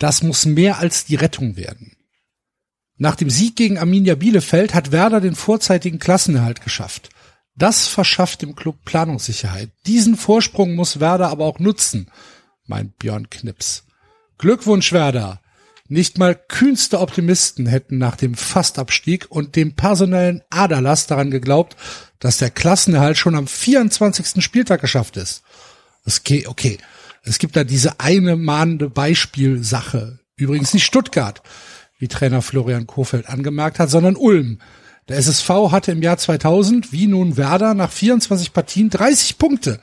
[0.00, 1.94] Das muss mehr als die Rettung werden.
[2.96, 7.10] Nach dem Sieg gegen Arminia Bielefeld hat Werder den vorzeitigen Klassenerhalt geschafft.
[7.54, 9.70] Das verschafft dem Club Planungssicherheit.
[9.86, 12.10] Diesen Vorsprung muss Werder aber auch nutzen,
[12.66, 13.84] meint Björn Knips.
[14.38, 15.42] Glückwunsch Werder!
[15.86, 21.76] Nicht mal kühnste Optimisten hätten nach dem Fastabstieg und dem personellen Aderlass daran geglaubt,
[22.20, 24.42] dass der Klassenerhalt schon am 24.
[24.42, 25.42] Spieltag geschafft ist.
[26.06, 26.78] Okay, okay.
[27.22, 30.20] Es gibt da diese eine mahnende Beispielsache.
[30.36, 31.42] Übrigens nicht Stuttgart,
[31.98, 34.60] wie Trainer Florian Kofeld angemerkt hat, sondern Ulm.
[35.08, 39.80] Der SSV hatte im Jahr 2000, wie nun Werder, nach 24 Partien 30 Punkte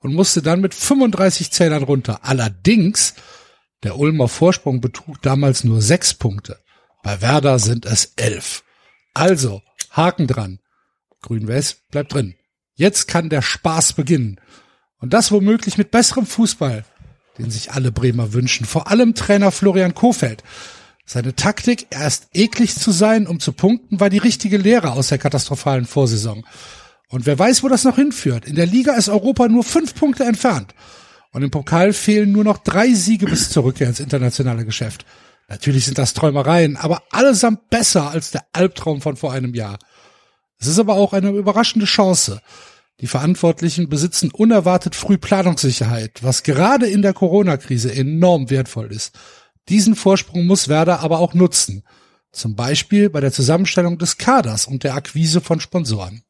[0.00, 2.20] und musste dann mit 35 Zählern runter.
[2.22, 3.14] Allerdings
[3.82, 6.58] der Ulmer Vorsprung betrug damals nur sechs Punkte.
[7.02, 8.64] Bei Werder sind es elf.
[9.14, 10.60] Also, Haken dran.
[11.22, 12.34] Grün-Weiß bleibt drin.
[12.74, 14.40] Jetzt kann der Spaß beginnen.
[15.00, 16.84] Und das womöglich mit besserem Fußball,
[17.38, 18.66] den sich alle Bremer wünschen.
[18.66, 20.42] Vor allem Trainer Florian Kofeld.
[21.06, 25.18] Seine Taktik, erst eklig zu sein, um zu punkten, war die richtige Lehre aus der
[25.18, 26.44] katastrophalen Vorsaison.
[27.08, 28.46] Und wer weiß, wo das noch hinführt.
[28.46, 30.74] In der Liga ist Europa nur fünf Punkte entfernt.
[31.32, 35.06] Und im Pokal fehlen nur noch drei Siege bis zur Rückkehr ins internationale Geschäft.
[35.48, 39.78] Natürlich sind das Träumereien, aber allesamt besser als der Albtraum von vor einem Jahr.
[40.58, 42.42] Es ist aber auch eine überraschende Chance.
[43.00, 49.16] Die Verantwortlichen besitzen unerwartet früh Planungssicherheit, was gerade in der Corona-Krise enorm wertvoll ist.
[49.68, 51.84] Diesen Vorsprung muss Werder aber auch nutzen.
[52.32, 56.22] Zum Beispiel bei der Zusammenstellung des Kaders und der Akquise von Sponsoren.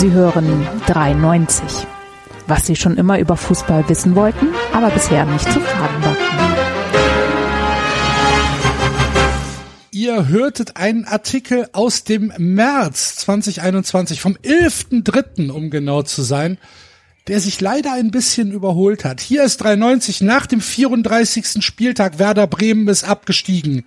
[0.00, 1.86] Sie hören 93.
[2.46, 6.38] Was Sie schon immer über Fußball wissen wollten, aber bisher nicht zu fragen wagten.
[9.90, 16.56] Ihr hörtet einen Artikel aus dem März 2021, vom 11.3., um genau zu sein,
[17.28, 19.20] der sich leider ein bisschen überholt hat.
[19.20, 21.62] Hier ist 93 nach dem 34.
[21.62, 22.18] Spieltag.
[22.18, 23.84] Werder Bremen ist abgestiegen.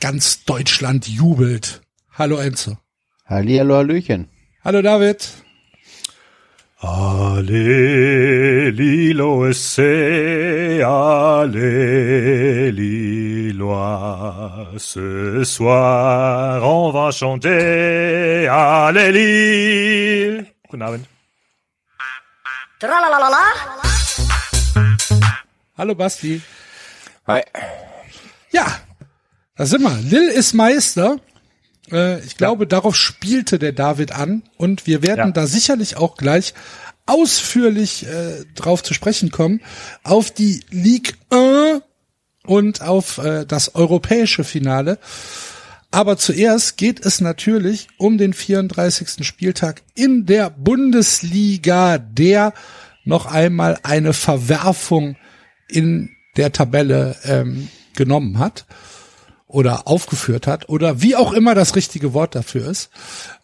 [0.00, 1.82] Ganz Deutschland jubelt.
[2.10, 2.76] Hallo Enzo.
[3.24, 4.26] Hallihallo, Hallöchen.
[4.68, 5.16] Hallo David.
[6.82, 14.68] Allez, Lilo c'est allez, Lillois.
[14.76, 18.46] Ce soir, on va chanter
[18.92, 20.44] Lille.
[20.68, 21.06] Guten Abend.
[22.78, 23.44] Tralalala.
[25.78, 26.42] Hallo Basti.
[27.26, 27.40] Hi.
[28.52, 28.66] Ja,
[29.56, 29.96] da sind wir.
[30.02, 31.16] Lil ist Meister.
[31.92, 35.30] Äh, ich glaube, darauf spielte der David an und wir werden Ja.
[35.30, 36.54] da sicherlich auch gleich
[37.06, 39.60] ausführlich äh, drauf zu sprechen kommen,
[40.02, 41.82] auf die Ligue 1
[42.44, 44.98] und auf äh, das europäische Finale.
[45.90, 49.26] Aber zuerst geht es natürlich um den 34.
[49.26, 52.52] Spieltag in der Bundesliga, der
[53.04, 55.16] noch einmal eine Verwerfung
[55.66, 58.66] in der Tabelle ähm, genommen hat
[59.48, 62.90] oder aufgeführt hat oder wie auch immer das richtige Wort dafür ist.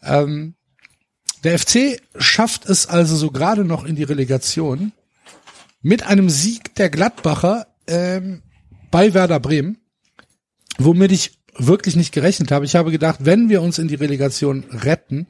[0.02, 0.54] Ähm,
[1.42, 4.92] der FC schafft es also so gerade noch in die Relegation
[5.82, 8.42] mit einem Sieg der Gladbacher ähm,
[8.90, 9.78] bei Werder Bremen,
[10.78, 12.64] womit ich wirklich nicht gerechnet habe.
[12.64, 15.26] Ich habe gedacht, wenn wir uns in die Relegation retten,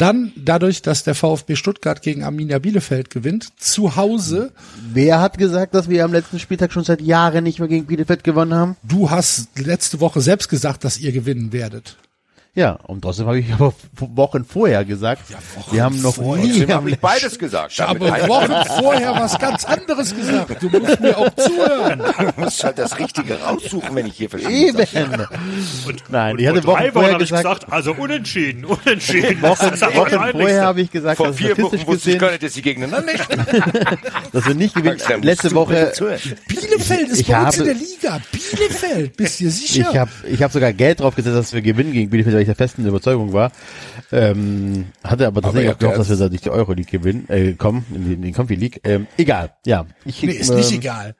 [0.00, 4.52] dann dadurch, dass der VfB Stuttgart gegen Arminia Bielefeld gewinnt, zu Hause.
[4.92, 8.24] Wer hat gesagt, dass wir am letzten Spieltag schon seit Jahren nicht mehr gegen Bielefeld
[8.24, 8.76] gewonnen haben?
[8.82, 11.96] Du hast letzte Woche selbst gesagt, dass ihr gewinnen werdet.
[12.52, 15.22] Ja, und trotzdem habe ich aber Wochen vorher gesagt,
[15.56, 16.44] Wochen wir haben noch vorher.
[16.44, 17.72] nie Trotzdem am habe ich beides gesagt.
[17.72, 20.60] Ich habe Wochen vorher was ganz anderes gesagt.
[20.60, 22.02] Du musst mir auch zuhören.
[22.36, 25.26] Du musst halt das Richtige raussuchen, wenn ich hier verschiedene Eben.
[26.08, 29.42] Nein, Und ich hatte Wochen drei Wochen vorher habe ich gesagt, gesagt, also ununentschieden, unentschieden.
[29.42, 32.54] Wochen, Wochen vorher habe ich gesagt, Vor dass vier Wochen wusste ich gar nicht, dass
[32.54, 33.44] sie gegeneinander stehen.
[34.32, 34.98] dass wir nicht gewinnen.
[35.22, 35.92] Letzte Woche.
[36.48, 38.20] Bielefeld ist Ich bei uns habe- in der Liga.
[38.32, 39.94] Bielefeld, bist du dir ich sicher?
[39.94, 42.56] habe ich hab sogar Geld drauf gesetzt, dass wir gewinnen gegen Bielefeld, weil ich der
[42.56, 43.52] festen Überzeugung war.
[44.10, 47.52] Ähm, hatte aber tatsächlich ihr auch gehofft, dass wir da nicht die Euroleague gewinnen, äh,
[47.52, 48.80] kommen, in die, in die Confi League.
[48.82, 49.84] Ähm, egal, ja.
[50.06, 51.14] Ich, nee, ist nicht ähm, egal.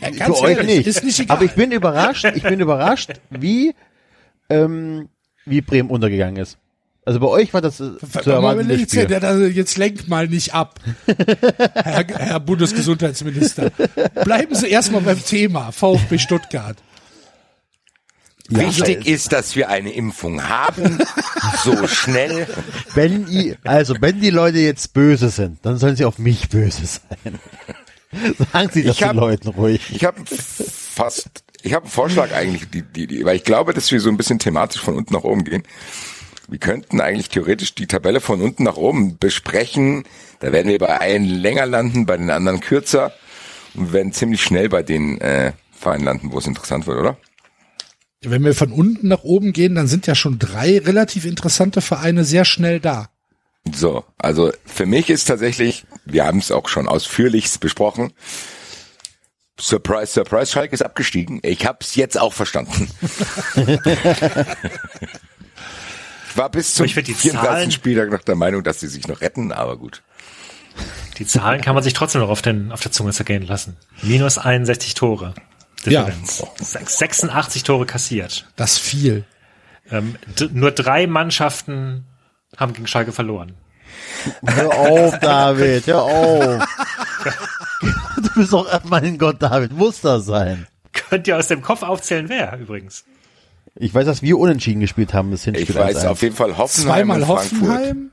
[0.00, 0.86] Ja, ganz Für euch ehrlich, nicht.
[0.88, 1.36] Ist nicht egal.
[1.36, 3.74] Aber ich bin überrascht, ich bin überrascht, wie,
[4.50, 5.08] ähm,
[5.46, 6.58] wie Bremen untergegangen ist.
[7.06, 7.92] Also bei euch war das äh,
[8.22, 9.06] zu erwarten, das jetzt, Spiel.
[9.06, 13.70] der, der, jetzt lenkt mal nicht ab, Herr, Herr Bundesgesundheitsminister.
[14.24, 16.76] Bleiben Sie erstmal beim Thema VfB Stuttgart.
[18.50, 20.98] Wichtig ist, dass wir eine Impfung haben,
[21.64, 22.46] so schnell.
[22.94, 26.82] Wenn die, also wenn die Leute jetzt böse sind, dann sollen sie auf mich böse
[26.84, 27.38] sein.
[28.52, 29.80] Sagen Sie das Ich hab- den Leuten ruhig.
[29.94, 31.30] Ich habe fast,
[31.62, 34.16] ich habe einen Vorschlag eigentlich, die, die, die, weil ich glaube, dass wir so ein
[34.18, 35.62] bisschen thematisch von unten nach oben gehen.
[36.46, 40.04] Wir könnten eigentlich theoretisch die Tabelle von unten nach oben besprechen.
[40.40, 43.12] Da werden wir bei einen länger landen, bei den anderen kürzer
[43.74, 47.16] und werden ziemlich schnell bei den äh, Vereinen landen, wo es interessant wird, oder?
[48.30, 52.24] Wenn wir von unten nach oben gehen, dann sind ja schon drei relativ interessante Vereine
[52.24, 53.08] sehr schnell da.
[53.72, 58.12] So, also für mich ist tatsächlich, wir haben es auch schon ausführlichst besprochen.
[59.58, 61.40] Surprise, surprise, Schalke ist abgestiegen.
[61.42, 62.88] Ich hab's jetzt auch verstanden.
[63.56, 63.78] ich
[66.36, 67.48] war bis zum ich find die 34.
[67.48, 70.02] Zahlen- Spieltag noch der Meinung, dass sie sich noch retten, aber gut.
[71.18, 73.76] Die Zahlen kann man sich trotzdem noch auf, den, auf der Zunge zergehen lassen.
[74.02, 75.34] Minus 61 Tore.
[75.86, 76.04] Ja.
[76.04, 76.42] Differenz.
[76.60, 78.46] Sech- 86 Tore kassiert.
[78.56, 79.24] Das ist viel.
[79.90, 80.16] Ähm,
[80.52, 82.06] nur drei Mannschaften
[82.56, 83.52] haben gegen Schalke verloren.
[84.46, 86.66] Hör auf, David, hör auf.
[88.16, 90.66] Du bist doch, mein Gott, David, muss das sein.
[90.92, 93.04] Könnt ihr aus dem Kopf aufzählen, wer übrigens?
[93.76, 95.74] Ich weiß, dass wir unentschieden gespielt haben, das Ich Hinspiel.
[95.74, 96.08] weiß 1-1.
[96.08, 97.60] auf jeden Fall Hoffenheim Zweimal und Frankfurt.
[97.60, 98.10] Hoffenheim.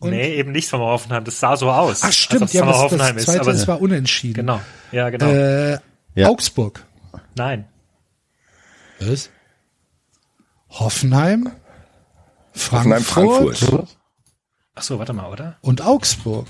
[0.00, 1.24] Und- nee, eben nicht von Hoffenheim.
[1.24, 2.00] Das sah so aus.
[2.02, 3.26] Ach stimmt, ja, das, Hoffenheim das ist.
[3.26, 4.34] zweite, Aber das war unentschieden.
[4.34, 4.60] genau.
[4.92, 5.26] Ja, genau.
[5.30, 5.78] Äh,
[6.14, 6.28] Ja.
[6.28, 6.84] Augsburg.
[7.36, 7.66] Nein.
[9.00, 9.30] Was?
[10.70, 11.50] Hoffenheim,
[12.54, 13.96] Hoffenheim, Frankfurt, Frankfurt.
[14.74, 15.56] Ach so, warte mal, oder?
[15.60, 16.46] und Augsburg.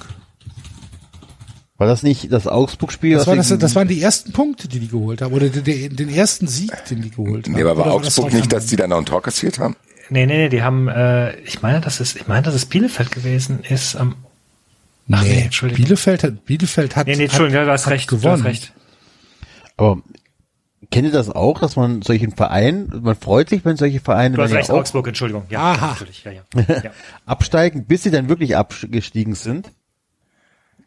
[1.77, 3.17] War das nicht das Augsburg-Spiel?
[3.17, 5.35] Das, war das, das waren die ersten Punkte, die die geholt haben.
[5.35, 7.55] Oder den, den, den ersten Sieg, den die geholt haben.
[7.55, 9.75] Nee, aber war Oder das Augsburg nicht, dass die dann noch ein Tor kassiert haben?
[10.09, 13.11] Nee, nee, nee, die haben, äh, ich meine, dass es, ich meine, dass es Bielefeld
[13.11, 14.15] gewesen ist am,
[15.11, 15.85] Ach, nee, Nee, Entschuldigung.
[15.85, 18.35] Bielefeld hat, Bielefeld hat, nee, nee, Entschuldigung, hat, du hast hat recht, du gewonnen.
[18.35, 18.73] hast recht.
[19.77, 20.01] Aber
[20.91, 24.43] kennt ihr das auch, dass man solchen Vereinen, man freut sich, wenn solche Vereine Du
[24.43, 25.45] hast recht, ja Augsburg, Entschuldigung.
[25.49, 25.89] Ja, Aha.
[25.89, 26.43] natürlich, ja, ja.
[26.69, 26.91] ja.
[27.27, 29.71] absteigen, bis sie dann wirklich abgestiegen sind?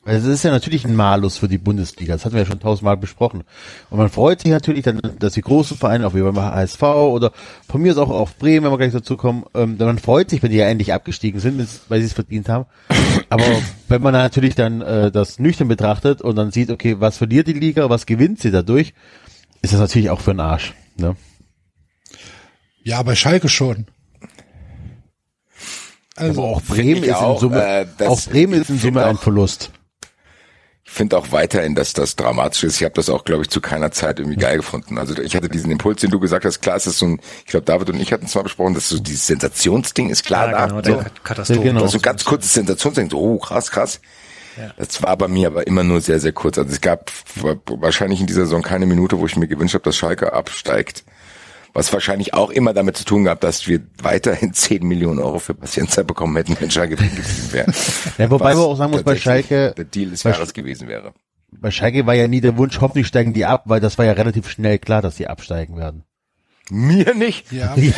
[0.07, 2.13] Weil das ist ja natürlich ein Malus für die Bundesliga.
[2.13, 3.43] Das hatten wir ja schon tausendmal besprochen.
[3.89, 7.33] Und man freut sich natürlich dann, dass die großen Vereine, auch wie beim HSV oder
[7.67, 10.41] von mir aus auch auf Bremen, wenn wir gleich dazu kommen, ähm, man freut sich,
[10.41, 12.67] wenn die ja endlich abgestiegen sind, weil sie es verdient haben.
[13.29, 13.43] Aber
[13.89, 17.53] wenn man natürlich dann äh, das nüchtern betrachtet und dann sieht, okay, was verliert die
[17.53, 18.93] Liga, was gewinnt sie dadurch,
[19.61, 20.73] ist das natürlich auch für den Arsch.
[20.97, 21.15] Ne?
[22.83, 23.85] Ja, bei Schalke schon.
[26.15, 29.05] Also, Aber auch Bremen ist auch, in Summe, äh, auch Bremen ist in Summe find
[29.05, 29.71] ein auch- Verlust.
[30.83, 32.77] Ich finde auch weiterhin, dass das dramatisch ist.
[32.77, 34.97] Ich habe das auch, glaube ich, zu keiner Zeit irgendwie geil gefunden.
[34.97, 37.45] Also ich hatte diesen Impuls, den du gesagt hast, klar, es ist so ein, ich
[37.47, 40.51] glaube, David und ich hatten es mal besprochen, dass so dieses Sensationsding ist klar Ja,
[40.53, 40.65] da.
[40.67, 41.01] genau, so.
[41.03, 41.59] der Katastrophe.
[41.59, 41.87] Ja, genau.
[41.87, 43.99] So ein ganz kurzes Sensationsding, so, oh, krass, krass.
[44.77, 46.57] Das war bei mir aber immer nur sehr, sehr kurz.
[46.57, 47.11] Also es gab
[47.67, 51.03] wahrscheinlich in dieser Saison keine Minute, wo ich mir gewünscht habe, dass Schalke absteigt.
[51.73, 55.53] Was wahrscheinlich auch immer damit zu tun gehabt, dass wir weiterhin 10 Millionen Euro für
[55.53, 57.71] Patientzeit bekommen hätten, wenn Schalke geblieben wäre.
[58.17, 61.13] Ja, wobei Was man auch sagen muss, bei Schalke, Der Deal des Jahres gewesen wäre.
[61.51, 64.13] bei Schalke war ja nie der Wunsch, hoffentlich steigen die ab, weil das war ja
[64.13, 66.03] relativ schnell klar, dass die absteigen werden.
[66.69, 67.51] Mir nicht.
[67.51, 67.93] ja, mir,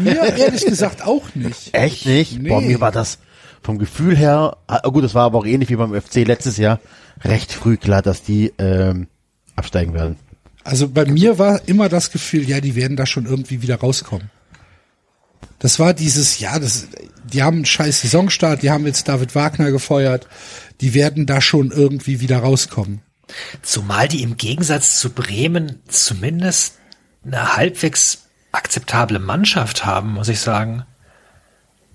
[0.00, 1.74] mir ehrlich gesagt auch nicht.
[1.74, 2.40] Echt nicht?
[2.40, 2.48] Nee.
[2.48, 3.18] Boah, mir war das
[3.62, 6.80] vom Gefühl her, ah, gut, das war aber auch ähnlich wie beim FC letztes Jahr,
[7.22, 9.06] recht früh klar, dass die ähm,
[9.56, 10.16] absteigen werden.
[10.64, 14.30] Also bei mir war immer das Gefühl, ja, die werden da schon irgendwie wieder rauskommen.
[15.58, 16.88] Das war dieses, ja, das,
[17.24, 20.26] die haben einen scheiß Saisonstart, die haben jetzt David Wagner gefeuert,
[20.80, 23.00] die werden da schon irgendwie wieder rauskommen.
[23.62, 26.78] Zumal die im Gegensatz zu Bremen zumindest
[27.24, 30.84] eine halbwegs akzeptable Mannschaft haben, muss ich sagen.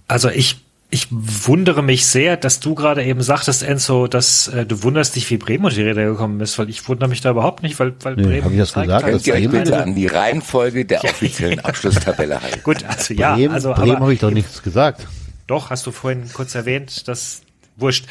[0.08, 4.84] Also ich, ich wundere mich sehr, dass du gerade eben sagtest, Enzo, dass äh, du
[4.84, 7.62] wunderst dich, wie Bremen unter die Räder gekommen ist, weil ich wundere mich da überhaupt
[7.62, 9.04] nicht, weil, weil Nee, Bremen hab ich das gesagt?
[9.04, 12.64] halt- Das Könnt ihr euch Bremen- bitte an die Reihenfolge der offiziellen Abschlusstabelle halten?
[12.64, 15.06] Gut, also ja, Bremen, also Bremen habe ich doch nichts gesagt.
[15.48, 17.42] Doch, hast du vorhin kurz erwähnt, das
[17.76, 18.06] wurscht.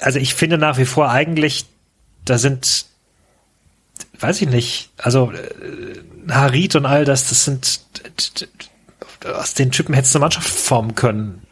[0.00, 1.66] Also ich finde nach wie vor eigentlich,
[2.24, 2.86] da sind,
[4.18, 7.80] weiß ich nicht, also äh, Harit und all das, das sind,
[9.24, 11.42] aus den Typen hättest du eine Mannschaft formen können.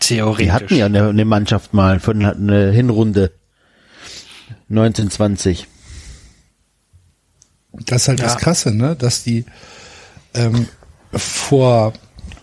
[0.00, 0.44] Theoretisch.
[0.46, 3.32] Die hatten ja eine, eine Mannschaft mal für eine, eine Hinrunde
[4.70, 5.66] 1920.
[7.72, 8.26] Das ist halt Ja.
[8.26, 9.44] das Krasse, ne, dass die
[10.34, 10.68] ähm,
[11.12, 11.92] vor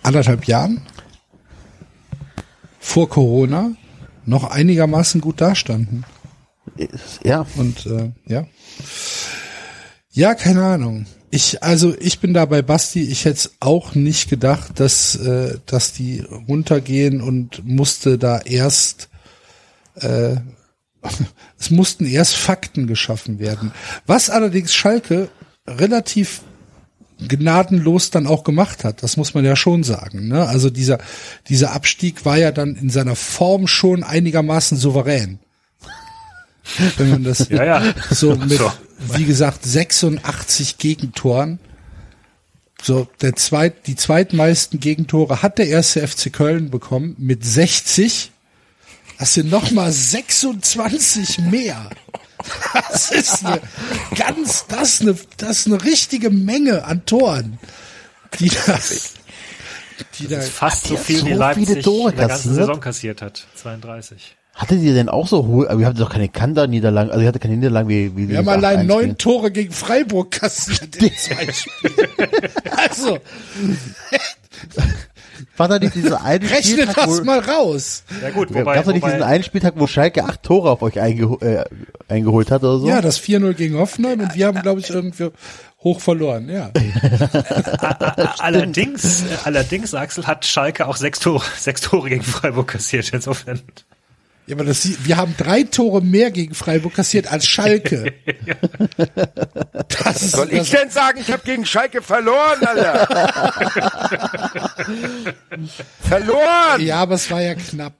[0.03, 0.81] anderthalb Jahren,
[2.79, 3.71] vor Corona,
[4.25, 6.03] noch einigermaßen gut dastanden.
[7.23, 8.45] Ja, Und äh, ja.
[10.11, 11.05] Ja, keine Ahnung.
[11.31, 15.93] Ich, also ich bin da bei Basti, ich hätte auch nicht gedacht, dass, äh, dass
[15.93, 19.09] die runtergehen und musste da erst
[19.95, 20.35] äh,
[21.59, 23.71] es mussten erst Fakten geschaffen werden.
[24.05, 25.29] Was allerdings Schalke
[25.67, 26.41] relativ
[27.27, 29.03] gnadenlos dann auch gemacht hat.
[29.03, 30.27] Das muss man ja schon sagen.
[30.27, 30.47] Ne?
[30.47, 30.97] Also dieser,
[31.49, 35.39] dieser Abstieg war ja dann in seiner Form schon einigermaßen souverän.
[36.97, 37.93] Wenn man das Ja, ja.
[38.09, 38.71] so mit, So.
[39.13, 41.59] wie gesagt, 86 Gegentoren.
[42.81, 48.31] So, der zweit, die zweitmeisten Gegentore hat der erste FC Köln bekommen mit 60.
[49.19, 51.91] Das sind nochmal 26 mehr.
[52.73, 53.61] Das ist eine
[54.15, 57.59] ganz, das ist eine, das ist eine richtige Menge an Toren,
[58.39, 58.79] die da,
[60.17, 62.55] die da, Fast so viel so wie viele Leipzig Tore in der ganzen?
[62.55, 63.45] Saison kassiert hat.
[63.55, 64.35] 32.
[64.53, 67.41] Hattet ihr denn auch so hohe, aber ihr hattet doch keine Kanter-Niederlagen, also ihr hattet
[67.41, 72.07] keine Niederlagen wie, wie wir haben allein neun Tore gegen Freiburg kassiert in zwei Spielen.
[72.75, 73.17] Also,
[75.57, 78.03] War da nicht dieser eine rechne Spieltag, das wo, mal raus.
[78.21, 80.69] Ja gut, gab wobei, es doch nicht diesen wobei einen Spieltag, wo Schalke acht Tore
[80.69, 81.63] auf euch eingeho äh,
[82.07, 82.87] eingeholt hat oder so?
[82.87, 85.29] Ja, das 4-0 gegen Hoffenheim und wir haben, glaube ich, irgendwie
[85.83, 86.71] hoch verloren, ja.
[88.39, 93.11] allerdings, äh, allerdings, Axel, hat Schalke auch sechs Tore, sechs Tore gegen Freiburg kassiert.
[93.13, 93.61] Insofern.
[94.51, 98.13] Ja, aber das, wir haben drei Tore mehr gegen Freiburg kassiert als Schalke.
[100.03, 103.07] Das ist, Soll ich das, denn sagen, ich habe gegen Schalke verloren, Alter?
[106.01, 106.81] verloren!
[106.81, 107.93] ja, aber es war ja knapp.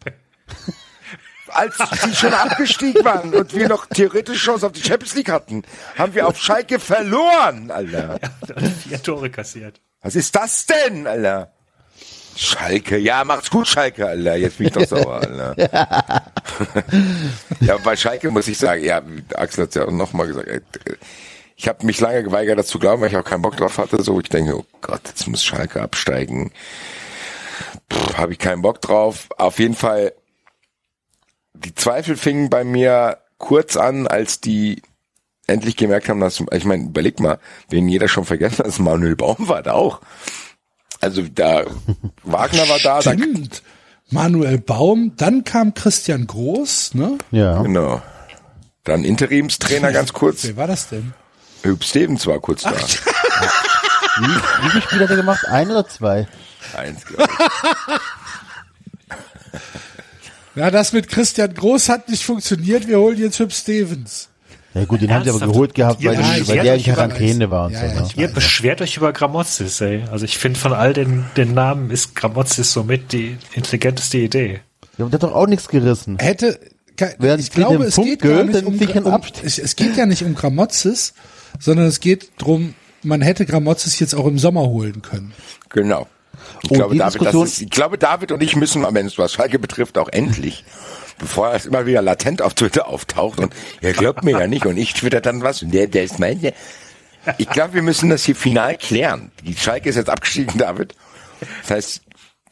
[1.47, 5.63] Als sie schon abgestiegen waren und wir noch theoretisch Chance auf die Champions League hatten,
[5.97, 8.19] haben wir auf Schalke verloren, Alter.
[8.19, 9.79] Hat vier Tore kassiert.
[10.01, 11.53] Was ist das denn, Alter?
[12.35, 14.35] Schalke, ja, macht's gut, Schalke, Alter.
[14.35, 15.55] Jetzt bin ich doch sauer, Alter.
[17.59, 19.01] ja, bei Schalke muss ich sagen, ja,
[19.35, 20.61] Axel hat's ja auch nochmal gesagt, ey,
[21.55, 24.01] ich habe mich lange geweigert, das zu glauben, weil ich auch keinen Bock drauf hatte.
[24.01, 26.51] So, ich denke, oh Gott, jetzt muss Schalke absteigen.
[28.17, 29.29] Habe ich keinen Bock drauf.
[29.37, 30.13] Auf jeden Fall,
[31.53, 34.81] die Zweifel fingen bei mir kurz an, als die
[35.47, 39.15] endlich gemerkt haben, dass, ich meine, überleg mal, wen jeder schon vergessen hat, dass Manuel
[39.15, 40.01] Baum war da auch.
[41.01, 41.65] Also da,
[42.23, 43.63] Wagner war da, da Stimmt.
[44.11, 47.17] Manuel Baum, dann kam Christian Groß, ne?
[47.31, 47.61] Ja.
[47.63, 48.01] genau.
[48.83, 50.43] Dann Interimstrainer ganz kurz.
[50.43, 51.13] Wer war das denn?
[51.63, 52.71] Hüb Stevens war kurz da.
[52.71, 55.47] Wie, wie viele Spiele hat er gemacht?
[55.47, 56.27] Ein oder zwei?
[56.75, 57.37] Eins, glaub ich.
[60.55, 62.87] Ja, das mit Christian Groß hat nicht funktioniert.
[62.87, 64.27] Wir holen jetzt Hüb Stevens.
[64.73, 65.51] Ja gut, den haben sie aber Ernsthaft?
[65.53, 67.85] geholt gehabt, weil, die, ich weil der in Quarantäne war und Ja, so.
[67.87, 68.07] ja, Ne?
[68.15, 70.03] Ihr beschwert euch über Gramozis, ey.
[70.11, 74.61] Also ich finde von all den, den Namen ist Gramozis somit die intelligenteste Idee.
[74.97, 76.17] Ja, der hat doch auch nichts gerissen.
[76.19, 76.59] Hätte,
[77.17, 80.05] Wären ich glaube, es Punkt geht gar gehört, nicht um, um es, es geht ja
[80.05, 81.13] nicht um Gramozis,
[81.59, 85.33] sondern es geht drum, man hätte Gramozis jetzt auch im Sommer holen können.
[85.69, 86.07] Genau.
[86.63, 89.57] Ich Oh, glaube, David, ist, ich glaube, David und ich müssen am Ende, was Schalke
[89.59, 90.63] betrifft, auch endlich,
[91.21, 94.75] bevor es immer wieder latent auf Twitter auftaucht und er glaubt mir ja nicht und
[94.75, 96.53] ich twitter dann was und der, der ist mein, der.
[97.37, 99.31] Ich glaube, wir müssen das hier final klären.
[99.43, 100.95] Die Schalke ist jetzt abgestiegen, David.
[101.61, 102.01] Das heißt,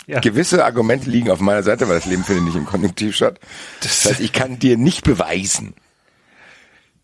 [0.06, 0.20] Ja.
[0.20, 3.40] gewisse Argumente liegen auf meiner Seite, weil das Leben findet nicht im Konjunktiv statt.
[3.82, 5.74] Das heißt, ich kann dir nicht beweisen,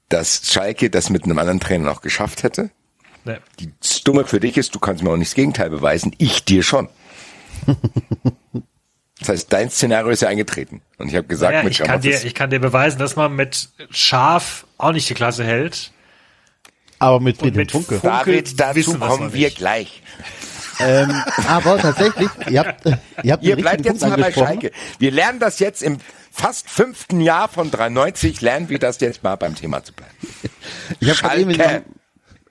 [0.10, 2.70] dass Schalke das mit einem anderen Trainer noch geschafft hätte.
[3.24, 3.40] Ne.
[3.60, 6.12] Die das Dumme für dich ist, du kannst mir auch nicht das Gegenteil beweisen.
[6.20, 6.88] Ich dir schon.
[9.20, 10.82] Das heißt, dein Szenario ist ja eingetreten.
[10.98, 13.36] Und ich habe gesagt, Ja, mit ich, kann dir, ich kann dir beweisen, dass man
[13.36, 15.92] mit Schaf auch nicht die Klasse hält.
[17.00, 18.00] Aber mit Friedhelm mit Funke.
[18.00, 19.58] Funke David, dazu kommen wir nicht.
[19.58, 20.02] gleich.
[20.80, 21.12] ähm,
[21.48, 22.86] aber tatsächlich, ihr habt,
[23.24, 24.34] ihr habt Ihr bleibt jetzt Punkt mal bei.
[24.34, 24.72] Schalke.
[25.00, 25.98] Wir lernen das jetzt im
[26.32, 30.12] fast fünften Jahr von 93, lernen wir das jetzt mal beim Thema zu bleiben.
[31.00, 31.84] Ich habe gerade eben, mit meinem-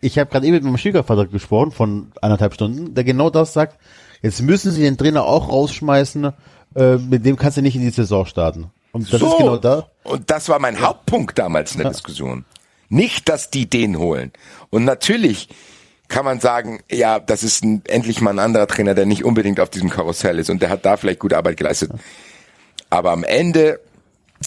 [0.00, 3.78] ich hab eben mit meinem Schwiegervater gesprochen von anderthalb Stunden, der genau das sagt.
[4.22, 6.32] Jetzt müssen sie den Trainer auch rausschmeißen,
[6.74, 8.70] äh, mit dem kannst du nicht in die Saison starten.
[8.92, 9.88] Und das ist genau da.
[10.04, 12.44] Und das war mein Hauptpunkt damals in der Diskussion.
[12.88, 14.32] Nicht, dass die den holen.
[14.70, 15.48] Und natürlich
[16.08, 19.58] kann man sagen, ja, das ist ein, endlich mal ein anderer Trainer, der nicht unbedingt
[19.58, 21.90] auf diesem Karussell ist und der hat da vielleicht gute Arbeit geleistet.
[22.90, 23.80] Aber am Ende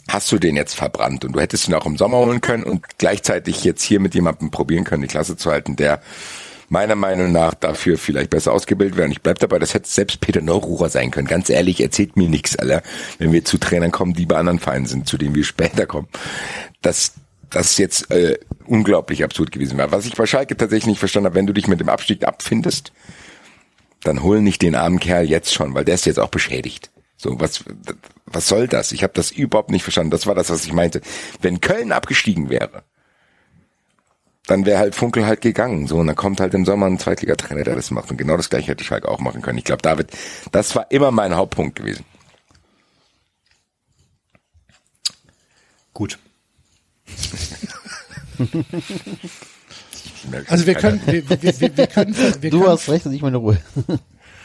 [0.07, 2.97] hast du den jetzt verbrannt und du hättest ihn auch im Sommer holen können und
[2.97, 6.01] gleichzeitig jetzt hier mit jemandem probieren können, die Klasse zu halten, der
[6.69, 8.99] meiner Meinung nach dafür vielleicht besser ausgebildet.
[8.99, 11.27] Und ich bleib dabei, das hätte selbst Peter Neururer sein können.
[11.27, 12.83] Ganz ehrlich, erzählt mir nichts, Alter,
[13.19, 16.07] wenn wir zu Trainern kommen, die bei anderen Vereinen sind, zu denen wir später kommen.
[16.81, 17.13] Das,
[17.49, 19.91] das jetzt äh, unglaublich absurd gewesen wäre.
[19.91, 22.91] Was ich bei Schalke tatsächlich nicht verstanden habe, wenn du dich mit dem Abstieg abfindest,
[24.03, 26.91] dann hol nicht den armen Kerl jetzt schon, weil der ist jetzt auch beschädigt.
[27.17, 27.63] So, was,
[28.25, 28.91] was soll das?
[28.91, 30.11] Ich habe das überhaupt nicht verstanden.
[30.11, 31.01] Das war das, was ich meinte.
[31.41, 32.83] Wenn Köln abgestiegen wäre,
[34.47, 35.87] dann wäre halt Funkel halt gegangen.
[35.87, 38.09] So, und dann kommt halt im Sommer ein Zweitligatrainer, der das macht.
[38.11, 39.57] Und genau das gleiche hätte Schalke auch machen können.
[39.57, 40.09] Ich glaube, David,
[40.51, 42.05] das war immer mein Hauptpunkt gewesen.
[45.93, 46.17] Gut.
[50.49, 53.21] Also wir können, wir, wir, wir, wir können, wir Du können, hast recht und ich
[53.21, 53.57] meine Ruhe.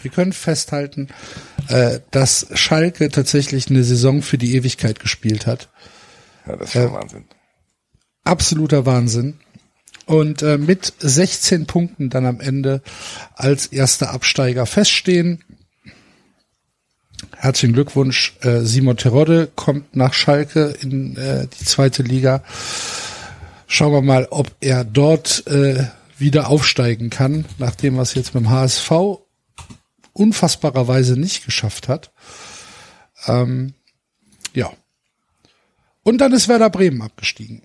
[0.03, 1.09] wir können festhalten,
[1.69, 5.69] äh, dass Schalke tatsächlich eine Saison für die Ewigkeit gespielt hat.
[6.47, 7.25] Ja, das ist schon Wahnsinn.
[8.25, 9.39] absoluter Wahnsinn.
[10.07, 12.83] Und äh, mit 16 Punkten dann am Ende
[13.35, 15.45] als erster Absteiger feststehen.
[17.37, 18.37] Herzlichen Glückwunsch.
[18.41, 22.43] Äh, Simon Terodde kommt nach Schalke in äh, die zweite Liga.
[23.67, 25.87] Schauen wir mal, ob er dort äh,
[26.19, 28.91] wieder aufsteigen kann, nachdem es jetzt mit dem HSV
[30.13, 32.13] unfassbarerweise nicht geschafft hat.
[33.27, 33.75] Ähm,
[34.55, 34.71] ja.
[36.03, 37.63] Und dann ist Werder Bremen abgestiegen.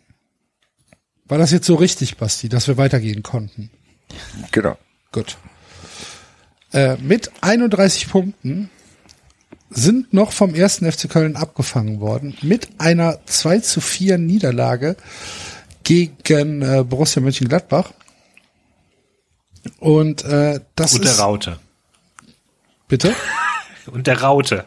[1.27, 3.69] War das jetzt so richtig, Basti, dass wir weitergehen konnten?
[4.51, 4.77] Genau.
[5.11, 5.37] Gut.
[6.71, 8.69] Äh, mit 31 Punkten
[9.69, 14.95] sind noch vom ersten FC Köln abgefangen worden mit einer 2 zu 4 Niederlage
[15.83, 17.91] gegen äh, Borussia Mönchengladbach.
[19.79, 21.59] Und äh, das Und der ist Raute.
[22.87, 23.13] bitte
[23.87, 24.65] Und der Raute.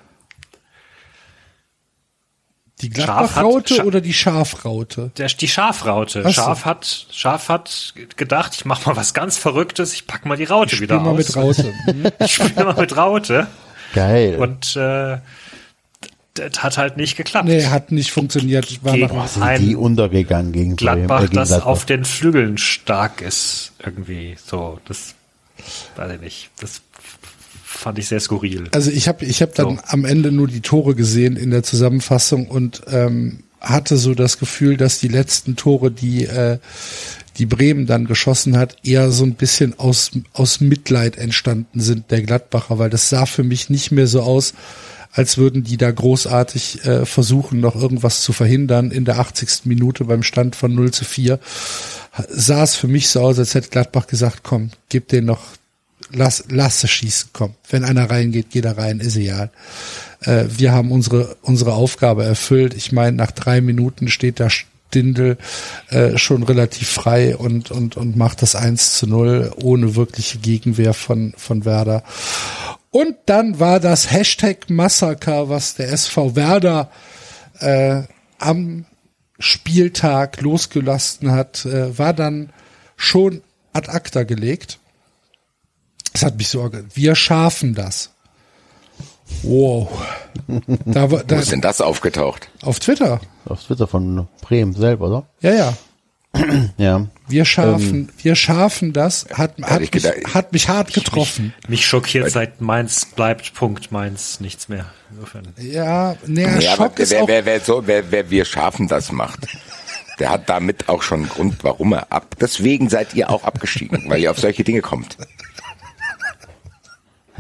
[2.83, 5.11] Die hat- Gladbach-Raute Scha- oder die Schafraute?
[5.19, 6.23] Der, die Schafraute.
[6.25, 6.31] So.
[6.33, 10.45] Schaf hat, Schaf hat gedacht, ich mach mal was ganz Verrücktes, ich pack mal die
[10.45, 11.17] Raute Spiel wieder mal aus.
[11.19, 11.73] mit Raute.
[12.21, 13.47] Ich spiele mal mit Raute.
[13.95, 14.37] Geil.
[14.37, 15.19] Und äh,
[16.35, 17.49] das hat halt nicht geklappt.
[17.49, 18.83] nee, hat nicht funktioniert.
[18.85, 21.67] War Gegen noch, sind ein die untergegangen gegen Bremen, Gladbach, äh, gegen das Gladbach.
[21.67, 23.73] auf den Flügeln stark ist.
[23.85, 24.79] Irgendwie so.
[24.87, 25.15] Das
[25.97, 26.51] weiß ich nicht.
[26.61, 26.81] Das
[27.71, 28.69] fand ich sehr skurril.
[28.73, 29.83] Also ich habe ich hab dann So.
[29.87, 34.77] am Ende nur die Tore gesehen in der Zusammenfassung und ähm, hatte so das Gefühl,
[34.77, 36.59] dass die letzten Tore, die äh,
[37.39, 42.23] die Bremen dann geschossen hat, eher so ein bisschen aus aus Mitleid entstanden sind der
[42.23, 44.53] Gladbacher, weil das sah für mich nicht mehr so aus,
[45.13, 48.91] als würden die da großartig äh, versuchen, noch irgendwas zu verhindern.
[48.91, 49.63] In der 80.
[49.65, 51.39] Minute beim Stand von 0 zu 4
[52.29, 55.41] sah es für mich so aus, als hätte Gladbach gesagt, komm, gib den noch
[56.13, 57.55] lass, lass es schießen, komm.
[57.69, 59.51] Wenn einer reingeht, geht er rein, ist egal.
[60.23, 62.75] Äh, wir haben unsere, unsere Aufgabe erfüllt.
[62.75, 65.39] Ich meine, nach drei Minuten steht da Stindel
[65.91, 70.95] äh, schon relativ frei und, und, und macht das 1 zu 0 ohne wirkliche Gegenwehr
[70.95, 72.03] von, von Werder.
[72.91, 76.91] Und dann war das Hashtag Massaker, was der SV Werder
[77.61, 78.03] äh,
[78.39, 78.85] am
[79.39, 82.51] Spieltag losgelassen hat, äh, war dann
[82.97, 84.80] schon ad acta gelegt.
[86.13, 88.11] Das hat mich so, orga- wir schaffen das.
[89.43, 89.89] Wow.
[90.87, 92.49] Da, war- Wo da, ist denn das aufgetaucht?
[92.63, 93.21] auf Twitter.
[93.47, 95.27] Auf Twitter von Bremen selber, oder?
[95.41, 95.75] Ja, ja.
[96.79, 97.07] Ja.
[97.29, 99.27] Wir schaffen, wir schaffen das.
[99.33, 101.53] Hat, hat, ich mich, gedacht- hat mich hart getroffen.
[101.69, 104.87] Mich schockiert seit Mainz bleibt Punkt Mainz nichts mehr.
[105.13, 105.49] Insofern.
[105.59, 109.11] Ja, Ja, aber Schock ist wer, auch, wer, wer, so, wer, wer wir schaffen das
[109.13, 109.41] macht,
[110.21, 112.37] der hat damit auch schon einen Grund, warum er ab.
[112.41, 115.17] Deswegen seid ihr auch abgestiegen, weil ihr auf solche Dinge kommt.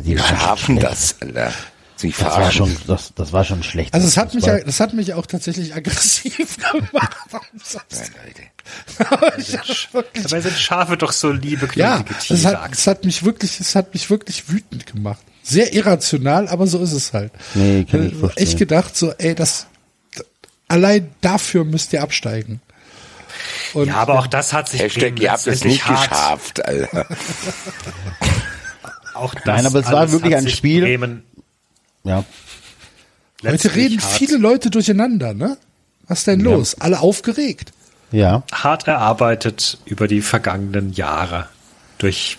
[0.03, 1.53] Die waren schon schaffen das, Alter.
[1.97, 3.93] Sie Das war schon, das, das war schon schlecht.
[3.93, 7.17] also es hat mich, das hat mich auch tatsächlich aggressiv gemacht.
[7.31, 8.43] Warum sagst Nein, Leute.
[10.23, 12.61] Dabei sind Schafe doch so liebe, Ja, Tiere.
[12.63, 15.21] hat, das hat mich wirklich, das hat mich wirklich wütend gemacht.
[15.43, 17.33] Sehr irrational, aber so ist es halt.
[17.55, 18.47] Nee, kann ich Äh, verstehen.
[18.47, 19.67] Echt gedacht, so, ey, das,
[20.69, 22.63] allein dafür müsst ihr absteigen.
[23.75, 26.09] Und ja, aber auch das hat sich Hashtag, ihr habt es nicht hart.
[26.11, 27.07] geschafft, Alter.
[29.15, 30.83] Auch das Nein, aber es war wirklich ein Spiel.
[30.83, 31.25] Bremen
[32.05, 32.25] ja.
[33.45, 35.57] heute reden hart, viele Leute durcheinander, ne?
[36.07, 36.75] Was denn los?
[36.81, 37.73] Alle aufgeregt.
[38.13, 38.43] Ja.
[38.51, 41.49] hart erarbeitet über die vergangenen Jahre
[41.99, 42.39] durch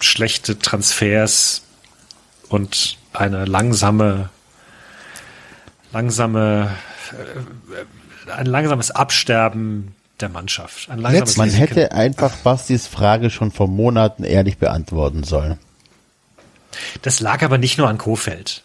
[0.00, 1.62] schlechte Transfers
[2.48, 4.30] und eine langsame,
[5.92, 6.72] langsame,
[7.12, 10.90] äh, ein langsames Absterben der Mannschaft.
[10.90, 11.68] Ein langsames Man Risiken.
[11.68, 15.60] hätte einfach Bastis Frage schon vor Monaten ehrlich beantworten sollen.
[17.02, 18.62] Das lag aber nicht nur an Kofeld.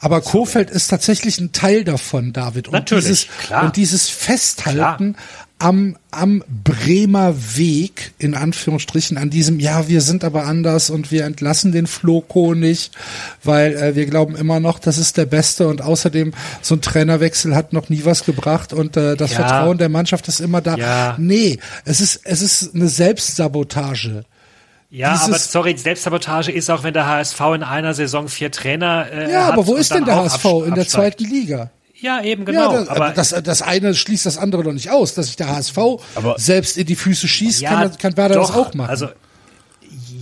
[0.00, 2.68] Aber Kofeld ist tatsächlich ein Teil davon, David.
[2.68, 3.64] Und Natürlich, dieses, klar.
[3.64, 5.16] Und dieses Festhalten
[5.58, 11.24] am, am Bremer Weg, in Anführungsstrichen, an diesem, ja, wir sind aber anders und wir
[11.24, 12.92] entlassen den Floko nicht,
[13.44, 17.54] weil äh, wir glauben immer noch, das ist der Beste und außerdem so ein Trainerwechsel
[17.54, 19.36] hat noch nie was gebracht und äh, das Ja.
[19.46, 20.76] Vertrauen der Mannschaft ist immer da.
[20.76, 21.16] Ja.
[21.18, 24.24] Nee, es ist, es ist eine Selbstsabotage.
[24.96, 29.06] Ja, Dieses- aber sorry, Selbstsabotage ist auch, wenn der HSV in einer Saison vier Trainer
[29.10, 31.70] äh, Ja, hat aber wo ist denn der HSV in der zweiten Liga?
[32.00, 32.72] Ja, eben genau.
[32.72, 35.48] ja, das, aber das, das eine schließt das andere doch nicht aus, dass sich der
[35.48, 35.78] HSV
[36.14, 38.88] Aber- selbst in die Füße schießt, ja, kann, kann Werder doch, das auch machen.
[38.90, 39.08] Also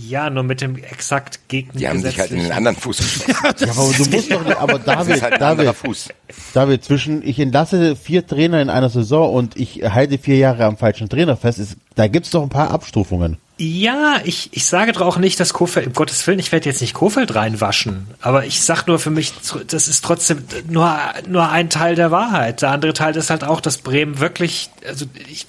[0.07, 1.79] Ja, nur mit dem exakt Gegner.
[1.79, 3.23] Die haben sich halt in den anderen Fuß geschossen.
[3.59, 6.09] Ja, aber du musst doch nicht, aber David, halt David, Fuß.
[6.53, 10.77] David, zwischen ich entlasse vier Trainer in einer Saison und ich halte vier Jahre am
[10.77, 13.37] falschen Trainer fest, ist, da gibt's doch ein paar Abstufungen.
[13.65, 16.81] Ja, ich, ich sage doch auch nicht, dass Kofeld, um Gottes Willen, ich werde jetzt
[16.81, 19.31] nicht Kofeld reinwaschen, aber ich sag nur für mich,
[19.67, 20.99] das ist trotzdem nur,
[21.29, 22.61] nur ein Teil der Wahrheit.
[22.61, 25.47] Der andere Teil ist halt auch, dass Bremen wirklich, also ich,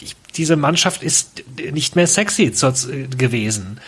[0.00, 2.52] ich, diese Mannschaft ist nicht mehr sexy
[3.18, 3.80] gewesen.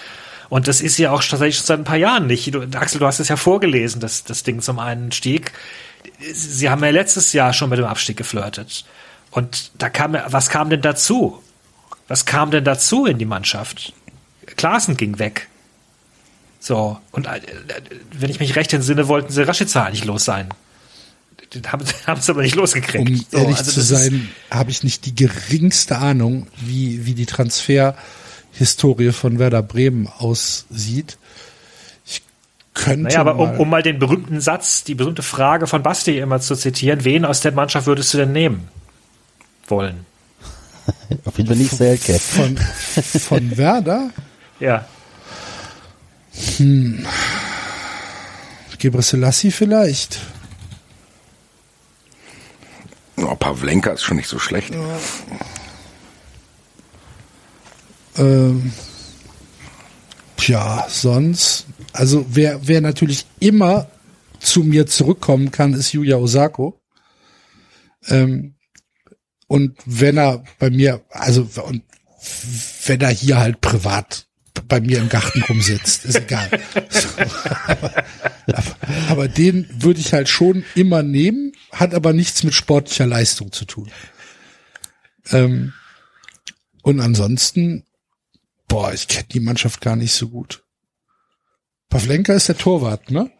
[0.49, 2.53] Und das ist ja auch tatsächlich schon seit ein paar Jahren nicht.
[2.53, 5.53] Du, Axel, du hast es ja vorgelesen, das, das Ding zum Einstieg.
[6.33, 8.85] Sie haben ja letztes Jahr schon mit dem Abstieg geflirtet.
[9.31, 11.41] Und da kam, was kam denn dazu?
[12.09, 13.93] Was kam denn dazu in die Mannschaft?
[14.57, 15.49] Klaassen ging weg.
[16.59, 17.41] So, und äh,
[18.13, 20.49] wenn ich mich recht entsinne, wollten sie Rashica eigentlich los sein.
[21.55, 23.09] Den haben, haben sie aber nicht losgekriegt.
[23.09, 27.27] Um so, ehrlich also zu sein, habe ich nicht die geringste Ahnung, wie, wie die
[27.27, 31.19] Transferhistorie von Werder Bremen aussieht.
[32.05, 32.23] Ich
[32.75, 36.19] könnte Naja, aber um, mal, um mal den berühmten Satz, die berühmte Frage von Basti
[36.19, 38.69] immer zu zitieren, wen aus der Mannschaft würdest du denn nehmen
[39.69, 40.07] wollen?
[41.25, 42.19] Auf jeden Fall nicht Selke.
[42.19, 44.11] von, von Werder,
[44.61, 44.87] Ja.
[48.79, 50.21] Gebre Selassie vielleicht.
[53.17, 54.73] Oh, Pavlenka ist schon nicht so schlecht.
[58.17, 58.73] Ähm,
[60.37, 63.89] tja, sonst, also wer, wer natürlich immer
[64.39, 66.81] zu mir zurückkommen kann, ist Yuya Osako.
[68.07, 68.55] Ähm,
[69.49, 71.83] und wenn er bei mir, also und
[72.87, 74.27] wenn er hier halt privat
[74.69, 76.51] bei mir im Garten rumsitzt, ist egal.
[76.91, 77.09] So,
[77.67, 78.05] aber,
[78.47, 78.77] aber,
[79.09, 83.65] aber den würde ich halt schon immer nehmen, hat aber nichts mit sportlicher Leistung zu
[83.65, 83.91] tun.
[85.31, 85.73] Ähm,
[86.83, 87.87] und ansonsten,
[88.67, 90.65] boah, ich kenne die Mannschaft gar nicht so gut.
[91.89, 93.31] Pavlenka ist der Torwart, ne?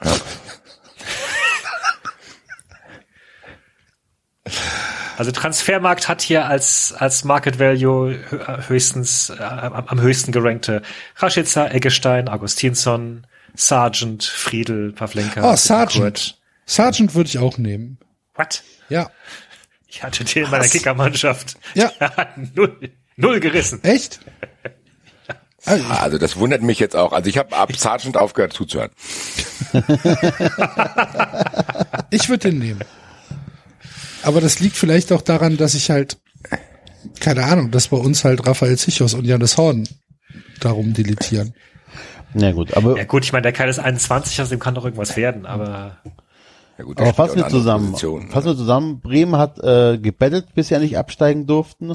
[5.22, 10.82] Also Transfermarkt hat hier als, als Market Value hö- höchstens, äh, am am höchsten gerankte
[11.14, 15.48] Rashica, Eggestein, Augustinsson, Sargent, Friedel, Pavlenka.
[15.48, 16.02] Oh, Sargent.
[16.02, 16.38] Kurt.
[16.66, 17.98] Sergeant würde ich auch nehmen.
[18.34, 18.64] What?
[18.88, 19.10] Ja.
[19.86, 21.54] Ich hatte den in meiner Kickermannschaft.
[21.74, 21.92] Ja.
[22.56, 23.78] Null, null gerissen.
[23.84, 24.18] Echt?
[25.64, 27.12] Also, Also das wundert mich jetzt auch.
[27.12, 28.90] Also ich habe ab Sergeant aufgehört zuzuhören.
[32.10, 32.80] ich würde den nehmen.
[34.22, 36.18] Aber das liegt vielleicht auch daran, dass ich halt,
[37.20, 39.88] keine Ahnung, dass bei uns halt Raphael Zichos und Janis Horn
[40.60, 41.54] darum deletieren.
[42.34, 44.84] Na gut, aber, Ja gut, ich meine, der Kerl ist 21, aus dem kann doch
[44.84, 45.98] irgendwas werden, aber
[46.78, 47.92] Ja gut, aber fassen wir zusammen.
[47.92, 48.30] Position?
[48.30, 49.00] Fassen wir zusammen.
[49.00, 51.94] Bremen hat äh, gebettelt, bis sie ja nicht absteigen durften.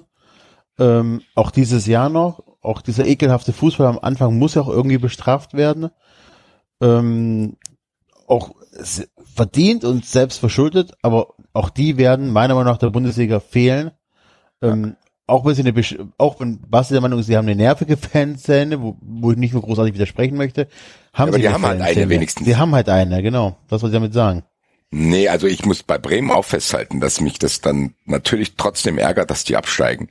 [0.77, 2.43] Ähm, auch dieses Jahr noch.
[2.61, 5.89] Auch dieser ekelhafte Fußball am Anfang muss ja auch irgendwie bestraft werden.
[6.81, 7.55] Ähm,
[8.27, 8.51] auch
[9.37, 13.91] verdient und selbst verschuldet, aber auch die werden meiner Meinung nach der Bundesliga fehlen.
[14.61, 14.97] Ähm,
[15.27, 17.95] auch wenn sie eine, Besch- auch wenn Basti der Meinung ist, sie haben eine nervige
[17.97, 20.67] Fanszene, wo, wo ich nicht mehr großartig widersprechen möchte,
[21.13, 22.09] haben aber sie die haben halt eine Fanszene.
[22.09, 22.45] wenigstens.
[22.45, 23.57] Die haben halt eine, genau.
[23.69, 24.43] Das wollte ich damit sagen.
[24.89, 29.29] Nee, also ich muss bei Bremen auch festhalten, dass mich das dann natürlich trotzdem ärgert,
[29.29, 30.09] dass die absteigen.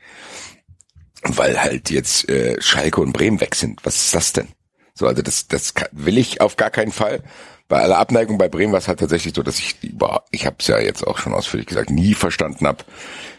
[1.22, 3.84] Weil halt jetzt äh, Schalke und Bremen weg sind.
[3.84, 4.48] Was ist das denn?
[4.94, 7.22] So, also das, das kann, will ich auf gar keinen Fall.
[7.68, 10.56] Bei aller Abneigung bei Bremen war es halt tatsächlich so, dass ich, boah, ich habe
[10.60, 12.84] es ja jetzt auch schon ausführlich gesagt, nie verstanden habe,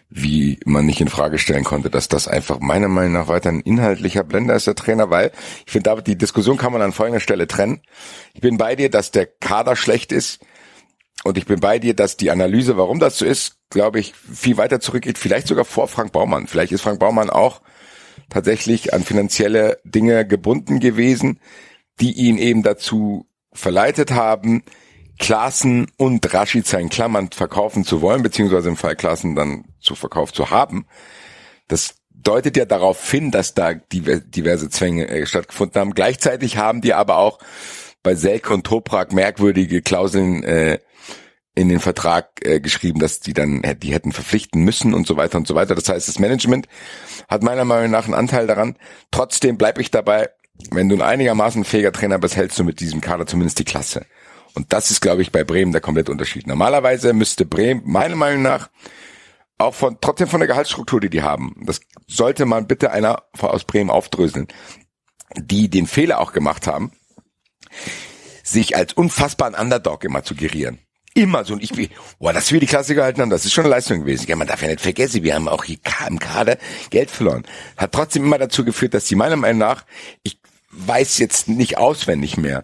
[0.09, 3.61] wie man nicht in Frage stellen konnte, dass das einfach meiner Meinung nach weiter ein
[3.61, 5.31] inhaltlicher Blender ist, der Trainer, weil
[5.65, 7.81] ich finde, David, die Diskussion kann man an folgender Stelle trennen.
[8.33, 10.39] Ich bin bei dir, dass der Kader schlecht ist.
[11.23, 14.57] Und ich bin bei dir, dass die Analyse, warum das so ist, glaube ich, viel
[14.57, 16.47] weiter zurückgeht, vielleicht sogar vor Frank Baumann.
[16.47, 17.61] Vielleicht ist Frank Baumann auch
[18.29, 21.39] tatsächlich an finanzielle Dinge gebunden gewesen,
[21.99, 24.63] die ihn eben dazu verleitet haben,
[25.19, 30.36] Klassen und Rashica in Klammern verkaufen zu wollen, beziehungsweise im Fall Klassen dann zu verkauft
[30.36, 30.86] zu haben.
[31.67, 35.93] Das deutet ja darauf hin, dass da diver- diverse Zwänge äh, stattgefunden haben.
[35.93, 37.39] Gleichzeitig haben die aber auch
[38.03, 40.79] bei Selke und Toprak merkwürdige Klauseln äh,
[41.55, 45.17] in den Vertrag äh, geschrieben, dass die dann äh, die hätten verpflichten müssen und so
[45.17, 45.73] weiter und so weiter.
[45.73, 46.67] Das heißt, das Management
[47.27, 48.77] hat meiner Meinung nach einen Anteil daran.
[49.10, 50.29] Trotzdem bleibe ich dabei,
[50.71, 54.05] wenn du ein einigermaßen fähiger Trainer bist, hältst du mit diesem Kader zumindest die Klasse.
[54.53, 56.47] Und das ist, glaube ich, bei Bremen der komplette Unterschied.
[56.47, 58.69] Normalerweise müsste Bremen meiner Meinung nach
[59.59, 63.63] auch von trotzdem von der Gehaltsstruktur, die die haben, das sollte man bitte einer aus
[63.63, 64.47] Bremen aufdröseln,
[65.35, 66.91] die den Fehler auch gemacht haben,
[68.43, 70.79] sich als unfassbaren Underdog immer zu gerieren.
[71.17, 71.53] immer so.
[71.53, 71.89] Und ich bin,
[72.19, 74.27] boah, dass wir die Klasse gehalten haben, das ist schon eine Leistung gewesen.
[74.27, 76.57] Ja, man darf ja nicht vergessen, wir haben auch hier im Kader
[76.89, 77.43] Geld verloren.
[77.75, 79.85] Hat trotzdem immer dazu geführt, dass die meiner Meinung nach,
[80.23, 80.39] ich
[80.71, 82.63] weiß jetzt nicht auswendig mehr,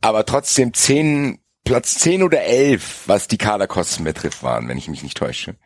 [0.00, 5.02] aber trotzdem zehn, Platz zehn oder elf, was die Kaderkosten betrifft, waren, wenn ich mich
[5.02, 5.56] nicht täusche.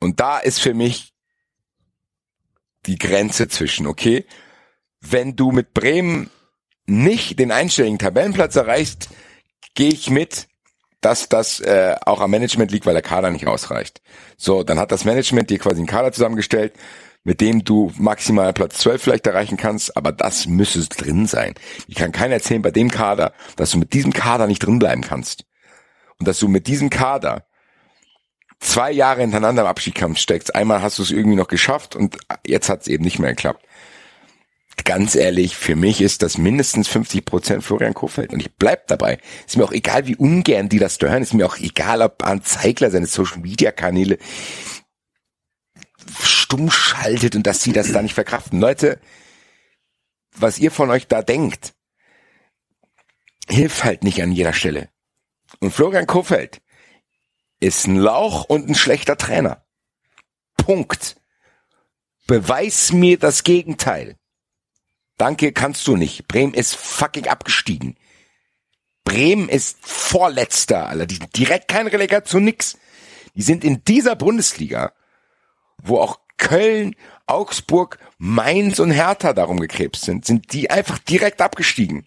[0.00, 1.12] Und da ist für mich
[2.86, 4.26] die Grenze zwischen, okay,
[5.00, 6.30] wenn du mit Bremen
[6.86, 9.08] nicht den einstelligen Tabellenplatz erreichst,
[9.74, 10.48] gehe ich mit,
[11.00, 14.00] dass das äh, auch am Management liegt, weil der Kader nicht ausreicht.
[14.36, 16.74] So, dann hat das Management dir quasi einen Kader zusammengestellt,
[17.24, 21.54] mit dem du maximal Platz 12 vielleicht erreichen kannst, aber das müsste drin sein.
[21.86, 25.02] Ich kann keiner erzählen bei dem Kader, dass du mit diesem Kader nicht drin bleiben
[25.02, 25.44] kannst.
[26.18, 27.44] Und dass du mit diesem Kader
[28.60, 30.54] zwei Jahre hintereinander im Abschiedskampf steckst.
[30.54, 33.64] Einmal hast du es irgendwie noch geschafft und jetzt hat es eben nicht mehr geklappt.
[34.84, 39.18] Ganz ehrlich, für mich ist das mindestens 50 Prozent Florian Kofeld und ich bleib dabei.
[39.46, 41.22] Ist mir auch egal, wie ungern die das hören.
[41.22, 44.18] Ist mir auch egal, ob Arndt Zeigler seine Social Media Kanäle
[46.22, 48.60] stumm schaltet und dass sie das da nicht verkraften.
[48.60, 49.00] Leute,
[50.32, 51.74] was ihr von euch da denkt,
[53.48, 54.90] hilft halt nicht an jeder Stelle.
[55.60, 56.60] Und Florian Kofeld
[57.60, 59.64] ist ein Lauch und ein schlechter Trainer.
[60.56, 61.16] Punkt.
[62.26, 64.16] Beweis mir das Gegenteil.
[65.16, 66.28] Danke, kannst du nicht.
[66.28, 67.96] Bremen ist fucking abgestiegen.
[69.04, 71.06] Bremen ist Vorletzter, Alter.
[71.06, 72.78] Die direkt keine Relegation, nix.
[73.34, 74.92] Die sind in dieser Bundesliga,
[75.82, 76.94] wo auch Köln,
[77.26, 82.06] Augsburg, Mainz und Hertha darum gekrebst sind, sind die einfach direkt abgestiegen.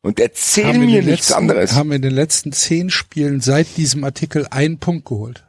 [0.00, 1.74] Und erzähl mir nichts letzten, anderes.
[1.74, 5.44] Haben in den letzten zehn Spielen seit diesem Artikel einen Punkt geholt.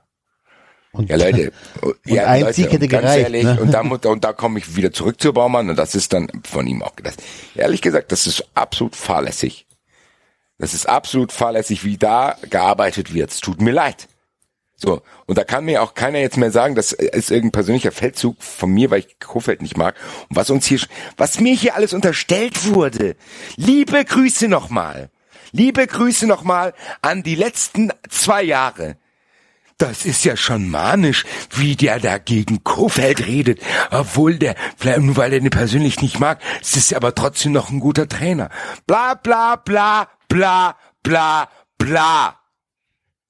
[0.92, 3.24] Und, Ja, Leute, und ja, ein Leute, Sieg hätte und ganz gereicht.
[3.24, 3.60] ehrlich, ne?
[3.62, 6.68] und da, und da komme ich wieder zurück zu Baumann und das ist dann von
[6.68, 7.24] ihm auch gedacht.
[7.56, 9.66] Ehrlich gesagt, das ist absolut fahrlässig.
[10.58, 13.32] Das ist absolut fahrlässig, wie da gearbeitet wird.
[13.32, 14.09] Es tut mir leid.
[14.82, 18.42] So, und da kann mir auch keiner jetzt mehr sagen, das ist irgendein persönlicher Feldzug
[18.42, 19.96] von mir, weil ich Kofeld nicht mag.
[20.30, 20.80] Und was uns hier,
[21.18, 23.18] was mir hier alles unterstellt wurde.
[23.58, 25.10] Liebe Grüße nochmal.
[25.52, 28.96] Liebe Grüße nochmal an die letzten zwei Jahre.
[29.78, 33.62] Das ist ja schon manisch, wie der da gegen Kofeld redet.
[33.92, 37.70] Obwohl der, vielleicht nur weil er den persönlich nicht mag, es ist aber trotzdem noch
[37.70, 38.50] ein guter Trainer.
[38.88, 42.40] Bla, bla, bla, bla, bla, bla.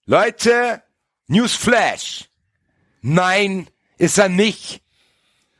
[0.05, 0.81] Leute,
[1.29, 2.25] Newsflash.
[3.01, 4.81] Nein, ist er nicht.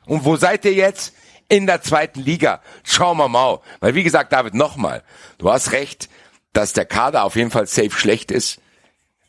[0.05, 1.13] Und wo seid ihr jetzt?
[1.47, 2.61] In der zweiten Liga.
[2.83, 3.59] Schauen wir mal.
[3.79, 5.03] Weil wie gesagt, David, nochmal.
[5.37, 6.09] Du hast recht,
[6.53, 8.59] dass der Kader auf jeden Fall safe schlecht ist.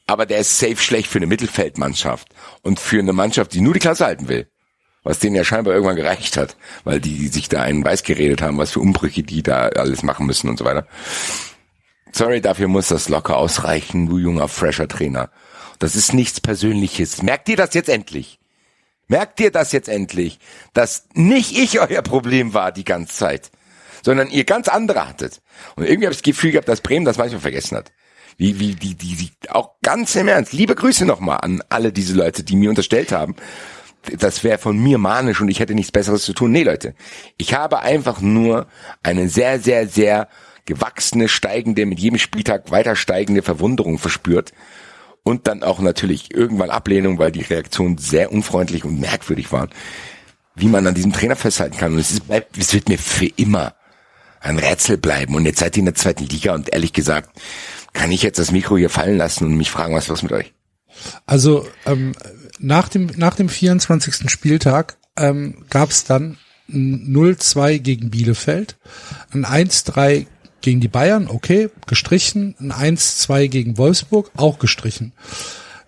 [0.07, 2.29] Aber der ist safe schlecht für eine Mittelfeldmannschaft.
[2.63, 4.51] Und für eine Mannschaft, die nur die Klasse halten will.
[5.03, 6.57] Was denen ja scheinbar irgendwann gereicht hat.
[6.85, 10.27] Weil die sich da einen weiß geredet haben, was für Umbrüche die da alles machen
[10.27, 10.87] müssen und so weiter.
[12.13, 15.31] Sorry, dafür muss das locker ausreichen, du junger, fresher Trainer.
[15.81, 17.23] Das ist nichts Persönliches.
[17.23, 18.39] Merkt ihr das jetzt endlich?
[19.09, 20.39] Merkt ihr das jetzt endlich?
[20.75, 23.51] Dass nicht ich euer Problem war die ganze Zeit,
[24.05, 25.41] sondern ihr ganz andere hattet.
[25.75, 27.93] Und irgendwie habe ich das Gefühl gehabt, dass Bremen das manchmal vergessen hat.
[28.37, 30.53] Wie, wie, die, die, die, auch ganz im Ernst.
[30.53, 33.35] Liebe Grüße nochmal an alle diese Leute, die mir unterstellt haben.
[34.19, 36.53] Das wäre von mir manisch und ich hätte nichts Besseres zu tun.
[36.53, 36.95] Nee, Leute.
[37.39, 38.67] Ich habe einfach nur
[39.03, 40.29] eine sehr, sehr, sehr
[40.67, 44.53] gewachsene, steigende, mit jedem Spieltag weiter steigende Verwunderung verspürt.
[45.23, 49.71] Und dann auch natürlich irgendwann Ablehnung, weil die Reaktionen sehr unfreundlich und merkwürdig waren.
[50.55, 51.93] Wie man an diesem Trainer festhalten kann.
[51.93, 53.75] Und es, ist, bleibt, es wird mir für immer
[54.41, 55.35] ein Rätsel bleiben.
[55.35, 57.39] Und jetzt seid ihr in der zweiten Liga und ehrlich gesagt,
[57.93, 60.53] kann ich jetzt das Mikro hier fallen lassen und mich fragen, was los mit euch?
[61.27, 62.15] Also ähm,
[62.59, 64.31] nach dem nach dem 24.
[64.31, 68.77] Spieltag ähm, gab es dann ein 0-2 gegen Bielefeld,
[69.33, 70.27] ein 1-3
[70.61, 75.13] gegen die Bayern, okay, gestrichen, ein 1-2 gegen Wolfsburg, auch gestrichen.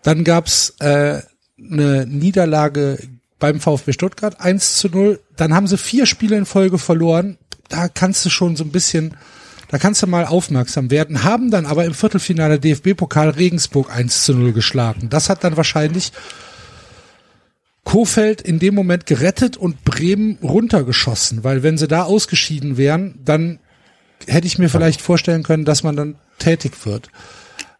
[0.02, 1.22] Dann gab's äh,
[1.58, 2.98] eine Niederlage
[3.38, 5.20] beim VfB Stuttgart, 1 zu 0.
[5.36, 7.38] Dann haben sie vier Spiele in Folge verloren.
[7.68, 9.16] Da kannst du schon so ein bisschen,
[9.68, 11.24] da kannst du mal aufmerksam werden.
[11.24, 15.08] Haben dann aber im Viertelfinale DFB-Pokal Regensburg 1 zu 0 geschlagen.
[15.10, 16.12] Das hat dann wahrscheinlich
[17.84, 23.58] Kofeld in dem Moment gerettet und Bremen runtergeschossen, weil wenn sie da ausgeschieden wären, dann
[24.26, 27.10] hätte ich mir vielleicht vorstellen können, dass man dann tätig wird.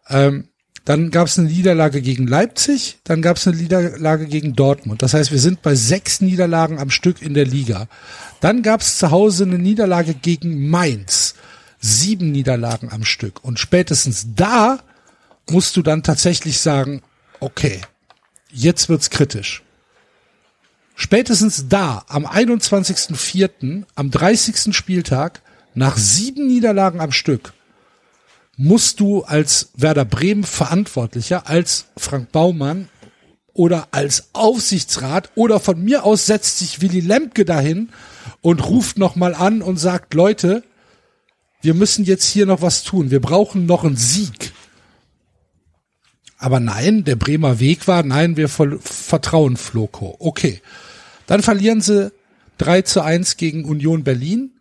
[0.09, 0.49] Ähm,
[0.85, 5.01] dann gab es eine Niederlage gegen Leipzig, dann gab es eine Niederlage gegen Dortmund.
[5.01, 7.87] Das heißt, wir sind bei sechs Niederlagen am Stück in der Liga.
[8.41, 11.35] Dann gab es zu Hause eine Niederlage gegen Mainz.
[11.79, 13.43] Sieben Niederlagen am Stück.
[13.43, 14.79] Und spätestens da
[15.49, 17.01] musst du dann tatsächlich sagen,
[17.39, 17.81] okay,
[18.51, 19.63] jetzt wird's kritisch.
[20.95, 24.75] Spätestens da, am 21.04., am 30.
[24.75, 25.41] Spieltag,
[25.75, 27.53] nach sieben Niederlagen am Stück,
[28.57, 32.89] musst du als Werder Bremen Verantwortlicher, als Frank Baumann
[33.53, 37.89] oder als Aufsichtsrat oder von mir aus setzt sich Willy Lemke dahin
[38.41, 40.63] und ruft nochmal an und sagt, Leute,
[41.61, 43.09] wir müssen jetzt hier noch was tun.
[43.09, 44.51] Wir brauchen noch einen Sieg.
[46.37, 50.17] Aber nein, der Bremer Weg war, nein, wir vertrauen Floko.
[50.19, 50.61] Okay.
[51.25, 52.11] Dann verlieren sie
[52.57, 54.51] 3 zu 1 gegen Union Berlin.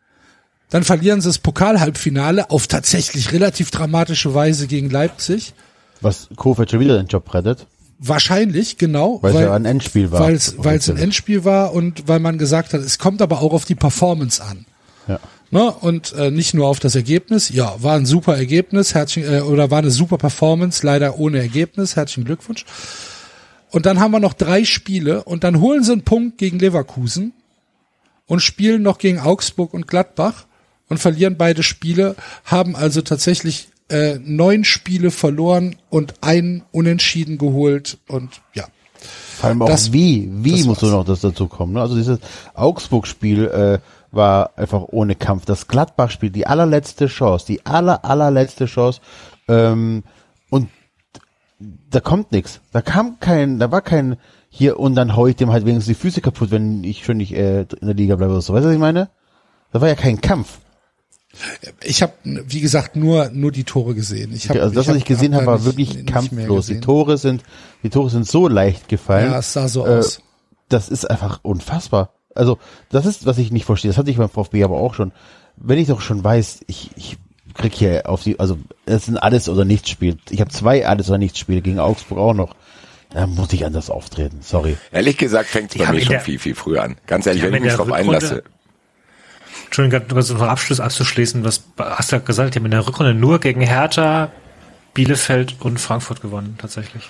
[0.72, 5.52] Dann verlieren sie das Pokalhalbfinale auf tatsächlich relativ dramatische Weise gegen Leipzig.
[6.00, 7.66] Was Kofeld schon wieder den Job rettet.
[7.98, 9.18] Wahrscheinlich, genau.
[9.20, 10.20] Weil, weil es ja ein Endspiel war.
[10.20, 10.35] Weil
[10.76, 13.74] es ein Endspiel war und weil man gesagt hat, es kommt aber auch auf die
[13.74, 14.64] Performance an.
[15.08, 15.20] Ja.
[15.50, 15.70] Ne?
[15.70, 17.50] Und äh, nicht nur auf das Ergebnis.
[17.50, 21.96] Ja, war ein super Ergebnis, herzlichen, äh, oder war eine super Performance, leider ohne Ergebnis.
[21.96, 22.64] Herzlichen Glückwunsch.
[23.70, 27.35] Und dann haben wir noch drei Spiele und dann holen sie einen Punkt gegen Leverkusen
[28.24, 30.46] und spielen noch gegen Augsburg und Gladbach
[30.92, 37.96] und verlieren beide Spiele, haben also tatsächlich äh, neun Spiele verloren und ein Unentschieden geholt
[38.09, 38.64] und ja.
[39.38, 41.72] Vor allem auch das, wie, wie muss nur noch das dazu kommen.
[41.72, 41.81] Ne?
[41.81, 42.18] Also dieses
[42.52, 43.78] Augsburg-Spiel äh,
[44.14, 45.46] war einfach ohne Kampf.
[45.46, 49.00] Das Gladbach-Spiel, die allerletzte Chance, die aller, allerletzte Chance.
[49.48, 50.05] Ähm,
[50.50, 50.68] und
[51.59, 52.61] da kommt nichts.
[52.72, 54.18] Da kam kein, da war kein
[54.50, 57.62] hier und dann ich dem halt wenigstens die Füße kaputt, wenn ich schon nicht äh,
[57.62, 58.52] in der Liga bleibe oder so.
[58.52, 59.09] Weißt du, was ich meine?
[59.72, 60.59] Da war ja kein Kampf.
[61.83, 64.33] Ich habe, wie gesagt, nur nur die Tore gesehen.
[64.35, 66.68] Ich hab, also das, was ich, gesehen habe, war wirklich nicht, kampflos.
[66.68, 67.42] Nicht die Tore sind,
[67.83, 69.31] die Tore sind so leicht gefallen.
[69.31, 70.21] Ja, es sah so äh, aus.
[70.68, 72.11] Das ist einfach unfassbar.
[72.35, 72.59] Also
[72.90, 73.90] das ist, was ich nicht verstehe.
[73.90, 75.12] Das hatte ich beim VfB aber auch schon.
[75.57, 77.18] Wenn ich doch schon weiß, ich, ich
[77.55, 80.16] krieg hier auf die, also es sind alles oder nichts Spiel.
[80.31, 82.55] Ich habe zwei alles oder nichts Spiele gegen Augsburg auch noch.
[83.11, 84.38] Da muss ich anders auftreten.
[84.40, 84.77] Sorry.
[84.90, 86.97] Ehrlich gesagt fängt es bei mir schon viel, viel früher an.
[87.07, 88.42] Ganz ehrlich, wenn ich mich drauf einlasse.
[89.72, 91.44] Entschuldigung, du kannst noch Abschluss abzuschließen.
[91.44, 92.54] Was hast du ja gesagt?
[92.54, 94.30] Die haben in der Rückrunde nur gegen Hertha,
[94.92, 97.08] Bielefeld und Frankfurt gewonnen, tatsächlich.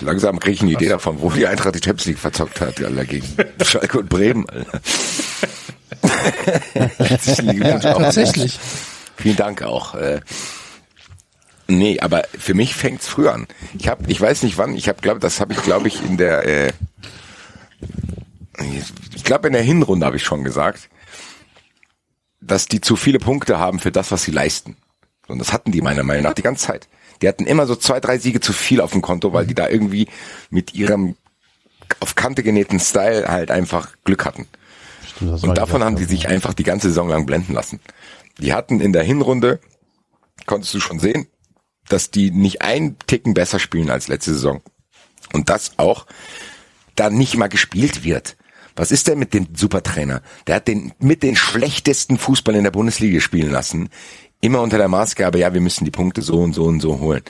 [0.00, 3.04] Langsam kriege ich eine Idee davon, wo die Eintracht die Champions League verzockt hat, Alter,
[3.04, 3.28] gegen
[3.62, 4.80] Schalke und Bremen, Alter.
[7.44, 8.58] ja, tatsächlich.
[9.16, 9.94] Vielen Dank auch.
[9.94, 10.20] Äh,
[11.68, 13.46] nee, aber für mich fängt's früher an.
[13.78, 16.16] Ich habe, ich weiß nicht wann, ich habe, glaube, das habe ich, glaube ich, in
[16.16, 16.72] der, äh,
[19.14, 20.88] ich glaube in der Hinrunde habe ich schon gesagt,
[22.40, 24.76] dass die zu viele Punkte haben für das, was sie leisten.
[25.26, 26.88] Und das hatten die meiner Meinung nach die ganze Zeit.
[27.22, 29.68] Die hatten immer so zwei, drei Siege zu viel auf dem Konto, weil die da
[29.68, 30.08] irgendwie
[30.50, 31.16] mit ihrem
[32.00, 34.46] auf Kante genähten Style halt einfach Glück hatten.
[35.06, 37.80] Stimmt, und davon haben die sich einfach die ganze Saison lang blenden lassen.
[38.38, 39.60] Die hatten in der Hinrunde,
[40.46, 41.28] konntest du schon sehen,
[41.88, 44.62] dass die nicht einen Ticken besser spielen als letzte Saison.
[45.32, 46.06] Und das auch
[46.94, 48.36] da nicht mal gespielt wird.
[48.76, 50.20] Was ist denn mit dem Supertrainer?
[50.46, 53.88] Der hat den mit den schlechtesten Fußball in der Bundesliga spielen lassen.
[54.40, 57.22] Immer unter der Maßgabe, ja, wir müssen die Punkte so und so und so holen.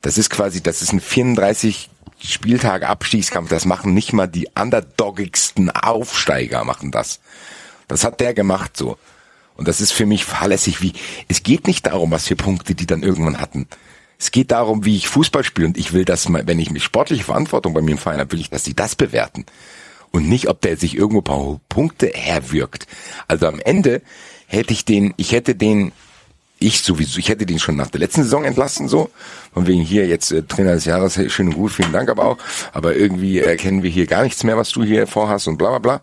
[0.00, 1.90] Das ist quasi, das ist ein 34
[2.22, 3.50] Spieltag Abstiegskampf.
[3.50, 7.20] Das machen nicht mal die underdogigsten Aufsteiger machen das.
[7.88, 8.96] Das hat der gemacht so.
[9.56, 10.92] Und das ist für mich fahrlässig wie,
[11.28, 13.66] es geht nicht darum, was für Punkte die dann irgendwann hatten.
[14.18, 17.24] Es geht darum, wie ich Fußball spiele und ich will, dass, wenn ich mich sportliche
[17.24, 19.44] Verantwortung bei mir im Verein habe, will ich, dass die das bewerten
[20.16, 22.86] und nicht, ob der sich irgendwo paar Punkte herwirkt.
[23.28, 24.00] Also am Ende
[24.46, 25.92] hätte ich den, ich hätte den,
[26.58, 29.10] ich sowieso, ich hätte den schon nach der letzten Saison entlassen, so.
[29.52, 32.38] Von wegen hier jetzt äh, Trainer des Jahres, schön und gut, vielen Dank aber auch.
[32.72, 35.78] Aber irgendwie erkennen wir hier gar nichts mehr, was du hier vorhast und bla bla
[35.80, 36.00] bla.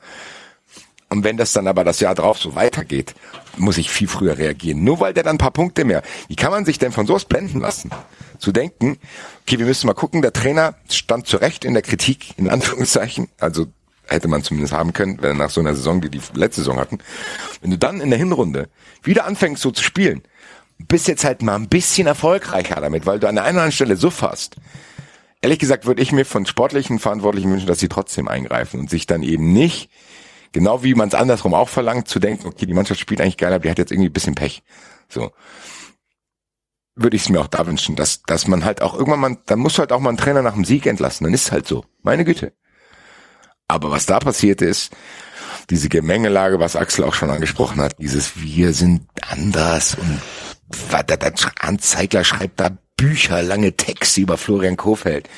[1.10, 3.16] Und wenn das dann aber das Jahr drauf so weitergeht,
[3.58, 4.84] muss ich viel früher reagieren.
[4.84, 6.04] Nur weil der dann ein paar Punkte mehr.
[6.28, 7.90] Wie kann man sich denn von sowas blenden lassen?
[8.38, 8.98] Zu denken,
[9.42, 13.30] okay, wir müssen mal gucken, der Trainer stand zu Recht in der Kritik, in Anführungszeichen.
[13.40, 13.68] Also
[14.14, 17.00] hätte man zumindest haben können, nach so einer Saison, wie die letzte Saison hatten.
[17.62, 18.70] Wenn du dann in der Hinrunde
[19.04, 20.24] wieder anfängst so zu spielen,
[20.78, 23.72] bist jetzt halt mal ein bisschen erfolgreicher damit, weil du an der einen oder anderen
[23.72, 24.56] Stelle so fast.
[25.42, 29.08] Ehrlich gesagt würde ich mir von sportlichen Verantwortlichen wünschen, dass sie trotzdem eingreifen und sich
[29.08, 29.90] dann eben nicht,
[30.54, 33.52] genau wie man es andersrum auch verlangt, zu denken, okay, die Mannschaft spielt eigentlich geil,
[33.52, 34.64] aber die hat jetzt irgendwie ein bisschen Pech.
[35.10, 35.32] So.
[36.96, 39.60] Würde ich es mir auch da wünschen, dass, dass man halt auch irgendwann mal, dann
[39.60, 41.84] muss halt auch mal ein Trainer nach dem Sieg entlassen, dann ist halt so.
[42.04, 42.54] Meine Güte.
[43.68, 44.92] Aber was da passiert ist,
[45.70, 50.20] diese Gemengelage, was Axel auch schon angesprochen hat, dieses Wir sind anders und
[50.92, 55.30] der, Anzeigler schreibt da Bücher, lange Texte über Florian Kofeld.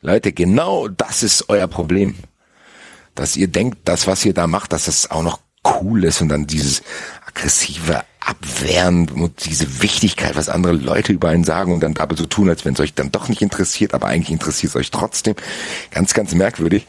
[0.00, 2.14] Leute, genau das ist euer Problem.
[3.14, 6.28] Dass ihr denkt, das, was ihr da macht, dass das auch noch cool ist und
[6.28, 6.82] dann dieses
[7.26, 12.26] aggressive Abwehren und diese Wichtigkeit, was andere Leute über einen sagen und dann aber so
[12.26, 15.34] tun, als wenn es euch dann doch nicht interessiert, aber eigentlich interessiert es euch trotzdem.
[15.90, 16.86] Ganz, ganz merkwürdig.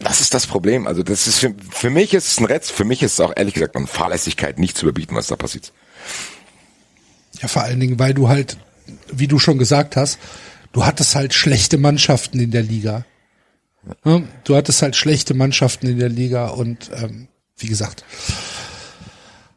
[0.00, 0.86] Das ist das Problem.
[0.86, 2.74] Also das ist für, für mich ist es ein Rätsel.
[2.74, 5.72] Für mich ist es auch ehrlich gesagt an Fahrlässigkeit nicht zu überbieten, was da passiert.
[7.40, 8.56] Ja, vor allen Dingen, weil du halt,
[9.12, 10.18] wie du schon gesagt hast,
[10.72, 13.04] du hattest halt schlechte Mannschaften in der Liga.
[14.04, 18.04] Ja, Du hattest halt schlechte Mannschaften in der Liga und ähm, wie gesagt,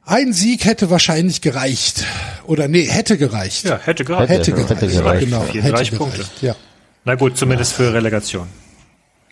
[0.05, 2.05] ein Sieg hätte wahrscheinlich gereicht.
[2.45, 3.63] Oder nee, hätte gereicht.
[3.65, 4.29] Ja, hätte gereicht.
[4.29, 4.81] hätte, Hätte- gereicht.
[4.81, 5.25] hätte gereicht.
[5.25, 6.17] Genau, 34 hätte Punkte.
[6.17, 6.41] gereicht.
[6.41, 6.55] Ja.
[7.05, 8.47] Na gut, zumindest für Relegation.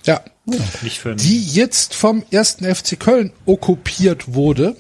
[0.06, 0.22] Ja.
[0.45, 4.76] Nicht für Die jetzt vom ersten FC Köln okkupiert wurde.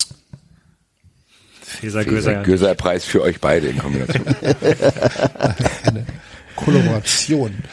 [1.61, 2.31] Feser Göser.
[2.33, 2.43] ja.
[2.43, 4.25] Göser Preis für euch beide in Kombination.
[5.83, 6.05] Eine
[6.55, 7.63] Kollaboration.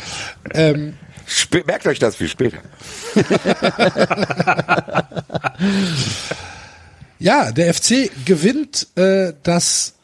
[0.54, 0.94] ähm,
[1.26, 2.58] Sp merkt euch das für später.
[7.18, 9.94] Ja, der FC gewinnt äh, das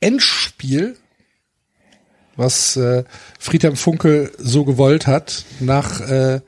[0.00, 0.96] Endspiel,
[2.36, 3.04] was äh,
[3.38, 6.40] Friedhelm Funkel so gewollt hat, nach äh,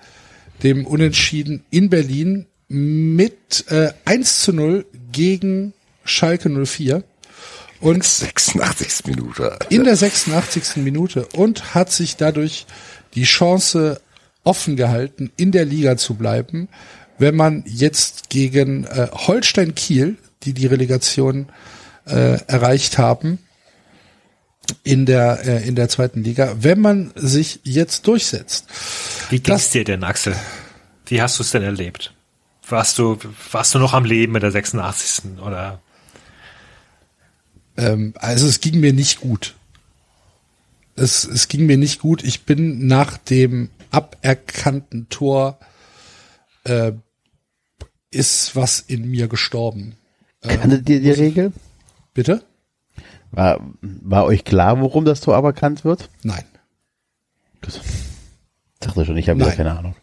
[0.62, 5.72] dem Unentschieden in Berlin mit äh, 1 zu 0 gegen
[6.04, 7.02] Schalke 04
[7.80, 9.06] und 86.
[9.06, 9.58] Minute.
[9.70, 10.76] in der 86.
[10.76, 12.66] Minute und hat sich dadurch
[13.14, 14.00] die Chance
[14.44, 16.68] offen gehalten, in der Liga zu bleiben,
[17.18, 21.48] wenn man jetzt gegen äh, Holstein Kiel, die die Relegation
[22.06, 23.38] äh, erreicht haben,
[24.82, 28.66] in der äh, in der zweiten Liga, wenn man sich jetzt durchsetzt.
[29.30, 30.36] Wie ging's dir denn, Axel?
[31.06, 32.12] Wie hast du es denn erlebt?
[32.68, 33.18] Warst du,
[33.50, 35.38] warst du noch am Leben mit der 86.
[35.40, 35.80] oder?
[37.78, 39.54] Ähm, also es ging mir nicht gut.
[40.96, 42.22] Es, es ging mir nicht gut.
[42.24, 45.58] Ich bin nach dem aberkannten Tor
[46.64, 46.92] äh,
[48.10, 49.96] ist was in mir gestorben.
[50.42, 51.52] Kanntet ihr die Regel?
[52.14, 52.44] Bitte?
[53.30, 56.08] War, war euch klar, worum das Tor aberkannt wird?
[56.22, 56.44] Nein.
[57.60, 57.80] Das
[58.80, 59.94] dachte schon, ich habe wieder keine Ahnung.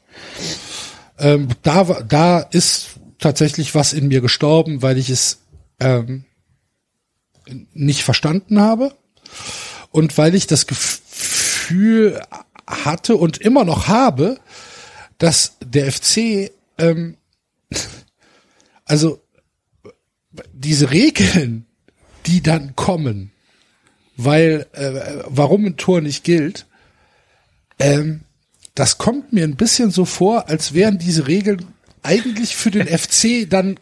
[1.18, 5.40] Ähm, da, da ist tatsächlich was in mir gestorben, weil ich es
[5.80, 6.26] ähm,
[7.74, 8.94] nicht verstanden habe
[9.92, 12.22] und weil ich das Gefühl
[12.68, 14.40] hatte und immer noch habe,
[15.18, 17.18] dass der FC ähm,
[18.86, 19.22] also
[20.54, 21.65] diese Regeln,
[22.28, 23.32] die dann kommen,
[24.18, 26.66] weil äh, warum ein Tor nicht gilt,
[27.80, 28.22] ähm,
[28.74, 31.66] das kommt mir ein bisschen so vor, als wären diese Regeln
[32.04, 33.78] eigentlich für den FC dann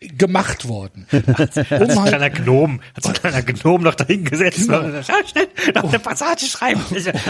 [0.00, 1.06] gemacht worden.
[1.10, 4.80] Hat Um sich ein halt, kleiner Gnom, hat sich ein kleiner Gnom noch dahingesetzt Genau.
[4.80, 6.80] und gesagt, "Ja, schnell noch eine Passage schreiben.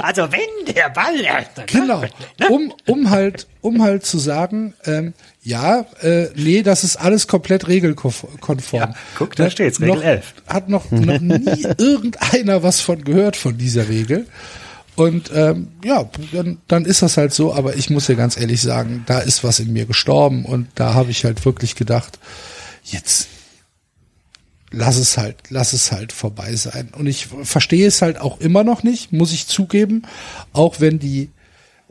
[0.03, 2.03] Also wenn der Ball, genau,
[2.51, 5.15] um, um halt, um halt zu sagen, ähm,
[5.47, 8.59] ja, äh, nee, das ist alles komplett regelkonform.
[8.73, 10.35] Ja, guck, da Ne, steht's, Regel noch, 11.
[10.49, 14.27] Hat noch, noch nie irgendeiner was von gehört von dieser Regel.
[14.97, 18.61] Und ähm, ja, dann, dann ist das halt so, aber ich muss dir ganz ehrlich
[18.61, 22.19] sagen, da ist was in mir gestorben und da habe ich halt wirklich gedacht,
[22.83, 23.29] jetzt
[24.73, 26.89] lass es halt, lass es halt vorbei sein.
[26.97, 30.03] Und ich verstehe es halt auch immer noch nicht, muss ich zugeben,
[30.53, 31.31] auch wenn die,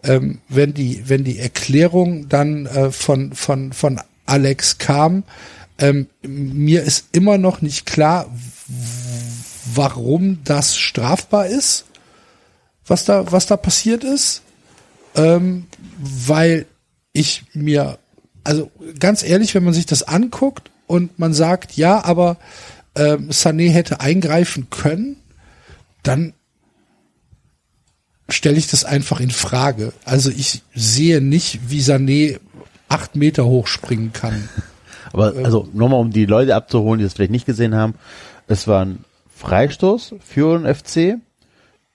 [0.05, 5.23] ähm, wenn die, wenn die Erklärung dann äh, von von von Alex kam,
[5.77, 8.27] ähm, mir ist immer noch nicht klar,
[9.73, 11.85] warum das strafbar ist,
[12.85, 14.41] was da was da passiert ist,
[15.15, 16.65] ähm, weil
[17.13, 17.97] ich mir
[18.43, 22.37] also ganz ehrlich, wenn man sich das anguckt und man sagt, ja, aber
[22.95, 25.17] ähm, Sané hätte eingreifen können,
[26.03, 26.33] dann
[28.29, 29.93] stelle ich das einfach in Frage.
[30.03, 32.39] Also ich sehe nicht, wie Sané
[32.87, 34.49] acht Meter hoch springen kann.
[35.13, 37.95] Aber also nochmal, um die Leute abzuholen, die das vielleicht nicht gesehen haben,
[38.47, 41.21] es war ein Freistoß für den FC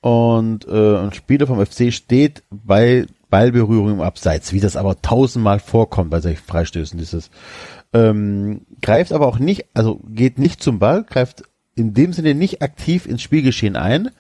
[0.00, 5.60] und äh, ein Spieler vom FC steht bei Ballberührung im Abseits, wie das aber tausendmal
[5.60, 6.98] vorkommt bei solchen Freistößen.
[6.98, 7.30] Dieses
[7.92, 11.42] ähm, greift aber auch nicht, also geht nicht zum Ball, greift
[11.74, 14.10] in dem Sinne nicht aktiv ins Spielgeschehen ein,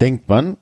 [0.00, 0.56] denkt man.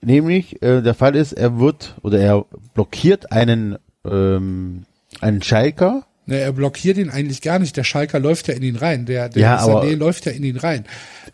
[0.00, 2.44] Nämlich äh, der Fall ist, er wird oder er
[2.74, 4.84] blockiert einen ähm,
[5.20, 7.74] einen Schalker, Ne, er blockiert ihn eigentlich gar nicht.
[7.78, 9.06] Der Schalker läuft ja in ihn rein.
[9.06, 10.84] Der, der Ja, Sané läuft ja in ihn rein.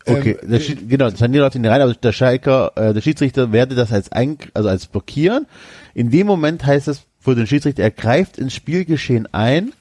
[0.05, 3.51] Okay, Ähm, der genau, Sané läuft in den rein, aber der Schalker, äh, der Schiedsrichter
[3.51, 5.47] werde das als ein, also als blockieren.
[5.93, 9.73] In dem Moment heißt es für den Schiedsrichter, er greift ins Spielgeschehen ein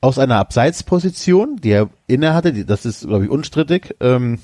[0.00, 4.38] aus einer Abseitsposition, die er inne hatte, die, das ist glaube ich unstrittig, ähm,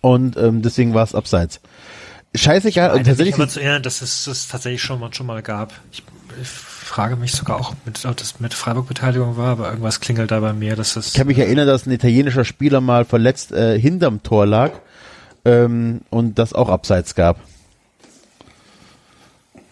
[0.00, 1.60] und ähm, deswegen war es abseits.
[2.34, 5.26] Scheißegal, und Meine mich tatsächlich immer zu erinnern, dass es das tatsächlich schon mal, schon
[5.26, 5.72] mal gab.
[5.90, 6.04] Ich,
[6.40, 10.38] ich frage mich sogar auch, mit, ob das mit Freiburg-Beteiligung war, aber irgendwas klingelt da
[10.38, 11.08] bei mir, dass es.
[11.08, 14.72] ich kann mich erinnern, dass ein italienischer Spieler mal verletzt äh, hinterm Tor lag
[15.44, 17.40] ähm, und das auch abseits gab.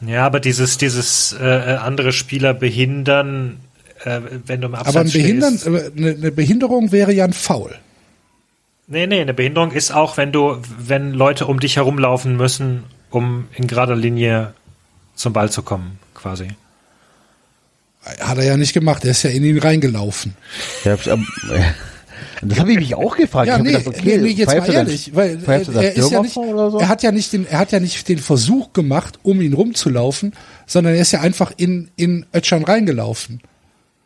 [0.00, 3.61] Ja, aber dieses, dieses äh, äh, andere Spieler behindern,
[4.04, 5.66] äh, wenn du im Abseits aber ein Behindern, stehst.
[5.66, 7.74] äh, eine, eine Behinderung wäre ja ein Foul.
[8.91, 13.47] Nee, nee, eine Behinderung ist auch, wenn du, wenn Leute um dich herumlaufen müssen, um
[13.55, 14.55] in gerader Linie
[15.14, 16.49] zum Ball zu kommen, quasi.
[18.03, 20.34] Hat er ja nicht gemacht, er ist ja in ihn reingelaufen.
[20.84, 21.26] Ja, ähm,
[22.41, 23.49] das habe ich mich auch gefragt.
[23.49, 26.78] Ja, nee, gedacht, okay, nee, nee, jetzt mal ehrlich, weil er, ist ja nicht, so?
[26.78, 30.32] er hat ja nicht den, er hat ja nicht den Versuch gemacht, um ihn rumzulaufen,
[30.66, 33.43] sondern er ist ja einfach in, in Ötchan reingelaufen.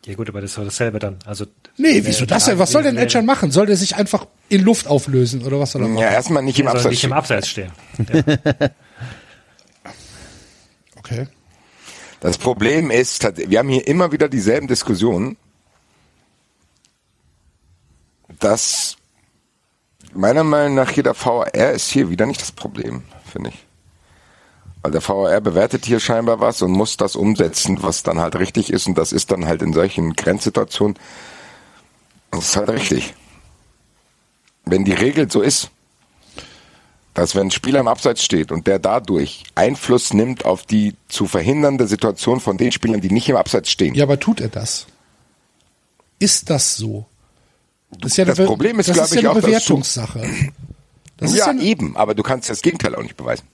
[0.04, 1.18] Ja gut, aber das war dasselbe dann.
[1.26, 1.46] Also
[1.76, 2.58] Nee, wieso das denn?
[2.58, 3.52] Was soll denn Ötchan machen?
[3.52, 6.02] Soll der sich einfach in Luft auflösen oder was soll er machen?
[6.02, 6.90] Ja, erstmal nicht im soll Abseits.
[6.90, 7.12] nicht im stehen.
[7.18, 7.72] Abseits stehen.
[8.12, 8.70] Ja.
[11.04, 11.26] Okay.
[12.20, 15.36] Das Problem ist, wir haben hier immer wieder dieselben Diskussionen,
[18.38, 18.96] dass
[20.14, 23.66] meiner Meinung nach hier der VAR ist hier wieder nicht das Problem, finde ich.
[24.82, 28.72] Weil der VAR bewertet hier scheinbar was und muss das umsetzen, was dann halt richtig
[28.72, 30.98] ist und das ist dann halt in solchen Grenzsituationen,
[32.32, 33.14] das ist halt richtig.
[34.64, 35.70] Wenn die Regel so ist,
[37.14, 41.26] dass wenn ein Spieler im Abseits steht und der dadurch Einfluss nimmt auf die zu
[41.26, 43.94] verhindernde Situation von den Spielern, die nicht im Abseits stehen.
[43.94, 44.86] Ja, aber tut er das?
[46.18, 47.06] Ist das so?
[47.90, 50.22] Das ist ja Das Problem ist, das glaub ist ja ich, eine auch, Bewertungssache.
[51.18, 53.46] Das ist ja, ja, eben, aber du kannst das Gegenteil auch nicht beweisen.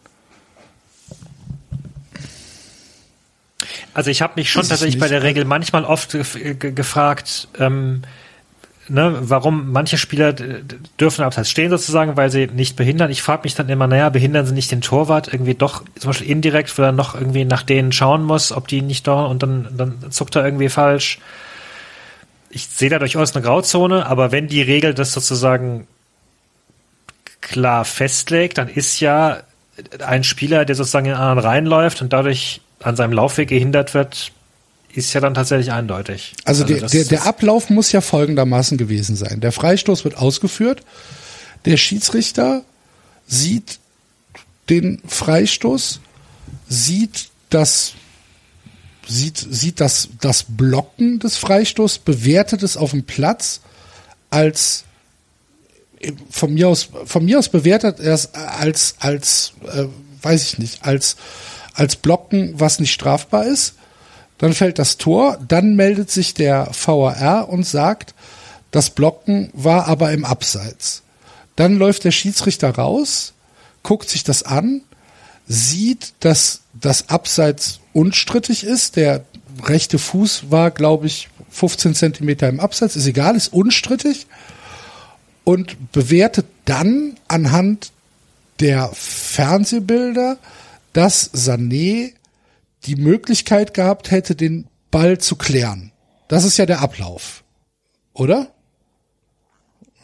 [3.98, 8.02] Also ich habe mich schon tatsächlich bei der Regel manchmal oft gef- ge gefragt, ähm,
[8.86, 10.32] ne, warum manche Spieler
[11.00, 13.10] dürfen abseits stehen sozusagen, weil sie nicht behindern.
[13.10, 16.30] Ich frage mich dann immer, naja, behindern sie nicht den Torwart irgendwie doch zum Beispiel
[16.30, 19.66] indirekt, weil er noch irgendwie nach denen schauen muss, ob die nicht da und dann,
[19.76, 21.18] dann zuckt er irgendwie falsch.
[22.50, 25.88] Ich sehe da durchaus eine Grauzone, aber wenn die Regel das sozusagen
[27.40, 29.38] klar festlegt, dann ist ja
[30.06, 34.32] ein Spieler, der sozusagen in den anderen reinläuft und dadurch an seinem Laufweg gehindert wird,
[34.94, 36.34] ist ja dann tatsächlich eindeutig.
[36.44, 39.40] Also, der, das der, ist- der Ablauf muss ja folgendermaßen gewesen sein.
[39.40, 40.80] Der Freistoß wird ausgeführt.
[41.64, 42.62] Der Schiedsrichter
[43.26, 43.78] sieht
[44.70, 46.00] den Freistoß,
[46.68, 47.92] sieht das,
[49.06, 53.60] sieht, sieht das, das Blocken des Freistoßes, bewertet es auf dem Platz
[54.30, 54.84] als
[56.30, 59.86] von mir aus, von mir aus bewertet er es als, als, äh,
[60.22, 61.16] weiß ich nicht, als,
[61.78, 63.74] als Blocken, was nicht strafbar ist.
[64.38, 68.14] Dann fällt das Tor, dann meldet sich der VAR und sagt,
[68.70, 71.02] das Blocken war aber im Abseits.
[71.56, 73.32] Dann läuft der Schiedsrichter raus,
[73.82, 74.82] guckt sich das an,
[75.46, 78.96] sieht, dass das Abseits unstrittig ist.
[78.96, 79.24] Der
[79.64, 84.26] rechte Fuß war, glaube ich, 15 Zentimeter im Abseits, ist egal, ist unstrittig
[85.44, 87.90] und bewertet dann anhand
[88.60, 90.36] der Fernsehbilder,
[90.92, 92.12] dass Sané
[92.84, 95.92] die Möglichkeit gehabt hätte, den Ball zu klären.
[96.28, 97.44] Das ist ja der Ablauf.
[98.14, 98.52] Oder?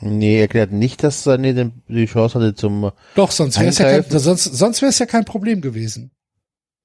[0.00, 2.90] Nee, erklärt nicht, dass Sané die Chance hatte zum.
[3.14, 6.10] Doch, sonst wäre es ja kein, sonst, sonst wäre es ja kein Problem gewesen,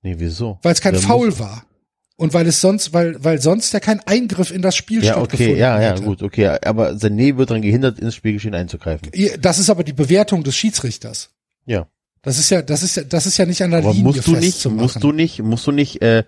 [0.02, 0.60] Nee, wieso?
[0.62, 1.66] weil es kein Der Foul muss- war.
[2.16, 5.54] Und weil es sonst, weil, weil sonst ja kein Eingriff in das Spiel Ja, stattgefunden
[5.54, 6.04] okay, ja, ja, hätte.
[6.04, 6.48] gut, okay.
[6.66, 9.10] Aber Sané wird daran gehindert, ins Spielgeschehen einzugreifen.
[9.40, 11.30] Das ist aber die Bewertung des Schiedsrichters.
[11.66, 11.88] Ja.
[12.22, 14.28] Das ist ja, das ist ja, das ist ja nicht an der Aber Linie musst
[14.28, 16.24] du nicht, musst du nicht, musst du nicht äh,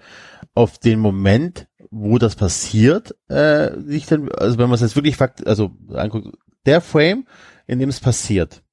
[0.53, 5.17] auf den Moment, wo das passiert, äh, sich dann, also wenn man es jetzt wirklich
[5.17, 7.25] fakt, also anguckt, der Frame,
[7.67, 8.63] in dem es passiert,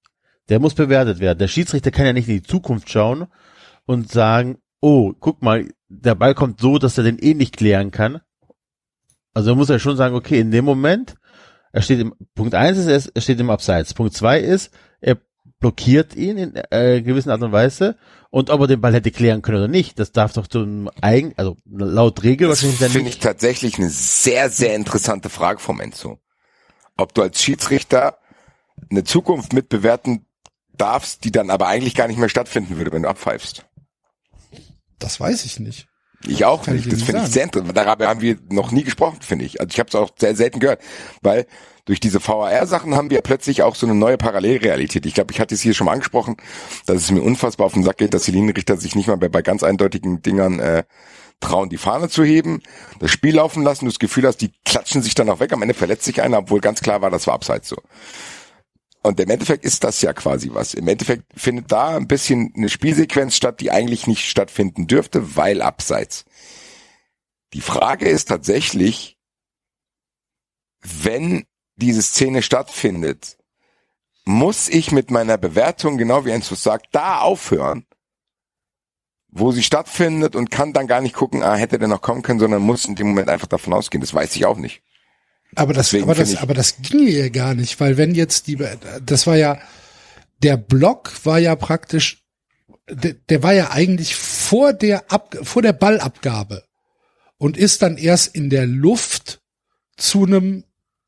[0.48, 1.38] der muss bewertet werden.
[1.38, 3.26] Der Schiedsrichter kann ja nicht in die Zukunft schauen
[3.86, 7.90] und sagen, oh, guck mal, der Ball kommt so, dass er den eh nicht klären
[7.90, 8.20] kann.
[9.34, 11.16] Also er muss ja schon sagen, okay, in dem Moment,
[11.72, 13.94] er steht im, Punkt eins ist, er er steht im Abseits.
[13.94, 14.78] Punkt zwei ist, er
[15.60, 17.96] blockiert ihn in äh, gewissen Art und Weise
[18.30, 21.32] und ob er den Ball hätte klären können oder nicht, das darf doch zum eigen,
[21.36, 25.80] also laut Regel Das wahrscheinlich dann finde ich tatsächlich eine sehr, sehr interessante Frage vom
[25.80, 26.18] Enzo.
[26.96, 28.18] Ob du als Schiedsrichter
[28.90, 30.26] eine Zukunft mitbewerten
[30.76, 33.66] darfst, die dann aber eigentlich gar nicht mehr stattfinden würde, wenn du abpfeifst.
[34.98, 35.88] Das weiß ich nicht.
[36.26, 36.92] Ich auch Kann ich nicht.
[36.92, 37.76] dir Das finde ich sehr interessant.
[37.76, 39.60] Darüber haben wir noch nie gesprochen, finde ich.
[39.60, 40.80] Also ich habe es auch sehr selten gehört,
[41.22, 41.46] weil
[41.84, 45.06] durch diese VAR-Sachen haben wir plötzlich auch so eine neue Parallelrealität.
[45.06, 46.36] Ich glaube, ich hatte es hier schon mal angesprochen,
[46.86, 49.28] dass es mir unfassbar auf den Sack geht, dass die Linienrichter sich nicht mal bei,
[49.28, 50.82] bei ganz eindeutigen Dingern äh,
[51.40, 52.62] trauen, die Fahne zu heben,
[52.98, 55.62] das Spiel laufen lassen, du das Gefühl hast, die klatschen sich dann auch weg, am
[55.62, 57.76] Ende verletzt sich einer, obwohl ganz klar war, das war abseits so.
[59.02, 60.74] Und im Endeffekt ist das ja quasi was.
[60.74, 65.62] Im Endeffekt findet da ein bisschen eine Spielsequenz statt, die eigentlich nicht stattfinden dürfte, weil
[65.62, 66.24] abseits.
[67.52, 69.16] Die Frage ist tatsächlich,
[70.82, 71.44] wenn
[71.76, 73.38] diese Szene stattfindet,
[74.24, 77.86] muss ich mit meiner Bewertung, genau wie Enzo sagt, da aufhören,
[79.28, 82.40] wo sie stattfindet und kann dann gar nicht gucken, ah, hätte der noch kommen können,
[82.40, 84.00] sondern muss in dem Moment einfach davon ausgehen.
[84.00, 84.82] Das weiß ich auch nicht.
[85.54, 88.58] Aber das, Deswegen aber das, aber das ginge ja gar nicht, weil wenn jetzt die,
[89.04, 89.58] das war ja,
[90.42, 92.24] der Block war ja praktisch,
[92.88, 96.64] der, der war ja eigentlich vor der Ab, vor der Ballabgabe
[97.38, 99.40] und ist dann erst in der Luft
[99.96, 100.64] zu einem,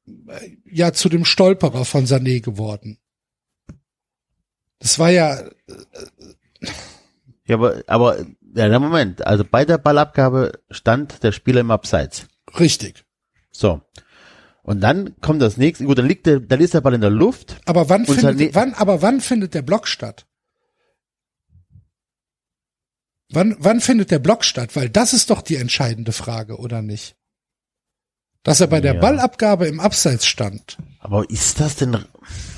[0.07, 2.99] äh, ja, zu dem Stolperer von Sané geworden.
[4.79, 5.43] Das war ja,
[7.51, 9.27] Ja, aber, aber, ja, Moment.
[9.27, 12.27] Also bei der Ballabgabe stand der Spieler im Abseits.
[12.59, 13.05] richtig.
[13.51, 13.81] So.
[14.63, 17.11] Und dann kommt das nächste, gut, dann liegt der, dann ist der Ball in der
[17.11, 17.61] Luft.
[17.67, 20.27] Aber wann findet, wann, aber wann findet der Block statt?
[23.33, 24.75] Wann, wann findet der Block statt?
[24.75, 27.17] Weil das ist doch die entscheidende Frage, oder nicht?
[28.43, 29.01] Dass er bei der Ja.
[29.01, 30.79] Ballabgabe im Abseits stand.
[30.99, 32.05] Aber ist das denn,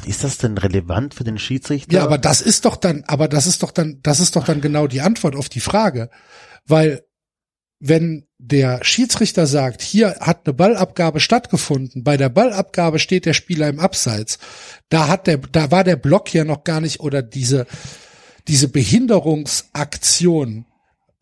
[0.06, 1.92] ist das denn relevant für den Schiedsrichter?
[1.92, 4.60] Ja, aber das ist doch dann, aber das ist doch dann, das ist doch dann
[4.60, 6.08] genau die Antwort auf die Frage.
[6.66, 7.04] Weil,
[7.80, 13.68] wenn der Schiedsrichter sagt, hier hat eine Ballabgabe stattgefunden, bei der Ballabgabe steht der Spieler
[13.68, 14.40] im Abseits,
[14.88, 17.68] da hat der, da war der Block ja noch gar nicht, oder diese,
[18.48, 20.66] diese Behinderungsaktion,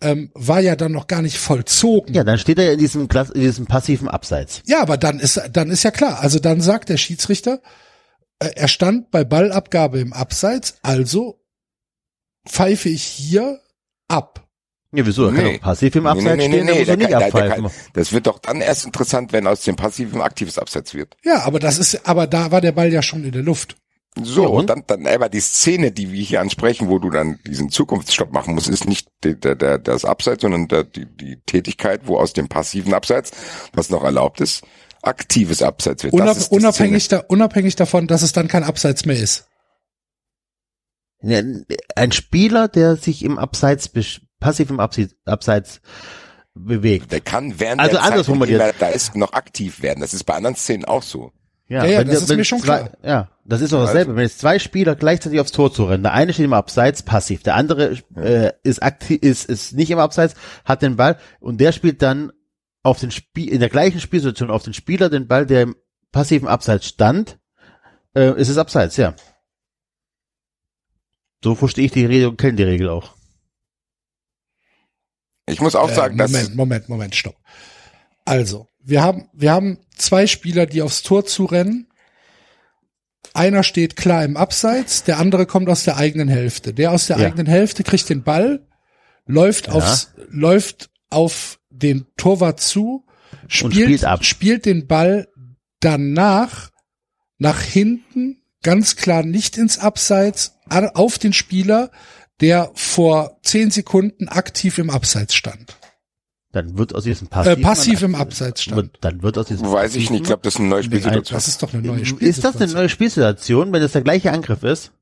[0.01, 2.15] ähm, war ja dann noch gar nicht vollzogen.
[2.15, 4.63] Ja, dann steht er in diesem, Klass, in diesem passiven Abseits.
[4.65, 6.21] Ja, aber dann ist, dann ist ja klar.
[6.21, 7.61] Also dann sagt der Schiedsrichter,
[8.39, 11.45] äh, er stand bei Ballabgabe im Abseits, also
[12.49, 13.61] pfeife ich hier
[14.09, 14.49] ab.
[14.93, 15.27] Ja, wieso?
[15.27, 15.57] Er kann Nee.
[15.57, 17.63] auch passiv im Abseits Nee, nee, stehen, nee, dann muss der er nicht kann- abpfeifen.
[17.65, 21.17] kann- Das wird doch dann erst interessant, wenn aus dem passiven aktives Abseits wird.
[21.25, 23.77] Ja, aber das ist, aber da war der Ball ja schon in der Luft.
[24.21, 24.69] So, Ja, und?
[24.69, 28.55] dann, dann aber die Szene, die wir hier ansprechen, wo du dann diesen Zukunftsstopp machen
[28.57, 32.33] musst, ist nicht der, der, der, das Abseits, sondern der, die, die Tätigkeit, wo aus
[32.33, 33.31] dem passiven Abseits,
[33.73, 34.65] was noch erlaubt ist,
[35.03, 36.13] aktives Abseits wird.
[36.15, 39.47] Das Unab unabhängig, da, unabhängig davon, dass es dann kein Abseits mehr ist.
[41.23, 43.89] Ein Spieler, der sich im Abseits,
[44.41, 45.81] besch- passiv im Abseits,
[46.55, 47.13] bewegt.
[47.13, 48.61] Der kann während Also der Zeit, anders dem formuliert.
[48.61, 50.01] er da ist, noch aktiv werden.
[50.01, 51.33] Das ist bei anderen Szenen auch so.
[51.69, 52.91] Ja, ja, wenn das der- ist wenn mir schon zwei, klar.
[53.05, 54.17] Ja, das ist doch dasselbe.
[54.17, 57.45] Wenn jetzt zwei Spieler gleichzeitig aufs Tor zu rennen, der eine steht im Abseits, passiv,
[57.45, 60.35] der andere äh, ist aktiv, ist, ist nicht im Abseits,
[60.65, 62.33] hat den Ball und der spielt dann
[62.83, 65.77] auf den Spiel in der gleichen Spielsituation auf den Spieler den Ball, der im
[66.11, 67.39] passiven Abseits stand,
[68.17, 69.15] äh, ist es Abseits, ja.
[71.45, 73.15] So verstehe ich die Regel und kenne die Regel auch.
[75.53, 77.37] Ich muss auch Äh, sagen, dass Moment, Moment, Moment, stopp.
[78.25, 81.89] Also, wir haben, wir haben zwei Spieler, die aufs Tor zurennen.
[83.35, 86.75] Einer steht klar im Abseits, der andere kommt aus der eigenen Hälfte.
[86.75, 87.27] Der aus der Ja.
[87.27, 88.67] eigenen Hälfte kriegt den Ball,
[89.27, 89.75] läuft Ja.
[89.75, 93.05] aufs, läuft auf den Torwart zu,
[93.47, 94.25] spielt, spielt ab.
[94.25, 95.29] spielt den Ball
[95.81, 96.71] danach
[97.39, 101.91] nach hinten, ganz klar nicht ins Abseits, auf den Spieler,
[102.41, 105.77] der vor zehn Sekunden aktiv im Abseits stand.
[106.53, 108.77] Dann wird aus diesem Äh, passiven passiv im Abseits stand.
[108.77, 111.35] wird, dann wird aus diesem weiß ich nicht, ich glaube, das ist eine neue Spielsituation.
[111.37, 112.73] Das ist doch eine neue Ist das eine Spielsituation.
[112.75, 114.93] neue Spielsituation, wenn das der gleiche Angriff ist?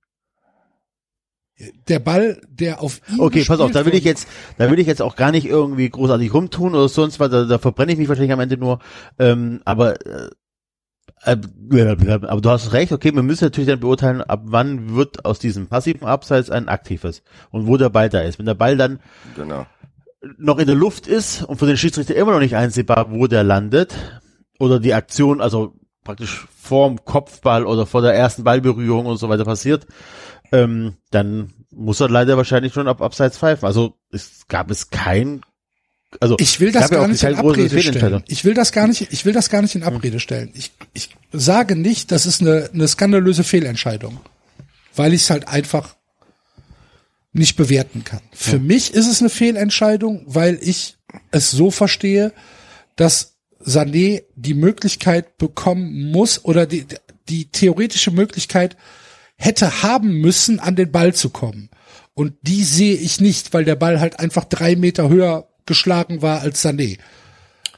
[1.89, 4.28] Der Ball, der auf ihn Okay, pass auf, da will ich jetzt,
[4.59, 7.59] da will ich jetzt auch gar nicht irgendwie großartig rumtun oder sonst was, da, da
[7.59, 8.78] verbrenne ich mich wahrscheinlich am Ende nur.
[9.18, 10.30] Ähm, aber äh, äh,
[11.23, 15.66] aber du hast recht, okay, wir müssen natürlich dann beurteilen, ab wann wird aus diesem
[15.66, 18.39] passiven Abseits ein aktives und wo der Ball da ist.
[18.39, 19.01] Wenn der Ball dann
[19.37, 19.66] Genau.
[20.37, 23.45] noch in der Luft ist und für den Schiedsrichter immer noch nicht einsehbar, wo der
[23.45, 23.95] landet,
[24.59, 29.45] oder die Aktion, also praktisch vorm Kopfball oder vor der ersten Ballberührung und so weiter
[29.45, 29.87] passiert,
[30.53, 33.66] ähm, dann muss er leider wahrscheinlich schon ab Abseits pfeifen.
[33.66, 35.43] Also es gab es kein,
[36.21, 38.23] also Ich will das ja gar auch nicht in Abrede stellen.
[38.29, 40.51] Ich will das gar nicht, ich will das gar nicht in Abrede stellen.
[40.55, 44.19] Ich, ich sage nicht, das ist eine, eine skandalöse Fehlentscheidung.
[44.95, 45.97] Weil ich es halt einfach
[47.33, 48.21] nicht bewerten kann.
[48.33, 50.97] Für mich ist es eine Fehlentscheidung, weil ich
[51.31, 52.33] es so verstehe,
[52.97, 56.87] dass Sané die Möglichkeit bekommen muss oder die,
[57.29, 58.77] die theoretische Möglichkeit
[59.37, 61.71] hätte haben müssen, an den Ball zu kommen.
[62.15, 66.41] Und die sehe ich nicht, weil der Ball halt einfach drei Meter höher geschlagen war
[66.41, 66.99] als Sané.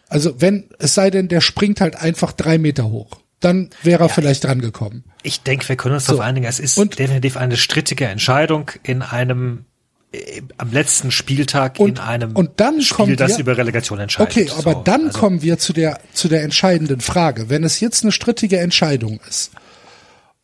[0.09, 3.21] Also wenn, es sei denn, der springt halt einfach drei Meter hoch.
[3.41, 5.05] Dann wäre er vielleicht rangekommen.
[5.23, 9.03] Ich denke, wir können uns darauf einigen, es ist Und- definitiv eine strittige Entscheidung in
[9.03, 9.65] einem
[10.13, 14.31] äh, am letzten Spieltag Und- in einem und dann Spiel, das wir- über Relegation entscheidet.
[14.37, 17.49] Okay, aber So, dann also, kommen wir zu der, zu der entscheidenden Frage.
[17.49, 19.53] Wenn es jetzt eine strittige Entscheidung ist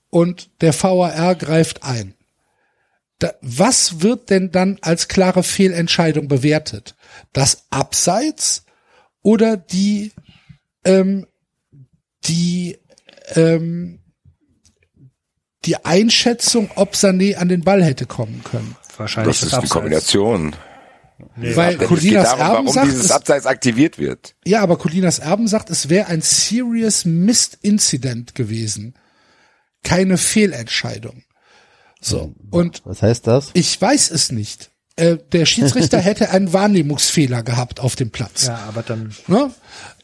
[0.08, 2.14] und der VAR greift ein,
[3.18, 6.94] da, was wird denn dann als klare Fehlentscheidung bewertet?
[7.36, 8.64] Das Abseits
[9.22, 10.12] oder die,
[10.84, 11.26] ähm,
[12.24, 12.78] die,
[13.34, 14.00] ähm,
[15.66, 18.74] die Einschätzung, ob Sané an den Ball hätte kommen können?
[18.96, 19.72] wahrscheinlich Das ist das die Abseits.
[19.72, 20.56] Kombination.
[21.36, 24.34] Weil Es geht Colinas darum, Erben warum sagt, dieses es, Abseits aktiviert wird.
[24.44, 28.94] ja, aber Colinas Erben sagt, es wäre ein serious missed incident gewesen.
[29.82, 31.24] Keine Fehlentscheidung.
[32.00, 32.34] So.
[32.50, 33.50] Und Was heißt das?
[33.54, 34.70] ich weiß es nicht.
[34.96, 38.46] Äh, der Schiedsrichter hätte einen Wahrnehmungsfehler gehabt auf dem Platz.
[38.46, 39.14] Ja, aber dann.
[39.26, 39.52] Ne?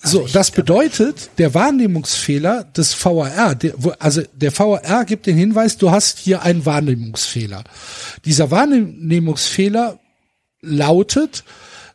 [0.02, 5.90] So, das bedeutet, der Wahrnehmungsfehler des VAR, der, also der VAR gibt den Hinweis, du
[5.90, 7.64] hast hier einen Wahrnehmungsfehler.
[8.24, 9.98] Dieser Wahrnehmungsfehler
[10.60, 11.44] lautet,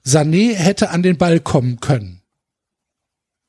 [0.06, 2.22] Sané hätte an den Ball kommen können.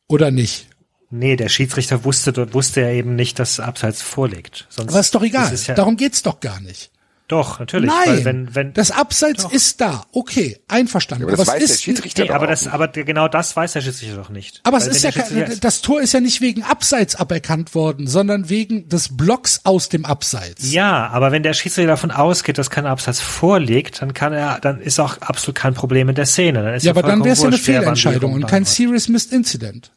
[0.09, 0.67] Oder nicht?
[1.11, 4.67] Nee, der Schiedsrichter wusste, dort wusste er eben nicht, dass Abseits vorliegt.
[4.69, 5.53] Sonst Aber ist doch egal.
[5.53, 6.91] ist ja, Darum geht's doch gar nicht.
[7.29, 7.91] Doch, natürlich.
[7.91, 9.53] Nein, Weil wenn, wenn, das Abseits Doch.
[9.53, 10.07] ist da.
[10.13, 11.25] Okay, einverstanden.
[11.25, 13.83] Aber das es weiß der ist, Schiedsrichter nee, aber das, aber genau das weiß der
[13.83, 14.61] Schiedsrichter doch nicht.
[14.65, 18.49] Aber es ist ja der das Tor ist ja nicht wegen Abseits aberkannt worden, sondern
[18.49, 20.73] wegen des Blocks aus dem Abseits.
[20.73, 24.81] Ja, aber wenn der Schiedsrichter davon ausgeht, dass kein Abseits vorliegt, dann kann er, dann
[24.81, 26.63] ist auch absolut kein Problem in der Szene.
[26.63, 28.65] Dann ist Ja, aber dann wäre es ja eine Fehlentscheidung und kein.
[28.65, 29.93] Serious Missed Incident.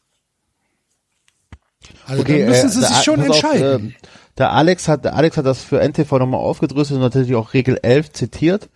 [2.08, 3.90] Also Okay, dann müssen äh, sie der sich schon pass auf, entscheiden.
[3.92, 4.08] äh,
[4.38, 7.80] der Alex hat, der Alex hat das für NTV nochmal aufgedröselt und natürlich auch Regel
[7.82, 8.70] 11 zitiert.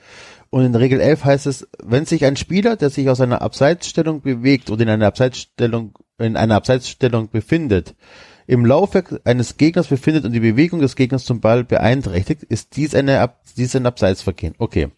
[0.49, 4.21] Und in Regel 11 heißt es, wenn sich ein Spieler, der sich aus einer Abseitsstellung
[4.21, 7.95] bewegt oder in einer Abseitsstellung, in einer Abseitsstellung befindet,
[8.47, 12.93] im Laufwerk eines Gegners befindet und die Bewegung des Gegners zum Ball beeinträchtigt, ist dies
[12.93, 14.53] eine, Ab- dies ein Abseitsvergehen.
[14.59, 14.89] Okay.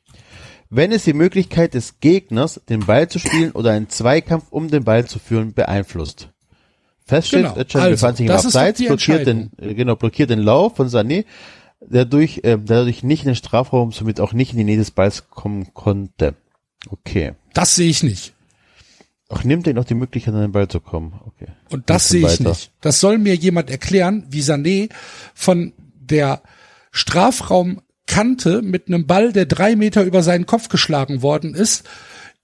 [0.69, 4.83] Wenn es die Möglichkeit des Gegners, den Ball zu spielen oder einen Zweikampf um den
[4.83, 6.29] Ball zu führen, beeinflusst.
[7.07, 7.55] Feststeht, Genau.
[7.57, 11.25] Özcan Also, befand sich im Abseits, blockiert den, genau, blockiert den Lauf von Sané,
[11.79, 14.91] der durch, äh, dadurch nicht in den Strafraum, somit auch nicht in die Nähe des
[14.91, 16.35] Balls kommen konnte.
[16.89, 17.33] Okay.
[17.53, 18.33] Das sehe ich nicht.
[19.29, 21.19] Ach, nimmt er noch die Möglichkeit, an den Ball zu kommen.
[21.25, 21.47] Okay.
[21.69, 22.49] Und das sehe ich weiter.
[22.49, 22.71] nicht.
[22.81, 24.89] Das soll mir jemand erklären, wie Sané
[25.33, 26.41] von der
[26.91, 31.83] Strafraumkante mit einem Ball, der drei Meter über seinen Kopf geschlagen worden ist,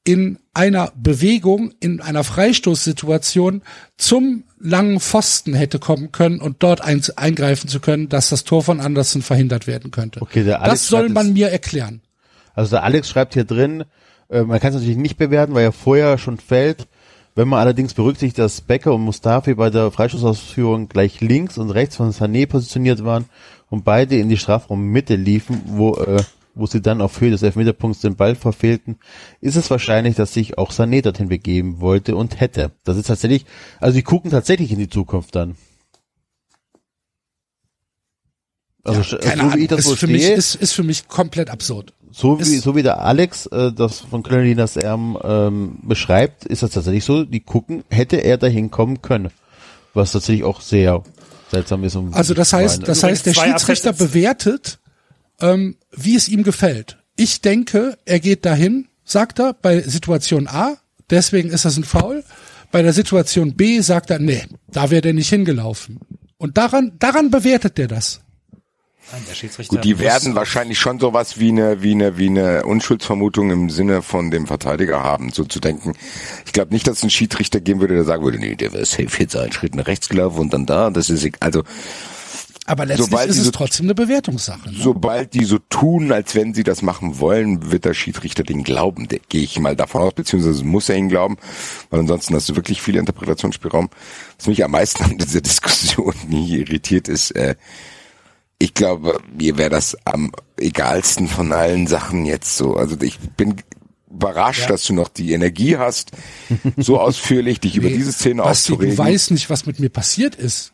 [0.05, 3.61] in einer Bewegung, in einer Freistoßsituation
[3.97, 8.63] zum langen Pfosten hätte kommen können und dort ein, eingreifen zu können, dass das Tor
[8.63, 10.21] von Andersen verhindert werden könnte.
[10.21, 12.01] Okay, der Alex das soll man mir erklären.
[12.55, 13.83] Also der Alex schreibt hier drin,
[14.29, 16.87] äh, man kann es natürlich nicht bewerten, weil er vorher schon fällt.
[17.35, 21.95] Wenn man allerdings berücksichtigt, dass Becker und Mustafi bei der Freistoßausführung gleich links und rechts
[21.95, 23.25] von Sané positioniert waren
[23.69, 26.21] und beide in die Strafraummitte liefen, wo, äh,
[26.55, 28.97] wo sie dann auf Höhe des Elfmeterpunkts den Ball verfehlten,
[29.41, 32.71] ist es wahrscheinlich, dass sich auch Sané dorthin begeben wollte und hätte.
[32.83, 33.45] Das ist tatsächlich,
[33.79, 35.55] also die gucken tatsächlich in die Zukunft dann.
[38.83, 39.59] Also sch- Keine so wie Ahnung.
[39.61, 41.93] ich das ist, so für mich, stehe, ist, ist für mich komplett absurd.
[42.11, 46.63] so wie, Ist- so wie der Alex äh, das von Köln-Linas Erm ähm, beschreibt, ist
[46.63, 49.29] das tatsächlich so, die gucken, hätte er dahin kommen können.
[49.93, 51.03] Was tatsächlich auch sehr
[51.51, 51.95] seltsam ist.
[51.95, 54.79] Um Also das heißt, das heißt, der Schiedsrichter bewertet,
[55.41, 56.97] ähm, wie es ihm gefällt.
[57.15, 60.77] Ich denke, er geht dahin, sagt er, bei Situation A,
[61.09, 62.23] deswegen ist das ein Foul.
[62.71, 65.99] Bei der Situation B sagt er, nee, da wäre der nicht hingelaufen.
[66.37, 68.21] Und daran, daran bewertet er das.
[69.67, 74.01] Gut, die werden wahrscheinlich schon sowas wie eine, wie eine, wie eine Unschuldsvermutung im Sinne
[74.01, 75.93] von dem Verteidiger haben, so zu denken.
[76.45, 78.85] Ich glaube nicht, dass es einen Schiedsrichter geben würde, der sagen würde, nee, der wäre
[78.85, 81.63] safe jetzt einen Schritt nach rechts gelaufen und dann da, das ist, also,
[82.65, 84.69] Aber letztlich Sobald ist es diese- trotzdem eine Bewertungssache.
[84.71, 84.77] Ne?
[84.79, 89.07] sobald die so tun, als wenn sie das machen wollen, wird der Schiedsrichter den glauben.
[89.29, 91.37] Gehe ich mal davon aus, beziehungsweise muss er ihn glauben,
[91.89, 93.89] weil ansonsten hast du wirklich viel Interpretationsspielraum.
[94.37, 97.55] Was mich am meisten an dieser Diskussion hier irritiert ist, äh,
[98.59, 102.77] ich glaube, mir wäre das am egalsten von allen Sachen jetzt so.
[102.77, 103.55] Also ich bin
[104.09, 106.11] überrascht, dass du noch die Energie hast,
[106.77, 108.95] so ausführlich dich über Nee, diese Szene Basti, aufzuregen.
[108.95, 110.71] du weißt nicht, was mit mir passiert ist.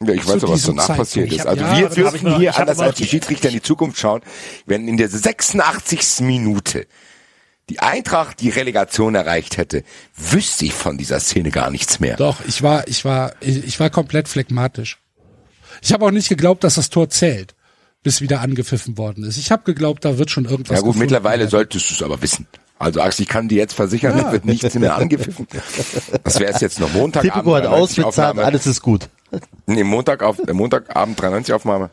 [0.00, 0.98] Ja, ich weiß auch, was danach Zeitpunkt.
[1.10, 1.40] passiert ist.
[1.40, 4.20] hab- Also ja, wir dürfen noch- hier anders als die Schiedsrichter in die Zukunft schauen,
[4.66, 6.20] wenn in der 86.
[6.20, 6.86] Minute
[7.70, 9.82] die Eintracht die Relegation erreicht hätte,
[10.16, 12.16] wüsste ich von dieser Szene gar nichts mehr.
[12.16, 14.98] Doch, ich war, ich war, ich, ich war komplett phlegmatisch.
[15.82, 17.54] Ich habe auch nicht geglaubt, dass das Tor zählt,
[18.02, 19.36] bis wieder angepfiffen worden ist.
[19.36, 20.78] Ich habe geglaubt, da wird schon irgendwas.
[20.78, 21.50] Ja gut, mittlerweile werden.
[21.50, 22.46] solltest du es aber wissen.
[22.78, 24.24] Also Axel, ich kann dir jetzt versichern, Ja.
[24.24, 25.48] da wird nichts mehr angepfiffen.
[26.22, 27.32] Das wäre es jetzt noch Montagabend.
[27.34, 29.08] Tipico hat 93 ausbezahlt, alles ist gut.
[29.66, 31.90] Nee, Montag auf, äh, Montagabend 93 Aufnahme.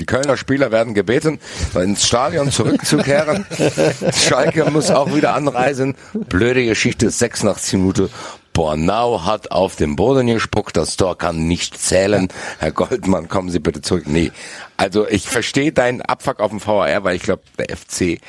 [0.00, 1.38] Die Kölner Spieler werden gebeten,
[1.74, 3.44] ins Stadion zurückzukehren.
[4.14, 5.96] Schalke muss auch wieder anreisen.
[6.14, 8.08] Blöde Geschichte, 86 Minute.
[8.52, 12.28] Bornau hat auf den Boden gespuckt, das Tor kann nicht zählen.
[12.58, 14.04] Herr Goldmann, kommen Sie bitte zurück.
[14.06, 14.30] Nee,
[14.76, 18.20] also ich verstehe deinen Abfuck auf dem VAR, weil ich glaube, der FC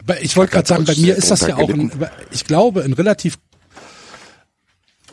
[0.00, 1.92] Aber ich wollte gerade sagen, bei mir ist das ja auch ein,
[2.30, 3.38] ich glaube, ein relativ,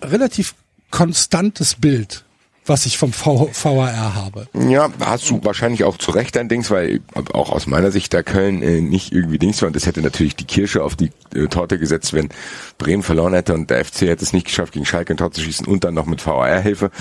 [0.02, 0.56] relativ
[0.92, 2.24] konstantes Bild,
[2.66, 4.48] was ich vom v VAR habe.
[4.54, 7.00] Ja, hast du wahrscheinlich auch zu Recht ein Dings, weil
[7.34, 10.36] auch aus meiner Sicht da Köln äh, nicht irgendwie Dings war und das hätte natürlich
[10.36, 12.30] die Kirsche auf die äh, Torte gesetzt, wenn
[12.78, 15.42] Bremen verloren hätte und der FC hätte es nicht geschafft, gegen Schalke ein Tor zu
[15.42, 16.92] schießen und dann noch mit VAR-Hilfe.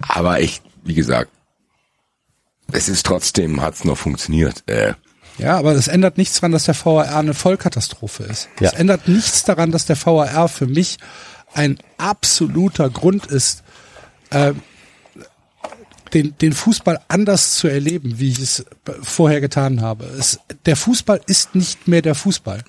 [0.00, 1.30] Aber ich, wie gesagt,
[2.72, 4.62] es ist trotzdem, hat es noch funktioniert.
[4.66, 4.94] Äh,
[5.38, 8.48] Ja, aber das ändert nichts daran, dass der VAR eine Vollkatastrophe ist.
[8.60, 8.78] Es Ja.
[8.78, 10.98] ändert nichts daran, dass der VAR für mich
[11.54, 13.62] ein absoluter Grund ist,
[14.30, 14.52] äh,
[16.12, 18.64] den, den Fußball anders zu erleben, wie ich es
[19.02, 20.06] vorher getan habe.
[20.06, 22.64] Es, der Fußball ist nicht mehr der Fußball.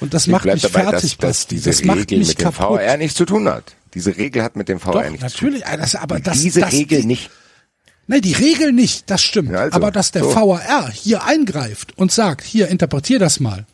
[0.00, 2.80] Und das ich macht mich dabei, fertig, dass, dass diese das Regel mit dem kaputt.
[2.80, 3.76] VAR nichts zu tun hat.
[3.94, 5.50] Diese Regel hat mit dem VAR Doch, nichts zu tun.
[5.50, 7.30] natürlich, äh, das, aber das, Diese das, Regel nicht.
[8.06, 9.50] Nein, die Regel nicht, das stimmt.
[9.50, 10.34] Ja, also, aber dass der so.
[10.34, 13.66] VAR hier eingreift und sagt, hier, interpretier das mal.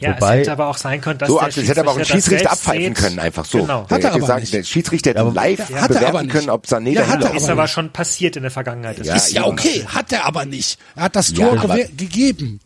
[0.00, 1.96] Ja, Wobei- es hätte aber auch sein können, dass So, der es hätte aber auch
[1.98, 2.94] ein Schiedsrichter Schiedsrichter abpfeifen sieht.
[2.94, 3.58] können, einfach so.
[3.62, 3.86] Genau.
[3.90, 4.54] Hat er aber gesagt, nicht.
[4.54, 7.34] Der Schiedsrichter hätte Aber- live Hat er aber bewerten können, ob Sané Ja, hat er.
[7.34, 9.04] Ist aber schon passiert in der Vergangenheit.
[9.04, 10.78] Ja, ist ja okay, hat er aber nicht.
[10.94, 12.60] Er hat das Ja, Tor gegeben.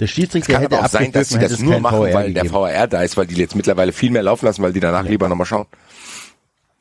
[0.00, 2.50] Der Schiedsrichter Kann hätte aber auch sein, dass sie das es nur machen, weil der.
[2.52, 5.28] VAR da ist, weil die jetzt mittlerweile viel mehr laufen lassen, weil die danach lieber
[5.28, 5.66] nochmal schauen.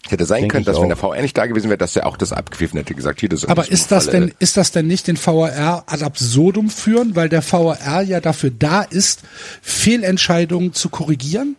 [0.09, 1.01] Hätte sein Denke können, dass wenn der.
[1.01, 3.69] VAR nicht da gewesen wäre, dass er auch das abgepfiffen hätte, gesagt, hier, das Aber
[3.69, 8.01] ist das denn, ist das denn nicht den VAR ad absurdum führen, weil der VAR
[8.01, 9.21] ja dafür da ist,
[9.61, 11.55] Fehlentscheidungen zu korrigieren?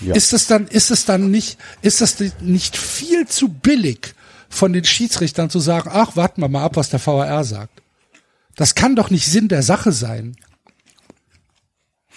[0.00, 0.14] Ja.
[0.14, 4.14] Ist es dann, ist es dann nicht, ist das nicht viel zu billig
[4.48, 7.82] von den Schiedsrichtern zu sagen, ach, warten wir mal ab, was der VAR sagt?
[8.54, 10.36] Das kann doch nicht Sinn der Sache sein.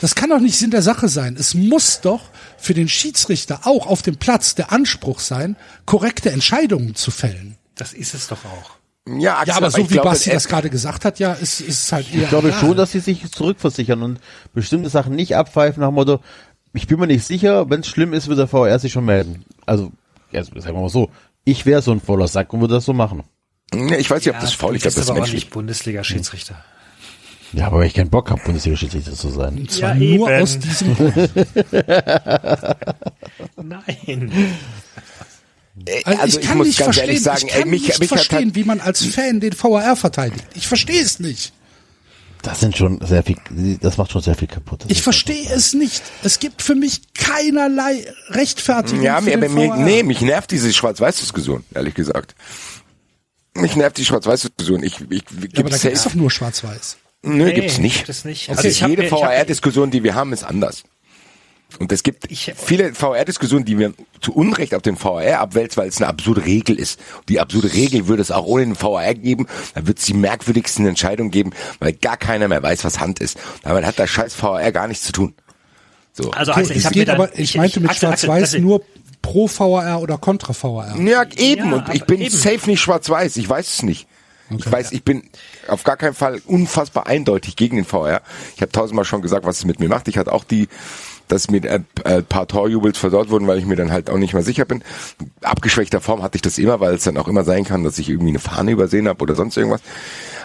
[0.02, 1.36] Das kann doch nicht Sinn der Sache sein.
[1.40, 2.22] Es muss doch
[2.58, 7.58] für den Schiedsrichter auch auf dem Platz der Anspruch sein, korrekte Entscheidungen zu fällen.
[7.76, 8.72] Das ist es doch auch.
[9.08, 11.62] Ja, Axel, Ja, aber so ich wie glaube, Basti das gerade gesagt hat, ja, ist,
[11.62, 12.24] ist es halt eher.
[12.24, 12.60] Ich glaube egal.
[12.60, 14.20] schon, dass sie sich zurückversichern und
[14.54, 16.20] bestimmte Sachen nicht abpfeifen nach dem Motto,
[16.74, 19.46] ich bin mir nicht sicher, wenn es schlimm ist, wird der VR sich schon melden.
[19.66, 19.92] Also,
[20.32, 21.10] ja, sagen wir mal so,
[21.44, 23.24] ich wäre so ein voller Sack und würde das so machen.
[23.74, 25.46] Ja, ich weiß nicht, ob das faul ist, ist das ist aber auch menschlich.
[25.46, 26.64] nicht Bundesliga-Schiedsrichter.
[27.54, 29.58] Ja, aber weil ich keinen Bock habe, Bundesliga-Schiedsrichter zu sein.
[29.58, 30.42] Und zwar Ja, nur eben.
[30.44, 31.30] aus diesem Grund.
[33.62, 34.32] Nein.
[36.06, 38.12] Also, ich kann muss nicht ganz verstehen, ehrlich sagen, ich ey, kann mich, nicht mich
[38.12, 40.44] hat verstehen, halt, wie man als Fan den VAR verteidigt.
[40.54, 41.54] Ich verstehe es nicht.
[42.44, 43.38] Das sind schon sehr viel,
[43.82, 44.84] das macht schon sehr viel kaputt.
[44.84, 46.02] Das Ich verstehe es nicht.
[46.24, 51.64] Es gibt für mich keinerlei Rechtfertigung ja, für mir, mir, nee, mich nervt diese Schwarz-Weiß-Diskussion,
[51.76, 52.34] ehrlich gesagt.
[53.54, 54.82] Mich nervt die Schwarz-Weiß-Diskussion.
[54.84, 56.98] Ich, ich, Ja, aber gibt's da gibt es safe- doch nur Schwarz-Weiß.
[57.24, 57.98] Nö, gibt's nicht.
[57.98, 58.50] gibt es nicht.
[58.50, 60.84] Also Also ich hab jede mir- ich VR-Diskussion, die wir haben, ist anders.
[61.80, 65.88] Und es gibt Ich- viele VR-Diskussionen, die wir zu Unrecht auf den VR abwälzen, weil
[65.88, 67.00] es eine absurde Regel ist.
[67.30, 69.48] Die absurde Regel würde es auch ohne den VR geben.
[69.74, 73.38] Dann wird es die merkwürdigsten Entscheidungen geben, weil gar keiner mehr weiß, was Hand ist.
[73.64, 75.34] Damit hat der scheiß VR gar nichts zu tun.
[76.12, 76.30] So.
[76.32, 78.84] Also Okay, Axel, ich mir geht dann, aber, ich meinte mit Schwarz-Weiß nur
[79.22, 81.00] pro VAR oder kontra VAR.
[81.00, 81.70] Ja, eben.
[81.72, 82.36] Ja, und ich bin eben.
[82.36, 83.38] safe nicht schwarz-weiß.
[83.38, 84.08] Ich weiß es nicht.
[84.58, 85.24] Ich weiß, ich bin
[85.68, 88.22] auf gar keinen Fall unfassbar eindeutig gegen den VR.
[88.56, 90.08] Ich habe tausendmal schon gesagt, was es mit mir macht.
[90.08, 90.68] Ich hatte auch die,
[91.28, 91.62] dass mir
[92.04, 94.84] ein paar Torjubels versaut wurden, weil ich mir dann halt auch nicht mehr sicher bin.
[95.42, 98.10] Abgeschwächter Form hatte ich das immer, weil es dann auch immer sein kann, dass ich
[98.10, 99.82] irgendwie eine Fahne übersehen habe oder sonst irgendwas.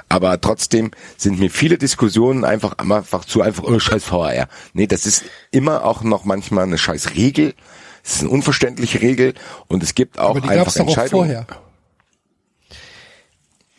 [0.09, 4.47] Aber trotzdem sind mir viele Diskussionen einfach einfach zu einfach, oh, scheiß VR.
[4.73, 7.55] Nee, das ist immer auch noch manchmal eine scheiß Regel.
[8.05, 9.35] Es ist eine unverständliche Regel
[9.67, 11.27] und es gibt auch Aber die einfach es doch auch Entscheidungen.
[11.27, 11.47] vorher.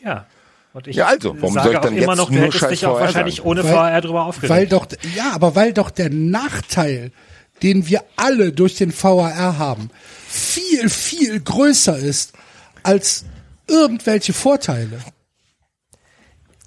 [0.08, 0.26] Ja.
[0.74, 2.44] Und ich Ja, also, warum sage soll ich auch dann immer jetzt noch, du nur
[2.44, 3.48] hättest scheiß dich auch VR wahrscheinlich sagen?
[3.48, 4.50] ohne Weil- VR drüber aufgeregt.
[4.54, 7.12] Weil doch, ja, aber weil doch der Nachteil,
[7.64, 9.90] den wir alle durch den VAR haben,
[10.28, 12.34] viel, viel größer ist
[12.84, 13.26] als
[13.68, 15.00] irgendwelche Vorteile.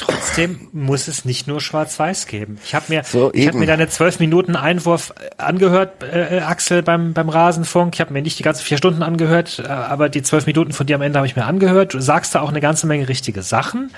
[0.00, 2.58] Trotzdem muss es nicht nur Schwarz-Weiß geben.
[2.64, 6.40] Ich habe mir, So, ich hab mir deine zwölf Minuten Einwurf äh, angehört, äh, äh,
[6.40, 7.94] Axel, beim, beim Rasenfunk.
[7.94, 10.86] Ich habe mir nicht die ganzen vier Stunden angehört, äh, aber die zwölf Minuten von
[10.86, 11.92] dir am Ende habe ich mir angehört.
[11.92, 13.90] Du sagst da auch eine ganze Menge richtige Sachen.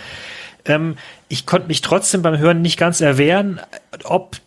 [0.64, 0.96] Ähm,
[1.28, 3.60] ich konnte mich trotzdem beim Hören nicht ganz erwehren,
[4.02, 4.38] ob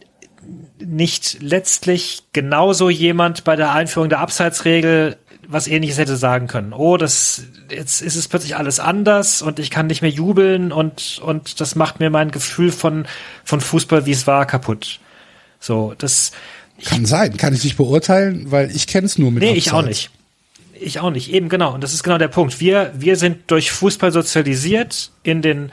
[0.78, 5.16] nicht letztlich genauso jemand bei der Einführung der Abseitsregel
[5.48, 6.74] was ähnliches hätte sagen können.
[6.74, 11.20] Oh, das jetzt ist es plötzlich alles anders und ich kann nicht mehr jubeln und
[11.24, 13.06] und das macht mir mein Gefühl von
[13.44, 15.00] von Fußball, wie es war, kaputt.
[15.60, 16.32] So, das
[16.84, 19.80] Kann sein, kann ich nicht beurteilen, weil ich kenne es nur mit Nee, ich auch
[19.80, 19.88] Abseits.
[19.88, 20.12] nicht.
[20.80, 21.32] Ich auch nicht.
[21.34, 21.74] Eben genau.
[21.74, 22.60] Und das ist genau der Punkt.
[22.60, 25.72] Wir, wir sind durch Fußball sozialisiert in den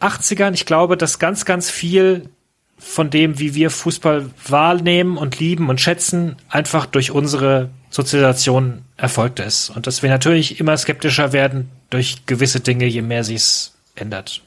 [0.00, 0.54] 80ern.
[0.54, 2.30] Ich glaube, dass ganz, ganz viel
[2.78, 9.40] von dem, wie wir Fußball wahrnehmen und lieben und schätzen, einfach durch unsere Sozialisation erfolgt
[9.40, 9.70] ist.
[9.70, 14.42] Und dass wir natürlich immer skeptischer werden durch gewisse Dinge, je mehr sich's ändert.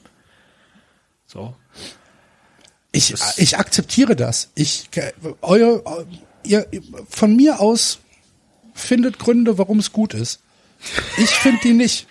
[1.28, 1.54] So.
[2.91, 4.50] Ich, ich akzeptiere das.
[4.56, 4.89] Ich,
[5.41, 6.06] euer,
[6.44, 6.68] ihr,
[7.10, 8.00] von mir aus
[8.74, 10.39] findet Gründe, warum es gut ist.
[11.18, 12.08] Ich finde die nicht.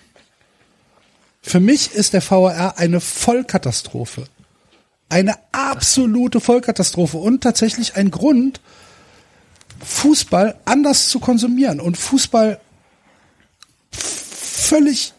[1.41, 4.24] Für mich ist der VAR eine Vollkatastrophe.
[5.09, 8.61] Eine absolute Vollkatastrophe und tatsächlich ein Grund,
[9.83, 12.61] Fußball anders zu konsumieren und Fußball
[13.91, 15.14] völlig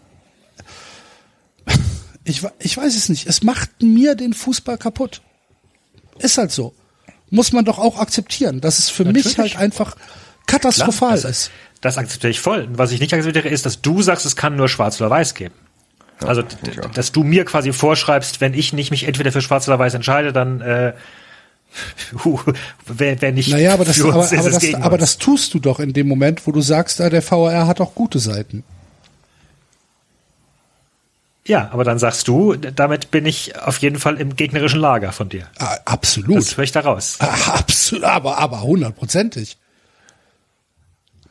[2.26, 3.28] ich, ich weiß es nicht.
[3.28, 5.22] Es macht mir den Fußball kaputt.
[6.20, 6.74] Ist halt so.
[7.30, 9.26] Muss man doch auch akzeptieren, dass es für Natürlich.
[9.26, 9.96] mich halt einfach
[10.46, 11.52] katastrophal Klar, das, ist.
[11.82, 12.70] Das akzeptiere ich voll.
[12.72, 15.56] Was ich nicht akzeptiere, ist, dass du sagst, es kann nur schwarz oder weiß geben.
[16.22, 16.92] Also, ich auch.
[16.92, 20.32] dass du mir quasi vorschreibst, wenn ich nicht mich entweder für schwarz oder weiß entscheide,
[20.32, 20.94] dann äh,
[22.88, 25.18] wer, wer nicht Naja, aber das, für uns aber, ist, aber, das, gegen aber das
[25.18, 28.20] tust du doch in dem Moment, wo du sagst, ah, der VAR hat auch gute
[28.20, 28.64] Seiten.
[31.46, 35.28] Ja, aber dann sagst du, damit bin ich auf jeden Fall im gegnerischen Lager von
[35.28, 35.48] dir.
[35.60, 36.38] Ah, absolut.
[36.38, 37.18] Das höre ich da raus.
[37.20, 39.58] Ah, absolut, aber, aber hundertprozentig.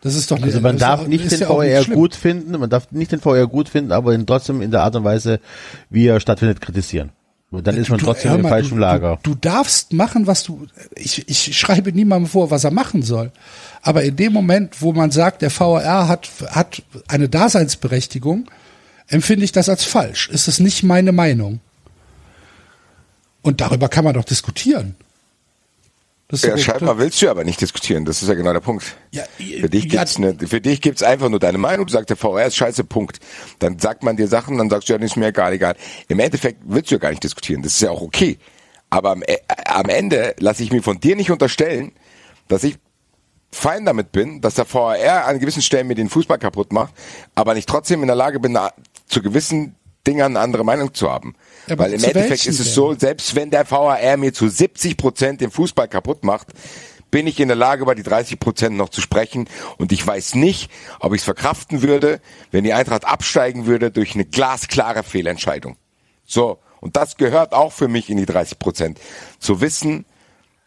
[0.03, 1.97] Das ist doch nicht, Also man darf nicht den ja VR schlimm.
[1.97, 4.97] gut finden, man darf nicht den VR gut finden, aber ihn trotzdem in der Art
[4.97, 5.41] und Weise,
[5.91, 7.11] wie er stattfindet, kritisieren.
[7.53, 9.19] Dann ist man Du- trotzdem im falschen Lager.
[9.23, 10.67] Du, du darfst machen, was du.
[10.95, 13.31] Ich, ich schreibe niemandem vor, was er machen soll.
[13.83, 18.47] Aber in dem Moment, wo man sagt, der VAR hat, hat eine Daseinsberechtigung,
[19.09, 20.29] empfinde ich das als falsch.
[20.31, 21.61] Ist es nicht meine Meinung?
[23.43, 24.95] Und darüber kann man doch diskutieren.
[26.33, 28.07] Das Ja, scheinbar willst du aber nicht diskutieren.
[28.07, 28.97] Das ist ja genau der Punkt.
[29.11, 29.99] Ja, für dich ja.
[29.99, 31.87] gibt's ne, für dich gibt's einfach nur deine Meinung.
[31.87, 33.21] Du sagst, der VR ist scheiße, Punkt.
[33.59, 35.77] Dann sagt man dir Sachen, dann sagst du ja, ist mir egal, egal.
[36.09, 37.61] Im Endeffekt willst du ja gar nicht diskutieren.
[37.61, 38.39] Das ist ja auch okay.
[38.89, 41.93] Aber am, äh, am Ende lasse ich mir von dir nicht unterstellen,
[42.49, 42.79] dass ich
[43.51, 46.95] fein damit bin, dass der VAR an gewissen Stellen mir den Fußball kaputt macht,
[47.35, 48.59] aber nicht trotzdem in der Lage bin,
[49.07, 49.75] zu gewissen
[50.07, 51.35] Dingen eine andere Meinung zu haben.
[51.73, 55.41] Aber Weil im Endeffekt ist es so, selbst wenn der VAR mir zu 70 Prozent
[55.41, 56.49] den Fußball kaputt macht,
[57.11, 59.49] bin ich in der Lage, über die 30 Prozent noch zu sprechen.
[59.79, 62.21] Und ich weiß nicht, ob ich es verkraften würde,
[62.51, 65.77] wenn die Eintracht absteigen würde durch eine glasklare Fehlentscheidung.
[66.25, 66.59] So.
[66.81, 68.99] Und das gehört auch für mich in die 30 Prozent.
[69.39, 70.05] Zu wissen,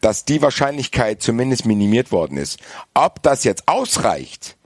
[0.00, 2.58] dass die Wahrscheinlichkeit zumindest minimiert worden ist.
[2.94, 4.56] Ob das jetzt ausreicht,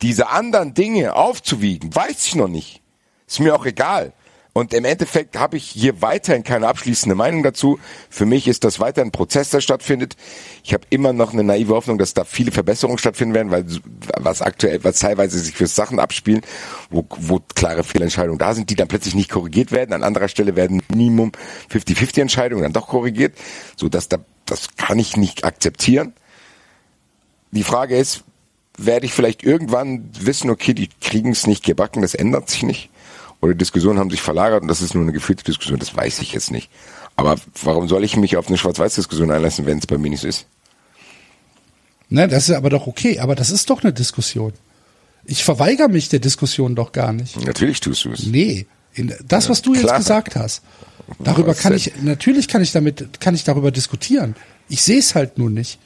[0.00, 2.82] diese anderen Dinge aufzuwiegen, weiß ich noch nicht.
[3.26, 4.12] Ist mir auch egal.
[4.56, 7.78] Und im Endeffekt habe ich hier weiterhin keine abschließende Meinung dazu.
[8.08, 10.16] Für mich ist das weiter ein Prozess, der stattfindet.
[10.64, 13.66] Ich habe immer noch eine naive Hoffnung, dass da viele Verbesserungen stattfinden werden, weil
[14.18, 16.40] was aktuell, was teilweise sich für Sachen abspielen,
[16.88, 19.92] wo, wo klare Fehlentscheidungen da sind, die dann plötzlich nicht korrigiert werden.
[19.92, 21.32] An anderer Stelle werden Minimum
[21.70, 23.36] 50-50 Entscheidungen dann doch korrigiert,
[23.76, 26.14] so dass da, das kann ich nicht akzeptieren.
[27.50, 28.24] Die Frage ist,
[28.78, 32.88] werde ich vielleicht irgendwann wissen, okay, die kriegen es nicht gebacken, das ändert sich nicht.
[33.46, 36.18] Oder die Diskussionen haben sich verlagert und das ist nur eine gefühlte Diskussion, das weiß
[36.18, 36.68] ich jetzt nicht.
[37.14, 40.28] Aber warum soll ich mich auf eine Schwarz-Weiß-Diskussion einlassen, wenn es bei mir nicht so
[40.28, 40.46] ist?
[42.08, 44.52] Ne, das ist aber doch okay, aber das ist doch eine Diskussion.
[45.24, 47.40] Ich verweigere mich der Diskussion doch gar nicht.
[47.44, 48.26] Natürlich tust du es.
[48.26, 48.66] Nee,
[49.24, 49.98] das, was du jetzt klar.
[49.98, 50.62] gesagt hast,
[51.20, 51.78] darüber Was kann denn?
[51.78, 54.34] ich, natürlich kann ich damit, kann ich darüber diskutieren.
[54.68, 55.78] Ich sehe es halt nur nicht.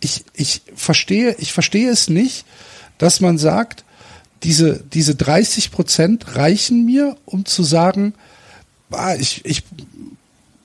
[0.00, 2.46] Ich, ich verstehe, ich verstehe es nicht,
[2.98, 3.84] dass man sagt,
[4.42, 8.14] diese, diese 30 Prozent reichen mir, um zu sagen,
[8.90, 9.62] ah, ich, ich,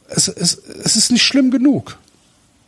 [0.10, 1.98] es, es, es ist nicht schlimm genug.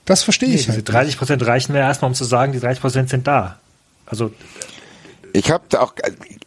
[0.05, 0.89] Das verstehe Nee, ich diese halt.
[0.89, 3.59] 30 Prozent reichen mir erstmal, um zu sagen, die 30 Prozent sind da.
[4.05, 4.31] Also
[5.33, 5.93] Ich habe da auch,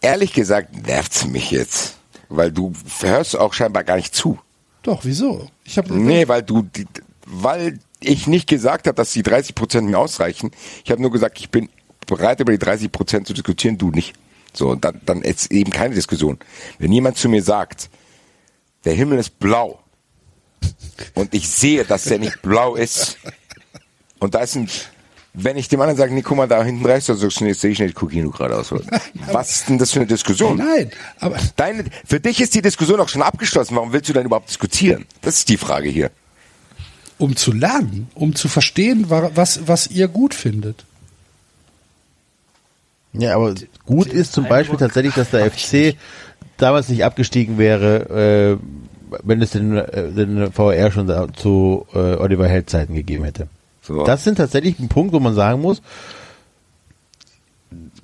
[0.00, 1.96] ehrlich gesagt, nervt's mich jetzt.
[2.28, 4.38] Weil du hörst auch scheinbar gar nicht zu.
[4.82, 5.48] Doch, wieso?
[5.64, 6.86] Ich habe Nee, weil du, die,
[7.26, 10.52] weil ich nicht gesagt habe, dass die 30 Prozent mir ausreichen.
[10.84, 11.68] Ich habe nur gesagt, ich bin
[12.06, 14.14] bereit, über die 30 Prozent zu diskutieren, du nicht.
[14.53, 16.38] So, und dann, dann ist eben keine Diskussion.
[16.78, 17.88] Wenn jemand zu mir sagt,
[18.84, 19.80] der Himmel ist blau
[21.14, 23.18] und ich sehe, dass der nicht blau ist
[24.18, 24.68] und da ist ein,
[25.32, 27.09] wenn ich dem anderen sage, nee, guck mal, da hinten rechts,
[27.40, 28.74] nee, sehe ich nicht, guck hier nur geradeaus.
[29.30, 30.57] Was ist denn das für eine Diskussion?
[30.57, 30.90] Nein,
[31.20, 33.76] aber Deine, für dich ist die Diskussion auch schon abgeschlossen.
[33.76, 35.07] Warum willst du denn überhaupt diskutieren?
[35.22, 36.11] Das ist die Frage hier.
[37.18, 40.84] um zu lernen, um zu verstehen, wa- was, was ihr gut findet.
[43.12, 43.54] Ja, aber
[43.86, 45.96] gut ist zum Beispiel tatsächlich, dass der FC
[46.56, 52.16] damals nicht abgestiegen wäre, äh, wenn es den, äh, den VR schon da, zu äh,
[52.16, 53.48] Oliver Held Zeiten gegeben hätte.
[53.82, 54.04] So.
[54.04, 55.82] Das sind tatsächlich ein Punkt, wo man sagen muss,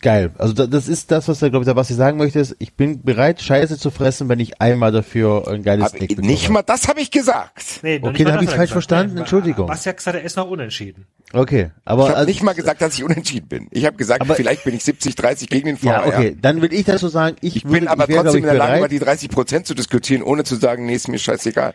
[0.01, 0.31] geil.
[0.39, 2.57] Also da, das ist das, was da, glaube ich, da was ich sagen möchte, ist,
[2.59, 6.27] ich bin bereit, Scheiße zu fressen, wenn ich einmal dafür ein geiles Hab, Steak bekomme.
[6.27, 7.81] nicht mal das habe ich gesagt.
[7.83, 8.73] Nee, Okay, dann hab das ich's hat er falsch gesagt.
[8.73, 9.69] verstanden, Nee, Entschuldigung.
[9.69, 11.07] Was ja gesagt, er ist noch unentschieden.
[11.33, 13.69] Okay, Ich aber habe also- nicht mal gesagt, dass ich unentschieden bin.
[13.71, 15.87] Ich habe gesagt, Aber- vielleicht bin ich 70-30 gegen den VR.
[15.87, 18.39] ja, okay, dann will ich dazu sagen, ich, Ich würde, bin aber ich wäre, trotzdem
[18.39, 20.87] in glaub der ich, Lage, über bereit, die 30 Prozent zu diskutieren, ohne zu sagen,
[20.87, 21.75] nee, ist mir scheißegal.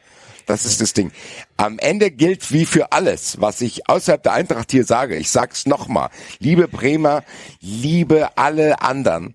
[0.52, 1.14] Das ist das Ding.
[1.56, 5.16] Am Ende gilt wie für alles, was ich außerhalb der Eintracht hier sage.
[5.16, 6.10] Ich sag's nochmal.
[6.40, 7.24] Liebe Bremer,
[7.62, 9.34] liebe alle anderen.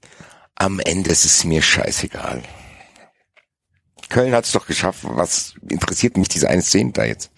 [0.56, 2.42] Am Ende ist es mir scheißegal.
[4.10, 5.00] Köln hat's doch geschafft.
[5.04, 7.30] Was interessiert mich diese eine Szene da jetzt?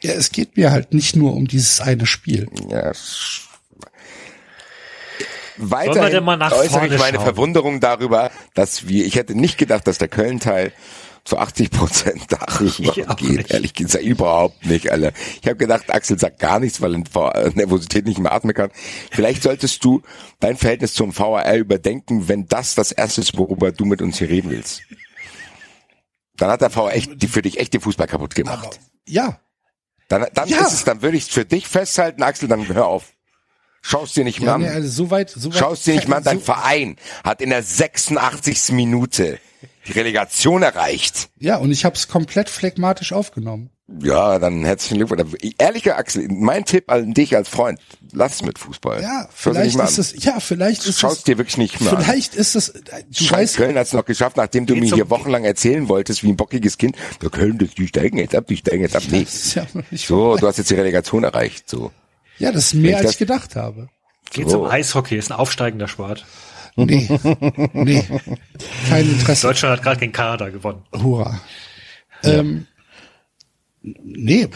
[0.00, 2.48] Ja, es geht mir halt nicht nur um dieses eine Spiel.
[2.70, 2.94] Ja,
[5.58, 7.26] Weiterhin denn mal nach äußere ich meine schauen?
[7.26, 10.72] Verwunderung darüber, dass wir, ich hätte nicht gedacht, dass der Köln-Teil
[11.28, 13.50] zu 80 Prozent darüber Ich geht.
[13.50, 15.12] Ehrlich gesagt, überhaupt nicht, Alter.
[15.42, 18.70] Ich habe gedacht, Axel sagt gar nichts, weil er vor Nervosität nicht mehr atmen kann.
[19.10, 20.02] Vielleicht solltest du
[20.40, 24.30] dein Verhältnis zum VAR überdenken, wenn das das Erste ist, worüber du mit uns hier
[24.30, 24.82] reden willst.
[26.36, 28.80] Dann hat der VAR echt, die für dich echt den Fußball kaputt gemacht.
[29.06, 29.38] ja,
[30.08, 30.62] Dann, dann Ja.
[30.66, 33.12] ist es, dann würde ich es für dich festhalten, Axel, dann hör auf.
[33.82, 34.60] Schaust dir nicht mehr ja an.
[34.62, 37.40] nee, also so weit, so weit Schaust dir nicht mal an, dein so, Verein hat
[37.42, 38.72] in der 86.
[38.72, 39.38] Minute
[39.88, 41.30] die Relegation erreicht.
[41.38, 43.70] Ja, und ich habe es komplett phlegmatisch aufgenommen.
[44.02, 45.34] Ja, dann herzlichen Glückwunsch.
[45.56, 47.80] Ehrlicher Axel, mein Tipp an dich als Freund,
[48.12, 49.00] lass mit Fußball.
[49.00, 49.86] Ja, vielleicht ist an.
[49.86, 52.02] es, ja, vielleicht ist Schaust es, dir wirklich nicht mehr an.
[52.02, 52.82] vielleicht ist es, du
[53.24, 56.28] Scheiß weißt, Köln hat es noch geschafft, nachdem du mir hier wochenlang erzählen wolltest, wie
[56.28, 56.96] ein bockiges Kind.
[57.22, 59.02] Der Köln, die steigen jetzt ab, die steigen jetzt ab.
[59.10, 59.26] Nee.
[59.54, 61.70] ja So, du hast jetzt die Relegation erreicht.
[61.70, 61.90] So.
[62.38, 63.88] Ja, das ist mehr ich als das- ich gedacht habe.
[64.30, 66.26] Geht zum Eishockey, ist ein aufsteigender Sport.
[66.86, 67.08] Nee,
[67.72, 68.04] nee,
[68.88, 69.48] kein Interesse.
[69.48, 70.84] Deutschland hat gerade gegen Kanada gewonnen.
[70.92, 71.40] Hurra.
[72.22, 72.66] Ähm,
[73.82, 74.48] nee,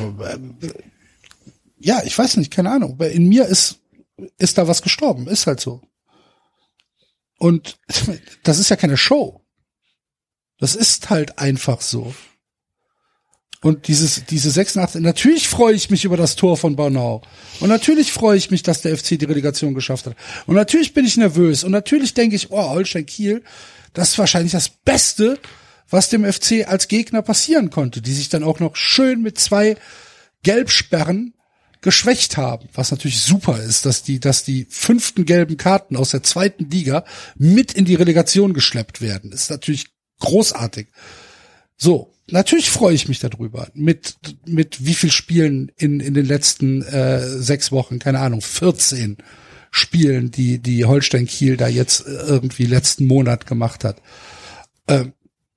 [1.78, 2.92] ja, ich weiß nicht, keine Ahnung.
[2.92, 3.80] Aber In mir ist,
[4.38, 5.82] ist da was gestorben, ist halt so.
[7.38, 7.80] Und
[8.44, 9.44] das ist ja keine Show.
[10.58, 12.14] Das ist halt einfach so.
[13.62, 17.22] Und dieses, diese 86, natürlich freue ich mich über das Tor von Bornau.
[17.60, 20.16] Und natürlich freue ich mich, dass der FC die Relegation geschafft hat.
[20.46, 21.62] Und natürlich bin ich nervös.
[21.62, 23.42] Und natürlich denke ich, oh, Holstein Kiel,
[23.94, 25.38] das ist wahrscheinlich das Beste,
[25.88, 29.76] was dem FC als Gegner passieren konnte, die sich dann auch noch schön mit zwei
[30.42, 31.34] Gelbsperren
[31.82, 36.22] geschwächt haben, was natürlich super ist, dass die, dass die fünften gelben Karten aus der
[36.22, 37.04] zweiten Liga
[37.36, 39.32] mit in die Relegation geschleppt werden.
[39.32, 39.86] ist natürlich
[40.20, 40.88] großartig.
[41.76, 43.68] So, natürlich freue ich mich darüber.
[43.74, 44.16] Mit,
[44.46, 49.18] mit wie viel Spielen in, in den letzten äh, sechs Wochen, keine Ahnung, 14
[49.70, 54.02] Spielen, die, die Holstein Kiel da jetzt äh, irgendwie letzten Monat gemacht hat.
[54.88, 55.12] Ähm,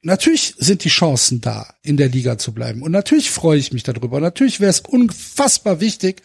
[0.05, 2.83] natürlich sind die Chancen da, in der Liga zu bleiben.
[2.83, 4.17] Und natürlich freue ich mich darüber.
[4.17, 6.21] Und natürlich wäre es unfassbar wichtig,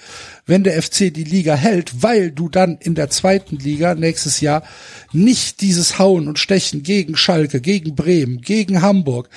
[0.47, 4.63] wenn der FC die Liga hält, weil du dann in der zweiten Liga nächstes Jahr
[5.13, 9.31] nicht dieses Hauen und Stechen gegen Schalke, gegen Bremen, gegen Hamburg,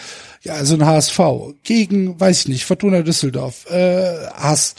[0.43, 1.19] ja, also ein HSV,
[1.63, 4.77] gegen, weiß ich nicht, Fortuna Düsseldorf, äh, hast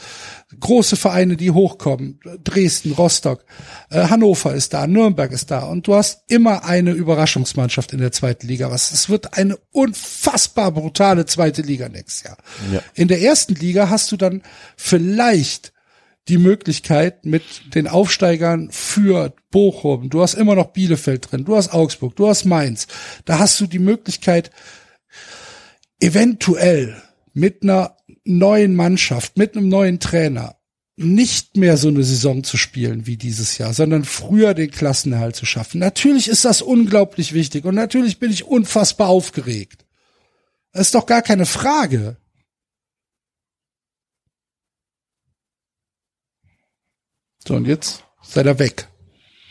[0.59, 3.43] große Vereine, die hochkommen, Dresden, Rostock,
[3.89, 8.11] äh, Hannover ist da, Nürnberg ist da und du hast immer eine Überraschungsmannschaft in der
[8.11, 8.69] zweiten Liga.
[8.69, 12.37] Was es wird eine unfassbar brutale zweite Liga nächstes Jahr.
[12.71, 12.81] Ja.
[12.93, 14.43] In der ersten Liga hast du dann
[14.77, 15.73] vielleicht
[16.27, 17.43] die Möglichkeit mit
[17.75, 20.09] den Aufsteigern für Bochum.
[20.09, 22.87] Du hast immer noch Bielefeld drin, du hast Augsburg, du hast Mainz.
[23.25, 24.51] Da hast du die Möglichkeit,
[25.99, 27.01] eventuell
[27.33, 30.55] mit einer neuen Mannschaft, mit einem neuen Trainer
[30.97, 35.45] nicht mehr so eine Saison zu spielen wie dieses Jahr, sondern früher den Klassenerhalt zu
[35.45, 35.79] schaffen.
[35.79, 39.85] Natürlich ist das unglaublich wichtig und natürlich bin ich unfassbar aufgeregt.
[40.71, 42.17] Das ist doch gar keine Frage.
[47.45, 48.87] So, und jetzt seid ihr weg.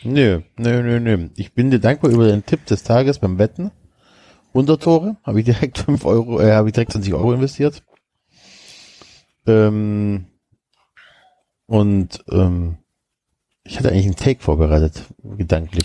[0.03, 1.29] Nö, nö, nö, nö.
[1.35, 3.71] Ich bin dir dankbar über den Tipp des Tages beim Wetten.
[4.55, 7.83] Untertore habe ich direkt 5 Euro, äh, habe ich direkt 20 Euro investiert.
[9.45, 10.25] Ähm,
[11.67, 12.77] und ähm,
[13.63, 15.83] ich hatte eigentlich einen Take vorbereitet, gedanklich.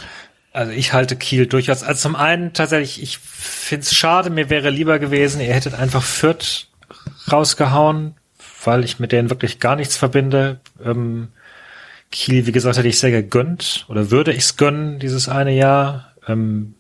[0.53, 1.83] Also ich halte Kiel durchaus.
[1.83, 6.68] Also zum einen tatsächlich, ich find's schade, mir wäre lieber gewesen, ihr hättet einfach Fürth
[7.31, 8.14] rausgehauen,
[8.64, 10.61] weil ich mit denen wirklich gar nichts verbinde.
[10.85, 11.29] Ähm,
[12.11, 16.12] Kiel, wie gesagt, hätte ich sehr gegönnt oder würde ich's gönnen, dieses eine Jahr.
[16.27, 16.75] Ähm,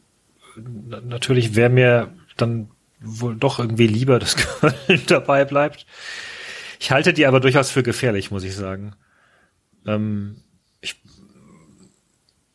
[0.56, 2.70] natürlich wäre mir dann
[3.00, 5.86] wohl doch irgendwie lieber, dass Köln dabei bleibt.
[6.78, 8.94] Ich halte die aber durchaus für gefährlich, muss ich sagen.
[9.86, 10.42] Ähm,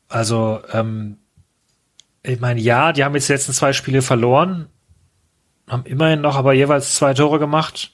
[0.08, 1.18] also, ähm,
[2.24, 4.68] ich meine, ja, die haben jetzt die letzten zwei Spiele verloren,
[5.68, 7.92] haben immerhin noch aber jeweils zwei Tore gemacht.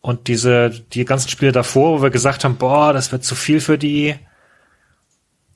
[0.00, 3.60] Und diese, die ganzen Spiele davor, wo wir gesagt haben, boah, das wird zu viel
[3.60, 4.16] für die,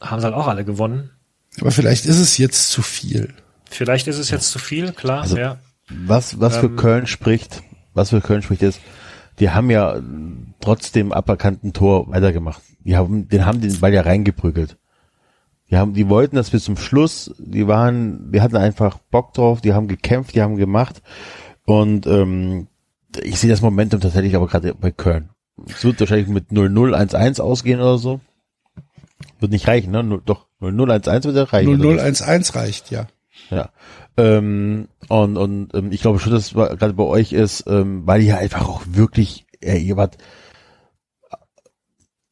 [0.00, 1.13] haben sie halt auch alle gewonnen.
[1.60, 3.34] Aber vielleicht ist es jetzt zu viel.
[3.70, 5.58] Vielleicht ist es jetzt zu viel, klar, Also- ja.
[6.06, 7.62] Was, was für Ähm, Köln spricht,
[7.92, 8.80] was für Köln spricht ist,
[9.38, 10.00] die haben ja
[10.60, 12.62] trotzdem aberkannten Tor weitergemacht.
[12.84, 14.78] Die haben, den haben den Ball ja reingeprügelt.
[15.70, 19.60] Die haben, die wollten das bis zum Schluss, die waren, die hatten einfach Bock drauf,
[19.60, 21.02] die haben gekämpft, die haben gemacht
[21.66, 22.68] und ähm,
[23.22, 25.30] ich sehe das Momentum tatsächlich aber gerade bei Köln.
[25.68, 28.20] Es wird wahrscheinlich mit 0-0, 1-1 ausgehen oder so.
[29.40, 30.22] Wird nicht reichen, ne?
[30.24, 31.80] Doch, 0-0, 1-1 wird ja reichen.
[31.80, 33.06] 0011 reicht, ja.
[33.50, 33.70] Ja.
[34.16, 38.38] Ähm, und und ähm, ich glaube schon, dass gerade bei euch ist, ähm, weil ihr
[38.38, 40.18] einfach auch wirklich, äh, ihr wart,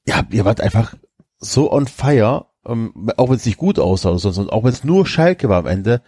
[0.06, 0.94] ja, ihr wart einfach
[1.38, 4.72] so on fire, ähm, auch wenn es nicht gut aussah oder sonst, und auch wenn
[4.72, 6.02] es nur Schalke war am Ende,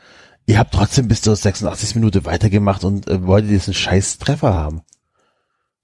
[0.47, 1.97] ihr habt trotzdem bis zur 86.
[1.97, 4.83] Minute weitergemacht und äh, wolltet diesen scheiß Treffer haben.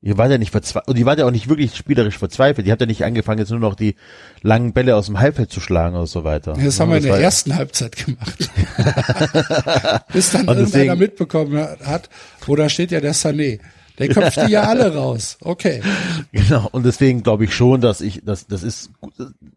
[0.02, 2.66] Ihr wart ja nicht verzweifelt, und ihr wart ja auch nicht wirklich spielerisch verzweifelt.
[2.66, 3.96] Ihr habt ja nicht angefangen, jetzt nur noch die
[4.40, 6.54] langen Bälle aus dem Halbfeld zu schlagen oder so weiter.
[6.54, 8.38] Das haben wir in der war- ersten Halbzeit gemacht.
[10.12, 12.08] Bis dann Und irgendeiner deswegen- mitbekommen hat,
[12.46, 13.60] wo da steht ja der Sané.
[13.98, 15.36] Der köpft die ja alle raus.
[15.42, 15.82] Okay.
[16.32, 18.90] Genau, und deswegen glaube ich schon, dass ich, dass das ist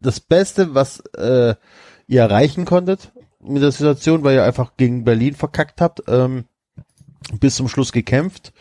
[0.01, 1.55] das Beste, was äh,
[2.07, 3.11] ihr erreichen konntet
[3.41, 6.45] mit der Situation, weil ihr einfach gegen Berlin verkackt habt, ähm,
[7.39, 8.51] bis zum Schluss gekämpft,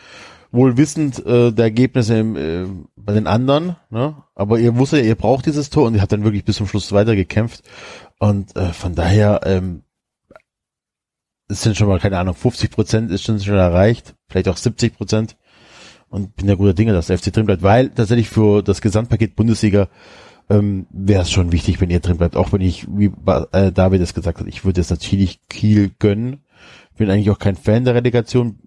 [0.53, 2.67] wohl wissend äh, der Ergebnisse im, äh,
[2.97, 4.17] bei den anderen, ne?
[4.35, 6.93] aber ihr wusstet, ihr braucht dieses Tor und ihr habt dann wirklich bis zum Schluss
[6.93, 7.63] weiter gekämpft.
[8.19, 9.83] Und äh, von daher ähm,
[11.53, 14.97] es sind schon mal, keine Ahnung, 50 Prozent ist schon schon erreicht, vielleicht auch 70
[14.97, 15.37] Prozent.
[16.09, 19.35] Und bin ja guter Dinge, dass der FC drin bleibt, weil tatsächlich für das Gesamtpaket
[19.35, 19.89] Bundesliga
[20.51, 23.11] ähm, wäre es schon wichtig, wenn ihr drin bleibt, auch wenn ich, wie
[23.53, 26.43] äh, David es gesagt hat, ich würde jetzt natürlich Kiel gönnen,
[26.99, 28.59] bin eigentlich auch kein Fan der Relegation,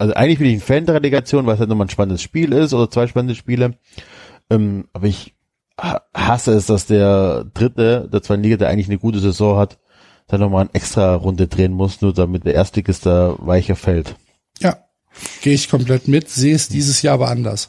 [0.00, 2.52] also eigentlich bin ich ein Fan der Relegation, weil es halt nochmal ein spannendes Spiel
[2.52, 3.78] ist oder zwei spannende Spiele,
[4.50, 5.34] ähm, aber ich
[5.80, 9.78] ha- hasse es, dass der Dritte der zweiten Liga, der eigentlich eine gute Saison hat,
[10.26, 14.14] dann nochmal eine extra Runde drehen muss, nur damit der Erstligist da weicher fällt.
[14.60, 14.76] Ja.
[15.42, 17.68] Gehe ich komplett mit, sehe es dieses Jahr aber anders.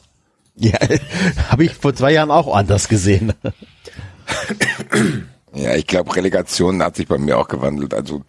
[0.55, 0.77] Ja,
[1.49, 3.33] habe ich vor zwei Jahren auch anders gesehen.
[5.53, 7.93] Ja, ich glaube, Relegation hat sich bei mir auch gewandelt.
[7.93, 8.21] Also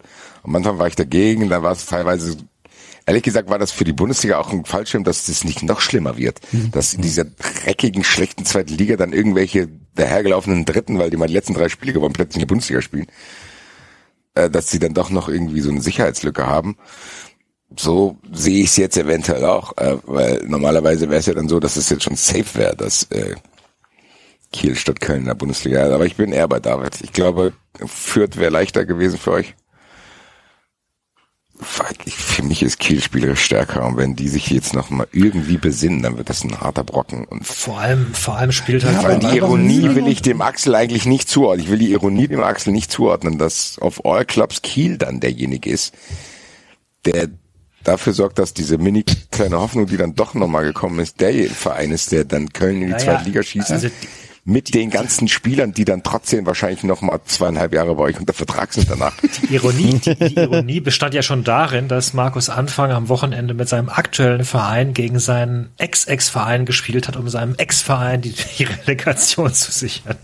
[0.43, 2.35] am Anfang war ich dagegen, dann war es teilweise,
[3.05, 6.17] ehrlich gesagt, war das für die Bundesliga auch ein Fallschirm, dass das nicht noch schlimmer
[6.17, 6.39] wird.
[6.71, 11.33] Dass in dieser dreckigen, schlechten zweiten Liga dann irgendwelche dahergelaufenen Dritten, weil die mal die
[11.33, 13.07] letzten drei Spiele gewonnen, plötzlich in der Bundesliga spielen,
[14.35, 16.77] äh, dass sie dann doch noch irgendwie so eine Sicherheitslücke haben.
[17.75, 21.59] So sehe ich es jetzt eventuell auch, äh, weil normalerweise wäre es ja dann so,
[21.59, 23.35] dass es jetzt schon safe wäre, dass äh,
[24.51, 25.93] Kiel statt Köln in der Bundesliga.
[25.93, 27.01] Aber ich bin eher bei David.
[27.01, 27.53] Ich glaube,
[27.85, 29.55] Fürth wäre leichter gewesen für euch.
[31.59, 36.01] Für mich ist Kiel spielerisch stärker und wenn die sich jetzt noch mal irgendwie besinnen,
[36.01, 37.25] dann wird das ein harter Brocken.
[37.25, 40.73] Und Vor allem, vor allem spielt halt Ja, weil die Ironie will ich dem Axel
[40.75, 41.63] eigentlich nicht zuordnen.
[41.65, 45.69] Ich will die Ironie dem Axel nicht zuordnen, dass auf All Clubs Kiel dann derjenige
[45.69, 45.93] ist,
[47.05, 47.29] der
[47.83, 51.91] dafür sorgt, dass diese mini kleine Hoffnung, die dann doch nochmal gekommen ist, der Verein
[51.91, 53.71] ist, der dann Köln in die Naja, zweite Liga schießt.
[53.71, 53.89] also
[54.45, 58.33] mit den ganzen Spielern, die dann trotzdem wahrscheinlich noch mal zweieinhalb Jahre bei euch unter
[58.33, 59.13] Vertrag sind danach.
[59.49, 63.87] Ironie, die, die Ironie bestand ja schon darin, dass Markus Anfang am Wochenende mit seinem
[63.87, 70.17] aktuellen Verein gegen seinen Ex-Ex-Verein gespielt hat, um seinem Ex-Verein die, die Relegation zu sichern.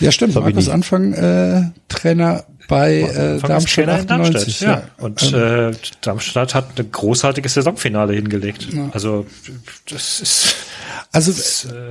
[0.00, 0.34] Ja, stimmt.
[0.34, 0.68] ich Markus.
[0.68, 4.60] Anfang äh, Trainer bei äh, Darmstadt Trainer in 98.
[4.60, 4.82] ja.
[4.98, 8.68] Und äh, Darmstadt hat ein großartiges Saisonfinale hingelegt.
[8.92, 9.26] Also
[9.88, 10.56] das ist
[11.12, 11.32] Also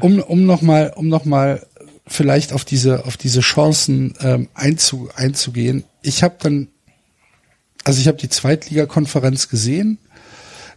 [0.02, 1.66] um um noch mal um noch mal
[2.06, 5.84] vielleicht auf diese auf diese Chancen ähm, einzu, einzugehen.
[6.02, 6.68] Ich habe dann
[7.84, 9.98] also ich habe die Zweitligakonferenz gesehen.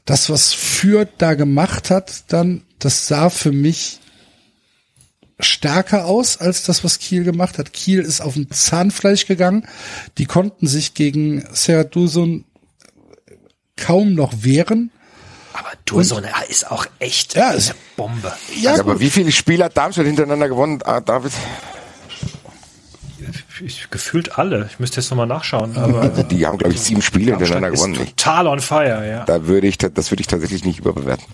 [0.05, 4.01] Das was Fürth da gemacht hat, dann das sah für mich
[5.43, 7.73] stärker aus als das, was Kiel gemacht hat.
[7.73, 9.67] Kiel ist auf ein Zahnfleisch gegangen.
[10.19, 12.45] Die konnten sich gegen Serdusun
[13.77, 14.91] kaum noch wehren.
[15.61, 17.61] Aber Dursun ist auch echt Ja, eine
[17.97, 18.33] Bombe.
[18.61, 21.33] Ja, aber wie viele Spiele hat Darmstadt hintereinander gewonnen, ah, David?
[23.63, 24.69] Ich, gefühlt alle.
[24.73, 25.77] Ich müsste jetzt nochmal nachschauen.
[25.77, 27.95] Aber Die haben, glaube ich, sieben Spiele hintereinander gewonnen.
[27.95, 29.25] total on fire, ja.
[29.25, 31.27] Da würde ich, das würde ich tatsächlich nicht überbewerten.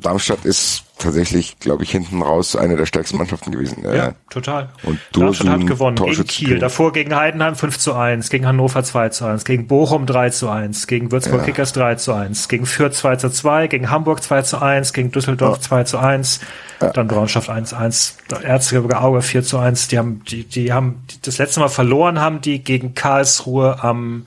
[0.00, 3.84] Darmstadt ist tatsächlich, glaube ich, hinten raus eine der stärksten Mannschaften gewesen.
[3.84, 4.68] Äh, Ja, total.
[4.82, 6.24] Und Darmstadt hat gewonnen gegen.
[6.26, 10.30] Kiel, davor gegen Heidenheim 5 zu 1, gegen Hannover 2 zu 1, gegen Bochum 3
[10.30, 11.44] zu 1, gegen Würzburg Ja.
[11.46, 15.10] Kickers 3 zu 1, gegen Fürth 2 zu 2, gegen Hamburg 2 zu 1, gegen
[15.10, 16.40] Düsseldorf 2 zu 1,
[16.78, 19.88] dann Braunschweig 1 zu 1, Erzgebirge Auge 4 zu 1.
[19.88, 24.26] Die haben, die, die haben, die, das letzte Mal verloren haben die gegen Karlsruhe am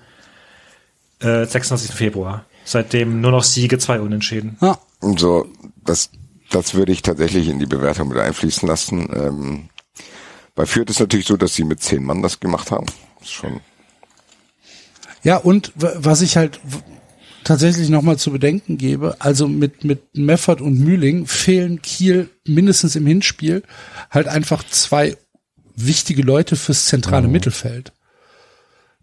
[1.19, 1.91] äh, 26.
[1.95, 2.45] Februar.
[2.65, 4.57] Seitdem nur noch Siege, zwei Unentschieden.
[4.61, 4.77] Ja.
[5.03, 5.47] Und so,
[5.83, 6.09] das,
[6.49, 9.09] das würde ich tatsächlich in die Bewertung mit einfließen lassen.
[9.13, 9.69] Ähm,
[10.55, 12.85] bei Fürth ist natürlich so, dass sie mit zehn Mann das gemacht haben.
[13.19, 13.59] Das ist schon,
[15.23, 16.59] Ja, und was ich halt
[17.43, 23.05] tatsächlich nochmal zu bedenken gebe, also mit, mit Meffert und Mühling fehlen Kiel mindestens im
[23.05, 23.63] Hinspiel
[24.09, 25.17] halt einfach zwei
[25.75, 27.91] wichtige Leute fürs zentrale Mittelfeld.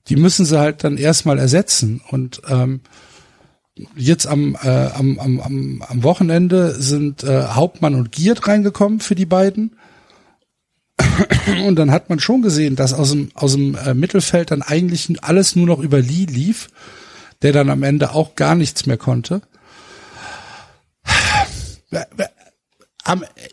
[0.08, 2.80] Die müssen sie halt dann erstmal ersetzen und ähm,
[3.96, 9.14] jetzt am, äh, am, am, am, am Wochenende sind äh, Hauptmann und Giert reingekommen für
[9.14, 9.76] die beiden.
[11.66, 15.08] Und dann hat man schon gesehen, dass aus dem, aus dem äh, Mittelfeld dann eigentlich
[15.22, 16.68] alles nur noch über Lee lief,
[17.42, 19.42] der dann am Ende auch gar nichts mehr konnte.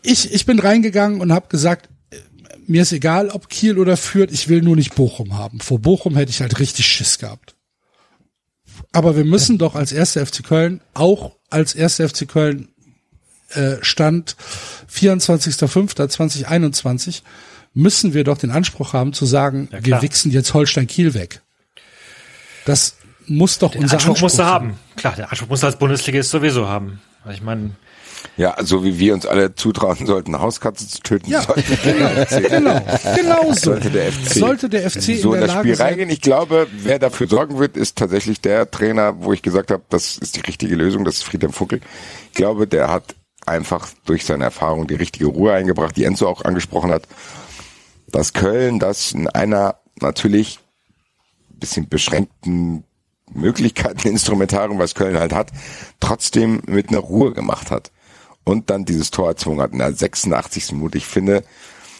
[0.02, 1.88] Ich, ich bin reingegangen und habe gesagt,
[2.66, 5.60] mir ist egal, ob Kiel oder Fürth, ich will nur nicht Bochum haben.
[5.60, 7.54] Vor Bochum hätte ich halt richtig Schiss gehabt.
[8.92, 12.68] Aber wir müssen doch als erste FC Köln, auch als erste FC Köln
[13.50, 14.36] äh, Stand
[14.92, 17.22] 24.05.2021,
[17.74, 21.42] müssen wir doch den Anspruch haben zu sagen, ja, wir wichsen jetzt Holstein Kiel weg.
[22.64, 22.94] Das
[23.26, 24.78] muss doch den unser Anspruch, Anspruch musst du haben.
[24.96, 27.00] Klar, der Anspruch muss als Bundesligist sowieso haben.
[27.30, 27.72] Ich meine,
[28.36, 32.26] ja, so wie wir uns alle zutrauen sollten, Hauskatze zu töten, ja, sollte genau, der
[32.26, 32.80] FC, genau,
[33.16, 33.70] genau so.
[33.70, 36.10] Sollte der FC, sollte der FC so in, in das Lage Spiel reingehen.
[36.10, 40.18] Ich glaube, wer dafür sorgen wird, ist tatsächlich der Trainer, wo ich gesagt habe, das
[40.18, 41.80] ist die richtige Lösung, das ist Friedhelm Funkel.
[42.28, 43.14] Ich glaube, der hat
[43.46, 47.08] einfach durch seine Erfahrung die richtige Ruhe eingebracht, die Enzo auch angesprochen hat,
[48.08, 50.60] dass Köln das in einer natürlich
[51.58, 52.84] bisschen beschränkten
[53.32, 55.50] Möglichkeiten, Instrumentarium, was Köln halt hat,
[56.00, 57.90] trotzdem mit einer Ruhe gemacht hat
[58.48, 60.72] und dann dieses Tor erzwungen hat in der 86.
[60.72, 60.96] Minute.
[60.96, 61.44] Ich finde,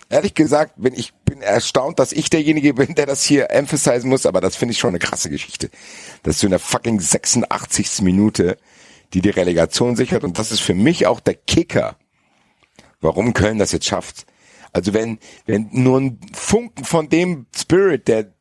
[0.09, 4.25] ehrlich gesagt, bin ich bin erstaunt, dass ich derjenige bin, der das hier emphasizen muss,
[4.25, 5.69] aber das finde ich schon eine krasse Geschichte.
[6.23, 8.01] Das ist so in der fucking 86.
[8.01, 8.57] Minute,
[9.13, 11.97] die die Relegation sichert und das ist für mich auch der Kicker,
[13.03, 14.25] warum Köln das jetzt schafft.
[14.73, 18.33] Also wenn, wenn nur ein Funken von dem Spirit, der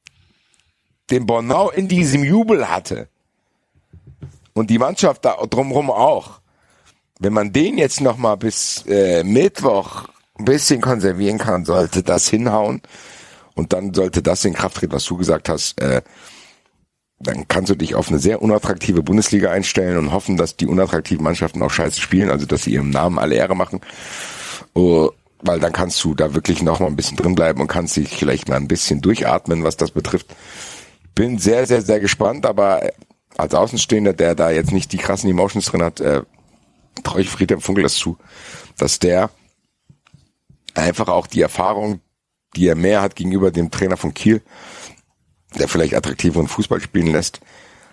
[1.09, 3.09] den Bornau in diesem Jubel hatte
[4.53, 6.39] und die Mannschaft da drumherum auch,
[7.19, 10.07] wenn man den jetzt noch mal bis äh, Mittwoch
[10.37, 12.81] ein bisschen konservieren kann, sollte das hinhauen
[13.55, 15.81] und dann sollte das in Kraft treten, was du gesagt hast.
[15.81, 16.01] Äh,
[17.19, 21.23] dann kannst du dich auf eine sehr unattraktive Bundesliga einstellen und hoffen, dass die unattraktiven
[21.23, 23.81] Mannschaften auch scheiße spielen, also dass sie ihrem Namen alle Ehre machen.
[24.75, 25.09] Oh,
[25.41, 28.09] weil dann kannst du da wirklich noch mal ein bisschen drin bleiben und kannst dich
[28.09, 30.27] vielleicht mal ein bisschen durchatmen, was das betrifft.
[31.15, 32.87] Bin sehr, sehr, sehr gespannt, aber
[33.35, 36.21] als Außenstehender, der da jetzt nicht die krassen Emotions drin hat, äh,
[37.03, 38.17] traue ich Friedhelm Funkel das zu,
[38.77, 39.29] dass der
[40.73, 42.01] einfach auch die Erfahrung,
[42.55, 44.41] die er mehr hat gegenüber dem Trainer von Kiel,
[45.57, 47.39] der vielleicht attraktiveren Fußball spielen lässt,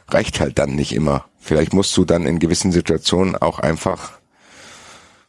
[0.09, 1.26] reicht halt dann nicht immer.
[1.39, 4.12] Vielleicht musst du dann in gewissen Situationen auch einfach,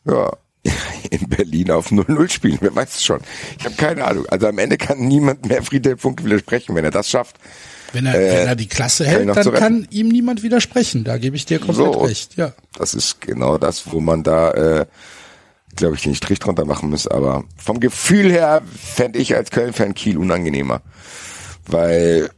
[0.06, 0.32] ja,
[1.12, 3.22] in Berlin auf 0-0 spielen, wer weiß es schon.
[3.60, 4.26] Ich habe keine Ahnung.
[4.28, 7.38] Also am Ende kann niemand mehr Friedhelm Funkel widersprechen, wenn er das schafft.
[7.94, 11.04] Wenn er, äh, wenn er die Klasse hält, dann kann ihm niemand widersprechen.
[11.04, 12.36] Da gebe ich dir komplett so, recht.
[12.36, 12.54] Ja.
[12.78, 14.86] Das ist genau das, wo man da, äh,
[15.76, 17.08] glaube ich, den Strich drunter machen muss.
[17.08, 20.82] Aber vom Gefühl her fände ich als Köln-Fan Kiel unangenehmer.
[21.68, 22.30] Weil,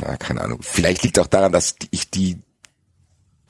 [0.00, 2.38] na, keine Ahnung, vielleicht liegt auch daran, dass ich die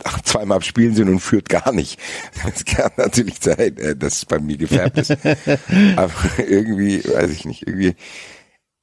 [0.03, 1.99] ach, zweimal Spielen sind und führt gar nicht.
[2.45, 5.11] Das kann natürlich sein, äh, dass es bei mir gefärbt ist.
[5.97, 7.95] Aber irgendwie, weiß ich nicht, irgendwie,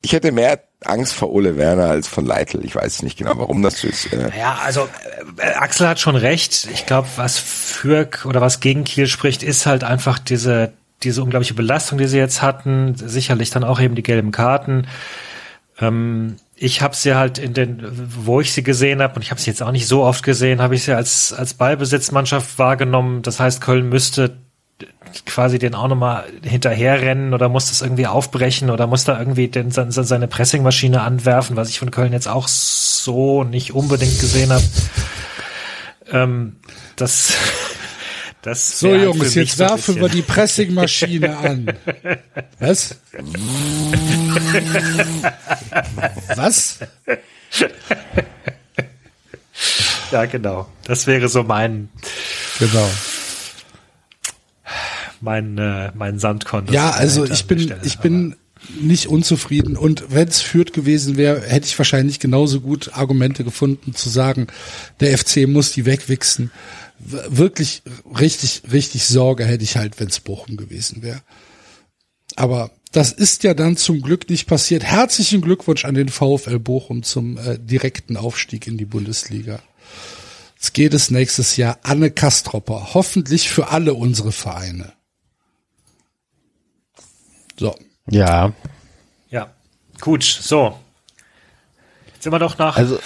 [0.01, 2.63] ich hätte mehr Angst vor Ole Werner als von Leitl.
[2.65, 4.11] Ich weiß nicht genau, warum das so ist.
[4.11, 4.31] Äh.
[4.37, 4.89] Ja, also
[5.37, 6.67] äh, Axel hat schon recht.
[6.73, 11.53] Ich glaube, was für oder was gegen Kiel spricht, ist halt einfach diese diese unglaubliche
[11.53, 12.95] Belastung, die sie jetzt hatten.
[12.95, 14.87] Sicherlich dann auch eben die gelben Karten.
[15.79, 17.83] Ähm, ich habe sie halt in den,
[18.25, 20.61] wo ich sie gesehen habe, und ich habe sie jetzt auch nicht so oft gesehen,
[20.61, 23.21] habe ich sie als als Ballbesitzmannschaft wahrgenommen.
[23.23, 24.37] Das heißt, Köln müsste
[25.25, 29.71] quasi den auch nochmal hinterherrennen oder muss das irgendwie aufbrechen oder muss da irgendwie den,
[29.71, 34.63] seine Pressingmaschine anwerfen, was ich von Köln jetzt auch so nicht unbedingt gesehen habe.
[36.11, 36.57] Ähm,
[36.95, 37.33] das,
[38.41, 41.73] das so Jungs, jetzt werfen wir die Pressingmaschine an.
[42.59, 42.95] Was?
[46.35, 46.79] Was?
[50.11, 50.67] Ja, genau.
[50.83, 51.89] Das wäre so mein.
[52.59, 52.89] Genau
[55.21, 56.73] mein, äh, mein Sandkonto.
[56.73, 58.35] Ja, also ich bin, Stelle, ich bin
[58.79, 59.77] nicht unzufrieden.
[59.77, 64.47] Und wenn es führt gewesen wäre, hätte ich wahrscheinlich genauso gut Argumente gefunden zu sagen,
[64.99, 66.51] der FC muss die wegwichsen.
[66.99, 67.81] Wirklich
[68.19, 71.21] richtig, richtig Sorge hätte ich halt, wenn es Bochum gewesen wäre.
[72.35, 74.83] Aber das ist ja dann zum Glück nicht passiert.
[74.83, 79.59] Herzlichen Glückwunsch an den VfL Bochum zum äh, direkten Aufstieg in die Bundesliga.
[80.55, 82.93] Jetzt geht es nächstes Jahr Anne Kastropper.
[82.93, 84.93] Hoffentlich für alle unsere Vereine.
[87.61, 87.75] So.
[88.09, 88.53] Ja.
[89.29, 89.51] Ja.
[89.99, 90.79] Gut, so.
[92.07, 92.97] Jetzt sind wir doch nach also,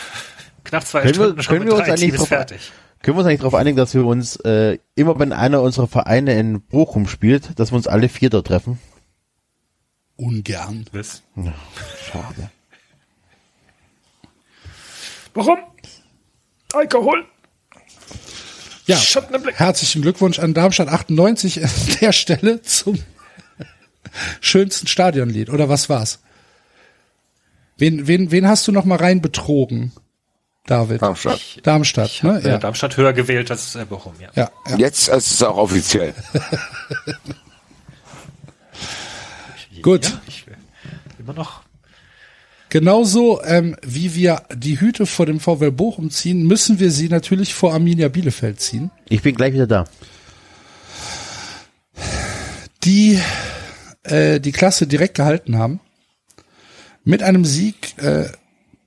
[0.63, 2.71] knapp zwei können Stunden wir, schon können wir uns eigentlich drauf, fertig.
[3.01, 6.39] Können wir uns eigentlich darauf einigen, dass wir uns äh, immer, wenn einer unserer Vereine
[6.39, 8.79] in Bochum spielt, dass wir uns alle vier da treffen?
[10.15, 10.85] Ungern.
[10.93, 11.21] Was?
[11.35, 11.53] Ja,
[12.09, 12.49] schade.
[15.33, 15.57] Warum?
[16.71, 17.25] Alkohol.
[18.85, 18.95] Ja,
[19.55, 21.69] herzlichen Glückwunsch an Darmstadt 98 an
[21.99, 23.03] der Stelle zum
[24.41, 25.49] schönsten Stadionlied.
[25.49, 26.19] Oder was war's?
[27.77, 29.91] Wen, wen, wen hast du noch mal rein betrogen,
[30.65, 31.01] David?
[31.01, 31.41] Darmstadt.
[31.63, 32.41] Darmstadt, ne?
[32.43, 32.49] Ja.
[32.51, 32.57] Ja.
[32.57, 34.29] Darmstadt höher gewählt als äh, Bochum, ja.
[34.35, 34.77] Ja, ja.
[34.77, 36.13] Jetzt ist es auch offiziell.
[39.81, 40.05] Gut.
[40.05, 40.51] Ja, ich, äh,
[41.19, 41.61] immer noch.
[42.69, 47.53] Genauso ähm, wie wir die Hüte vor dem VW Bochum ziehen, müssen wir sie natürlich
[47.53, 48.89] vor Arminia Bielefeld ziehen.
[49.07, 49.85] Ich bin gleich wieder da.
[52.83, 53.19] die
[54.05, 55.79] äh, die Klasse direkt gehalten haben.
[57.03, 58.29] Mit einem Sieg äh,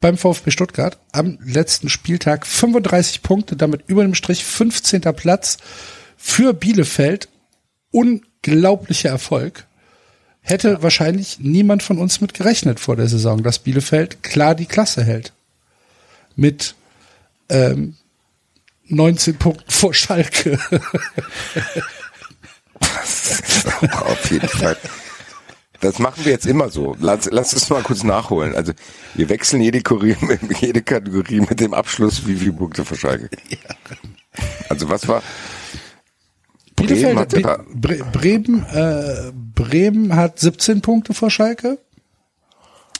[0.00, 5.00] beim VfB Stuttgart am letzten Spieltag 35 Punkte, damit über dem Strich 15.
[5.14, 5.58] Platz
[6.16, 7.28] für Bielefeld.
[7.90, 9.66] Unglaublicher Erfolg.
[10.40, 15.02] Hätte wahrscheinlich niemand von uns mit gerechnet vor der Saison, dass Bielefeld klar die Klasse
[15.04, 15.32] hält.
[16.36, 16.74] Mit
[17.48, 17.96] ähm,
[18.88, 20.58] 19 Punkten vor Schalke.
[23.90, 24.76] Auf jeden Fall.
[25.80, 26.96] Das machen wir jetzt immer so.
[27.00, 28.54] Lass, lass es mal kurz nachholen.
[28.54, 28.72] Also
[29.14, 30.16] wir wechseln jede, Kurie,
[30.60, 33.30] jede Kategorie mit dem Abschluss, wie viele Punkte für Schalke.
[34.68, 35.20] Also was war?
[36.76, 41.78] Bremen hatte da, Bre Bremen, äh, Bremen hat 17 Punkte vor Schalke.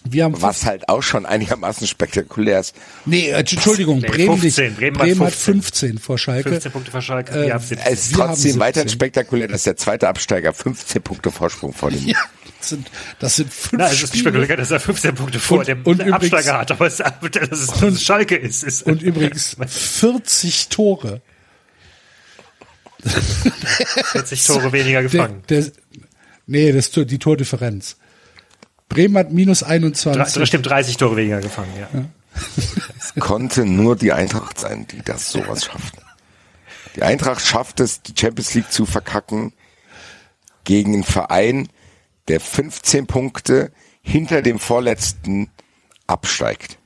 [0.05, 2.75] Wir haben was halt auch schon einigermaßen spektakulär ist.
[3.05, 4.65] nee, äh, Entschuldigung, Nee, Bremen, 15.
[4.67, 4.77] nicht.
[4.79, 6.51] Bremen Bremen, hat hat 15 vor Schalke.
[6.51, 7.33] 15 Punkte für Schalke.
[7.33, 7.93] Äh, wir haben 17.
[7.93, 8.61] Es ist trotzdem 17.
[8.61, 12.19] weiterhin spektakulär, dass der zweite Absteiger 15 Punkte Vorsprung vor dem Ja,
[12.69, 14.21] das sind, das sind fünf Na, es ist Spiele.
[14.23, 17.13] spektakulär, dass er 15 Punkte vor Und- dem und übrigens- Absteiger hat, aber es, dass
[17.51, 18.63] es, dass es Schalke ist.
[18.65, 21.21] ist Und übrigens 40 Tore.
[23.05, 25.43] 40 Tore weniger Der, gefangen.
[25.49, 25.65] der,
[26.47, 27.97] nee, das ist die Tordifferenz.
[28.89, 30.47] Bremen hat minus Drei, 21.
[30.47, 31.89] stimmt, 30 Tore weniger gefangen, ja.
[33.21, 35.95] konnte nur die Eintracht sein, die das sowas schafft.
[36.97, 39.53] Die Eintracht schafft es, die Champions League zu verkacken
[40.65, 41.69] gegen einen Verein,
[42.29, 43.73] der 15 Punkte
[44.03, 45.51] hinter dem vorletzten
[46.07, 46.79] absteigt.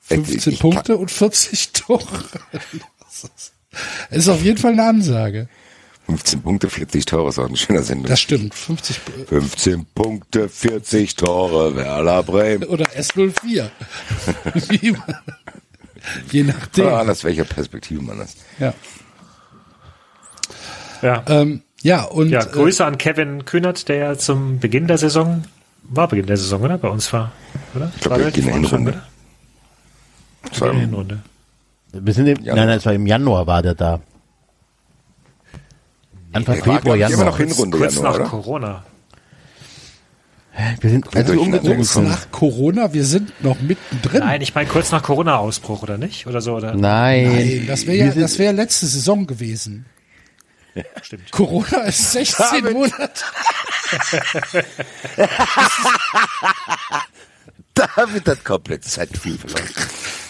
[0.00, 2.24] 15 Ich- Punkte und 40 Tore.
[3.00, 3.52] Das ist-
[4.10, 5.48] ist auf jeden Fall eine Ansage.
[6.06, 8.06] 15 Punkte, 40 Tore ist auch ein schöner Sendung.
[8.06, 8.54] Das stimmt.
[8.54, 12.62] 50 15 Punkte, 40 Tore, Werder Bremen.
[12.68, 13.70] oder S04.
[14.68, 15.02] Wie man-
[16.30, 16.86] Je nachdem.
[16.86, 18.36] Ah, aus welcher Perspektive man das.
[18.60, 18.72] Ja.
[21.02, 24.98] Ja, Ähm, ja, und ja äh, Grüße an Kevin Kühnert, der ja zum Beginn der
[24.98, 25.44] Saison,
[25.84, 26.78] war Beginn der Saison, oder?
[26.78, 27.32] Bei uns war,
[27.74, 27.92] oder?
[27.94, 29.02] Ich glaub, war wir relativ gehen in am Anfang, Hinrunde.
[30.52, 31.18] In der Hinrunde.
[31.92, 32.56] Wir sind im, Januar.
[32.56, 34.00] nein, nein, es war im Januar war der da.
[36.32, 37.24] Anfang Der Februar, ich, immer Januar.
[37.26, 38.28] noch Hinrunde Kurz Januar, nach oder?
[38.28, 38.84] Corona.
[40.80, 42.08] Wir sind, als wir durcheinander umgezogen kurz sind.
[42.08, 44.20] nach Corona, wir sind noch mittendrin.
[44.20, 46.26] Nein, ich meine kurz nach Corona-Ausbruch, oder nicht?
[46.26, 46.74] Oder so, oder?
[46.74, 47.30] Nein.
[47.30, 49.84] Nein, das wäre ja, das wäre letzte Saison gewesen.
[51.02, 51.30] Stimmt.
[51.32, 53.10] Corona ist 16 Monate.
[57.74, 59.68] David hat komplett Zeitgefühl verloren.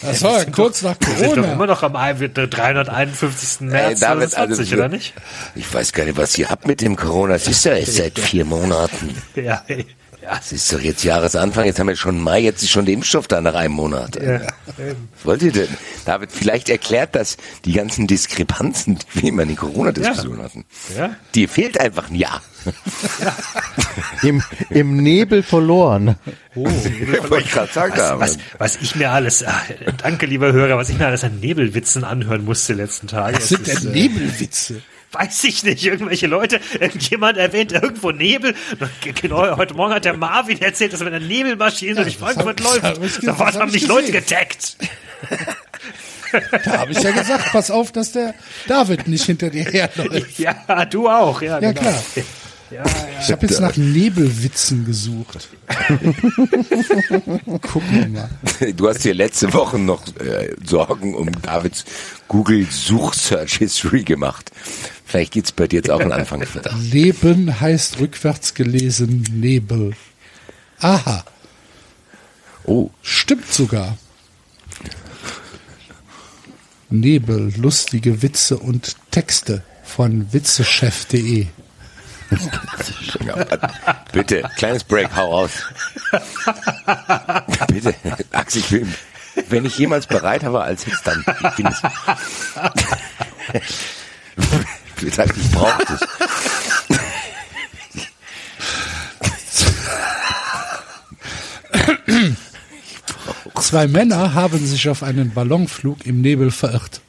[0.03, 1.67] Das war ja kurz nach Wir sind doch immer Corona.
[1.67, 3.61] noch am ein- 351.
[3.61, 5.15] März David, 2020, also- oder nicht?
[5.55, 7.35] Ich weiß gar nicht, was ihr habt mit dem Corona.
[7.35, 9.17] Es ist ja erst seit vier Monaten.
[9.37, 9.87] Ja, ey.
[10.27, 10.39] Ja.
[10.41, 13.29] Es ist doch jetzt Jahresanfang, jetzt haben wir schon Mai, jetzt ist schon der Impfstoff
[13.29, 14.17] da nach einem Monat.
[14.23, 14.41] ja.
[14.77, 15.69] Was wollt ihr denn?
[16.05, 20.65] David, vielleicht erklärt das die ganzen Diskrepanzen, die wir immer in den Corona-Diskussionen hatten.
[20.97, 21.17] Ja.
[21.35, 22.43] Dir fehlt einfach ein Jahr.
[24.23, 26.17] Im, Im Nebel verloren.
[26.55, 27.95] Wollte ich gerade sagen.
[27.97, 29.63] Was, was, was ich mir alles, ah,
[29.99, 33.39] danke lieber Hörer, was ich mir alles an Nebelwitzen anhören musste die letzten Tage.
[33.39, 34.83] Es sind denn äh, Nebelwitze.
[35.19, 38.55] Weiß ich nicht, irgendwelche Leute, irgendjemand erwähnt irgendwo Nebel.
[39.23, 42.61] Genau, heute Morgen hat der Marvin erzählt, dass er mit einer Nebelmaschine durch das Frankfurt
[42.63, 43.19] hab- das hab läuft.
[43.19, 44.25] ich Da hab haben ich mich Leute gesehen.
[44.29, 44.77] getaggt.
[46.65, 48.35] Da habe ich ja gesagt, pass auf, dass der
[48.67, 50.39] David nicht hinter dir herläuft.
[50.39, 51.81] Ja, du auch, ja, Ja, genau.
[51.81, 52.03] klar.
[53.23, 55.49] Ich habe jetzt nach Nebelwitzen gesucht.
[57.63, 58.29] Gucken wir mal.
[58.75, 61.85] Du hast dir letzte Woche noch äh, Sorgen um Davids
[62.27, 64.51] Google Such-Search History gemacht.
[65.17, 66.45] Vielleicht geht's bei dir jetzt auch an Anfang.
[66.79, 69.95] Leben heißt rückwärts gelesen Nebel.
[70.81, 71.25] Aha,
[72.67, 73.97] Oh, stimmt sogar.
[76.91, 81.47] Nebel, lustige Witze und Texte von witzechef.de.
[84.13, 85.53] bitte, kleines Break, hau raus.
[87.69, 87.95] bitte,
[88.33, 88.87] Axel, ich will,
[89.49, 91.25] wenn ich jemals bereit habe als Hits, dann
[91.57, 91.77] bin ich.
[95.03, 95.17] Ich
[95.53, 96.01] brauche das.
[103.61, 107.01] Zwei Männer haben sich auf einen Ballonflug im Nebel verirrt.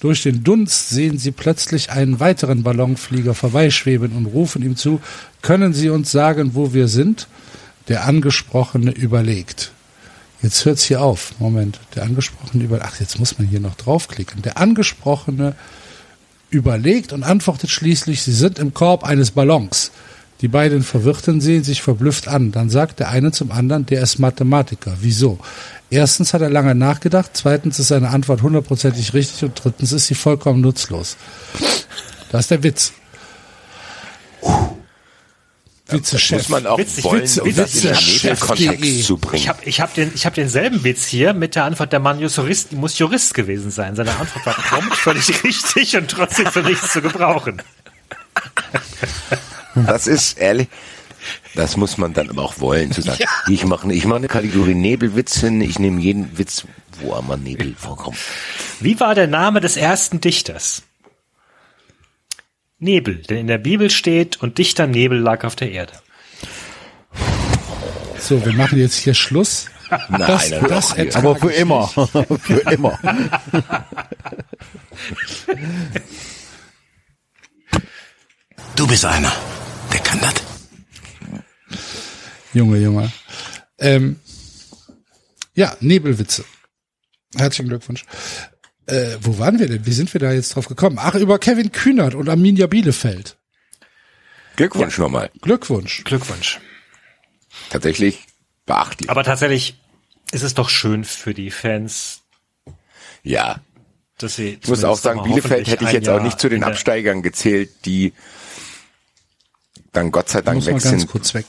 [0.00, 5.00] Durch den Dunst sehen sie plötzlich einen weiteren Ballonflieger vorbeischweben und rufen ihm zu,
[5.42, 7.26] können Sie uns sagen, wo wir sind?
[7.88, 9.72] Der Angesprochene überlegt.
[10.40, 11.32] Jetzt hört's hier auf.
[11.40, 11.80] Moment.
[11.96, 14.42] Der Angesprochene über, ach, jetzt muss man hier noch draufklicken.
[14.42, 15.56] Der Angesprochene
[16.50, 19.90] überlegt und antwortet schließlich, Sie sind im Korb eines Ballons.
[20.40, 22.52] Die beiden Verwirrten sehen sich verblüfft an.
[22.52, 24.96] Dann sagt der eine zum anderen, der ist Mathematiker.
[25.00, 25.38] Wieso?
[25.90, 30.14] Erstens hat er lange nachgedacht, zweitens ist seine Antwort hundertprozentig richtig und drittens ist sie
[30.14, 31.16] vollkommen nutzlos.
[32.30, 32.92] Das ist der Witz.
[35.88, 36.38] Witze-Chef.
[36.38, 39.02] Muss man auch Witzig, wollen, witzig, um das in Chef.de.
[39.02, 39.42] zu bringen.
[39.42, 42.20] Ich habe ich hab den, ich hab denselben Witz hier mit der Antwort, der Mann
[42.20, 43.96] muss Jurist, muss Jurist gewesen sein.
[43.96, 47.62] Seine Antwort war prompt völlig richtig und trotzdem für nichts zu gebrauchen.
[49.74, 50.68] Das ist ehrlich.
[51.54, 53.24] Das muss man dann aber auch wollen, zu sagen.
[53.48, 56.64] Ich mache ich mach eine Kategorie Nebelwitz hin, ich nehme jeden Witz,
[57.00, 58.16] wo einmal Nebel vorkommt.
[58.80, 60.82] Wie war der Name des ersten Dichters?
[62.78, 65.92] Nebel, denn in der Bibel steht, und dichter Nebel lag auf der Erde.
[68.18, 69.66] So, wir machen jetzt hier Schluss.
[69.90, 71.88] Nein, Das- dann das ertrage Aber für immer.
[72.42, 72.98] für immer.
[78.76, 79.32] Du bist einer.
[79.92, 80.34] Der kann das.
[82.52, 83.12] Junge, Junge.
[83.78, 84.20] Ähm,
[85.54, 86.44] ja, Nebelwitze.
[87.36, 88.04] Herzlichen Glückwunsch.
[88.88, 89.84] Äh, wo waren wir denn?
[89.84, 90.96] Wie sind wir da jetzt drauf gekommen?
[90.98, 93.36] Ach, über Kevin Kühnert und Arminia Bielefeld.
[94.56, 95.30] Glückwunsch nochmal.
[95.42, 96.04] Glückwunsch.
[96.04, 96.58] Glückwunsch.
[97.68, 98.26] Tatsächlich
[98.64, 99.10] beachtlich.
[99.10, 99.78] Aber tatsächlich
[100.32, 102.22] ist es doch schön für die Fans,
[103.22, 103.60] ja.
[104.16, 104.58] dass sie.
[104.62, 107.22] Ich muss auch sagen, Bielefeld hätte ich jetzt auch nicht zu den Absteigern.
[107.22, 108.14] Gezählt, die
[109.92, 111.46] dann Gott sei Dank weg ganz sind, kurz weg.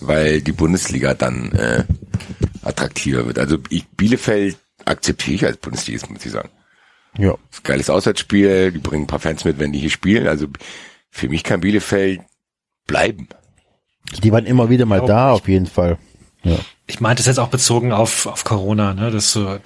[0.00, 1.84] weil die Bundesliga dann äh,
[2.62, 3.38] attraktiver wird.
[3.38, 6.50] Also ich, Bielefeld akzeptiere ich als Bundesligist, muss ich sagen.
[7.18, 7.32] Ja.
[7.32, 10.26] Das ist ein geiles Auswärtsspiel, die bringen ein paar Fans mit, wenn die hier spielen.
[10.26, 10.46] Also
[11.10, 12.20] für mich kann Bielefeld
[12.86, 13.28] bleiben.
[14.22, 15.98] Die waren immer wieder mal Auch da, auf jeden Fall.
[16.42, 16.58] Ja.
[16.86, 19.10] Ich meinte es jetzt auch bezogen auf, auf Corona, ne?
[19.10, 19.58] Das so,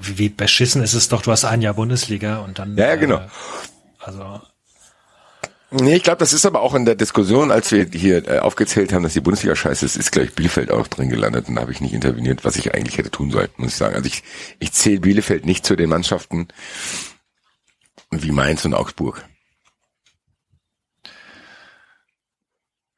[0.00, 2.76] wie, wie beschissen ist es doch, du hast ein Jahr Bundesliga und dann.
[2.76, 3.16] Ja, ja, genau.
[3.16, 3.28] Äh,
[4.00, 4.40] also,
[5.76, 8.92] Nee, ich glaube, das ist aber auch in der Diskussion, als wir hier äh, aufgezählt
[8.92, 11.62] haben, dass die Bundesliga scheiße ist, ist, glaube ich, Bielefeld auch drin gelandet und da
[11.62, 13.96] habe ich nicht interveniert, was ich eigentlich hätte tun sollen, muss ich sagen.
[13.96, 14.22] Also ich,
[14.60, 16.46] ich zähle Bielefeld nicht zu den Mannschaften
[18.12, 19.24] wie Mainz und Augsburg.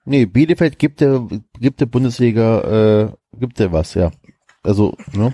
[0.04, 1.26] Nee, Bielefeld gibt der,
[1.58, 4.10] gibt der Bundesliga, äh, gibt der was, ja.
[4.62, 5.32] Also, ne?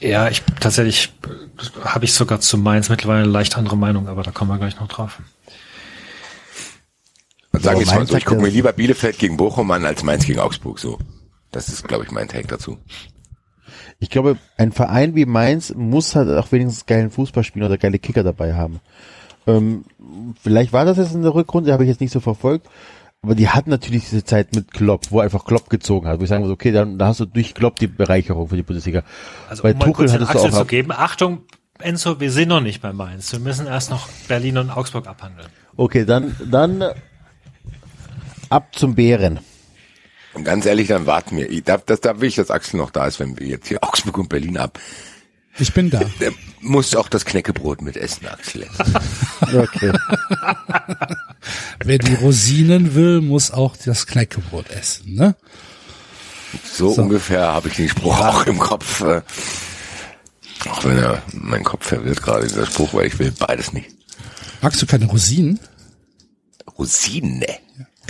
[0.00, 4.24] ja, ich tatsächlich äh, habe ich sogar zu Mainz mittlerweile eine leicht andere Meinung, aber
[4.24, 5.20] da kommen wir gleich noch drauf.
[7.52, 10.26] Sagen Aber wir mal so, ich gucke mir lieber Bielefeld gegen Bochum an als Mainz
[10.26, 10.78] gegen Augsburg.
[10.78, 10.98] So,
[11.50, 12.78] das ist, glaube ich, mein Take dazu.
[13.98, 17.98] Ich glaube, ein Verein wie Mainz muss halt auch wenigstens geilen Fußball spielen oder geile
[17.98, 18.80] Kicker dabei haben.
[19.46, 19.84] Ähm,
[20.42, 22.68] vielleicht war das jetzt in der Rückrunde, habe ich jetzt nicht so verfolgt.
[23.24, 26.18] Aber die hatten natürlich diese Zeit mit Klopp, wo einfach Klopp gezogen hat.
[26.18, 28.64] Wo ich sagen muss, okay, dann da hast du durch Klopp die Bereicherung für die
[28.64, 29.04] Bundesliga.
[29.48, 31.42] Also Bei um mal Tuchel kurz den hattest du Axel auch zu geben, Achtung,
[31.78, 33.30] Enzo, wir sind noch nicht bei Mainz.
[33.30, 35.48] Wir müssen erst noch Berlin und Augsburg abhandeln.
[35.76, 36.84] Okay, dann, dann
[38.52, 39.40] ab zum Bären.
[40.34, 41.50] Und ganz ehrlich, dann warten wir.
[41.50, 43.82] Ich, da, das, da will ich, dass Axel noch da ist, wenn wir jetzt hier
[43.82, 44.78] Augsburg und Berlin ab.
[45.58, 46.00] Ich bin da.
[46.20, 48.66] Der muss auch das Knäckebrot mit essen, Axel.
[49.52, 49.92] Okay.
[51.84, 55.34] Wer die Rosinen will, muss auch das Knäckebrot essen, ne?
[56.72, 59.02] So, ungefähr habe ich den Spruch auch im Kopf.
[59.02, 59.22] Äh,
[60.70, 63.90] auch wenn er mein Kopf verwirrt gerade dieser Spruch, weil ich will beides nicht.
[64.60, 65.58] Magst du keine Rosinen?
[66.78, 67.58] Rosine.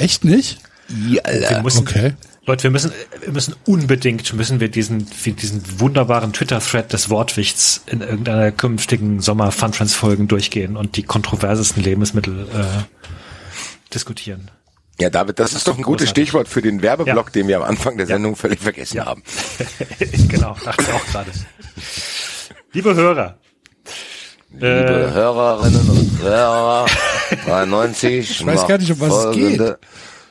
[0.03, 0.59] Echt nicht?
[0.91, 1.63] I, Wir Alter.
[1.63, 2.15] müssen, Okay.
[2.45, 2.91] Leute, wir müssen,
[3.25, 10.27] wir müssen unbedingt, müssen wir diesen, diesen wunderbaren Twitter-Thread des Wortwichts in irgendeiner künftigen Sommer-Fun-Trans-Folgen
[10.27, 14.51] durchgehen und die kontroversesten Lebensmittel äh, diskutieren.
[15.01, 16.25] Ja, David, das ist doch ein gutes großartig.
[16.25, 17.33] Stichwort für den Werbeblock, Ja.
[17.33, 19.07] den wir am Anfang der Sendung völlig vergessen Ja.
[19.07, 19.23] haben.
[20.29, 21.31] genau, dachte ich auch gerade.
[22.73, 23.39] Liebe Hörer,
[24.53, 25.15] Liebe Äh.
[25.15, 26.87] Hörerinnen und Hörer,
[27.37, 28.31] 93.
[28.31, 29.77] Ich weiß gar nicht, um was es geht.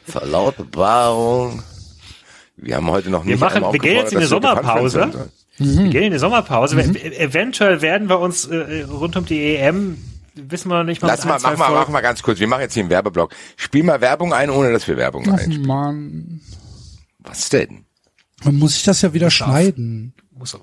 [0.05, 1.61] Verlautbarung.
[2.57, 4.89] Wir haben heute noch Wir nicht machen- einmal wir gehen jetzt in die wir Sommerpause.
[4.99, 5.13] sollen.
[5.83, 6.79] wir gehen in die Sommerpause.
[6.79, 9.97] E- Eventuell werden wir uns äh, rund um die EM,
[10.35, 12.39] wissen wir noch nicht mal, Lass mal, mach mal, Folgen- mach mal ganz kurz.
[12.39, 13.33] Wir machen jetzt hier einen Werbeblock.
[13.57, 15.65] Spiel mal Werbung ein, ohne dass wir Werbung Ach einspielen.
[15.67, 16.41] man,
[17.19, 17.85] Was denn?
[18.43, 20.13] dann muss ich das ja wieder schneiden.
[20.37, 20.57] Muss,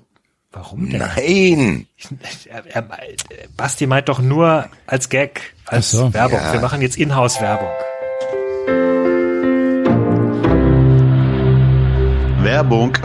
[0.51, 0.99] warum denn?
[0.99, 1.87] Nein.
[2.49, 2.87] Er, er,
[3.55, 6.13] Basti meint doch nur als Gag, als so.
[6.13, 6.39] Werbung.
[6.39, 6.53] Ja.
[6.53, 7.69] Wir machen jetzt Inhouse-Werbung.
[12.43, 12.97] Werbung.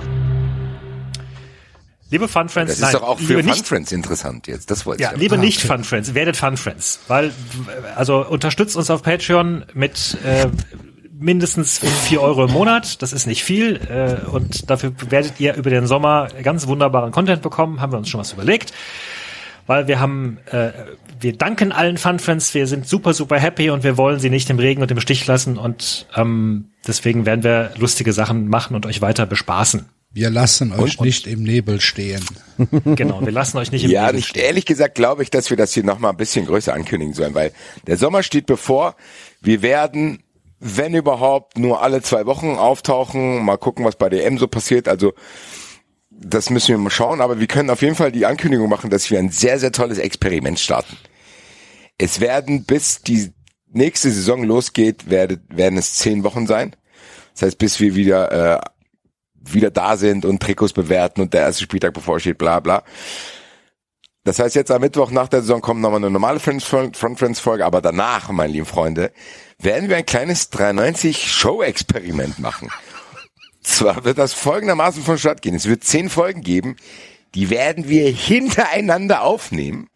[2.11, 4.71] Liebe Fun Friends, Das ist nein, doch auch für liebe Fun nicht, Friends interessant jetzt.
[4.71, 5.61] Das wollte ja, ich liebe Ah, nicht.
[5.61, 7.33] Fun Friends, werdet Fun Friends, weil
[7.97, 10.47] also unterstützt uns auf Patreon mit äh,
[11.25, 13.03] mindestens vier Euro im Monat.
[13.03, 17.43] Das ist nicht viel äh, und dafür werdet ihr über den Sommer ganz wunderbaren Content
[17.43, 17.81] bekommen.
[17.81, 18.73] Haben wir uns schon was überlegt,
[19.67, 20.71] weil wir haben äh,
[21.21, 22.53] wir danken allen Fun Friends.
[22.55, 25.27] Wir sind super super happy und wir wollen sie nicht im Regen und im Stich
[25.27, 29.87] lassen und ähm, deswegen werden wir lustige Sachen machen und euch weiter bespaßen.
[30.13, 32.25] Wir lassen euch nicht im Nebel stehen.
[32.85, 34.45] Genau, wir lassen euch nicht im Ja, nicht, stehen.
[34.45, 37.51] ehrlich gesagt glaube ich, dass wir das hier nochmal ein bisschen größer ankündigen sollen, weil
[37.89, 38.95] der Sommer steht bevor.
[39.41, 40.23] Wir werden,
[40.67, 44.89] wenn überhaupt, nur alle zwei Wochen auftauchen, mal gucken, was bei der M so passiert.
[44.89, 45.13] Also
[46.11, 49.11] das müssen wir mal schauen, aber wir können auf jeden Fall die Ankündigung machen, dass
[49.11, 50.97] wir ein sehr, sehr tolles Experiment starten.
[51.99, 53.31] Es werden bis die
[53.73, 56.75] nächste Saison losgeht, werde, werden es zehn Wochen sein.
[57.35, 58.61] Das heißt, bis wir wieder, äh,
[59.35, 62.85] wieder da sind und Trikots bewerten und der erste Spieltag bevorsteht, bla bla.
[64.25, 67.41] Das heißt, jetzt am Mittwoch nach der Saison kommt nochmal eine normale Friends, Front Friends
[67.41, 69.13] Folge, aber danach, meine lieben Freunde,
[69.59, 72.71] werden wir ein kleines 390 Show-Experiment machen.
[73.63, 75.55] Zwar wird das folgendermaßen vonstatt gehen.
[75.55, 76.77] Es wird zehn Folgen geben,
[77.35, 79.89] die werden wir hintereinander aufnehmen.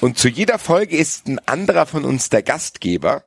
[0.00, 3.24] Und zu jeder Folge ist ein anderer von uns der Gastgeber,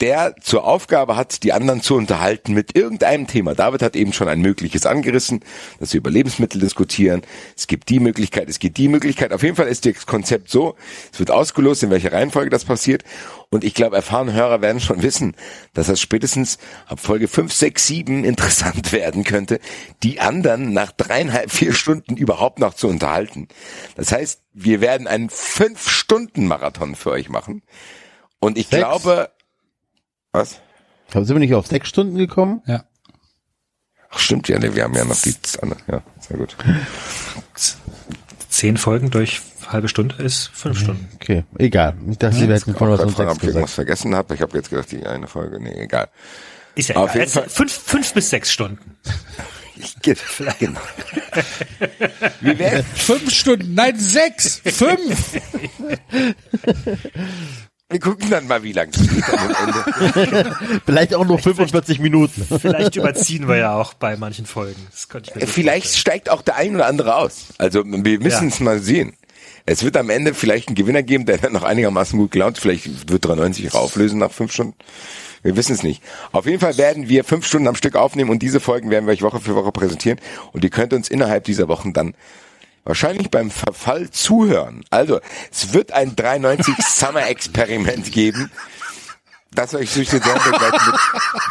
[0.00, 3.54] der zur Aufgabe hat, die anderen zu unterhalten mit irgendeinem Thema.
[3.54, 5.40] David hat eben schon ein mögliches angerissen,
[5.78, 7.22] dass wir über Lebensmittel diskutieren.
[7.56, 9.32] Es gibt die Möglichkeit, es gibt die Möglichkeit.
[9.32, 10.74] Auf jeden Fall ist das Konzept so,
[11.12, 13.04] es wird ausgelost, in welcher Reihenfolge das passiert.
[13.50, 15.34] Und ich glaube, erfahrene Hörer werden schon wissen,
[15.74, 19.60] dass das spätestens ab Folge 5, 6, 7 interessant werden könnte,
[20.02, 23.48] die anderen nach dreieinhalb, vier Stunden überhaupt noch zu unterhalten.
[23.96, 27.62] Das heißt, wir werden einen Fünf-Stunden-Marathon für euch machen.
[28.38, 28.78] Und ich Sechs?
[28.78, 29.30] glaube,
[30.32, 30.60] was?
[31.12, 32.62] Sind wir nicht auf sechs Stunden gekommen?
[32.66, 32.84] Ja.
[34.10, 35.78] Ach, stimmt ja, ne, wir haben ja noch die andere.
[35.90, 36.56] Ja, sehr gut.
[38.48, 41.08] Zehn Folgen durch halbe Stunde ist fünf Stunden.
[41.14, 41.94] Okay, egal.
[41.94, 44.34] Nicht, dass Sie hätten von Ich was fragen, sechs ob ich irgendwas vergessen habe.
[44.34, 45.60] Ich habe jetzt gedacht, die eine Folge.
[45.60, 46.08] Nee, egal.
[46.74, 47.20] Ist ja Auf egal.
[47.20, 47.44] jeden Fall.
[47.46, 48.96] Es- Fünf, fünf bis sechs Stunden.
[50.02, 50.16] Ge-
[50.58, 50.80] Genau.
[52.40, 55.40] Wir werden, Fünf Stunden, nein, sechs, fünf.
[57.90, 60.56] wir gucken dann mal, wie lang es geht am Ende.
[60.86, 62.46] Vielleicht auch nur 45 Minuten.
[62.60, 64.86] Vielleicht überziehen wir ja auch bei manchen Folgen.
[64.90, 67.46] Das könnte ich mir gut Vielleicht steigt auch der ein oder andere aus.
[67.58, 68.54] Also wir müssen Ja.
[68.54, 69.14] es mal sehen.
[69.66, 72.56] Es wird am Ende vielleicht einen Gewinner geben, der dann noch einigermaßen gut gelaunt.
[72.56, 72.62] ist.
[72.62, 74.74] Vielleicht wird 93 auflösen nach fünf Stunden.
[75.42, 76.02] Wir wissen es nicht.
[76.32, 79.12] Auf jeden Fall werden wir fünf Stunden am Stück aufnehmen und diese Folgen werden wir
[79.12, 80.18] euch Woche für Woche präsentieren.
[80.52, 82.14] Und ihr könnt uns innerhalb dieser Wochen dann
[82.84, 84.84] wahrscheinlich beim Verfall zuhören.
[84.90, 85.20] Also,
[85.52, 88.50] es wird ein 93 Summer Experiment geben,
[89.52, 90.98] das euch durch den Sommer begleiten wird.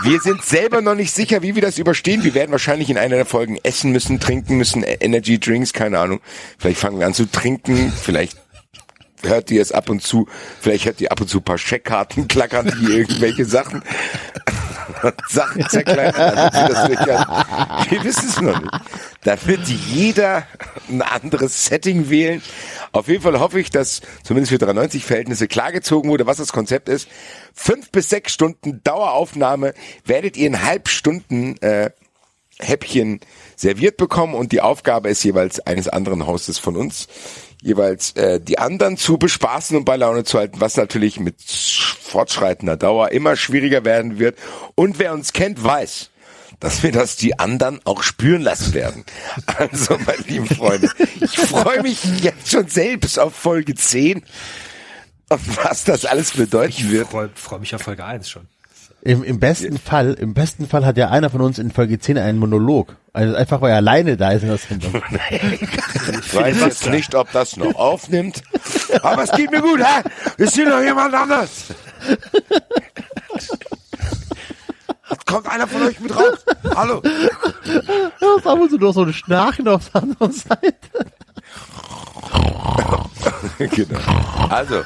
[0.03, 2.23] Wir sind selber noch nicht sicher, wie wir das überstehen.
[2.23, 5.99] Wir werden wahrscheinlich in einer der Folgen essen müssen, trinken müssen, E- Energy Drinks, keine
[5.99, 6.21] Ahnung.
[6.57, 8.37] Vielleicht fangen wir an zu trinken, vielleicht
[9.23, 10.29] hört ihr es ab und zu,
[10.61, 13.83] vielleicht hört ihr ab und zu ein paar Scheckkarten klackern, die irgendwelche Sachen,
[15.27, 16.37] Sachen zerkleinern.
[16.37, 16.87] Also
[17.89, 18.73] wir wissen es noch nicht.
[19.23, 20.47] Da wird jeder
[20.87, 22.41] ein anderes Setting wählen.
[22.93, 26.87] Auf jeden Fall hoffe ich, dass zumindest für 93 Verhältnisse klargezogen wurde, was das Konzept
[26.87, 27.07] ist.
[27.53, 29.73] Fünf bis sechs Stunden Daueraufnahme
[30.05, 31.89] werdet ihr in Halbstunden äh,
[32.61, 33.19] Häppchen
[33.55, 37.07] serviert bekommen und die Aufgabe ist jeweils eines anderen Hostes von uns,
[37.61, 41.95] jeweils äh, die anderen zu bespaßen und bei Laune zu halten, was natürlich mit sch-
[42.01, 44.37] fortschreitender Dauer immer schwieriger werden wird.
[44.75, 46.09] Und wer uns kennt, weiß,
[46.59, 49.05] dass wir das die anderen auch spüren lassen werden.
[49.45, 50.89] Also, meine lieben Freunde,
[51.21, 54.23] ich freue mich jetzt schon selbst auf Folge 10
[55.29, 57.03] und was das alles bedeuten wird.
[57.05, 58.47] Ich freue freu mich auf Folge 1 schon.
[59.01, 62.17] Im, Im besten Fall, im besten Fall hat ja einer von uns in Folge 10
[62.17, 62.97] einen Monolog.
[63.13, 65.01] Also einfach weil er alleine da ist in der Sendung.
[65.29, 68.43] Ich weiß jetzt nicht, ob das noch aufnimmt,
[69.01, 70.03] aber es geht mir gut, hä?
[70.37, 71.65] Ist hier noch jemand anders?
[75.09, 76.45] Hat- Kommt einer von euch mit raus?
[76.75, 77.01] Hallo?
[78.45, 80.75] Ab und zu noch so ein Schnarchen auf der anderen Seite.
[83.75, 83.99] genau.
[84.49, 84.81] Also,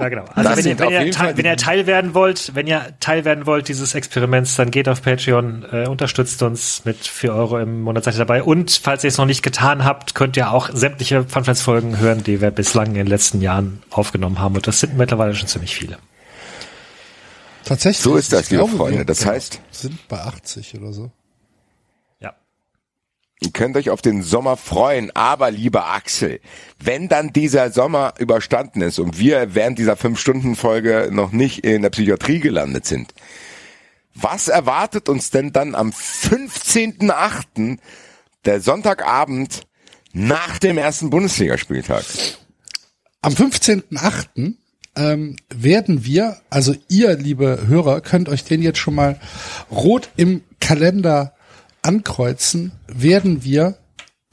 [0.00, 0.24] Ja, genau.
[0.34, 3.24] Also wenn ihr, wenn, auf ihr teil, wenn ihr Teil werden wollt, wenn ihr Teil
[3.24, 7.82] werden wollt dieses Experiments, dann geht auf Patreon, äh, unterstützt uns mit 4 Euro im
[7.82, 8.42] Monat seid ihr dabei.
[8.42, 12.40] Und falls ihr es noch nicht getan habt, könnt ihr auch sämtliche Funfriends-Folgen hören, die
[12.40, 14.54] wir bislang in den letzten Jahren aufgenommen haben.
[14.56, 15.98] Und das sind mittlerweile schon ziemlich viele.
[17.64, 18.02] Tatsächlich.
[18.02, 19.04] So ist das, liebe Freunde.
[19.04, 21.10] Das heißt- sind bei 80 oder so.
[22.20, 22.34] Ja.
[23.40, 26.40] ihr könnt euch auf den Sommer freuen, aber lieber Axel,
[26.78, 31.90] wenn dann dieser Sommer überstanden ist und wir während dieser Fünf-Stunden-Folge noch nicht in der
[31.90, 33.12] Psychiatrie gelandet sind,
[34.14, 37.78] was erwartet uns denn dann am 15.8.
[38.44, 39.62] der Sonntagabend
[40.12, 42.04] nach dem ersten Bundesligaspieltag.
[43.22, 44.54] Am 15.8.
[44.96, 49.20] Ähm, werden wir, also ihr, liebe Hörer, könnt euch den jetzt schon mal
[49.70, 51.34] rot im Kalender
[51.82, 53.76] ankreuzen, werden wir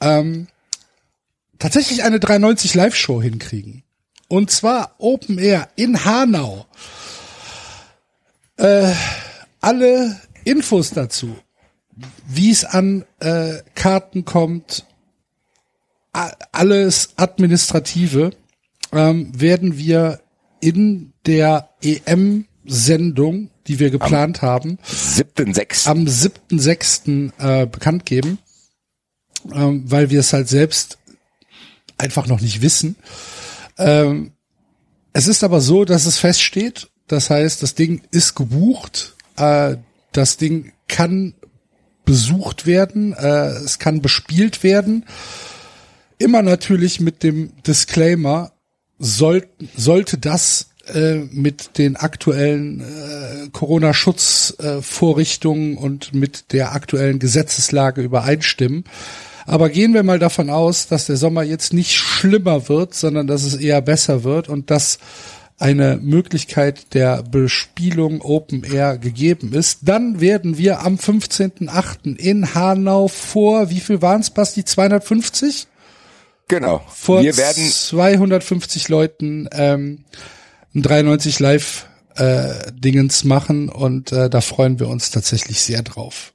[0.00, 0.46] ähm,
[1.58, 3.82] tatsächlich eine 390 Live-Show hinkriegen.
[4.28, 6.66] Und zwar Open Air in Hanau.
[8.56, 8.92] Äh,
[9.60, 11.36] alle Infos dazu,
[12.26, 14.86] wie es an äh, Karten kommt,
[16.12, 18.30] alles Administrative,
[18.92, 20.21] ähm, werden wir
[20.62, 25.86] in der EM-Sendung, die wir geplant haben, Siebten, sechs.
[25.86, 27.32] am 7.6.
[27.38, 28.38] Äh, bekannt geben,
[29.52, 30.98] ähm, weil wir es halt selbst
[31.98, 32.96] einfach noch nicht wissen.
[33.76, 34.32] Ähm,
[35.12, 36.88] es ist aber so, dass es feststeht.
[37.08, 39.16] Das heißt, das Ding ist gebucht.
[39.36, 39.76] Äh,
[40.12, 41.34] das Ding kann
[42.04, 43.12] besucht werden.
[43.14, 45.06] Äh, es kann bespielt werden.
[46.18, 48.52] Immer natürlich mit dem Disclaimer,
[49.02, 49.46] soll,
[49.76, 58.84] sollte das äh, mit den aktuellen äh, Corona-Schutzvorrichtungen und mit der aktuellen Gesetzeslage übereinstimmen.
[59.44, 63.42] Aber gehen wir mal davon aus, dass der Sommer jetzt nicht schlimmer wird, sondern dass
[63.42, 65.00] es eher besser wird und dass
[65.58, 72.16] eine Möglichkeit der Bespielung Open Air gegeben ist, dann werden wir am 15.8.
[72.16, 74.64] in Hanau vor, wie viel waren es, Basti?
[74.64, 75.66] 250?
[76.52, 76.82] Genau.
[76.94, 80.04] Vor Wir werden 250 Leuten ähm,
[80.74, 86.34] ein 93 Live äh, Dingens machen und äh, da freuen wir uns tatsächlich sehr drauf.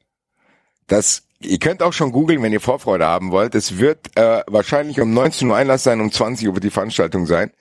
[0.88, 3.54] das, ihr könnt auch schon googeln, wenn ihr Vorfreude haben wollt.
[3.54, 7.28] Es wird äh, wahrscheinlich um 19 Uhr Einlass sein, um 20 Uhr wird die Veranstaltung
[7.28, 7.52] sein.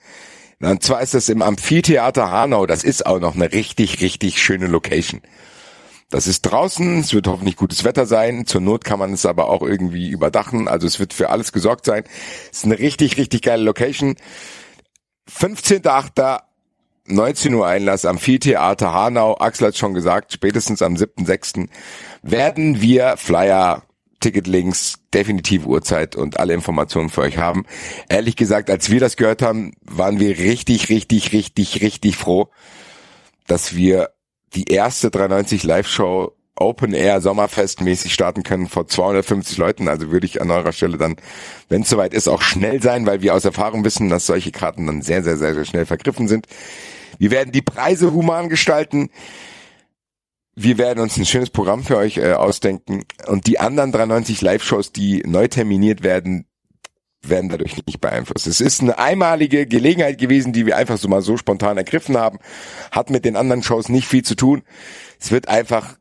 [0.59, 2.65] Und zwar ist das im Amphitheater Hanau.
[2.65, 5.21] Das ist auch noch eine richtig, richtig schöne Location.
[6.09, 8.45] Das ist draußen, es wird hoffentlich gutes Wetter sein.
[8.45, 10.69] Zur Not kann man es aber auch irgendwie überdachen.
[10.69, 12.05] Also es wird für alles gesorgt sein.
[12.49, 14.15] Es ist eine richtig, richtig geile Location.
[15.29, 16.41] 15.8.
[17.09, 19.37] 19 Uhr Einlass am Amphitheater Hanau.
[19.37, 21.69] Axel hat schon gesagt, spätestens am 7.6.
[22.21, 23.83] werden wir Flyer,
[24.19, 27.65] Ticketlinks, definitiv Uhrzeit und alle Informationen für euch haben.
[28.09, 32.49] Ehrlich gesagt, als wir das gehört haben, waren wir richtig, richtig, richtig, richtig froh,
[33.47, 34.09] dass wir
[34.55, 39.87] die erste 390 Live-Show Open Air Sommerfest mäßig starten können vor 250 Leuten.
[39.87, 41.15] Also würde ich an eurer Stelle dann,
[41.69, 44.87] wenn es soweit ist, auch schnell sein, weil wir aus Erfahrung wissen, dass solche Karten
[44.87, 46.47] dann sehr, sehr, sehr, sehr schnell vergriffen sind.
[47.19, 49.09] Wir werden die Preise human gestalten.
[50.55, 53.05] Wir werden uns ein schönes Programm für euch äh, ausdenken.
[53.27, 56.46] Und die anderen 390 Live-Shows, die neu terminiert werden,
[57.23, 58.47] werden dadurch nicht beeinflusst.
[58.47, 62.39] Es ist eine einmalige Gelegenheit gewesen, die wir einfach so mal so spontan ergriffen haben.
[62.91, 64.63] Hat mit den anderen Shows nicht viel zu tun.
[65.19, 65.97] Es wird einfach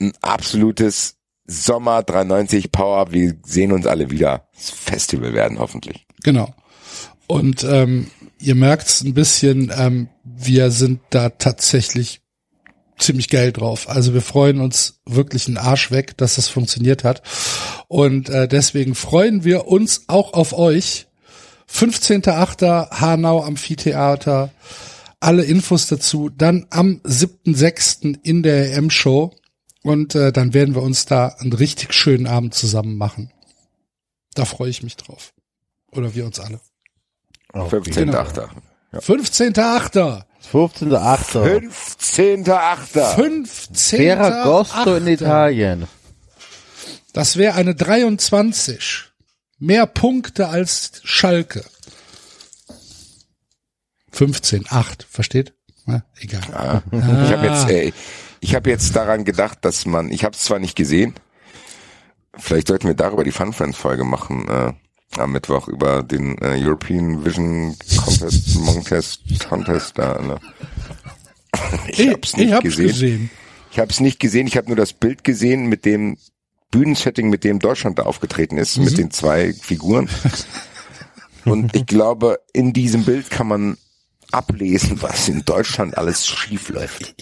[0.00, 1.16] ein absolutes
[1.46, 3.12] Sommer 390 Power.
[3.12, 4.48] Wir sehen uns alle wieder.
[4.54, 6.06] Das Festival werden hoffentlich.
[6.22, 6.54] Genau.
[7.26, 12.19] Und ähm, ihr merkt's ein bisschen, ähm, wir sind da tatsächlich
[13.00, 13.88] ziemlich geil drauf.
[13.88, 17.22] Also wir freuen uns wirklich einen Arsch weg, dass das funktioniert hat.
[17.88, 21.06] Und äh, deswegen freuen wir uns auch auf euch.
[21.72, 22.90] 15.8.
[23.00, 24.50] Hanau Amphitheater.
[25.20, 28.18] Alle Infos dazu dann am 7.6.
[28.22, 29.34] in der EM-Show.
[29.82, 33.32] Und äh, dann werden wir uns da einen richtig schönen Abend zusammen machen.
[34.34, 35.32] Da freue ich mich drauf.
[35.92, 36.60] Oder wir uns alle.
[37.52, 38.48] 15.8.
[38.92, 40.24] 15.8.
[40.52, 41.70] 15.8.
[41.86, 43.14] 15.8.
[43.14, 43.98] 15.
[43.98, 45.86] Ferragosto in Italien.
[47.12, 49.10] Das wäre eine 23.
[49.58, 51.64] Mehr Punkte als Schalke.
[54.12, 55.54] 15, 8, versteht?
[55.86, 56.82] Na, egal.
[56.90, 57.92] Ich habe jetzt, äh,
[58.40, 61.14] ich habe jetzt daran gedacht, dass man, ich habe es zwar nicht gesehen,
[62.36, 64.72] vielleicht sollten wir darüber die Fun Friends Folge machen äh,
[65.16, 70.20] am Mittwoch über den äh, European Vision Contest, Montest, Contest da.
[70.20, 70.40] Ne?
[71.88, 72.86] Ich hab's nicht ich hab's gesehen.
[72.88, 73.30] gesehen.
[73.72, 74.46] Ich habe es nicht gesehen.
[74.46, 76.16] Ich habe nur das Bild gesehen mit dem
[76.70, 80.08] Bühnensetting, mit dem Deutschland da aufgetreten ist, mit den zwei Figuren.
[81.44, 83.76] Und ich glaube, in diesem Bild kann man
[84.30, 87.14] ablesen, was in Deutschland alles schief läuft.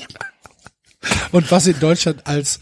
[1.33, 2.61] Und was in Deutschland als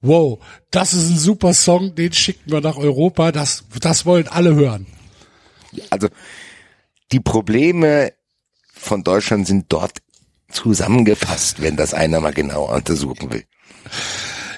[0.00, 0.38] Wow,
[0.70, 4.86] das ist ein super Song, den schicken wir nach Europa, das, das wollen alle hören.
[5.90, 6.08] Also
[7.10, 8.12] die Probleme
[8.72, 9.98] von Deutschland sind dort
[10.50, 13.44] zusammengefasst, wenn das einer mal genauer untersuchen will.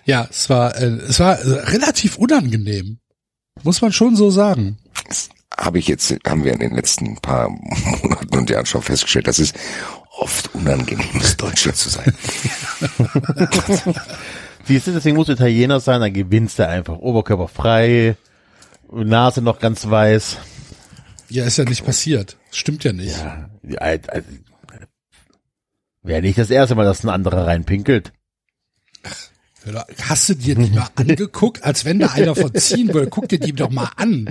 [0.05, 2.99] Ja, es war, äh, es war relativ unangenehm.
[3.63, 4.79] Muss man schon so sagen.
[5.09, 9.27] Das habe ich jetzt, haben wir in den letzten paar Monaten und Jahren schon festgestellt,
[9.27, 9.53] dass es
[10.19, 12.15] oft unangenehm ist, Deutschland zu sein.
[14.65, 16.99] Siehst du, deswegen musst du Italiener sein, dann gewinnst du einfach.
[16.99, 18.17] Oberkörper frei,
[18.91, 20.39] Nase noch ganz weiß.
[21.29, 22.37] Ja, ist ja nicht passiert.
[22.51, 23.17] Stimmt ja nicht.
[23.17, 23.49] Ja,
[26.03, 28.13] Wäre nicht das erste Mal, dass ein anderer reinpinkelt.
[30.03, 33.11] Hast du dir die mal angeguckt, als wenn da einer verziehen würde?
[33.11, 34.27] Guck dir die doch mal an.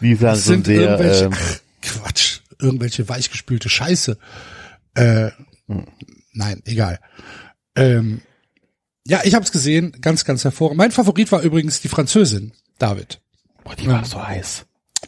[0.00, 4.16] Die sahen Das sind sehr, irgendwelche, ähm, ach, Quatsch, irgendwelche weichgespülte Scheiße.
[4.94, 5.30] Äh,
[6.32, 7.00] nein, egal.
[7.74, 8.22] Ähm,
[9.10, 10.78] ja, ich habe es gesehen, ganz, ganz hervorragend.
[10.78, 13.20] Mein Favorit war übrigens die Französin, David.
[13.64, 14.64] boah, die war so heiß.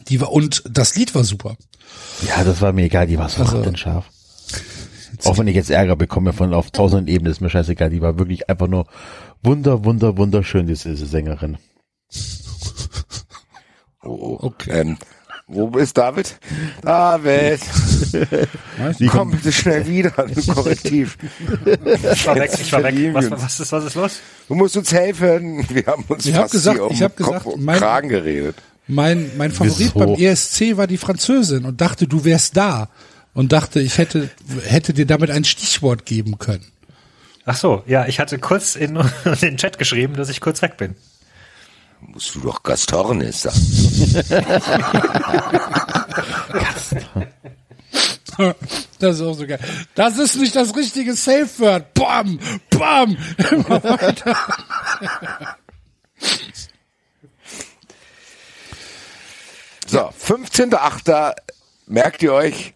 [0.09, 1.55] Die war und das Lied war super.
[2.27, 4.05] Ja, das war mir egal, die war so Also- also, scharf.
[5.25, 7.89] Auch wenn ich jetzt Ärger bekomme von auf tausenden Ebenen, ist mir scheißegal.
[7.89, 8.87] Die war wirklich einfach nur
[9.41, 11.57] wunder, wunder, wunderschön, diese, diese Sängerin.
[14.05, 14.81] Oh, Okay.
[14.81, 14.97] Ähm,
[15.53, 16.35] wo ist David?
[16.81, 17.59] David,
[18.99, 21.17] Die komm bitte schnell wieder, ein Korrektiv.
[22.13, 22.95] Ich war weg, ich war weg.
[23.13, 24.19] Was, was, ist, was ist los?
[24.47, 25.65] Du musst uns helfen.
[25.69, 27.79] Wir haben uns Ich hab fast gesagt- hier um ich hab Kopf gesagt, und mein-
[27.79, 28.55] Kragen geredet.
[28.87, 32.89] Mein, mein Favorit beim ESC war die Französin und dachte, du wärst da.
[33.33, 34.29] Und dachte, ich hätte,
[34.67, 36.65] hätte dir damit ein Stichwort geben können.
[37.45, 38.99] Ach so, ja, ich hatte kurz in
[39.41, 40.95] den Chat geschrieben, dass ich kurz weg bin.
[42.07, 43.59] Musst du doch Gastornis sagen.
[48.99, 49.59] Das ist auch so geil.
[49.95, 51.93] Das ist nicht das richtige Safe Word.
[51.93, 52.39] Bam,
[52.69, 53.17] bam.
[53.51, 54.37] Immer weiter.
[59.85, 61.35] So, 15.8.
[61.85, 62.73] Merkt ihr euch,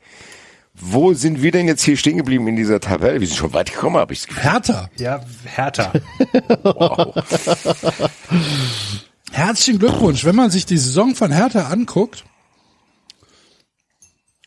[0.75, 3.19] wo sind wir denn jetzt hier stehen geblieben in dieser Tabelle?
[3.19, 4.43] Wir sind schon weit gekommen, habe ich Gefühl.
[4.43, 4.89] Hertha.
[4.97, 5.93] Ja, Hertha.
[9.37, 10.25] Herzlichen Glückwunsch.
[10.25, 12.23] Wenn man sich die Saison von Hertha anguckt,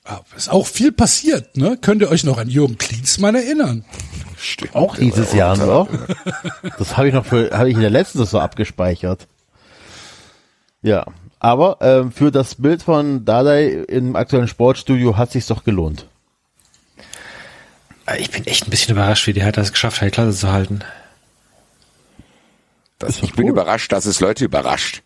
[0.05, 1.79] ah, ist auch viel passiert, ne?
[1.81, 3.85] Könnt ihr euch noch an Jürgen Klinsmann erinnern?
[4.37, 4.75] Stimmt.
[4.75, 5.89] Auch dieses Jahr noch.
[6.79, 9.29] Das habe ich noch für, habe ich in der letzten Saison abgespeichert.
[10.83, 11.07] Ja,
[11.39, 16.09] aber ähm, für das Bild von Dardai im aktuellen Sportstudio hat sich's doch gelohnt.
[18.19, 20.51] Ich bin echt ein bisschen überrascht, wie die Hertha es geschafft hat, die Klasse zu
[20.51, 20.83] halten.
[23.01, 25.02] Das, ich bin überrascht, dass es Leute überrascht.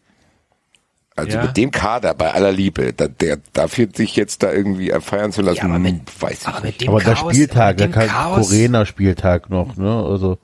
[1.17, 1.43] Also Ja.
[1.45, 5.43] mit dem Kader, bei aller Liebe, da, der, dafür sich jetzt da irgendwie feiern zu
[5.43, 6.65] lassen, Ja, aber mit- weiß ich aber nicht.
[6.65, 9.95] mit dem aber der Chaos, Spieltag, mit der dem kann Chaos, Corona-Spieltag noch, ne?
[10.05, 10.39] Also,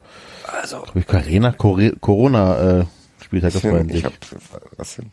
[0.60, 2.85] also, hab ich Corona, Corre- Corona, äh,
[3.24, 4.12] Spieltag, das war Ich hab,
[4.77, 5.10] was denn?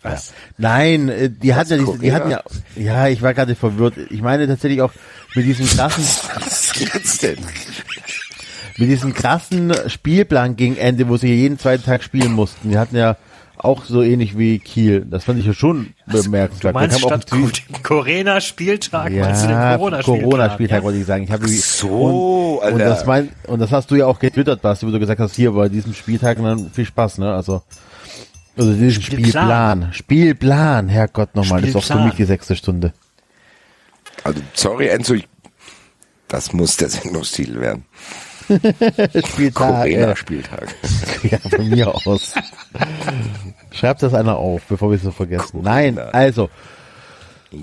[0.00, 0.32] was?
[0.56, 2.42] Nein, äh, die hatten ja, diese, die hatten ja,
[2.76, 3.94] ja, ich war gerade verwirrt.
[4.10, 4.92] Ich meine tatsächlich auch
[5.34, 6.04] mit diesem krassen,
[6.40, 7.36] Was geht's denn?
[8.78, 12.70] Mit diesem krassen Spielplan gegen Ende, wo sie jeden zweiten Tag spielen mussten.
[12.70, 13.16] Die hatten ja
[13.56, 15.04] auch so ähnlich wie Kiel.
[15.04, 16.74] Das fand ich ja schon Du bemerkenswert.
[16.74, 20.22] meinst kam auch statt Corona-Spieltag, meinst du den ja, Corona-Spieltag?
[20.22, 21.24] Corona-Spieltag wollte ich sagen.
[21.24, 22.84] Ich habe So, und, und Alter.
[22.84, 25.50] das mein, und das hast du ja auch getwittert, Basti, wo du gesagt hast, hier
[25.52, 27.34] bei diesem Spieltag und dann viel Spaß, ne?
[27.34, 27.62] Also
[28.56, 29.30] also diesen Spielplan.
[29.30, 29.92] Spielplan.
[29.92, 32.92] Spielplan, Herrgott nochmal, das ist doch für mich die sechste Stunde.
[34.24, 35.28] Also, sorry, Enzo, ich,
[36.26, 37.84] das muss der Sendungstitel werden.
[39.28, 39.54] Spieltag.
[39.54, 40.74] Corona-Spieltag.
[41.30, 42.34] ja, von mir aus.
[43.72, 45.60] Schreibt das einer auf, bevor wir es so vergessen.
[45.62, 46.48] Nein, also.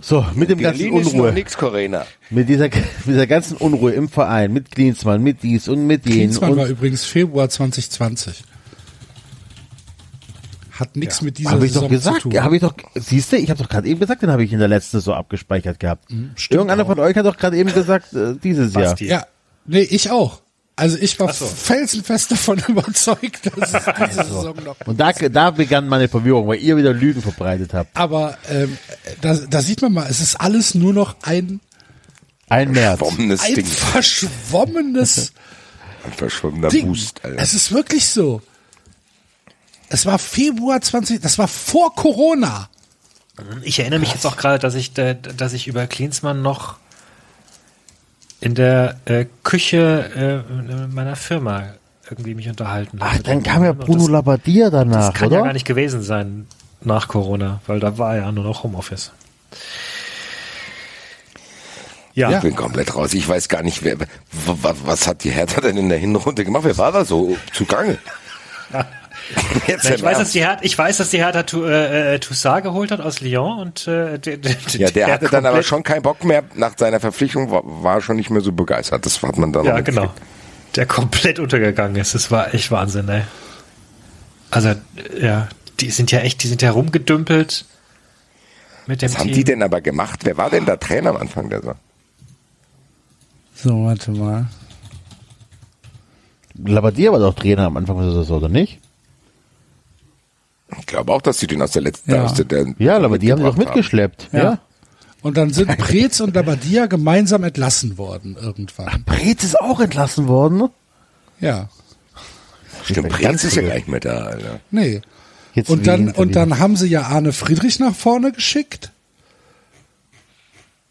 [0.01, 2.05] So, mit dem ganzen Berlin ist noch Unruhe, nix, Corona.
[2.31, 2.75] mit dieser, mit
[3.05, 7.05] dieser ganzen Unruhe im Verein, mit Klinsmann, mit dies und mit denen Klinsmann war übrigens
[7.05, 8.43] Februar 2020.
[10.71, 12.43] Hat nichts mit dieser habe ich Saison doch gesagt, zu tun.
[12.43, 14.59] habe ich doch, siehst du, ich habe doch gerade eben gesagt, den habe ich in
[14.59, 16.11] der letzten so abgespeichert gehabt.
[16.11, 16.87] Mhm, stimmt Irgendeiner auch.
[16.87, 18.99] von euch hat doch gerade eben gesagt, äh, dieses Jahr.
[19.01, 19.25] Ja,
[19.65, 20.41] nee, ich auch.
[20.77, 21.45] Also ich war so.
[21.45, 24.75] felsenfest davon überzeugt, dass es diese Saison noch.
[24.85, 27.95] Und da, da begann meine Verwirrung, weil ihr wieder Lügen verbreitet habt.
[27.95, 28.77] Aber ähm,
[29.21, 31.61] da, da sieht man mal, es ist alles nur noch ein,
[32.49, 32.99] Ein März.
[32.99, 33.65] Bombenes ein Ding.
[33.65, 35.31] verschwommenes
[36.05, 36.87] Ein verschwommener Ding.
[36.87, 37.41] Boost, Alter.
[37.41, 38.41] Es ist wirklich so.
[39.89, 42.69] Es war Februar 20, das war vor Corona.
[43.63, 46.77] Ich erinnere mich jetzt auch gerade, dass ich, dass ich über Klinsmann noch
[48.45, 51.63] in der äh, Küche äh, meiner Firma
[52.07, 55.37] irgendwie mich unterhalten Ach, dann kam ja Bruno das, Labbadia danach, das kann oder?
[55.37, 56.45] ja gar nicht gewesen sein
[56.81, 59.11] nach Corona, weil da war ja nur noch Homeoffice.
[62.13, 63.13] Ja, Ich bin komplett raus.
[63.15, 63.97] Ich weiß gar nicht, wer,
[64.31, 66.65] was hat die Hertha denn in der Hinrunde gemacht?
[66.65, 67.97] Wer war da so zugange?
[69.67, 72.19] Jetzt Na, ich, weiß, dass die Hertha, ich weiß, dass die Hertha Tu- äh, äh,
[72.19, 75.83] Toussaint geholt hat aus Lyon und äh, der, der, ja, der hatte dann aber schon
[75.83, 76.43] keinen Bock mehr.
[76.53, 79.05] Nach seiner Verpflichtung war, war schon nicht mehr so begeistert.
[79.05, 80.13] Das hat man dann Ja, genau.
[80.75, 82.13] Der komplett untergegangen ist.
[82.13, 83.21] Das war echt Wahnsinn, ey.
[84.51, 84.73] Also,
[85.19, 85.47] ja,
[85.79, 87.65] die sind ja echt, die sind ja rumgedümpelt
[88.85, 89.35] mit dem Was haben Team.
[89.35, 90.19] die denn aber gemacht?
[90.23, 91.75] Wer war denn der Trainer am Anfang der Saison?
[93.55, 94.45] So, warte mal.
[96.63, 98.79] Labbadia war doch Trainer am Anfang der Saison, oder nicht?
[100.79, 102.23] Ich glaube auch, dass sie den aus der letzten, Ja.
[102.25, 104.29] aus der, der Ja, aber die haben sie doch mitgeschleppt.
[104.31, 104.39] Ja.
[104.43, 104.59] Ja.
[105.21, 109.03] Und dann sind Preetz und Labadia gemeinsam entlassen worden irgendwann.
[109.05, 110.57] Preetz ist auch entlassen worden.
[110.59, 110.69] ne?
[111.39, 111.69] Ja.
[112.83, 114.59] Stimmt, Prinz ist ja gar nicht mehr da, Alter.
[114.69, 115.01] Nee.
[115.55, 118.91] Jetzt Und dann, und dann haben sie ja Arne Friedrich nach vorne geschickt.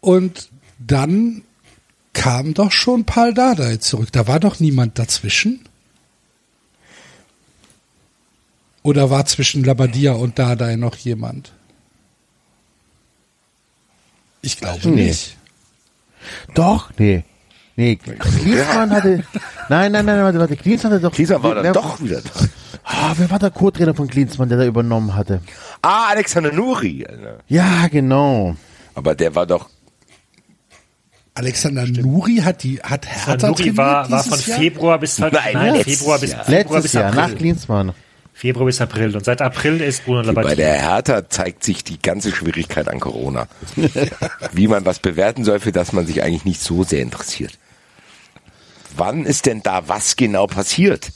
[0.01, 0.49] Und
[0.79, 1.43] dann
[2.13, 4.09] kam doch schon Paul Dardai zurück.
[4.11, 5.61] Da war doch niemand dazwischen.
[8.85, 11.53] Oder war zwischen Labadia und Dardai noch jemand?
[14.43, 15.07] Ich glaube Nee.
[15.07, 15.37] nicht.
[16.53, 17.23] Doch, nee.
[17.75, 19.23] Nee, Klinsmann hatte.
[19.69, 20.55] Nein, nein, nein, warte, warte.
[20.55, 21.15] Klinsmann hatte doch.
[21.15, 22.29] Dieser war dann doch wieder da.
[22.83, 25.41] Ah, wer war der Co-Trainer von Klinsmann, der da übernommen hatte?
[25.81, 27.39] Ah, Alexander Nuri, Alter.
[27.47, 28.55] Ja, genau.
[28.93, 29.67] Aber der war doch,
[31.33, 34.59] Alexander Nuri hat die hat Hertha Nuri trainiert war, war von Jahr?
[34.59, 36.45] Februar bis Nein, nein, letztes Februar bis, Jahr.
[36.45, 37.37] Februar Letztes bis Jahr, nach April.
[37.37, 37.93] Klinsmann.
[38.37, 39.15] Februar bis April.
[39.15, 40.55] Und seit April ist Bruno bei Labbadia.
[40.55, 43.47] der Hertha zeigt sich die ganze Schwierigkeit an Corona.
[44.51, 47.57] Wie man was bewerten soll, für das man sich eigentlich nicht so sehr interessiert.
[48.97, 51.11] Wann ist denn da was genau passiert?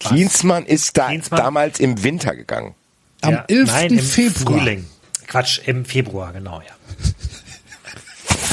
[0.00, 1.40] Klinsmann ist da Klinsmann?
[1.40, 2.74] damals im Winter gegangen.
[3.20, 3.70] Am Ja, 11.
[3.72, 4.58] nein, im Februar.
[4.58, 4.86] Frühling.
[5.26, 6.74] Quatsch, im Februar, genau, ja.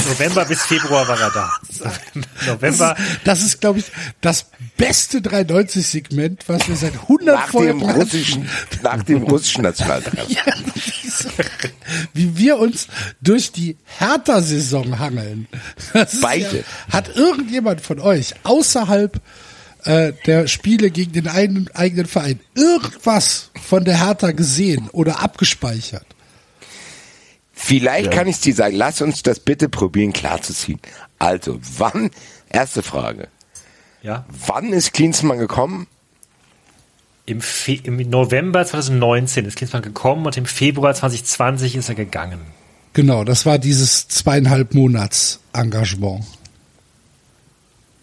[0.08, 1.50] November bis Februar war er da.
[2.46, 3.86] November, Das ist, glaube ich,
[4.20, 4.46] das
[4.76, 8.00] beste 390-Segment, was wir seit 100 Nach dem Folgen hatten.
[8.00, 8.48] russischen,
[8.82, 10.26] nach dem russischen Nationaltrainer.
[12.14, 12.88] Wie wir uns
[13.20, 15.46] durch die Hertha-Saison hangeln.
[15.92, 16.58] Das Beide.
[16.58, 19.20] Ja, hat irgendjemand von euch außerhalb
[19.84, 26.06] äh, der Spiele gegen den einen, eigenen Verein irgendwas von der Hertha gesehen oder abgespeichert?
[27.52, 30.80] Vielleicht kann ich dir sagen, lass uns das bitte probieren klarzuziehen.
[31.18, 32.10] Also, wann,
[32.48, 33.28] erste Frage,
[34.02, 35.86] ja, wann ist Klinsmann gekommen?
[37.26, 42.40] im, Fe im November 2019 ist Klinsmann gekommen und im Februar 2020 ist er gegangen.
[42.92, 46.24] Genau, das war dieses zweieinhalb Monats Engagement.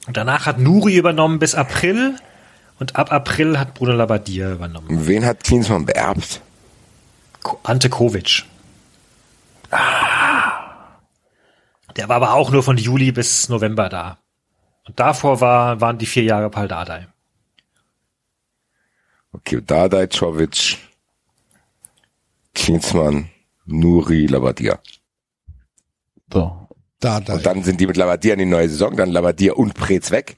[0.07, 2.15] Und danach hat Nuri übernommen bis April
[2.79, 4.87] und ab April hat Bruno Labbadia übernommen.
[4.89, 6.41] Wen hat Klinsmann beerbt?
[7.63, 8.45] Ante Kovic.
[11.95, 14.17] Der war aber auch nur von Juli bis November da.
[14.89, 17.07] Und davor war, waren die vier Jahre Paul Dardai.
[19.31, 20.79] Okay, Dardai, Czovic,
[22.55, 23.29] Klinsmann,
[23.65, 24.79] Nuri, Labadia.
[26.33, 26.67] So.
[26.99, 27.35] Da, da.
[27.35, 30.37] Und dann sind die mit Labadia in die neue Saison, dann Labadia und Preetz weg.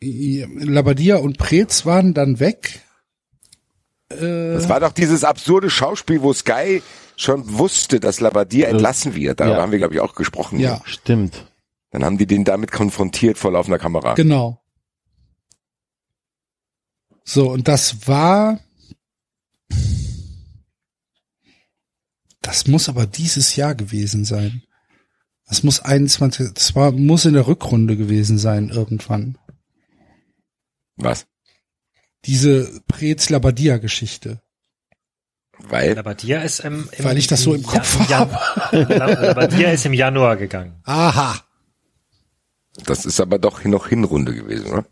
[0.00, 2.80] Labadia und Preetz waren dann weg.
[4.08, 6.80] Das war doch dieses absurde Schauspiel, wo Sky
[7.16, 9.40] schon wusste, dass Labadia entlassen wird.
[9.40, 9.62] Darüber Ja.
[9.62, 10.60] haben wir, glaube ich, auch gesprochen.
[10.60, 11.47] Ja, Stimmt.
[11.90, 14.14] Dann haben die den damit konfrontiert vor laufender Kamera.
[14.14, 14.62] genau.
[17.24, 18.58] So, und das war.
[22.40, 24.62] Das muss aber dieses Jahr gewesen sein.
[25.46, 29.36] Das muss 21, das war, muss in der Rückrunde gewesen sein irgendwann.
[30.96, 31.26] Was?
[32.24, 34.40] Diese Preetz-Labadia-Geschichte.
[35.58, 35.94] Weil?
[35.94, 38.30] Labbadia ist im, im Weil ich das so im Kopf Jan-
[38.72, 40.80] Labbadia ist im Januar gegangen.
[40.84, 41.42] Aha.
[42.84, 44.84] Das ist aber doch noch Hinrunde gewesen, oder?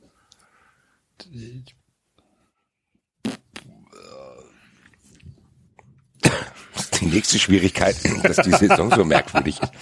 [7.01, 9.73] Die nächste Schwierigkeit, dass die Saison so merkwürdig ist.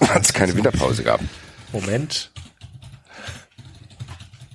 [0.00, 1.20] Weil es keine Winterpause gab.
[1.72, 2.30] Moment.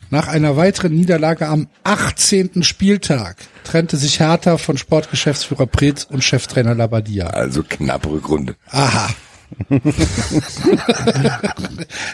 [0.09, 2.61] Nach einer weiteren Niederlage am 18.
[2.61, 7.27] Spieltag trennte sich Hertha von Sportgeschäftsführer Preetz und Cheftrainer Labadia.
[7.27, 8.55] Also knappe Rückrunde.
[8.69, 9.09] Aha.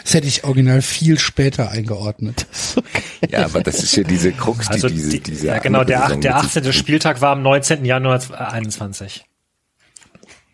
[0.04, 2.46] das hätte ich original viel später eingeordnet.
[3.28, 6.00] Ja, aber das ist ja diese Krux, die Also diese, die, diese ja, genau, der,
[6.00, 6.62] der Saison sich 18.
[6.62, 6.74] bringt.
[6.74, 7.84] Spieltag war am 19.
[7.84, 9.24] Januar 2021.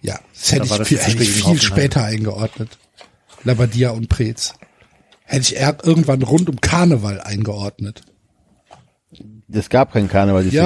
[0.02, 2.78] Ja, das hätte Da ich viel, hätte viel später eingeordnet.
[3.44, 4.54] Labadia und Preetz.
[5.24, 8.02] Hätte ich irgendwann rund um Karneval eingeordnet.
[9.52, 10.58] Es gab keinen Karneval dieses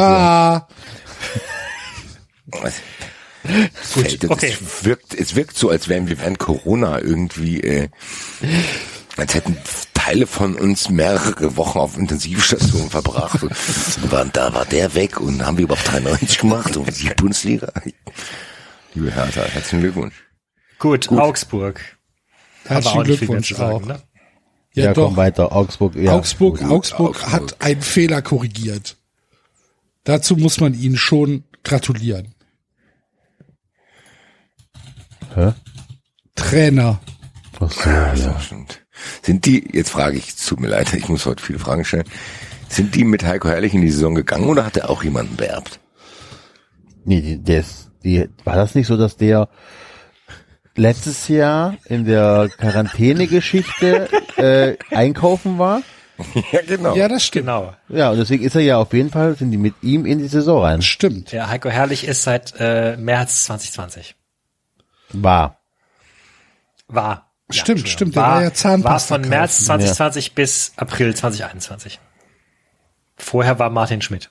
[3.44, 4.54] Ja, Fällt, das okay.
[4.60, 7.88] es wirkt, es wirkt so, als wären wir während Corona irgendwie, äh,
[9.16, 9.56] als hätten
[9.94, 13.42] Teile von uns mehrere Wochen auf Intensivstationen verbracht.
[13.42, 13.52] Und
[14.12, 17.72] waren, da war der weg und haben wir überhaupt 93 gemacht und die Bundesliga.
[18.94, 20.14] Liebe Hertha, herzlichen Glückwunsch.
[20.78, 21.80] Gut, Augsburg.
[22.64, 23.86] herzlichen Glückwunsch sagen, auch.
[23.86, 24.02] ne?
[24.74, 25.06] Ja, Ja, doch.
[25.08, 25.52] komm weiter.
[25.54, 26.12] Augsburg, ja.
[26.12, 27.32] Augsburg, Gut, Augsburg, Augsburg.
[27.32, 28.96] hat einen Fehler korrigiert.
[30.04, 32.34] Dazu muss man ihnen schon gratulieren.
[35.34, 35.52] Hä?
[36.34, 36.98] Trainer.
[37.60, 38.14] Ach so, ja.
[38.14, 38.80] Ja, stimmt.
[39.22, 42.04] Sind die, jetzt frage ich, tut mir leid, ich muss heute viele Fragen stellen.
[42.68, 45.80] Sind die mit Heiko Herrlich in die Saison gegangen oder hat er auch jemanden beerbt?
[47.04, 49.48] Nee, die, der ist, die, war das nicht so, dass der
[50.76, 55.82] letztes Jahr in der Quarantäne-Geschichte äh, einkaufen war?
[56.52, 56.94] ja, genau.
[56.94, 57.46] Ja, das stimmt.
[57.46, 57.74] Genau.
[57.88, 60.28] Ja, und deswegen ist er ja auf jeden Fall, sind die mit ihm in die
[60.28, 60.82] Saison rein.
[60.82, 61.32] Stimmt.
[61.32, 64.14] Der Heiko Herrlich ist seit äh, März 2020.
[65.12, 65.58] War.
[66.88, 67.30] War.
[67.50, 67.90] Stimmt, Entschuldigung.
[67.90, 69.80] stimmt, der war ja Zahnpasta War von März kaufen.
[69.80, 71.98] 2020 bis April 2021.
[73.16, 74.30] Vorher war Martin Schmidt.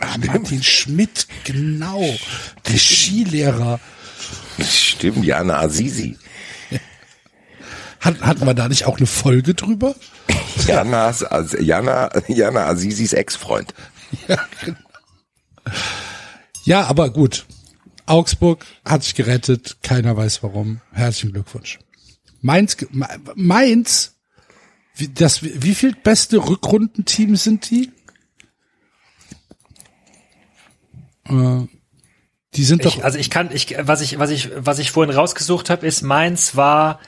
[0.00, 2.02] Ah, Martin Schmidt, genau.
[2.68, 3.80] Der Skilehrer.
[4.60, 6.16] Stimmt, Jana Azizi.
[8.00, 9.94] Hat, hatten wir da nicht auch eine Folge drüber?
[10.66, 11.24] Janas,
[11.58, 13.74] Jana, Jana Azizis Ex-Freund.
[14.26, 14.78] Ja, genau.
[16.64, 17.46] Ja, aber gut.
[18.08, 19.78] Augsburg hat sich gerettet.
[19.82, 20.80] Keiner weiß warum.
[20.92, 21.78] Herzlichen Glückwunsch.
[22.40, 22.76] Mainz,
[23.34, 24.16] Mainz,
[24.94, 27.92] wie, das, wie viel beste Rückrundenteam sind die?
[31.24, 31.66] Äh,
[32.54, 35.14] die sind doch, Ich, also ich kann, ich, was ich, was ich, was ich vorhin
[35.14, 37.00] rausgesucht habe, ist Mainz war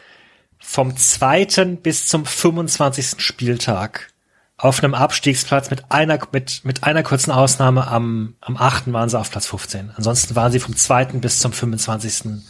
[0.58, 3.14] vom zweiten bis zum 25.
[3.18, 4.09] Spieltag
[4.60, 8.92] auf einem Abstiegsplatz mit einer, mit, mit einer kurzen Ausnahme am, am 8.
[8.92, 9.92] waren sie auf Platz 15.
[9.96, 12.42] Ansonsten waren sie vom zweiten bis zum 25.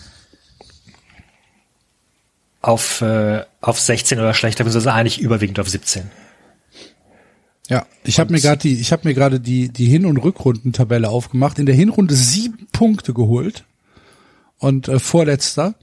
[2.63, 6.11] auf, äh, auf 16 oder schlechter, beziehungsweise eigentlich überwiegend auf 17.
[7.69, 11.09] ja, ich habe mir gerade die, ich habe mir gerade die, die Hin- und Rückrundentabelle
[11.09, 11.61] aufgemacht.
[11.61, 13.65] In der Hinrunde sieben Punkte geholt
[14.59, 15.77] und äh, vorletzter,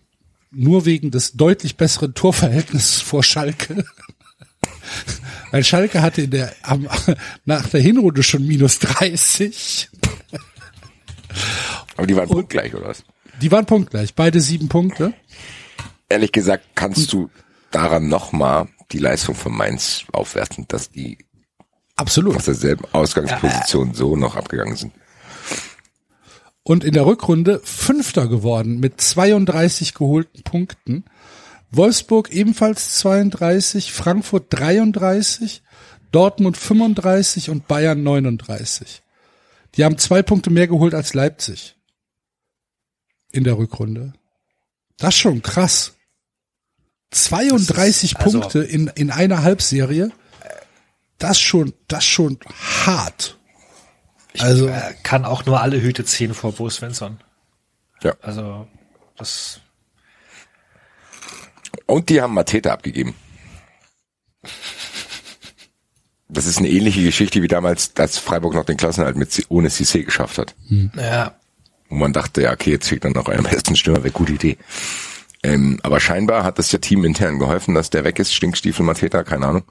[0.52, 3.86] nur wegen des deutlich besseren Torverhältnisses vor Schalke.
[5.52, 6.88] Weil Schalke hatte in der, am,
[7.46, 9.90] nach der Hinrunde schon minus 30.
[11.96, 13.04] Aber die waren punktgleich, oder was?
[13.42, 15.14] Die waren punktgleich, beide sieben Punkte.
[16.10, 17.30] Ehrlich gesagt, kannst du
[17.72, 21.18] daran nochmal die Leistung von Mainz aufwerten, dass die
[21.96, 22.36] Absolut.
[22.36, 24.94] aus derselben Ausgangsposition so noch abgegangen sind.
[26.64, 31.06] Und in der Rückrunde Fünfter geworden mit 32 geholten Punkten.
[31.78, 35.62] Wolfsburg ebenfalls 32, Frankfurt 33,
[36.12, 39.02] Dortmund 35 und Bayern 39.
[39.76, 41.76] Die haben zwei Punkte mehr geholt als Leipzig.
[43.32, 44.14] In der Rückrunde.
[44.98, 45.94] Das ist schon krass.
[47.12, 50.12] 32 Das ist- also- Punkte in, in einer Halbserie.
[51.20, 52.40] Das schon, das schon
[52.86, 53.38] hart.
[54.40, 57.20] Also, Er kann auch nur alle Hüte ziehen vor Bo Svensson.
[58.04, 58.16] Ja.
[58.22, 58.68] Also,
[59.18, 59.60] das,
[61.88, 63.16] Und die haben Mateta abgegeben.
[66.30, 69.70] Das ist eine ähnliche Geschichte wie damals, als Freiburg noch den Klassenhalt mit C- ohne
[69.70, 70.56] CC geschafft hat.
[70.96, 71.36] ja,
[71.90, 74.34] Wo man dachte, ja, okay, jetzt fehlt dann noch einer am besten Stürmer, wäre gute
[74.34, 74.58] Idee.
[75.44, 79.24] Ähm, aber scheinbar hat das ja Team intern geholfen, dass der weg ist, Stinkstiefel Mateta,
[79.24, 79.64] keine Ahnung.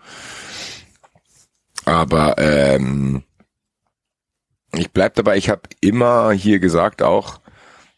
[1.84, 3.22] Aber ähm,
[4.72, 7.40] ich bleib dabei, ich habe immer hier gesagt auch,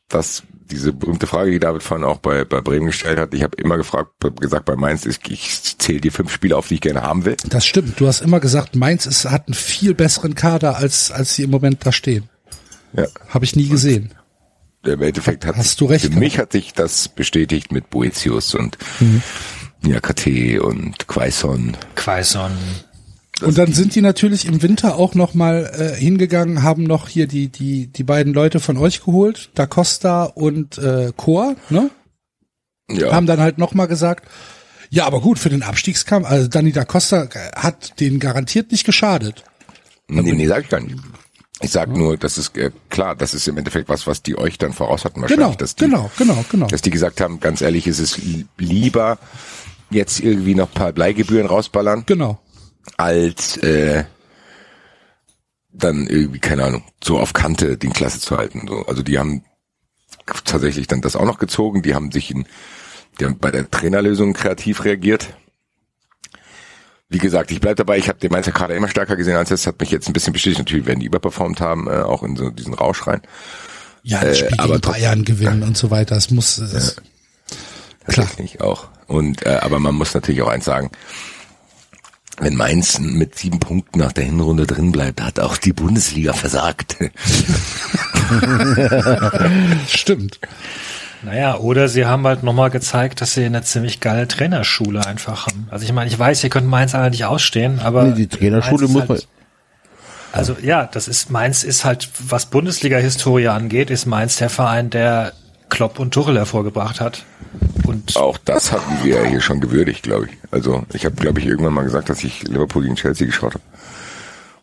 [0.08, 3.56] dass diese berühmte Frage, die David vorhin auch bei, bei Bremen gestellt hat, ich habe
[3.56, 7.02] immer gefragt, gesagt bei Mainz, ich, ich zähle die fünf Spiele auf, die ich gerne
[7.02, 7.36] haben will.
[7.48, 7.98] Das stimmt.
[8.00, 11.50] Du hast immer gesagt, Mainz ist, hat einen viel besseren Kader, als, als sie im
[11.50, 12.28] Moment da stehen.
[12.92, 13.06] Ja.
[13.28, 14.14] Habe ich nie gesehen.
[14.84, 18.78] Im Endeffekt hat Hast du recht für mich hat sich das bestätigt mit Boetius und
[19.00, 19.22] Mhm.
[19.82, 21.76] Niakate und Quaison.
[21.94, 22.50] Quaison.
[23.40, 27.26] Und dann sind die natürlich im Winter auch noch mal äh, hingegangen, haben noch hier
[27.28, 31.90] die die die beiden Leute von euch geholt, Da Costa und äh, Chor, ne?
[32.90, 33.12] Ja.
[33.12, 34.26] Haben dann halt noch mal gesagt,
[34.90, 36.26] ja, aber gut für den Abstiegskampf.
[36.26, 39.44] Also Dani Da Costa äh, hat den garantiert nicht geschadet.
[40.08, 40.96] Nee, nee, sag ich gar nicht.
[41.60, 44.58] Ich sag nur, das ist äh, klar, das ist im Endeffekt was, was die euch
[44.58, 46.66] dann voraus hatten wahrscheinlich, Genau, dass die, genau, genau, genau.
[46.68, 49.18] dass die gesagt haben, ganz ehrlich, ist es li- lieber
[49.90, 52.38] jetzt irgendwie noch paar Bleigebühren rausballern, Genau.
[52.96, 54.04] Als äh,
[55.72, 58.66] dann irgendwie, keine Ahnung, so auf Kante den Klasse zu halten.
[58.68, 58.86] So.
[58.86, 59.44] Also die haben
[60.44, 62.46] tatsächlich dann das auch noch gezogen, die haben sich in,
[63.18, 65.34] die haben bei der Trainerlösung kreativ reagiert.
[67.08, 69.66] Wie gesagt, ich bleib dabei, ich habe den Mainzer Kader immer stärker gesehen als jetzt,
[69.66, 72.50] hat mich jetzt ein bisschen bestätigt, natürlich werden die überperformt haben, äh, auch in so
[72.50, 73.22] diesen Rausch rein.
[74.02, 76.14] Ja, das Spiel Äh, aber Bayern gewinnen und so weiter.
[76.16, 76.96] Das muss das,
[78.06, 78.26] klar.
[78.26, 78.88] Tatsächlich auch.
[79.06, 80.90] Und äh, aber man muss natürlich auch eins sagen,
[82.40, 86.96] wenn Mainz mit sieben Punkten nach der Hinrunde drin bleibt, hat auch die Bundesliga versagt.
[89.88, 90.38] Stimmt.
[91.22, 95.66] Naja, oder sie haben halt nochmal gezeigt, dass sie eine ziemlich geile Trainerschule einfach haben.
[95.70, 98.86] Also ich meine, ich weiß, ihr könnt Mainz alle nicht ausstehen, aber Nee, die Trainerschule
[98.86, 99.28] muss man- halt,
[100.32, 105.32] Also ja, das ist Mainz ist halt, was Bundesliga-Historie angeht, ist Mainz der Verein, der
[105.70, 107.24] Klopp und Tuchel hervorgebracht hat.
[107.88, 110.32] Und Auch das hatten wir ja hier schon gewürdigt, glaube ich.
[110.50, 113.64] Also ich habe, glaube ich, irgendwann mal gesagt, dass ich Liverpool gegen Chelsea geschaut habe.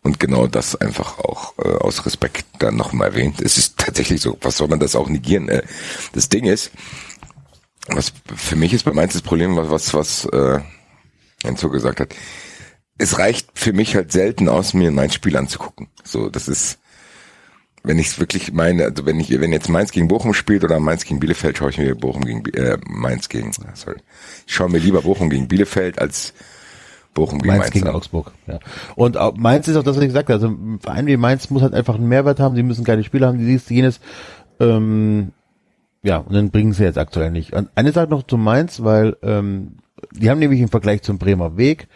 [0.04, 3.42] Und genau das einfach auch äh, aus Respekt dann nochmal erwähnt.
[3.42, 5.50] Es ist tatsächlich so, was soll man das auch negieren?
[5.50, 5.64] Äh,
[6.14, 6.70] das Ding ist,
[7.88, 10.60] was für mich ist bei Mainz das Problem, was, was, was äh,
[11.44, 12.14] Enzo gesagt hat,
[13.00, 15.88] es reicht für mich halt selten aus, mir mein Spiel anzugucken.
[16.04, 16.78] So, das ist,
[17.88, 20.80] wenn ich es wirklich meine, also wenn ich, wenn jetzt Mainz gegen Bochum spielt oder
[20.80, 23.98] Mainz gegen Bielefeld, schaue ich mir Bochum gegen äh, Mainz gegen, sorry,
[24.46, 26.34] ich schaue mir lieber Bochum gegen Bielefeld als
[27.14, 27.74] Bochum gegen Mainz, Mainz.
[27.74, 27.96] gegen an.
[27.96, 28.32] Augsburg.
[28.46, 28.60] Ja.
[28.96, 30.34] Und auch Mainz ist auch das, was ich gesagt habe.
[30.34, 32.56] Also ein Verein wie Mainz muss halt einfach einen Mehrwert haben.
[32.56, 34.00] Sie müssen geile Spieler haben, dies, jenes.
[34.60, 35.32] Ähm,
[36.04, 37.54] ja, und dann bringen sie jetzt aktuell nicht.
[37.54, 39.78] Und eine Sache noch zu Mainz, weil ähm,
[40.12, 41.88] die haben nämlich im Vergleich zum Bremer Weg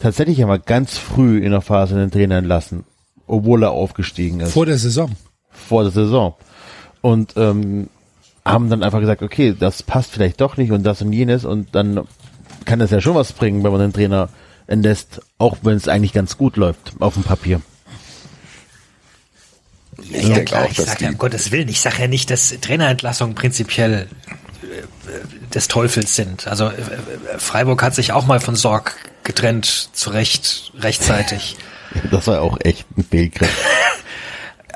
[0.00, 2.84] tatsächlich einmal ganz früh in der Phase den Trainer entlassen,
[3.26, 5.10] obwohl er aufgestiegen ist Vor der Saison.
[5.54, 6.34] Vor der Saison.
[7.00, 7.88] Und ähm,
[8.44, 11.74] haben dann einfach gesagt, okay, das passt vielleicht doch nicht und das und jenes und
[11.74, 12.06] dann
[12.64, 14.28] kann das ja schon was bringen, wenn man den Trainer
[14.66, 17.60] entlässt, auch wenn es eigentlich ganz gut läuft auf dem Papier.
[20.02, 22.30] Ich denke klar, auch, ich dass sage ja, um Gottes Willen, ich sage ja nicht,
[22.30, 24.08] dass Trainerentlassungen prinzipiell
[24.62, 26.46] äh, des Teufels sind.
[26.46, 31.56] Also äh, äh, Freiburg hat sich auch mal von Sorg getrennt, zu Recht, rechtzeitig.
[32.10, 33.48] Das war auch echt ein Fehlgriff.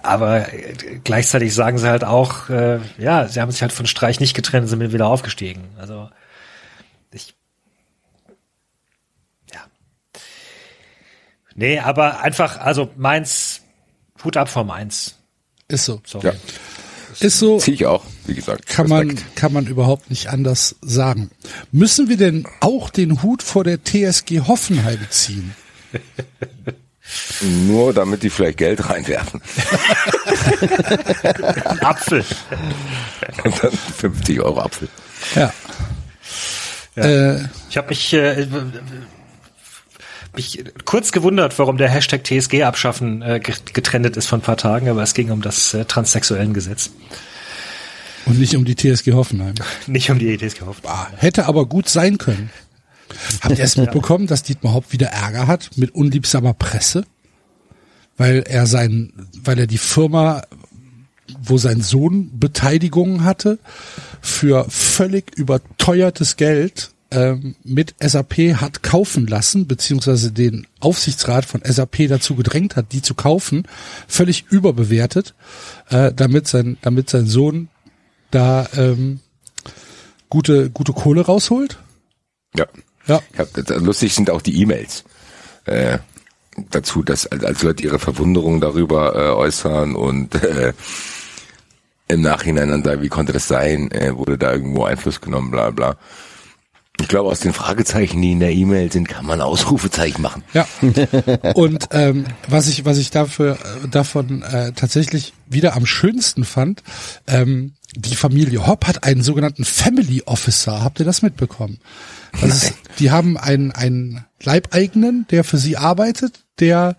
[0.09, 0.73] Aber äh,
[1.05, 4.67] gleichzeitig sagen sie halt auch, äh, ja, sie haben sich halt von Streich nicht getrennt,
[4.67, 5.65] sind wieder aufgestiegen.
[5.77, 6.09] Also
[7.13, 7.35] ich
[9.53, 9.61] ja.
[11.55, 13.61] Nee, aber einfach, also Mainz,
[14.25, 15.17] Hut ab vor Mainz.
[15.69, 16.01] Ist so.
[16.07, 16.29] Sorry.
[16.29, 16.33] Ja.
[17.21, 17.59] Ist so.
[17.59, 18.67] ziehe ich auch, wie gesagt.
[18.67, 19.37] kann man, Respekt.
[19.37, 21.31] kann man überhaupt nicht anders sagen.
[21.71, 25.55] Müssen wir denn auch den Hut vor der TSG Hoffenheim ziehen?
[27.41, 29.41] Nur damit die vielleicht Geld reinwerfen.
[31.81, 32.25] Apfel.
[33.45, 34.89] Und dann 50 Euro Apfel.
[35.35, 35.53] Ja.
[36.97, 38.47] Äh, Ich habe mich, äh,
[40.35, 44.57] mich kurz gewundert, warum der Hashtag TSG abschaffen äh, ge- getrennt ist von ein paar
[44.57, 46.91] Tagen, aber es ging um das äh, transsexuellen Gesetz,
[48.27, 49.55] und nicht um die TSG Hoffenheim.
[49.87, 50.61] nicht um die TSG.
[50.85, 52.51] Ah, hätte aber gut sein können.
[53.41, 57.05] Habt ihr es mitbekommen, dass Dietmar Haupt wieder Ärger hat mit unliebsamer Presse?
[58.17, 59.13] Weil er sein,
[59.43, 60.43] weil er die Firma,
[61.41, 63.59] wo sein Sohn Beteiligungen hatte,
[64.21, 72.09] für völlig überteuertes Geld ähm, mit SAP hat kaufen lassen, beziehungsweise den Aufsichtsrat von SAP
[72.09, 73.67] dazu gedrängt hat, die zu kaufen,
[74.07, 75.35] völlig überbewertet,
[75.89, 77.69] äh, damit sein, damit sein Sohn
[78.31, 79.21] da ähm,
[80.29, 81.79] gute, gute Kohle rausholt.
[82.57, 82.67] Ja.
[83.09, 83.21] Ja.
[83.37, 85.05] Hab, das- lustig sind auch die E-Mails
[85.65, 85.99] äh,
[86.71, 90.73] dazu, dass als Leute ihre Verwunderung darüber äh, äußern und äh,
[92.09, 95.71] im Nachhinein dann sagen, wie konnte das sein, äh, wurde da irgendwo Einfluss genommen, bla
[95.71, 95.97] bla.
[97.01, 100.43] Ich glaube, aus den Fragezeichen, die in der E-Mail sind, kann man Ausrufezeichen machen.
[100.53, 100.67] Ja.
[101.55, 103.57] Und ähm, was ich was ich dafür
[103.89, 106.83] davon äh, tatsächlich wieder am schönsten fand,
[107.29, 110.83] ähm, die Familie Hopp hat einen sogenannten Family Officer.
[110.83, 111.79] Habt ihr das mitbekommen?
[112.41, 116.97] Das ist, die haben einen einen Leibeigenen, der für sie arbeitet, der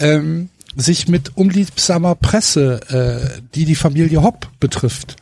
[0.00, 5.16] ähm, sich mit unliebsamer Presse, äh, die die Familie Hopp betrifft,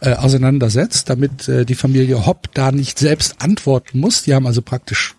[0.00, 4.22] äh, auseinandersetzt, damit äh, die Familie Hopp da nicht selbst antworten muss.
[4.22, 5.14] Die haben also praktisch,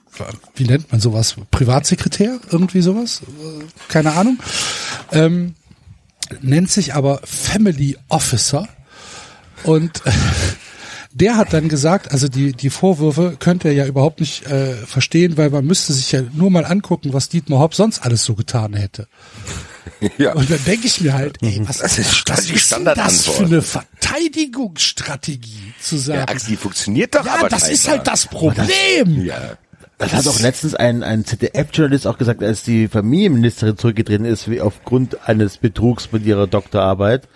[0.56, 4.40] wie nennt man sowas, Privatsekretär, irgendwie sowas, äh, keine Ahnung,
[5.12, 5.54] ähm,
[6.42, 8.68] nennt sich aber Family Officer
[9.64, 10.12] und äh,
[11.12, 15.38] der hat dann gesagt, also die, die Vorwürfe könnte er ja überhaupt nicht äh, verstehen,
[15.38, 18.74] weil man müsste sich ja nur mal angucken, was Dietmar Hopp sonst alles so getan
[18.74, 19.08] hätte.
[20.18, 20.34] Ja.
[20.34, 23.26] Und dann denke ich mir halt, ey, was, Das ist was die ist denn das
[23.26, 26.22] für eine Verteidigungsstrategie zu Ja, sagen?
[26.28, 29.26] Axel, die funktioniert doch Ja, aber das ist halt das Problem.
[29.26, 29.58] Ja.
[29.98, 34.62] Das hat auch letztens ein, ein ZDF-Journalist auch gesagt, als die Familienministerin zurückgetreten ist, wie
[34.62, 37.28] aufgrund eines Betrugs mit ihrer Doktorarbeit.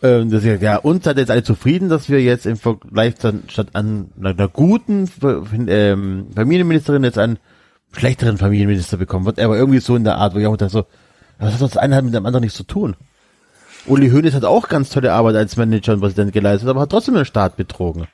[0.00, 3.16] Ähm, dass sie, sagt, ja, uns seid jetzt alle zufrieden, dass wir jetzt im Vergleich
[3.16, 5.10] dann statt an einer, guten
[5.68, 7.38] ähm, Familienministerin jetzt einen
[7.92, 9.40] schlechteren Familienminister bekommen wird.
[9.40, 10.86] Aber irgendwie so in der Art, wo ich auch dachte so,
[11.38, 12.94] was hat das eine halt mit dem anderen nichts zu tun?
[13.86, 17.14] Uli Hoeneß hat auch ganz tolle Arbeit als Manager und Präsident geleistet, aber hat trotzdem
[17.14, 18.06] den Staat betrogen.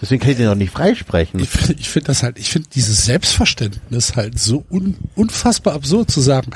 [0.00, 1.38] Deswegen kann ich den auch nicht freisprechen.
[1.38, 6.10] Ich finde ich find das halt, ich finde dieses Selbstverständnis halt so un, unfassbar absurd
[6.10, 6.50] zu sagen,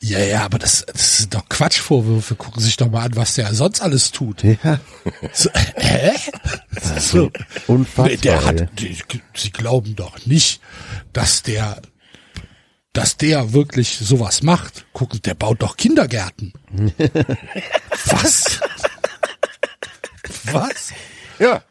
[0.00, 3.34] ja, ja, aber das, das sind doch Quatschvorwürfe, gucken Sie sich doch mal an, was
[3.34, 4.44] der sonst alles tut.
[4.44, 4.78] Ja,
[5.32, 6.12] So, hä?
[7.00, 7.32] So.
[7.66, 8.06] unfassbar.
[8.06, 8.96] Nee, der hat, die,
[9.34, 10.60] Sie glauben doch nicht,
[11.12, 11.82] dass der,
[12.92, 14.86] dass der wirklich sowas macht.
[14.92, 16.52] Gucken, der baut doch Kindergärten.
[18.06, 18.60] Was?
[20.52, 20.92] Was?
[21.40, 21.64] Ja.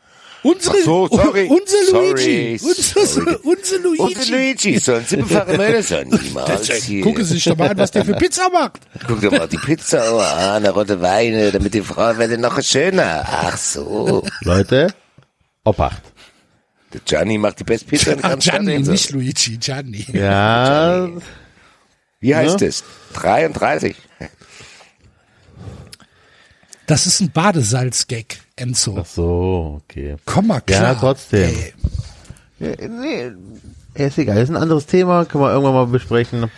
[0.43, 1.47] Unsere, so, sorry.
[1.47, 2.59] unser Sorry, Luigi.
[2.65, 3.35] Unser, sorry.
[3.43, 4.01] unser Luigi.
[4.03, 6.69] Und Luigi, sollen Sie befahre Männer sein, niemals.
[6.83, 7.01] hier.
[7.01, 8.81] Gucken Sie sich doch mal an, was der für Pizza macht.
[9.07, 12.61] Guck doch mal die Pizza, oh, ah, eine rote Weine, damit die Frau werde noch
[12.61, 13.23] schöner.
[13.25, 14.23] Ach so.
[14.41, 14.93] Leute,
[15.63, 16.01] Obacht.
[16.91, 18.87] Der Gianni macht die beste Pizza in ganz Gianni, Stadt.
[18.91, 20.05] nicht Luigi, Gianni.
[20.11, 21.07] Ja,
[22.19, 22.67] Wie heißt Ja.
[22.67, 22.83] es?
[23.13, 23.95] 33.
[26.85, 28.97] Das ist ein Badesalz-Gag, Enzo.
[28.99, 30.15] ach so, okay.
[30.25, 30.93] Komm mal klar.
[30.93, 31.49] Ja, trotzdem.
[31.49, 31.73] Ey.
[32.59, 33.31] Ja, nee,
[33.95, 36.49] ist egal, das ist ein anderes Thema, können wir irgendwann mal besprechen.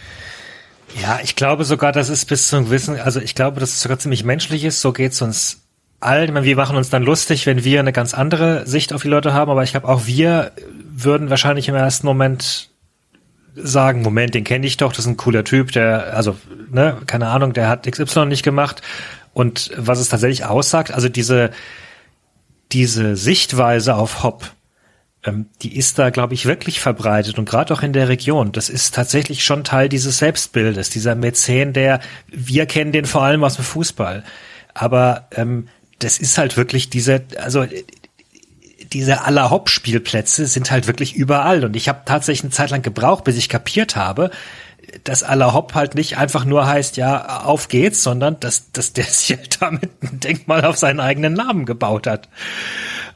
[1.02, 3.82] Ja, ich glaube sogar, dass es bis zu einem gewissen, also ich glaube, dass es
[3.82, 4.82] sogar ziemlich menschlich ist.
[4.82, 5.62] So geht's uns
[6.00, 6.26] allen.
[6.26, 9.10] Ich meine, wir machen uns dann lustig, wenn wir eine ganz andere Sicht auf die
[9.10, 10.52] Leute haben, aber ich glaube, auch wir
[10.98, 12.70] würden wahrscheinlich im ersten Moment
[13.56, 16.36] sagen, Moment, den kenne ich doch, das ist ein cooler Typ, der, also,
[16.70, 18.82] ne, keine Ahnung, der hat XY nicht gemacht.
[19.34, 21.52] Und was es tatsächlich aussagt, also diese,
[22.76, 24.52] diese Sichtweise auf Hop,
[25.24, 28.52] ähm, die ist da, glaube ich, wirklich verbreitet und gerade auch in der Region.
[28.52, 33.46] Das ist tatsächlich schon Teil dieses Selbstbildes, dieser Mäzen, der, wir kennen den vor allem
[33.46, 34.26] aus dem Fußball.
[34.74, 35.70] Aber ähm,
[36.00, 37.66] das ist halt wirklich diese, also
[38.92, 41.64] diese aller Hop-Spielplätze sind halt wirklich überall.
[41.64, 44.32] Und ich habe tatsächlich eine Zeit lang gebraucht, bis ich kapiert habe,
[45.04, 49.04] dass aller Hop halt nicht einfach nur heißt, ja, auf geht's, sondern dass, dass der
[49.10, 52.30] sich halt damit ein Denkmal auf seinen eigenen Namen gebaut hat.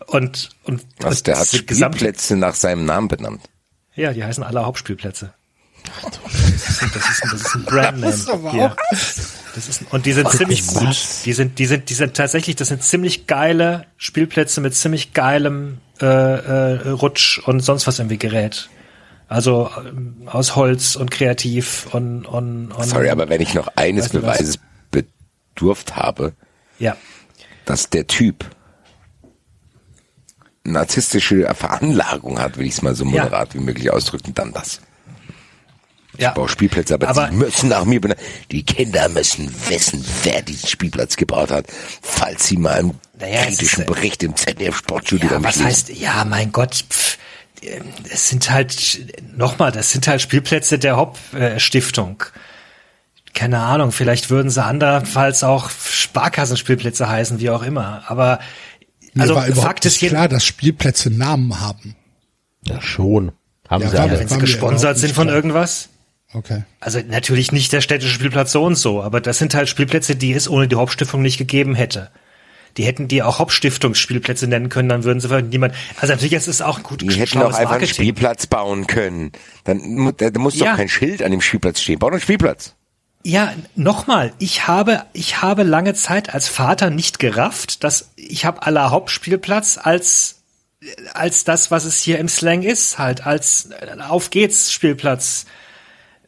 [0.07, 3.41] Und, und Was, der hat Spielplätze nach seinem Namen benannt.
[3.95, 5.33] Ja, die heißen aller Hauptspielplätze.
[6.59, 8.05] Das ist, ein- das ist, ein- das ist ein Brandname.
[8.11, 8.75] Das ist aber hier.
[9.55, 10.97] Das ist, und die sind ziemlich gut.
[11.25, 15.79] Die sind, die sind, die sind tatsächlich, das sind ziemlich geile Spielplätze mit ziemlich geilem
[16.01, 18.69] äh, äh, Rutsch und sonst was irgendwie Gerät.
[19.29, 24.09] Also ähm, aus Holz und kreativ und, und, und Sorry, aber wenn ich noch eines
[24.09, 24.37] du was?
[24.39, 24.59] Beweises
[24.91, 26.33] bedurft habe,
[26.79, 26.97] ja.
[27.65, 28.43] dass der Typ
[30.63, 33.23] narzisstische Veranlagung hat, will ich es mal so Ja.
[33.23, 34.81] moderat wie möglich ausdrücken, dann das.
[36.17, 36.29] Ja.
[36.29, 38.19] Ich baue Spielplätze, aber, Aber- sie müssen nach mir benannt.
[38.51, 41.67] Die Kinder müssen wissen, wer diesen Spielplatz gebaut hat,
[42.01, 45.65] falls sie mal im Naja, kritischen ist, äh, Bericht im ZDF Sportstudio Ja, was lesen.
[45.67, 47.17] heißt, ja, mein Gott, pff,
[48.11, 48.99] es sind halt,
[49.35, 52.23] nochmal, das sind halt Spielplätze der Hop-Stiftung.
[53.33, 58.03] Keine Ahnung, vielleicht würden sie andernfalls auch Sparkassenspielplätze heißen, wie auch immer.
[58.07, 58.39] Aber,
[59.13, 61.95] Mir also, war überhaupt Fakt ist klar, dass Spielplätze Namen haben.
[62.63, 63.31] Ja, schon.
[63.69, 64.11] Haben Ja, sie war alle.
[64.13, 65.35] mir- wenn sie war mir gesponsert sind von klar.
[65.35, 65.89] irgendwas.
[66.33, 66.63] Okay.
[66.79, 70.33] Also natürlich nicht der städtische Spielplatz so und so, aber das sind halt Spielplätze, die
[70.33, 72.09] es ohne die Hauptstiftung nicht gegeben hätte.
[72.77, 75.73] Die hätten die auch Hauptstiftungsspielplätze nennen können, dann würden sie für niemand.
[75.99, 77.93] Also natürlich ist es auch gut Die hätten auch einfach einen Marketing.
[77.95, 79.31] Spielplatz bauen können.
[79.63, 80.71] Dann da, da muss Ja.
[80.71, 81.99] doch kein Schild an dem Spielplatz stehen.
[81.99, 82.75] Bau doch einen Spielplatz.
[83.25, 88.63] Ja, nochmal, ich habe, ich habe lange Zeit als Vater nicht gerafft, dass ich habe
[88.63, 90.35] aller Hauptspielplatz als
[91.13, 95.45] als das, was es hier im Slang ist, halt als äh, auf geht's Spielplatz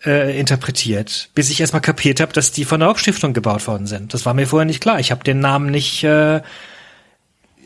[0.06, 4.14] äh, interpretiert, bis ich erstmal kapiert habe, dass die von der Hauptstiftung gebaut worden sind.
[4.14, 5.00] Das war mir vorher nicht klar.
[5.00, 6.42] Ich habe den Namen nicht äh,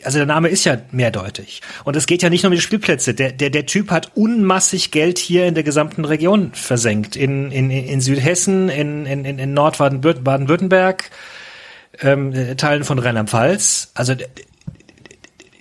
[0.05, 1.61] also der Name ist ja mehrdeutig.
[1.83, 3.13] Und es geht ja nicht nur um die Spielplätze.
[3.13, 7.15] Der, der, der Typ hat unmassig Geld hier in der gesamten Region versenkt.
[7.15, 11.09] In, in, in Südhessen, in, in, in Nordbaden-Württemberg,
[12.01, 13.91] ähm, äh, Teilen von Rheinland-Pfalz.
[13.95, 14.13] Also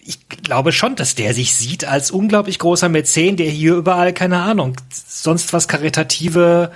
[0.05, 4.40] ich glaube schon, dass der sich sieht als unglaublich großer Mäzen, der hier überall, keine
[4.40, 6.70] Ahnung, sonst was karitative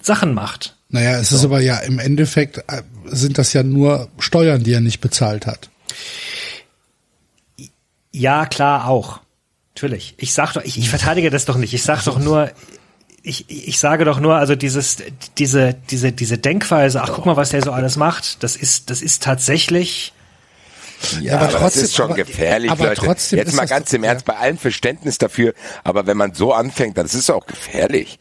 [0.00, 0.76] Sachen macht.
[0.88, 4.80] Naja, es ist aber ja im Endeffekt äh, sind das ja nur Steuern, die er
[4.80, 5.70] nicht bezahlt hat.
[8.12, 9.20] Ja, klar, auch.
[9.74, 10.14] Natürlich.
[10.18, 11.72] Ich sag doch, ich, ich verteidige das doch nicht.
[11.72, 12.50] Ich sag doch nur,
[13.22, 14.98] ich, ich sage doch nur, also dieses,
[15.38, 19.00] diese, diese, diese Denkweise, ach, guck mal, was der so alles macht, das ist, das
[19.00, 20.12] ist tatsächlich,
[21.20, 23.00] Ja, aber aber, trotzdem- das ist schon aber- gefährlich, aber Leute.
[23.02, 25.54] trotzdem Jetzt mal ganz im Ernst, bei allem Verständnis dafür,
[25.84, 28.18] aber wenn man so anfängt, dann ist es auch gefährlich.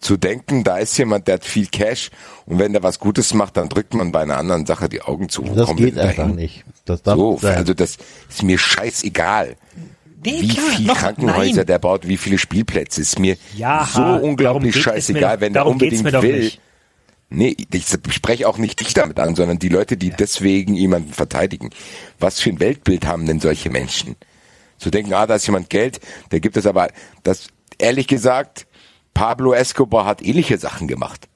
[0.00, 2.10] Zu denken, da ist jemand, der hat viel Cash
[2.46, 5.28] und wenn der was Gutes macht, dann drückt man bei einer anderen Sache die Augen
[5.28, 5.46] zu.
[5.48, 6.64] Wo Das geht einfach nicht.
[6.86, 7.56] Das darf So, sein.
[7.56, 9.54] also das ist mir scheißegal.
[10.24, 11.66] nee, Wie klar, viel noch, Krankenhäuser nein.
[11.66, 15.66] der baut, wie viele Spielplätze, ist mir Ja, so unglaublich mir scheißegal, doch- wenn der
[15.66, 16.38] unbedingt mir will.
[16.40, 16.60] nicht.
[17.34, 21.70] Nee, ich spreche auch nicht dich damit an, sondern die Leute, die deswegen jemanden verteidigen.
[22.18, 24.16] Was für ein Weltbild haben denn solche Menschen?
[24.76, 26.00] Zu denken, ah, da ist jemand Geld,
[26.30, 26.88] der gibt es aber,
[27.22, 27.48] das,
[27.78, 28.66] ehrlich gesagt,
[29.14, 31.28] Pablo Escobar hat ähnliche Sachen gemacht.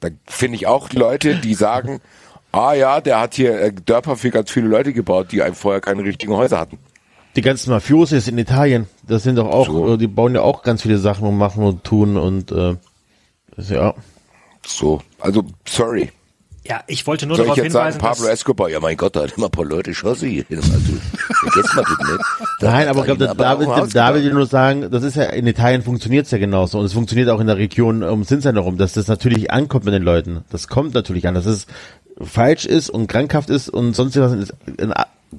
[0.00, 2.00] Da finde ich auch Leute, die sagen,
[2.50, 6.02] ah ja, der hat hier äh, Dörfer für ganz viele Leute gebaut, die vorher keine
[6.02, 6.78] richtigen Häuser hatten.
[7.36, 9.94] Die ganzen Mafiosis in Italien, das sind doch auch, So.
[9.94, 12.76] äh, die bauen ja auch ganz viele Sachen und machen und tun und äh,
[13.56, 13.94] ja
[14.66, 16.10] So, also sorry.
[16.64, 18.96] Ja, ich wollte nur Soll ich darauf jetzt sagen, hinweisen, Pablo dass, Escobar, ja mein
[18.96, 20.44] Gott, da hat immer ein paar Leute geschossen hier.
[20.48, 22.50] Also, vergesst mal das nicht.
[22.60, 25.16] Da Nein, aber ich glaube, da aber will, da will ich nur sagen, das ist
[25.16, 28.54] ja, in Italien funktioniert's ja genauso und es funktioniert auch in der Region um Sinsheim
[28.54, 30.44] herum, dass das natürlich ankommt mit den Leuten.
[30.50, 31.66] Das kommt natürlich an, dass es
[32.20, 34.92] falsch ist und krankhaft ist und sonst was ist in,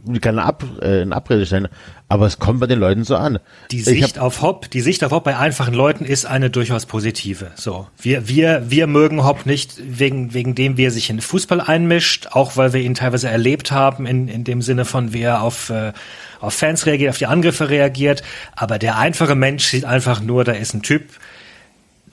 [0.06, 1.68] in, keine Ab, äh, in Abrede stellen,
[2.10, 3.38] aber es kommt bei den Leuten so an.
[3.70, 6.50] die Ich Sicht hab- auf Hopp, die Sicht auf Hopp bei einfachen Leuten ist eine
[6.50, 7.52] durchaus positive.
[7.56, 11.62] So, wir wir wir mögen Hopp nicht wegen wegen dem, wie er sich in Fußball
[11.62, 15.44] einmischt, auch weil wir ihn teilweise erlebt haben in in dem Sinne von wie er
[15.44, 15.94] auf äh,
[16.42, 18.24] auf Fans reagiert, auf die Angriffe reagiert.
[18.56, 21.04] Aber der einfache Mensch sieht einfach nur, da ist ein Typ,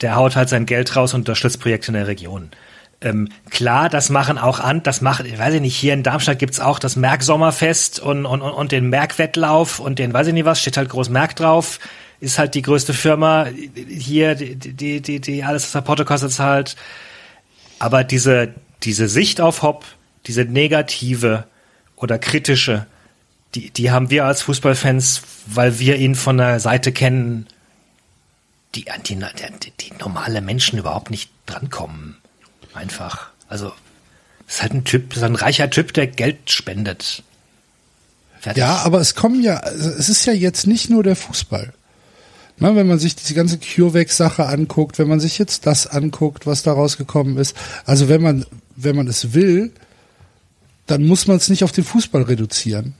[0.01, 2.49] der haut halt sein Geld raus und unterstützt Projekte in der Region.
[3.03, 6.37] Ähm, klar, das machen auch an, das macht, ich weiß ich nicht, hier in Darmstadt
[6.37, 10.45] gibt's auch das Merck-Sommerfest und, und, und, und den Merck-Wettlauf und den, weiß ich nicht
[10.45, 11.79] was, steht halt groß Merck drauf,
[12.19, 13.47] ist halt die größte Firma
[13.87, 16.75] hier, die, die, die, die alles, was der Porto kostet, zahlt.
[17.79, 18.53] Aber diese,
[18.83, 19.83] diese Sicht auf Hopp,
[20.27, 21.45] diese negative
[21.95, 22.85] oder kritische,
[23.55, 27.47] die, die haben wir als Fußballfans, weil wir ihn von der Seite kennen,
[28.75, 32.20] die an die, die, die normale Menschen überhaupt nicht drankommen.
[32.73, 33.29] Einfach.
[33.47, 33.71] Also,
[34.47, 37.23] ist halt ein Typ, ist ein reicher Typ, der Geld spendet.
[38.39, 38.59] Fertig.
[38.59, 41.73] Ja, aber es kommen ja, also es ist ja jetzt nicht nur der Fußball.
[42.57, 46.63] Na, wenn man sich diese ganze CureVac-Sache anguckt, wenn man sich jetzt das anguckt, was
[46.63, 48.45] da rausgekommen ist, also wenn man,
[48.75, 49.71] wenn man es will,
[50.85, 52.93] dann muss man es nicht auf den Fußball reduzieren.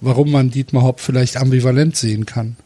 [0.00, 2.56] Warum man Dietmar Hopp vielleicht ambivalent sehen kann.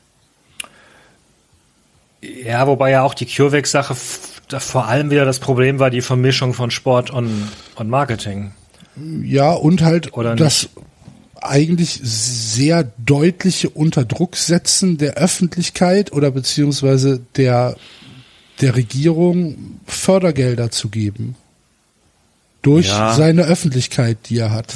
[2.21, 3.97] Ja, wobei ja auch die CureVac-Sache
[4.51, 8.53] vor allem wieder das Problem war, die Vermischung von Sport und, und Marketing.
[9.23, 10.69] Ja, und halt Oder das
[11.41, 17.77] eigentlich sehr deutliche Unterdrucksetzen der Öffentlichkeit oder beziehungsweise der,
[18.61, 21.35] der Regierung Fördergelder zu geben.
[22.63, 23.15] Durch Ja.
[23.15, 24.75] seine Öffentlichkeit, die er hat.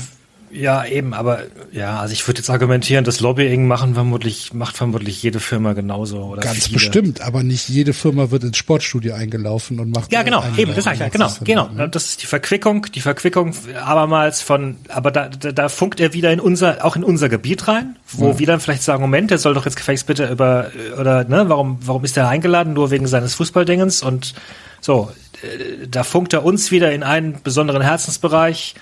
[0.51, 1.43] Ja, eben, aber
[1.73, 6.18] ja, also ich würde jetzt argumentieren, das Lobbying machen vermutlich, macht vermutlich jede Firma genauso.
[6.23, 6.74] Oder Ganz viele.
[6.74, 10.12] bestimmt, aber nicht jede Firma wird ins Sportstudio eingelaufen und macht.
[10.12, 11.86] Ja, genau, eben, das sag ich ja, genau, genau.
[11.89, 16.32] Das ist die Verquickung, die Verquickung abermals von, aber da, da, da funkt er wieder
[16.32, 19.55] in unser, auch in unser Gebiet rein, wo wir dann vielleicht sagen, Moment, der soll
[19.55, 22.73] doch jetzt gefälligst bitte über, oder, ne, warum, warum ist er eingeladen?
[22.73, 24.35] Nur wegen seines Fußballdingens und
[24.81, 25.10] so,
[25.43, 28.74] äh, da funkt er uns wieder in einen besonderen Herzensbereich,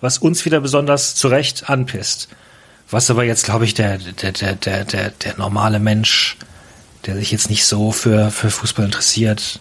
[0.00, 2.28] was uns wieder besonders zurecht anpisst.
[2.90, 6.36] Was aber jetzt, glaube ich, der, der, der, der, der, der normale Mensch,
[7.06, 9.60] der sich jetzt nicht so für, für Fußball interessiert,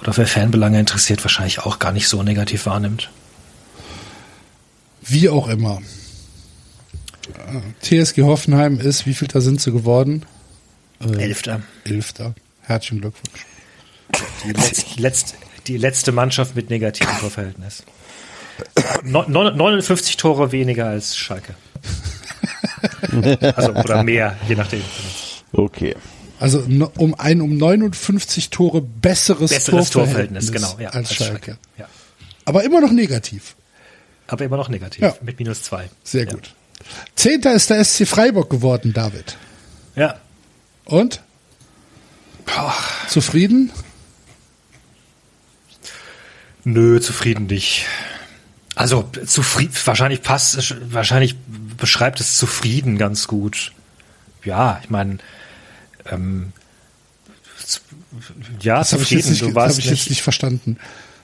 [0.00, 3.10] oder für Fanbelange interessiert, wahrscheinlich auch gar nicht so negativ wahrnimmt.
[5.02, 5.80] Wie auch immer.
[7.82, 10.24] TSG Hoffenheim ist, wie viel da sind sie geworden?
[11.00, 11.62] Äh, Elfter.
[11.84, 12.34] Elfter.
[12.62, 13.46] Herzlichen Glückwunsch.
[14.44, 15.34] Die, letz, letzt,
[15.66, 17.84] die letzte Mannschaft mit negativem Torverhältnis.
[19.02, 21.54] No, neun- 59 Tore weniger als Schalke.
[23.56, 24.82] Also, oder mehr, je nachdem.
[25.52, 25.94] Okay.
[26.38, 26.60] Also
[26.98, 30.90] um ein um 59 Tore besseres, Besseres Torverhältnis, Torverhältnis, genau, ja.
[30.90, 31.56] als Schalke.
[31.78, 31.88] Ja.
[32.44, 33.56] Aber immer noch negativ.
[34.26, 35.14] Aber immer noch negativ, Ja.
[35.22, 35.88] mit minus zwei.
[36.04, 36.32] Sehr ja.
[36.32, 36.54] gut.
[37.14, 39.36] Zehnter ist der SC Freiburg geworden, David.
[39.94, 40.16] Ja.
[40.84, 41.22] Und?
[43.08, 43.72] Zufrieden?
[46.64, 47.86] Nö, zufrieden nicht.
[48.76, 51.34] Also zufrieden, wahrscheinlich passt, wahrscheinlich
[51.78, 53.72] beschreibt es zufrieden ganz gut.
[54.44, 55.16] Ja, ich meine,
[56.10, 56.52] ähm,
[58.60, 59.18] ja, Das habe ich, zufrieden.
[59.18, 60.76] jetzt nicht, du das warst hab ich jetzt nicht, nicht verstanden.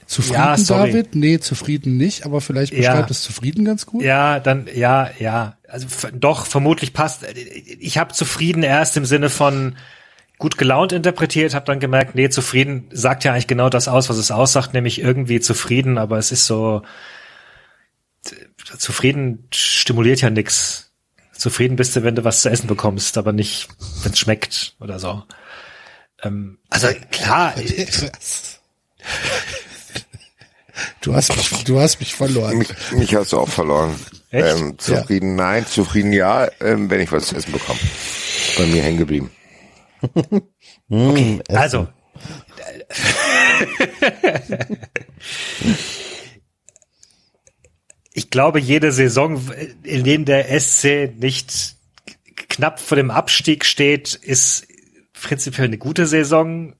[0.07, 0.57] Zufrieden, Ja.
[0.57, 1.15] David?
[1.15, 2.79] Nee, zufrieden nicht, aber vielleicht Ja.
[2.91, 4.03] beschreibt es zufrieden ganz gut.
[4.03, 5.57] Ja, dann ja, ja.
[5.69, 7.25] Also doch vermutlich passt.
[7.79, 9.77] Ich habe zufrieden erst im Sinne von
[10.39, 14.17] gut gelaunt interpretiert, habe dann gemerkt, nee, zufrieden sagt ja eigentlich genau das aus, was
[14.17, 16.83] es aussagt, nämlich irgendwie zufrieden, aber es ist so
[18.79, 20.91] zufrieden stimuliert ja nix.
[21.33, 23.69] Zufrieden bist du, wenn du was zu essen bekommst, aber nicht,
[24.03, 25.23] wenn es schmeckt oder so.
[26.23, 27.55] Ähm, also klar,
[31.01, 32.59] Du hast mich, du hast mich verloren.
[32.59, 33.95] Mich, mich hast du auch verloren.
[34.31, 34.59] Echt?
[34.59, 37.79] Ähm, zufrieden nein, zufrieden ja, ähm, wenn ich was zu essen bekomme.
[38.57, 39.31] Bei mir hängen geblieben.
[40.91, 41.41] Okay.
[41.49, 41.89] Also.
[48.33, 49.43] Glaube, jede Saison,
[49.83, 51.77] in denen der SC nicht
[52.49, 54.67] knapp vor dem Abstieg steht, ist
[55.13, 56.75] prinzipiell eine gute Saison.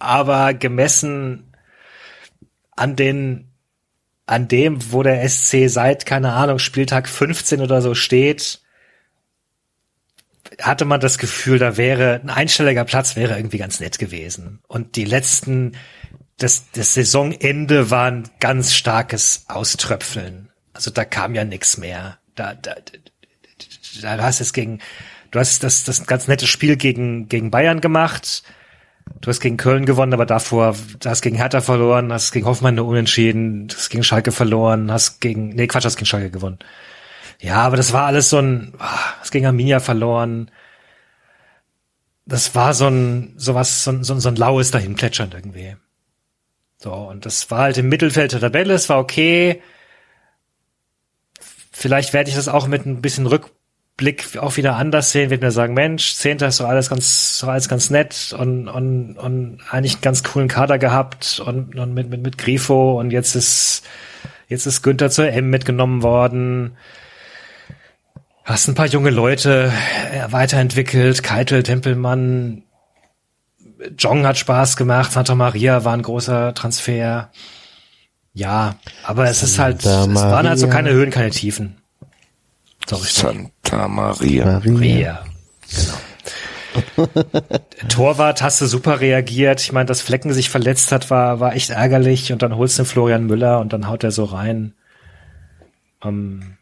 [0.00, 1.54] Aber gemessen
[2.74, 3.52] an den,
[4.26, 8.60] an dem, wo der SC seit, keine Ahnung, Spieltag 15 oder so steht,
[10.60, 14.58] hatte man das Gefühl, da wäre ein einstelliger Platz wäre irgendwie ganz nett gewesen.
[14.66, 15.76] Und die letzten,
[16.36, 20.47] das, das Saisonende war ein ganz starkes Auströpfeln.
[20.78, 22.18] Also da kam ja nichts mehr.
[22.36, 24.78] Da, da, da, da hast es gegen,
[25.32, 28.44] du hast das, das ganz nette Spiel gegen, gegen Bayern gemacht.
[29.20, 32.76] Du hast gegen Köln gewonnen, aber davor, du hast gegen Hertha verloren, hast gegen Hoffmann
[32.76, 36.60] nur unentschieden, hast gegen Schalke verloren, hast gegen, nee, Quatsch, hast gegen Schalke gewonnen.
[37.40, 40.48] Ja, aber das war alles so ein, ah, hast gegen Arminia verloren.
[42.24, 45.74] Das war so ein, sowas, so ein, so ein, so ein laues dahinplätschern irgendwie.
[46.76, 49.60] So, und das war halt im Mittelfeld der Tabelle, es war okay.
[51.80, 55.52] Vielleicht werde ich das auch mit ein bisschen Rückblick auch wieder anders sehen, wird mir
[55.52, 59.94] sagen, Mensch, Zehnter ist doch alles ganz, doch alles ganz nett und, und, und eigentlich
[59.94, 63.84] einen ganz coolen Kader gehabt und, und mit, mit, mit Grifo und jetzt ist,
[64.48, 66.76] jetzt ist Günther zur M mitgenommen worden.
[68.42, 69.72] Hast ein paar junge Leute
[70.12, 72.64] äh, weiterentwickelt, Keitel, Tempelmann,
[73.96, 77.30] Jong hat Spaß gemacht, Santa Maria war ein großer Transfer.
[78.38, 80.76] Ja, aber es ist halt, Santa es waren halt so Maria.
[80.80, 81.76] keine Höhen, keine Tiefen.
[82.86, 83.08] Sorry.
[83.08, 84.62] Santa Maria.
[84.64, 85.24] Maria.
[85.68, 87.08] Genau.
[87.88, 89.60] Torwart hast du super reagiert.
[89.60, 92.32] Ich meine, dass Flecken sich verletzt hat, war, war echt ärgerlich.
[92.32, 94.72] Und dann holst du den Florian Müller und dann haut er so rein.
[96.04, 96.58] Ähm,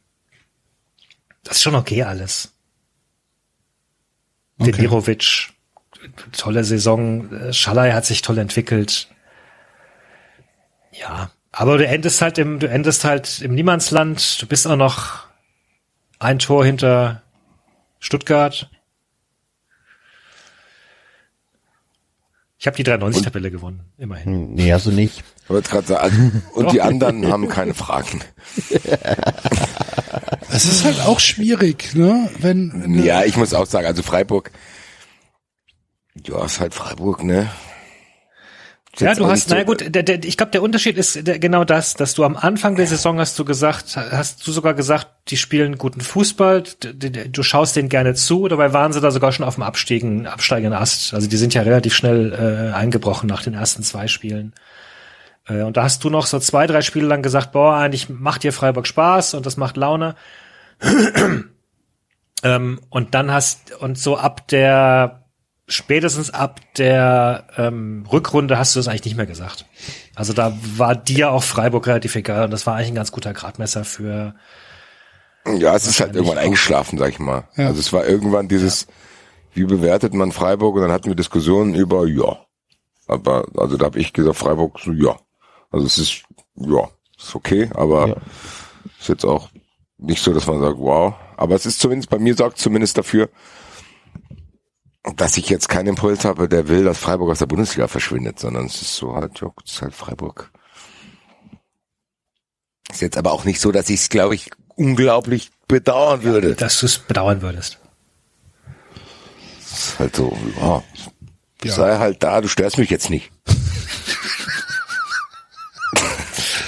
[1.45, 2.55] das ist schon okay alles.
[4.59, 4.73] Okay.
[4.73, 5.51] Demirovic,
[6.33, 7.53] tolle Saison.
[7.53, 9.09] Schalay hat sich toll entwickelt.
[10.91, 14.41] Ja, aber du endest halt im, du endest halt im Niemandsland.
[14.43, 15.25] Du bist auch noch
[16.19, 17.23] ein Tor hinter
[17.99, 18.71] Stuttgart.
[22.59, 24.33] Ich habe die 390-Tabelle gewonnen, immerhin.
[24.33, 25.23] Hm, Nee, hast du nicht.
[25.45, 28.23] Ich wollte gerade sagen, und die anderen haben keine Fragen.
[30.51, 32.31] Es ist halt auch schwierig, ne?
[32.39, 34.51] Wenn, Ja, ich muss auch sagen, also Freiburg,
[36.27, 37.51] ja, ist halt Freiburg, ne?
[38.99, 41.95] Ja, du hast, na gut, der, der, ich glaube, der Unterschied ist der, genau das,
[41.95, 45.77] dass du am Anfang der Saison hast du gesagt, hast du sogar gesagt, die spielen
[45.77, 49.45] guten Fußball, d- d- du schaust denen gerne zu, dabei waren sie da sogar schon
[49.45, 51.13] auf dem Abstiegen, absteigenden Ast.
[51.13, 54.55] Also die sind ja relativ schnell äh, eingebrochen nach den ersten zwei Spielen.
[55.47, 58.45] Äh, und da hast du noch so zwei, drei Spiele lang gesagt, boah, eigentlich macht
[58.45, 60.15] dir Freiburg Spaß und das macht Laune.
[62.43, 65.26] ähm, und dann hast, und so ab der
[65.69, 69.67] spätestens ab der ähm, Rückrunde hast du es eigentlich nicht mehr gesagt.
[70.15, 73.33] Also da war dir auch Freiburg relativ egal und das war eigentlich ein ganz guter
[73.33, 74.35] Gradmesser für
[75.45, 77.49] Ja, es ist halt irgendwann eingeschlafen, sag ich mal.
[77.57, 77.67] Ja.
[77.69, 78.87] Also es war irgendwann dieses,
[79.55, 80.77] wie bewertet man Freiburg?
[80.77, 82.39] Und dann hatten wir Diskussionen über, ja.
[83.09, 85.17] Aber, also da habe ich gesagt, Freiburg, so, ja.
[85.71, 86.23] Also es ist,
[86.57, 86.89] ja,
[87.19, 88.17] ist okay, aber Ja.
[89.01, 89.49] ist jetzt auch
[89.99, 91.15] nicht so, dass man sagt, wow.
[91.37, 93.29] Aber es ist zumindest, bei mir sorgt zumindest dafür,
[95.15, 98.67] dass ich jetzt keinen Impuls habe, der will, dass Freiburg aus der Bundesliga verschwindet, sondern
[98.67, 100.51] es ist so halt, ja, es ist halt Freiburg.
[102.91, 106.55] Ist jetzt aber auch nicht so, dass ich es, glaube ich, unglaublich bedauern würde.
[106.55, 107.79] dass du es bedauern würdest.
[109.61, 110.83] ist halt so, ja,
[111.65, 111.73] Ja.
[111.73, 113.31] sei halt da, du störst mich jetzt nicht.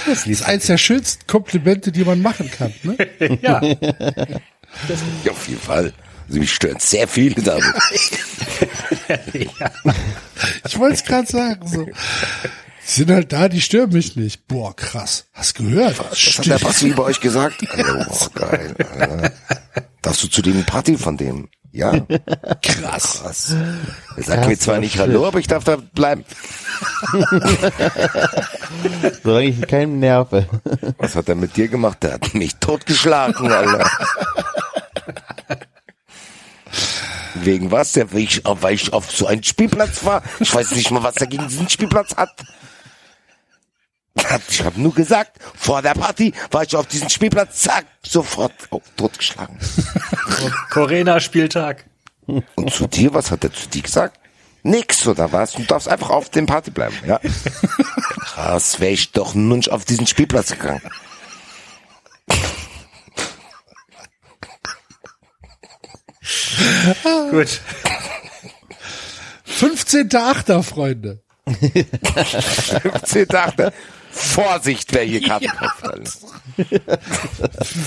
[0.05, 2.73] Das ist eins der schönsten Komplimente, die man machen kann.
[2.83, 2.97] Ne?
[3.41, 3.61] Ja,
[5.23, 5.93] Ja, auf jeden Fall.
[6.27, 7.63] Also mich stören sehr viele damit.
[10.65, 11.67] Ich wollte es gerade sagen.
[11.67, 11.85] So.
[11.85, 11.91] Die
[12.85, 14.47] sind halt da, die stören mich nicht.
[14.47, 15.25] Boah, krass.
[15.33, 15.99] Hast gehört?
[15.99, 16.59] Was hat der.
[16.59, 17.63] Basti bei euch gesagt?
[17.69, 18.75] Alter, boah, geil.
[18.99, 19.31] Alter.
[20.01, 21.49] Darfst du zu dem Party von dem?
[21.71, 21.91] Ja,
[22.63, 23.19] Krass.
[23.21, 23.55] krass.
[24.17, 26.25] Er sagt mir zwar nicht Hallo, aber ich darf da bleiben.
[29.23, 30.47] Solange ich keinen nerve.
[30.97, 32.01] Was hat er mit dir gemacht?
[32.01, 33.87] Der hat mich totgeschlagen, Alter.
[37.45, 37.93] Wegen was?
[37.93, 40.23] Der, weil ich, weil ich auf so einen Spielplatz war.
[40.39, 42.31] Ich weiß nicht mal, was er gegen diesen Spielplatz hat.
[44.49, 48.81] Ich habe nur gesagt, vor der Party war ich auf diesen Spielplatz, zack, sofort oh,
[48.97, 49.57] totgeschlagen.
[50.71, 51.85] Corona-Spieltag.
[52.55, 54.19] Und zu dir, was hat er zu dir gesagt?
[54.63, 55.53] Nix, oder was?
[55.53, 57.19] Du darfst einfach auf dem Party bleiben, ja?
[58.19, 60.81] Krass, wäre ich doch nun nicht auf diesen Spielplatz gegangen.
[67.31, 67.61] Gut.
[69.47, 70.63] 15.8.
[70.63, 71.21] Freunde.
[71.47, 73.73] 15 Tage.
[74.11, 75.87] Vorsicht, wer hier Karten kauft.
[75.87, 76.11] Alter.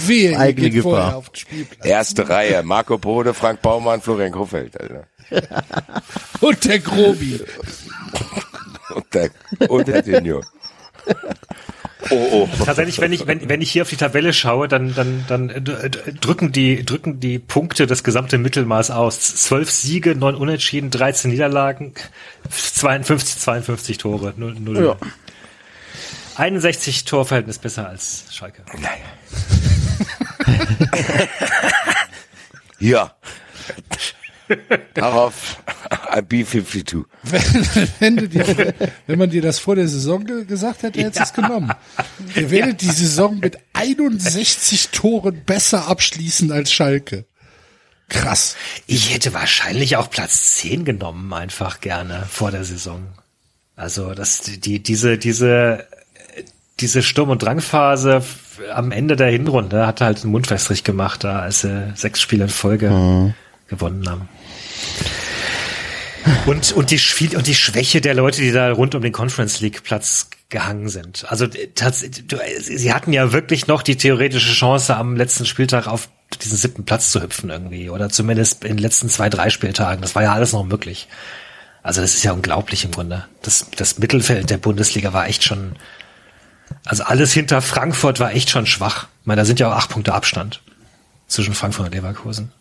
[0.06, 1.16] Wehe, Eigene Gefahr.
[1.16, 1.84] auf den Spielplatz.
[1.86, 5.06] Erste Reihe, Marco Bode, Frank Baumann, Florian Kofeld, Alter.
[6.40, 7.40] Und der Grobi.
[8.94, 9.30] Und der,
[9.68, 10.42] und der Senior.
[12.10, 12.64] Oh, oh.
[12.64, 15.60] Tatsächlich, wenn ich, wenn, wenn ich hier auf die Tabelle schaue, dann, dann, dann äh,
[15.60, 19.20] d- drücken die, drücken die Punkte das gesamte Mittelmaß aus.
[19.36, 21.94] Zwölf Siege, neun Unentschieden, 13 Niederlagen,
[22.50, 24.84] 52, 52 Tore, null, null.
[24.84, 24.96] Ja.
[26.36, 28.62] 61 Torverhältnis besser als Schalke.
[32.78, 33.14] Ja.
[34.94, 35.62] Darauf
[36.12, 37.04] B52.
[37.22, 37.42] Wenn,
[38.00, 38.74] wenn, du dir,
[39.06, 41.72] wenn man dir das vor der Saison ge gesagt hätte, hättest du es genommen.
[42.34, 47.24] Ihr werdet die Saison mit 61 Toren besser abschließen als Schalke.
[48.08, 48.56] Krass.
[48.86, 53.06] Ich hätte wahrscheinlich auch Platz 10 genommen, einfach gerne vor der Saison.
[53.74, 55.86] Also, das, die, diese, diese,
[56.80, 58.22] diese Sturm- und Drangphase
[58.74, 62.50] am Ende der Hinrunde hat halt einen Mundfestrich gemacht, da als sie sechs Spiele in
[62.50, 63.34] Folge
[63.68, 64.28] gewonnen haben.
[66.46, 69.60] Und, und die, Schwie- und die Schwäche der Leute, die da rund um den Conference
[69.60, 71.24] League Platz gehangen sind.
[71.28, 76.08] Also, tats- du, sie hatten ja wirklich noch die theoretische Chance, am letzten Spieltag auf
[76.42, 77.90] diesen siebten Platz zu hüpfen irgendwie.
[77.90, 80.02] Oder zumindest in den letzten zwei, drei Spieltagen.
[80.02, 81.08] Das war ja alles noch möglich.
[81.82, 83.26] Also, das ist ja unglaublich im Grunde.
[83.42, 85.76] Das, das Mittelfeld der Bundesliga war echt schon,
[86.84, 89.08] also alles hinter Frankfurt war echt schon schwach.
[89.22, 90.62] Ich meine, da sind ja auch acht Punkte Abstand
[91.26, 92.52] zwischen Frankfurt und Leverkusen.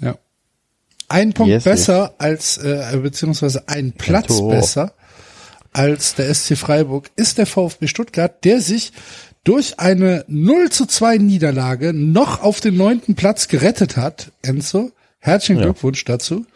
[0.00, 0.16] Ja.
[1.08, 4.50] Ein Punkt Yes, besser als, äh, beziehungsweise ein Platz Tor.
[4.50, 4.92] besser
[5.72, 8.92] als der SC Freiburg ist der VfB Stuttgart, der sich
[9.44, 14.32] durch eine 0 zu 2 Niederlage noch auf den neunten Platz gerettet hat.
[14.42, 15.66] Enzo, herzlichen Ja.
[15.66, 16.46] Glückwunsch dazu.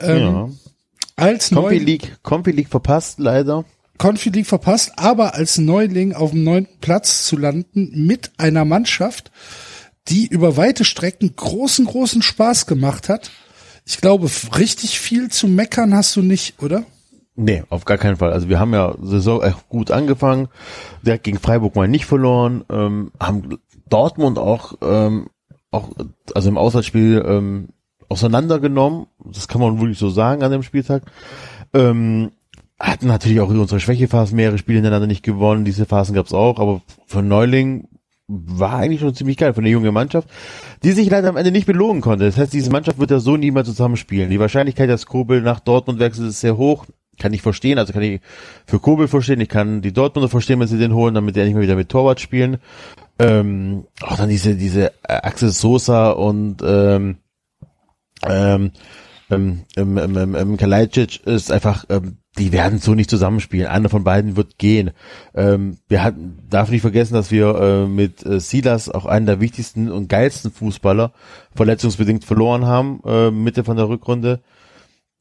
[0.00, 0.48] ja.
[1.16, 3.64] Als Neu League, Compi League verpasst leider.
[3.98, 9.30] Confi League verpasst, aber als Neuling auf dem neunten Platz zu landen mit einer Mannschaft,
[10.08, 13.30] die über weite Strecken großen, großen Spaß gemacht hat.
[13.84, 16.84] Ich glaube, richtig viel zu meckern hast du nicht, oder?
[17.34, 18.32] Nee, auf gar keinen Fall.
[18.32, 20.48] Also wir haben ja Saison echt gut angefangen,
[21.02, 25.28] direkt gegen Freiburg mal nicht verloren, ähm, haben Dortmund auch, ähm,
[25.70, 25.90] auch
[26.34, 27.68] also im Auswärtsspiel ähm,
[28.08, 29.06] auseinandergenommen.
[29.24, 31.04] Das kann man wirklich so sagen an dem Spieltag.
[31.72, 32.32] Ähm,
[32.78, 35.64] hatten natürlich auch unsere Schwächephasen mehrere Spiele hintereinander nicht gewonnen.
[35.64, 37.88] Diese Phasen gab es auch, aber für Neuling
[38.28, 40.28] war eigentlich schon ziemlich geil von der jungen Mannschaft,
[40.82, 42.24] die sich leider am Ende nicht belohnen konnte.
[42.24, 44.30] Das heißt, diese Mannschaft wird ja so nie mehr zusammenspielen.
[44.30, 46.86] Die Wahrscheinlichkeit, dass Kobel nach Dortmund wechselt, ist sehr hoch.
[47.18, 48.20] Kann ich verstehen, also kann ich
[48.66, 51.52] für Kobel verstehen, ich kann die Dortmunder verstehen, wenn sie den holen, damit die nicht
[51.52, 52.56] mehr wieder mit Torwart spielen.
[53.18, 57.18] Ähm, auch dann diese, diese Axel Sosa und ähm,
[58.26, 58.70] ähm,
[59.32, 63.66] ähm, ähm, ähm, ähm, ähm, Kalajdzic ist einfach, ähm, die werden so nicht zusammenspielen.
[63.66, 64.90] Einer von beiden wird gehen.
[65.34, 69.40] Ähm, wir hatten, darf nicht vergessen, dass wir äh, mit äh, Silas auch einen der
[69.40, 71.12] wichtigsten und geilsten Fußballer
[71.54, 74.40] verletzungsbedingt verloren haben, äh, Mitte von der Rückrunde.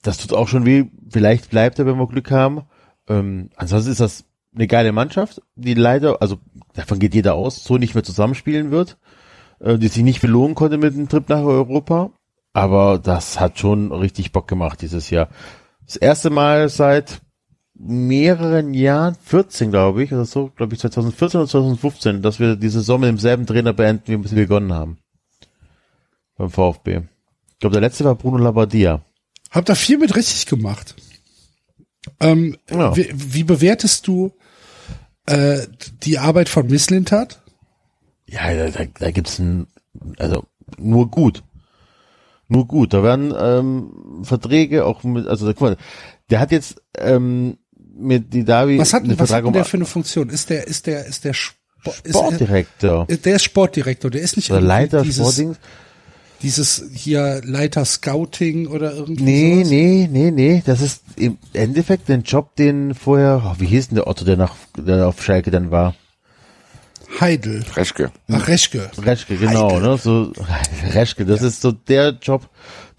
[0.01, 0.85] Das tut auch schon weh.
[1.09, 2.63] Vielleicht bleibt er, wenn wir Glück haben.
[3.07, 6.37] Ähm, ansonsten ist das eine geile Mannschaft, die leider, also
[6.73, 8.97] davon geht jeder aus, so nicht mehr zusammenspielen wird,
[9.59, 12.11] äh, die sich nicht belohnen konnte mit dem Trip nach Europa.
[12.53, 15.29] Aber das hat schon richtig Bock gemacht dieses Jahr.
[15.85, 17.21] Das erste Mal seit
[17.73, 22.69] mehreren Jahren, 14 glaube ich, oder so, glaube ich 2014 oder 2015, dass wir die
[22.69, 24.97] Saison mit demselben Trainer beenden, wie wir sie begonnen haben.
[26.37, 27.01] Beim VfB.
[27.53, 29.01] Ich glaube, der letzte war Bruno Labbadia.
[29.49, 30.95] Hab da viel mit richtig gemacht.
[32.19, 32.95] Ähm, Ja.
[32.95, 34.33] wie, wie bewertest du
[35.25, 35.61] äh,
[36.03, 37.41] die Arbeit von Misslintat?
[38.27, 39.67] Ja, da, da, da gibt's ein,
[40.17, 40.45] also
[40.77, 41.43] nur gut.
[42.51, 42.93] Nur gut.
[42.93, 45.77] Da werden ähm, Verträge auch mit, also guck mal,
[46.29, 47.57] der hat jetzt ähm,
[47.95, 50.29] mit die Davi Was hat, einen was hat Vertrag denn um der für eine Funktion?
[50.29, 51.39] Ist der, ist der, ist der ist
[52.09, 53.05] Sportdirektor.
[53.07, 55.55] er, der ist Sportdirektor, der ist nicht Oder Leiter dieses, Sporting.
[56.41, 59.69] dieses hier Leiter Scouting oder irgendwie Nee, sowas?
[59.69, 60.63] nee, nee, nee.
[60.65, 64.35] Das ist im Endeffekt ein Job, den vorher, oh, wie hieß denn der Otto, der
[64.35, 65.95] nach, der auf Schalke dann war?
[67.19, 67.63] Heidel.
[67.75, 68.11] Reschke.
[68.31, 68.89] Ach, Reschke.
[68.97, 69.97] Reschke, genau, ne?
[69.97, 70.31] So,
[70.93, 72.49] Reschke, das ist so der Job,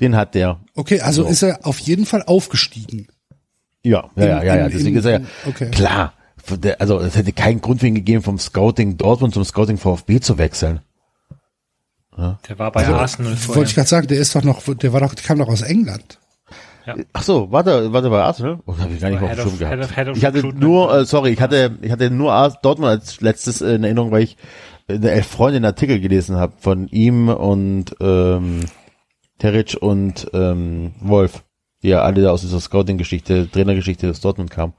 [0.01, 0.61] den hat der.
[0.75, 3.09] Okay, also ist er auf jeden Fall aufgestiegen.
[3.83, 4.67] Ja, ja, ja, ja, ja.
[4.67, 5.71] in- Deswegen in- ist er ja, in- okay.
[5.71, 6.13] klar.
[6.79, 10.39] Also, es hätte keinen Grund für ihn gegeben, vom Scouting Dortmund zum Scouting VfB zu
[10.39, 10.81] wechseln.
[12.17, 13.63] Der war bei Arsenal Wollte vorher.
[13.65, 16.19] ich gerade sagen, der ist doch noch, der war doch, kam doch aus England.
[17.13, 18.59] Ach so, warte, warte bei Arsenal?
[18.67, 19.75] Oh, hab ich gar nicht mal auf dem Schirm gehabt.
[19.77, 20.65] Head of- Head of ich hatte Recruitment.
[20.65, 24.11] nur, äh, sorry, ich hatte, ich hatte nur Ars- Dortmund als letztes äh, in Erinnerung,
[24.11, 24.37] weil ich
[24.89, 28.61] in der Elf Freunde einen Artikel gelesen habe von ihm und ähm,
[29.39, 31.45] Teric und ähm, Wolf,
[31.83, 34.73] die ja alle aus dieser Scouting-Geschichte, Trainergeschichte des Dortmund kamen.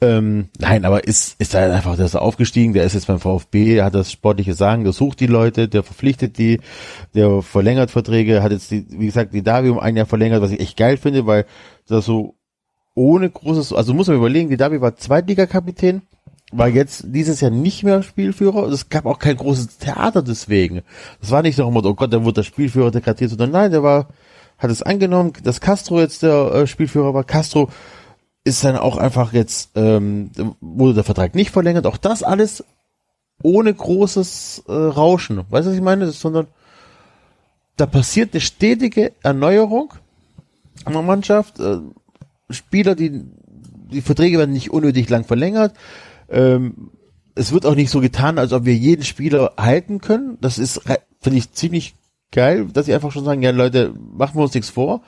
[0.00, 3.82] Ähm, nein, aber ist, ist da einfach, der ist aufgestiegen, der ist jetzt beim VfB,
[3.82, 6.60] hat das sportliche Sagen, der sucht die Leute, der verpflichtet die,
[7.14, 10.50] der verlängert Verträge, hat jetzt die, wie gesagt, die Davi um ein Jahr verlängert, was
[10.50, 11.44] ich echt geil finde, weil
[11.86, 12.36] das so
[12.94, 16.02] ohne großes, also muss man überlegen, die Davi war Zweitligakapitän,
[16.52, 18.66] war jetzt dieses Jahr nicht mehr Spielführer.
[18.68, 20.82] Es gab auch kein großes Theater deswegen.
[21.20, 24.08] Das war nicht so, oh Gott, dann wurde der Spielführer degradiert, sondern nein, der war,
[24.60, 27.24] hat es angenommen, dass Castro jetzt der äh, Spielführer war.
[27.24, 27.70] Castro
[28.44, 30.30] ist dann auch einfach jetzt, ähm,
[30.60, 31.86] wurde der Vertrag nicht verlängert.
[31.86, 32.64] Auch das alles
[33.42, 35.38] ohne großes äh, Rauschen.
[35.50, 36.06] Weißt du, was ich meine?
[36.06, 36.46] Das sondern
[37.76, 39.94] da passiert eine stetige Erneuerung
[40.86, 41.58] in der Mannschaft.
[41.58, 41.78] Äh,
[42.50, 43.24] Spieler, die
[43.90, 45.74] die Verträge werden nicht unnötig lang verlängert.
[46.28, 46.90] Ähm,
[47.34, 50.38] es wird auch nicht so getan, als ob wir jeden Spieler halten können.
[50.40, 50.82] Das ist,
[51.20, 51.94] finde ich, ziemlich
[52.32, 55.02] geil, dass sie einfach schon sagen, ja Leute, machen wir uns nichts vor.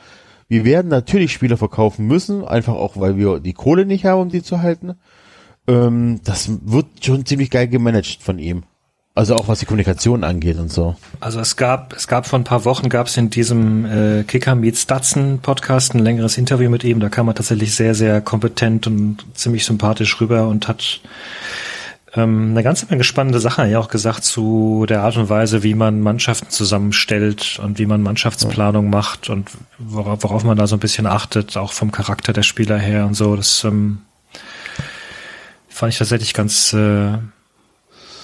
[0.48, 4.28] Wir werden natürlich Spieler verkaufen müssen, einfach auch, weil wir die Kohle nicht haben, um
[4.28, 4.94] die zu halten.
[5.66, 8.64] Ähm, das wird schon ziemlich geil gemanagt von ihm.
[9.14, 10.96] Also auch was die Kommunikation angeht und so.
[11.20, 14.54] Also es gab, es gab vor ein paar Wochen gab es in diesem äh, Kicker
[14.54, 16.98] Meets Datsen Podcast ein längeres Interview mit ihm.
[16.98, 21.02] Da kam er tatsächlich sehr, sehr kompetent und ziemlich sympathisch rüber und hat
[22.14, 25.74] ähm, eine ganze Menge spannende Sachen ja auch gesagt zu der Art und Weise, wie
[25.74, 30.80] man Mannschaften zusammenstellt und wie man Mannschaftsplanung macht und worauf, worauf man da so ein
[30.80, 33.34] bisschen achtet, auch vom Charakter der Spieler her und so.
[33.34, 34.02] Das ähm,
[35.68, 37.12] fand ich tatsächlich ganz äh,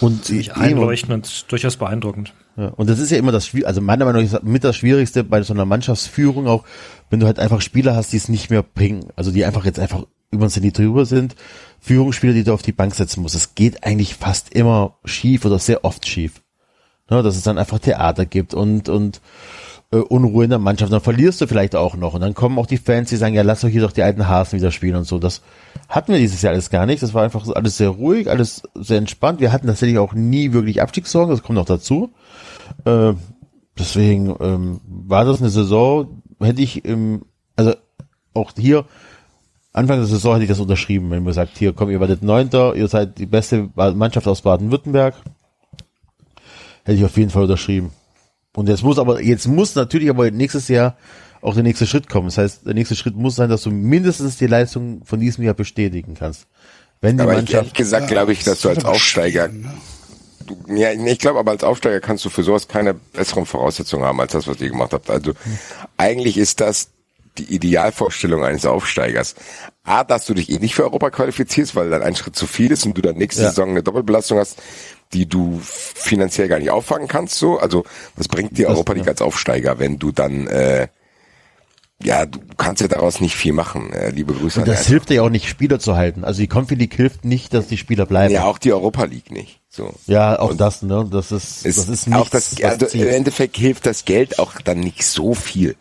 [0.00, 2.34] und einleuchtend und durchaus beeindruckend.
[2.56, 5.24] Ja, und das ist ja immer das Schwierigste, also meiner Meinung nach mit das Schwierigste
[5.24, 6.64] bei so einer Mannschaftsführung auch,
[7.08, 9.78] wenn du halt einfach Spieler hast, die es nicht mehr bringen, also die einfach jetzt
[9.78, 11.36] einfach über den Zenit drüber sind,
[11.80, 13.34] Führungsspieler, die du auf die Bank setzen musst.
[13.34, 16.42] Es geht eigentlich fast immer schief oder sehr oft schief.
[17.10, 19.20] Ja, dass es dann einfach Theater gibt und, und
[19.90, 22.14] äh, Unruhe in der Mannschaft, dann verlierst du vielleicht auch noch.
[22.14, 24.28] Und dann kommen auch die Fans, die sagen, ja, lass doch hier doch die alten
[24.28, 25.18] Hasen wieder spielen und so.
[25.18, 25.42] Das
[25.88, 27.02] hatten wir dieses Jahr alles gar nicht.
[27.02, 29.40] Das war einfach alles sehr ruhig, alles sehr entspannt.
[29.40, 32.10] Wir hatten tatsächlich auch nie wirklich Abstiegssorgen, das kommt noch dazu.
[32.84, 33.14] Äh,
[33.78, 37.24] deswegen ähm, war das eine Saison, hätte ich im,
[37.56, 37.74] also
[38.34, 38.84] auch hier,
[39.72, 42.74] Anfang der Saison hätte ich das unterschrieben, wenn man sagt, hier komm, ihr werdet Neunter,
[42.74, 45.14] ihr seid die beste Mannschaft aus Baden-Württemberg.
[46.84, 47.92] Hätte ich auf jeden Fall unterschrieben.
[48.56, 50.96] Und jetzt muss aber, jetzt muss natürlich aber nächstes Jahr
[51.40, 52.26] auch der nächste Schritt kommen.
[52.26, 55.54] Das heißt, der nächste Schritt muss sein, dass du mindestens die Leistung von diesem Jahr
[55.54, 56.46] bestätigen kannst.
[57.00, 57.54] Wenn die aber Mannschaft.
[57.54, 59.48] ehrlich gesagt glaube ich, dass du als Aufsteiger,
[60.46, 64.20] du, ja, ich glaube aber als Aufsteiger kannst du für sowas keine besseren Voraussetzungen haben
[64.20, 65.08] als das, was ihr gemacht habt.
[65.08, 65.34] Also
[65.96, 66.90] eigentlich ist das
[67.38, 69.34] die Idealvorstellung eines Aufsteigers.
[69.84, 72.70] A, dass du dich eh nicht für Europa qualifizierst, weil dann ein Schritt zu viel
[72.72, 73.48] ist und du dann nächste Ja.
[73.50, 74.56] Saison eine Doppelbelastung hast,
[75.14, 77.36] die du finanziell gar nicht auffangen kannst.
[77.38, 77.84] So, also
[78.16, 79.12] was bringt dir Das- Europa League ja.
[79.12, 80.88] als Aufsteiger, wenn du dann äh,
[82.00, 83.92] ja, du kannst ja daraus nicht viel machen.
[83.92, 86.22] Äh, liebe Grüße Und das hilft dir ja auch nicht, Spieler zu halten.
[86.22, 88.32] Also die Confi League hilft nicht, dass die Spieler bleiben.
[88.32, 89.60] Ja, auch die Europa League nicht.
[89.68, 89.92] So.
[90.06, 91.08] Ja, auch Und das, ne?
[91.10, 93.02] Das ist, ist, das ist nichts, auch das, also zieht.
[93.02, 95.74] im Endeffekt hilft das Geld auch dann nicht so viel.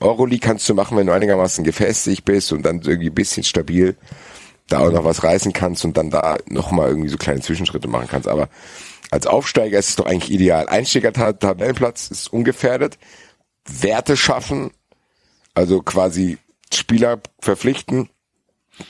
[0.00, 3.96] Euroleague kannst du machen, wenn du einigermaßen gefestigt bist und dann irgendwie ein bisschen stabil
[4.68, 8.08] da auch noch was reißen kannst und dann da nochmal irgendwie so kleine Zwischenschritte machen
[8.08, 8.28] kannst.
[8.28, 8.48] Aber
[9.10, 10.68] als Aufsteiger ist es doch eigentlich ideal.
[10.68, 12.98] Einsteiger-Tabellenplatz ist ungefährdet.
[13.66, 14.70] Werte schaffen,
[15.54, 16.38] also quasi
[16.72, 18.08] Spieler verpflichten,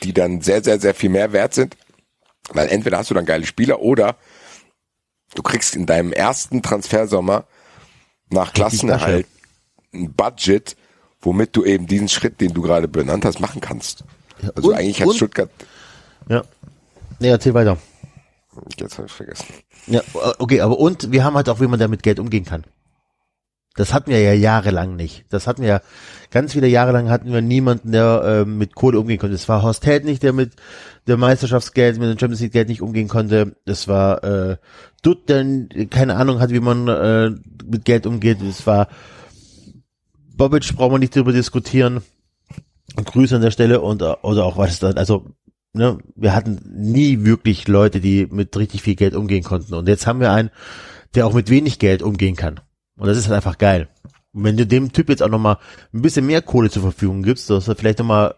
[0.03, 1.77] die dann sehr, sehr, sehr viel mehr wert sind.
[2.51, 4.17] Weil entweder hast du dann geile Spieler oder
[5.35, 7.47] du kriegst in deinem ersten Transfersommer
[8.31, 9.27] nach Klassenerhalt
[9.93, 10.77] ein Budget,
[11.23, 14.05] womit du eben diesen Schritt, den du gerade benannt hast, machen kannst.
[14.55, 15.51] Also und- eigentlich hat und- Stuttgart,
[16.29, 16.43] Ja.
[17.19, 17.79] Nee, erzähl weiter.
[18.79, 19.47] jetzt habe ich vergessen.
[19.87, 20.01] Ja,
[20.39, 22.65] okay, aber und wir haben halt auch, wie man damit Geld umgehen kann.
[23.75, 25.25] Das hatten wir ja jahrelang nicht.
[25.31, 25.81] Das hatten wir ja,
[26.31, 29.35] ganz viele Jahre lang hatten wir niemanden, der ähm, mit Kohle umgehen konnte.
[29.35, 30.53] Es war Horst Held nicht, der mit
[31.07, 33.57] der Meisterschaftsgeld, mit dem Champions League Geld nicht umgehen konnte.
[33.65, 34.57] Es war äh,
[35.01, 35.47] Dutt, der
[35.89, 37.31] keine Ahnung hat, wie man äh,
[37.65, 38.43] mit Geld umgeht.
[38.43, 38.89] Es war
[40.37, 42.03] Bobic, brauchen wir nicht drüber diskutieren.
[42.97, 45.35] Grüße an der Stelle und äh, oder auch was das, also
[45.73, 49.75] ne, wir hatten nie wirklich Leute, die mit richtig viel Geld umgehen konnten.
[49.75, 50.51] Und jetzt haben wir einen,
[51.15, 52.61] der auch mit wenig Geld umgehen kann.
[52.97, 53.89] Und das ist halt einfach geil.
[54.33, 55.59] Und wenn du dem Typ jetzt auch nochmal
[55.93, 58.35] ein bisschen mehr Kohle zur Verfügung gibst, dass er vielleicht nochmal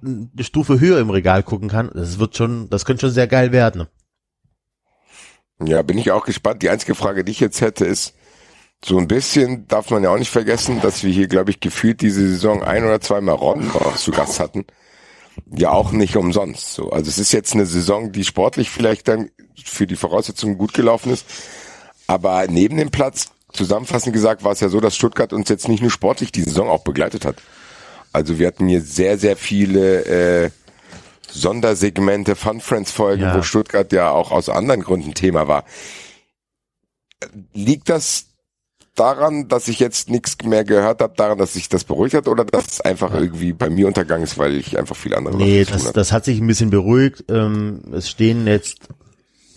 [0.00, 3.52] eine Stufe höher im Regal gucken kann, das wird schon, das könnte schon sehr geil
[3.52, 3.86] werden.
[5.64, 6.62] Ja, bin ich auch gespannt.
[6.62, 8.14] Die einzige Frage, die ich jetzt hätte, ist,
[8.84, 12.00] so ein bisschen darf man ja auch nicht vergessen, dass wir hier, glaube ich, gefühlt
[12.00, 14.64] diese Saison ein oder zweimal Ron zu Gast hatten.
[15.50, 16.74] Ja, auch nicht umsonst.
[16.74, 19.30] So, also es ist jetzt eine Saison, die sportlich vielleicht dann
[19.62, 21.26] für die Voraussetzungen gut gelaufen ist.
[22.06, 25.80] Aber neben dem Platz, zusammenfassend gesagt, war es ja so, dass Stuttgart uns jetzt nicht
[25.80, 27.36] nur sportlich die Saison auch begleitet hat.
[28.12, 30.04] Also wir hatten hier sehr, sehr viele
[30.44, 30.50] äh,
[31.30, 33.36] Sondersegmente, Fun Friends Folgen, Ja.
[33.36, 35.64] wo Stuttgart ja auch aus anderen Gründen Thema war.
[37.52, 38.27] Liegt das
[38.98, 42.44] daran, dass ich jetzt nichts mehr gehört habe, daran, dass sich das beruhigt hat oder
[42.44, 45.72] dass es einfach irgendwie bei mir untergegangen ist, weil ich einfach viel andere Nee, zu
[45.72, 47.24] das, das hat sich ein bisschen beruhigt.
[47.28, 48.88] Ähm, es stehen jetzt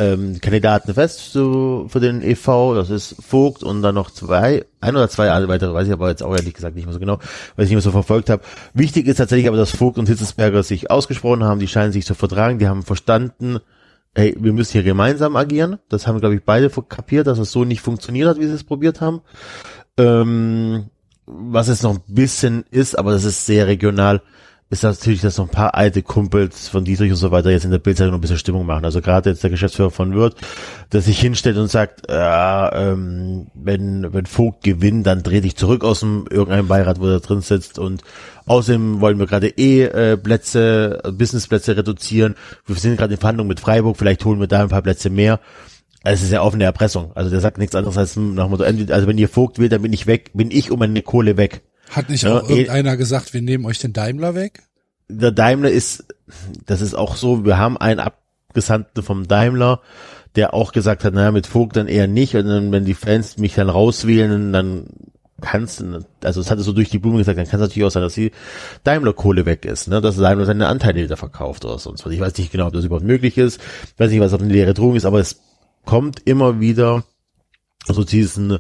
[0.02, 2.74] ähm, Kandidaten fest so, für den EV.
[2.76, 6.24] Das ist Vogt und dann noch zwei, ein oder zwei weitere, weiß ich aber jetzt
[6.24, 7.20] auch ehrlich gesagt nicht mehr so genau,
[7.56, 8.44] weil ich nicht mehr so verfolgt habe.
[8.74, 11.60] Wichtig ist tatsächlich aber, dass Vogt und Hitzesberger sich ausgesprochen haben.
[11.60, 12.58] Die scheinen sich zu vertragen.
[12.58, 13.60] Die haben verstanden,
[14.16, 15.80] hey, wir müssen hier gemeinsam agieren.
[15.90, 18.64] Das haben, glaube ich, beide kapiert, dass es so nicht funktioniert hat, wie sie es
[18.64, 19.22] probiert haben.
[19.98, 20.90] Ähm,
[21.26, 24.22] was es noch ein bisschen ist, aber das ist sehr regional,
[24.72, 27.72] ist natürlich, dass noch ein paar alte Kumpels von Dietrich und so weiter jetzt in
[27.72, 28.86] der Bildzeitung ein bisschen Stimmung machen.
[28.86, 30.38] Also gerade jetzt der Geschäftsführer von Wirth,
[30.94, 35.84] der sich hinstellt und sagt, ja, ähm, wenn, wenn Vogt gewinnt, dann dreh dich zurück
[35.84, 38.04] aus dem irgendeinem Beirat, wo er drin sitzt und
[38.46, 42.36] außerdem wollen wir gerade eh äh, Plätze, äh, Businessplätze reduzieren.
[42.66, 45.42] Wir sind gerade in Verhandlungen mit Freiburg, vielleicht holen wir da ein paar Plätze mehr.
[46.06, 47.12] Es ist ja offene Erpressung.
[47.14, 49.92] Also der sagt nichts anderes als nach Motto, also wenn ihr Vogt will, dann bin
[49.92, 51.62] ich weg, bin ich um meine Kohle weg.
[51.92, 54.64] Hat nicht Ja, auch eh- irgendeiner gesagt, wir nehmen euch den Daimler weg?
[55.14, 56.06] der Daimler ist,
[56.66, 59.82] das ist auch so, wir haben einen Abgesandten vom Daimler,
[60.38, 63.38] der auch gesagt hat, naja, mit Vogt dann eher nicht, und dann, wenn die Fans
[63.38, 64.86] mich dann rauswählen, dann
[65.42, 67.92] kannst du, also es hatte so durch die Blume gesagt, dann kann es natürlich auch
[67.92, 68.32] sein, dass die
[68.86, 72.14] Daimler-Kohle weg ist, ne, dass Daimler seine Anteile wieder verkauft oder sonst was.
[72.14, 73.60] Ich weiß nicht genau, ob das überhaupt möglich ist,
[73.98, 75.42] weiß nicht, was auf eine leere Drohung ist, aber es
[75.84, 77.04] kommt immer wieder
[77.86, 78.60] so diesen,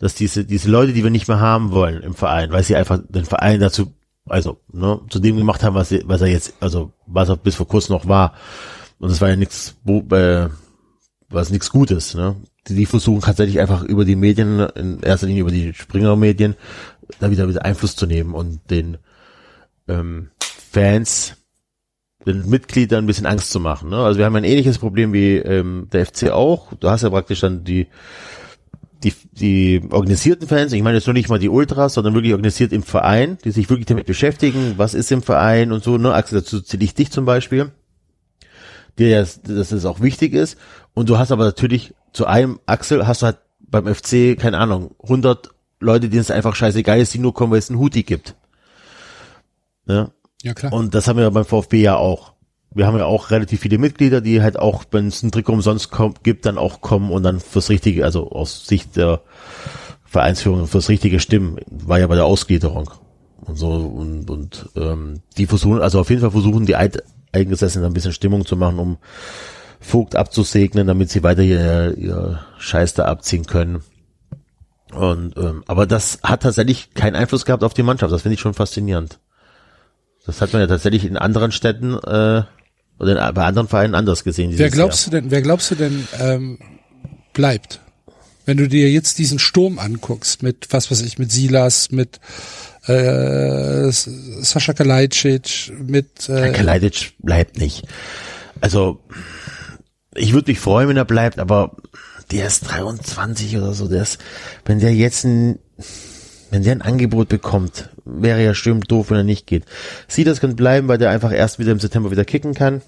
[0.00, 2.98] dass diese, diese Leute, die wir nicht mehr haben wollen im Verein, weil sie einfach
[3.08, 3.94] den Verein dazu,
[4.26, 7.68] also, ne, zu dem gemacht haben, was, was er jetzt, also, was er bis vor
[7.68, 8.34] kurzem noch war.
[8.98, 10.48] Und das war ja nichts, äh,
[11.28, 12.36] was nichts Gutes, ne.
[12.66, 16.56] Die, die versuchen tatsächlich einfach über die Medien, in erster Linie über die Springer-Medien,
[17.18, 18.96] da wieder, wieder Einfluss zu nehmen und den,
[19.86, 20.30] ähm,
[20.72, 21.36] Fans,
[22.26, 23.90] den Mitgliedern ein bisschen Angst zu machen.
[23.90, 23.98] Ne?
[23.98, 26.72] Also wir haben ein ähnliches Problem wie ähm, der FC auch.
[26.74, 27.88] Du hast ja praktisch dann die
[29.02, 32.72] die, die organisierten Fans, ich meine jetzt nur nicht mal die Ultras, sondern wirklich organisiert
[32.72, 36.40] im Verein, die sich wirklich damit beschäftigen, was ist im Verein und so, ne, Axel,
[36.40, 37.72] dazu zähle ich dich zum Beispiel,
[38.98, 40.58] dir das, dass es auch wichtig ist.
[40.94, 44.94] Und du hast aber natürlich zu einem Axel hast du halt beim FC, keine Ahnung,
[45.02, 48.34] 100 Leute, denen es einfach scheißegal ist, die nur kommen, weil es einen Huti gibt.
[49.86, 50.10] Ne?
[50.42, 50.72] Ja, klar.
[50.72, 52.34] Und das haben wir beim VfB ja auch.
[52.72, 55.90] Wir haben ja auch relativ viele Mitglieder, die halt auch, wenn es ein Trikot umsonst
[55.90, 59.22] kommt, gibt, dann auch kommen und dann fürs Richtige, also aus Sicht der
[60.04, 62.90] Vereinsführung fürs Richtige stimmen, war ja bei der Ausgliederung
[63.40, 67.86] und so und, und ähm, die versuchen, also auf jeden Fall versuchen die Eid Eingesessenen
[67.86, 68.98] ein bisschen Stimmung zu machen, um
[69.80, 73.82] Vogt abzusegnen, damit sie weiter ihr, ihr Scheiß da abziehen können.
[74.92, 78.12] Und ähm, aber das hat tatsächlich keinen Einfluss gehabt auf die Mannschaft.
[78.12, 79.20] Das finde ich schon faszinierend.
[80.26, 82.42] Das hat man ja tatsächlich in anderen Städten äh,
[83.00, 84.52] oder bei anderen Vereinen anders gesehen.
[84.54, 86.58] Wer glaubst du denn, wer glaubst du denn ähm,
[87.32, 87.80] bleibt?
[88.44, 92.20] Wenn du dir jetzt diesen Sturm anguckst mit, was weiß ich, mit Silas, mit
[92.86, 96.44] äh, Sascha Kalajdzic, mit Jahr?
[96.44, 97.84] äh, Kalajdzic bleibt nicht.
[98.60, 99.00] Also
[100.14, 101.76] ich würde mich freuen, wenn er bleibt, aber
[102.30, 103.88] der ist 23 oder so.
[103.88, 104.18] Der ist,
[104.64, 105.58] wenn der jetzt ein,
[106.50, 109.64] wenn der ein Angebot bekommt, wäre ja schön doof, wenn er nicht geht.
[110.08, 112.82] Silas kann bleiben, weil der einfach erst wieder im September wieder kicken kann.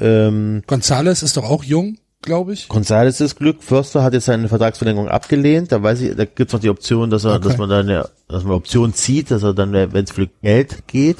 [0.00, 2.66] Ähm, Gonzales ist doch auch jung, glaube ich.
[2.68, 3.62] González ist Glück.
[3.62, 5.72] Förster hat jetzt seine Vertragsverlängerung abgelehnt.
[5.72, 7.48] Da weiß ich, da gibt's noch die Option, dass er, Okay.
[7.48, 10.86] dass man dann eine, dass man Option zieht, dass er dann, wenn es für Geld
[10.86, 11.18] geht.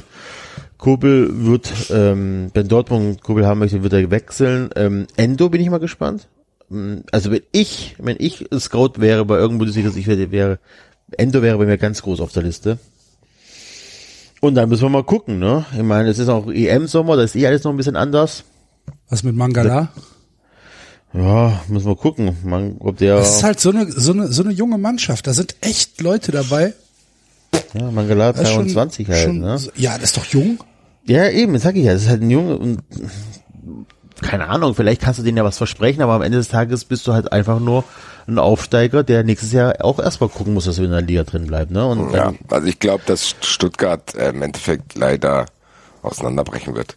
[0.77, 4.71] Kobel wird, ähm, wenn Dortmund Kobel haben möchte, wird er wechseln.
[4.77, 6.29] Ähm, Endo bin ich mal gespannt.
[6.71, 10.59] Ähm, Also wenn ich, wenn ich Scout wäre bei irgendwo, ich wäre, wäre,
[11.17, 12.79] Endo wäre bei mir ganz groß auf der Liste.
[14.41, 15.65] Und dann müssen wir mal gucken, ne?
[15.73, 18.45] Ich meine, es ist auch EM-Sommer, da ist eh alles noch ein bisschen anders.
[19.09, 19.89] Was mit Mangala?
[21.13, 22.37] Ja, müssen wir gucken.
[22.45, 25.27] Man, ob der, Das ist halt so eine, so eine, so eine junge Mannschaft.
[25.27, 26.75] Da sind echt Leute dabei.
[27.75, 29.59] ja, Mangala Das ist schon- 23 halt, schon- ne?
[29.77, 30.59] Ja, das ist doch jung.
[31.07, 32.83] Ja, eben, das sag ich ja, das ist halt ein Junge und
[34.21, 37.07] keine Ahnung, vielleicht kannst du denen ja was versprechen, aber am Ende des Tages bist
[37.07, 37.85] du halt einfach nur
[38.29, 41.47] ein Aufsteiger, der nächstes Jahr auch erstmal gucken muss, dass er in der Liga drin
[41.47, 41.87] bleibt, ne?
[41.87, 45.47] Und Ja, also ich glaube, dass Stuttgart äh, im Endeffekt leider
[46.03, 46.97] auseinanderbrechen wird.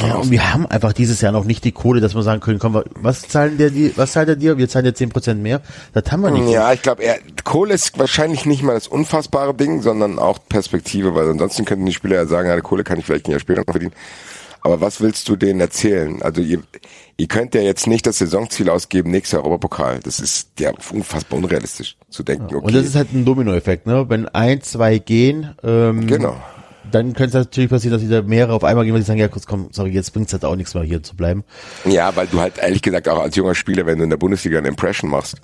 [0.00, 2.58] Ja, und wir haben einfach dieses Jahr noch nicht die Kohle, dass wir sagen können,
[2.58, 4.56] komm, was zahlen der, die, was zahlt er dir?
[4.56, 5.60] Wir zahlen dir 10% mehr.
[5.92, 6.48] Das haben wir nicht.
[6.48, 7.02] Ja, ich glaube,
[7.44, 11.92] Kohle ist wahrscheinlich nicht mal das unfassbare Ding, sondern auch Perspektive, weil ansonsten könnten die
[11.92, 13.92] Spieler ja sagen, ja, Kohle kann ich vielleicht ein Jahr später noch verdienen.
[14.62, 16.22] Aber was willst du denen erzählen?
[16.22, 16.62] Also ihr,
[17.16, 20.00] ihr könnt ja jetzt nicht das Saisonziel ausgeben, nächster Europapokal.
[20.00, 22.46] Das ist ja unfassbar unrealistisch zu denken.
[22.46, 24.06] Okay, Und das ist halt ein Dominoeffekt, ne?
[24.08, 26.36] Wenn ein, zwei gehen, ähm, genau.
[26.90, 29.28] dann könnte es natürlich passieren, dass wieder mehrere auf einmal gehen, weil sie sagen, ja,
[29.28, 31.44] kurz komm, sorry, jetzt bringt's halt auch nichts mehr hier zu bleiben.
[31.84, 34.58] Ja, weil du halt ehrlich gesagt auch als junger Spieler, wenn du in der Bundesliga
[34.58, 35.36] eine Impression machst,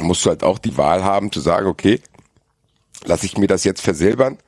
[0.00, 2.00] musst du halt auch die Wahl haben zu sagen, okay,
[3.04, 4.38] lasse ich mir das jetzt versilbern,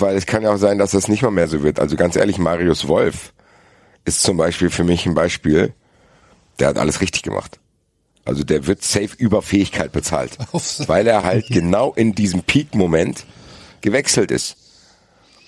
[0.00, 1.80] weil es kann ja auch sein, dass das nicht mal mehr so wird.
[1.80, 3.32] Also ganz ehrlich, Marius Wolf
[4.04, 5.72] ist zum Beispiel für mich ein Beispiel,
[6.58, 7.58] der hat alles richtig gemacht.
[8.24, 10.38] Also der wird safe über Fähigkeit bezahlt,
[10.86, 13.26] weil er halt genau in diesem Peak-Moment
[13.80, 14.56] gewechselt ist.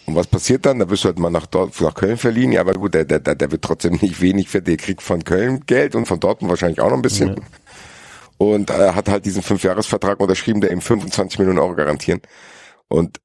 [0.04, 0.78] Und was passiert dann?
[0.78, 2.52] Da wirst du halt mal nach, Dort, nach Köln verliehen.
[2.52, 5.64] Ja, aber gut, der, der, der wird trotzdem nicht wenig für, der kriegt von Köln
[5.66, 7.40] Geld und von Dortmund wahrscheinlich auch noch ein bisschen.
[8.38, 12.20] Und er hat halt diesen Fünfjahresvertrag unterschrieben, der ihm 25 Millionen Euro garantieren.
[12.88, 13.18] Und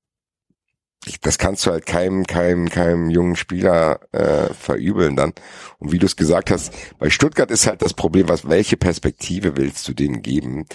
[1.22, 5.34] das kannst du halt keinem, keinem, keinem jungen Spieler äh, verübeln dann.
[5.80, 9.58] Und wie du es gesagt hast, bei Stuttgart ist halt das Problem, was welche Perspektive
[9.58, 10.66] willst du denen geben?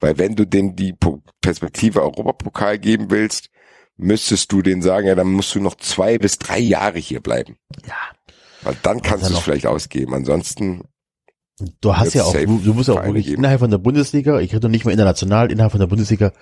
[0.00, 3.50] Weil wenn du denen die Po- Perspektive Europapokal geben willst,
[3.96, 7.56] müsstest du denen sagen, ja, dann musst du noch zwei bis drei Jahre hier bleiben.
[7.86, 7.94] Ja.
[8.62, 10.14] Weil dann kannst ja du es vielleicht ausgeben.
[10.14, 10.82] Ansonsten,
[11.80, 13.38] Du hast ja auch, du, du musst ja auch wirklich geben.
[13.38, 16.32] innerhalb von der Bundesliga, ich rede noch nicht mal international, innerhalb von der Bundesliga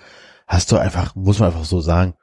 [0.47, 2.15] hast du einfach, muss man einfach so sagen,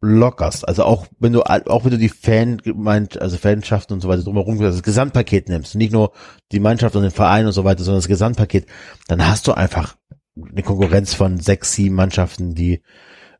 [0.00, 0.66] lockerst.
[0.66, 4.22] Also auch wenn du, auch wenn du die Fan gemeint, also Fanschaften und so weiter
[4.22, 6.12] drumherum, das Gesamtpaket nimmst, nicht nur
[6.52, 8.66] die Mannschaft und den Verein und so weiter, sondern das Gesamtpaket,
[9.08, 9.96] dann hast du einfach
[10.36, 12.82] eine Konkurrenz von sechs, sieben Mannschaften, die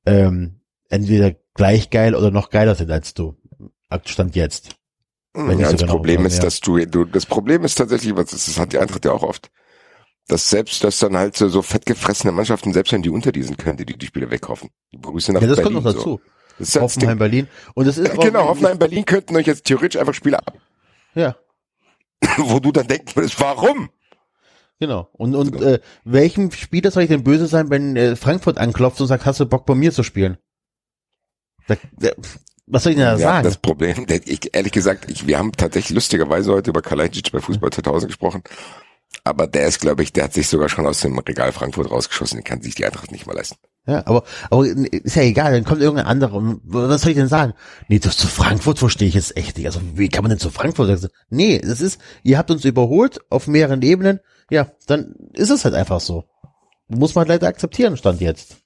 [0.04, 3.36] ähm, entweder gleich geil oder noch geiler sind als du.
[4.04, 4.76] Stand jetzt.
[5.36, 6.42] Ja, das noch Problem ist, ja.
[6.44, 9.50] dass du, du, das Problem ist tatsächlich, was das, hat die Eintracht ja auch oft,
[10.28, 13.78] dass selbst, dass dann halt so, so fettgefressene Mannschaften, selbst wenn die unter diesen können,
[13.78, 14.70] die die Spiele wegkaufen.
[14.92, 15.74] Die Grüße nach Ja, das Berlin.
[15.74, 15.98] kommt noch So.
[15.98, 16.20] dazu.
[16.20, 17.48] Das Hoffenheim, Berlin.
[17.74, 20.54] Und das ist aber- Genau, Hoffenheim, Berlin könnten euch jetzt theoretisch einfach Spiele ab,
[21.14, 21.36] Ja,
[22.38, 23.90] wo du dann denken würdest, warum?
[24.78, 25.08] genau.
[25.12, 29.06] Und, und äh, welchem Spieler soll ich denn böse sein, wenn äh, Frankfurt anklopft und
[29.08, 30.38] sagt, hast du Bock bei mir zu spielen?
[31.66, 32.10] Da, da,
[32.66, 33.44] was soll ich denn da Ja, sagen?
[33.44, 37.70] das Problem, ich, ehrlich gesagt, ich, wir haben tatsächlich lustigerweise heute über Kalajdzic bei Fußball
[37.70, 38.42] 2000 gesprochen.
[39.24, 42.38] Aber der ist, glaube ich, der hat sich sogar schon aus dem Regal Frankfurt rausgeschossen.
[42.38, 43.56] Den kann sich die Eintracht nicht mal leisten.
[43.86, 46.34] Ja, aber, aber ist ja egal, dann kommt irgendein anderer.
[46.34, 47.54] Und Was soll ich denn sagen?
[47.88, 49.66] Nee, das zu Frankfurt verstehe ich jetzt echt nicht.
[49.66, 51.12] Also wie kann man denn zu Frankfurt sagen?
[51.30, 54.20] Nee, das ist, ihr habt uns überholt auf mehreren Ebenen.
[54.50, 56.24] Ja, dann ist es halt einfach so.
[56.88, 58.56] Muss man leider akzeptieren, stand jetzt.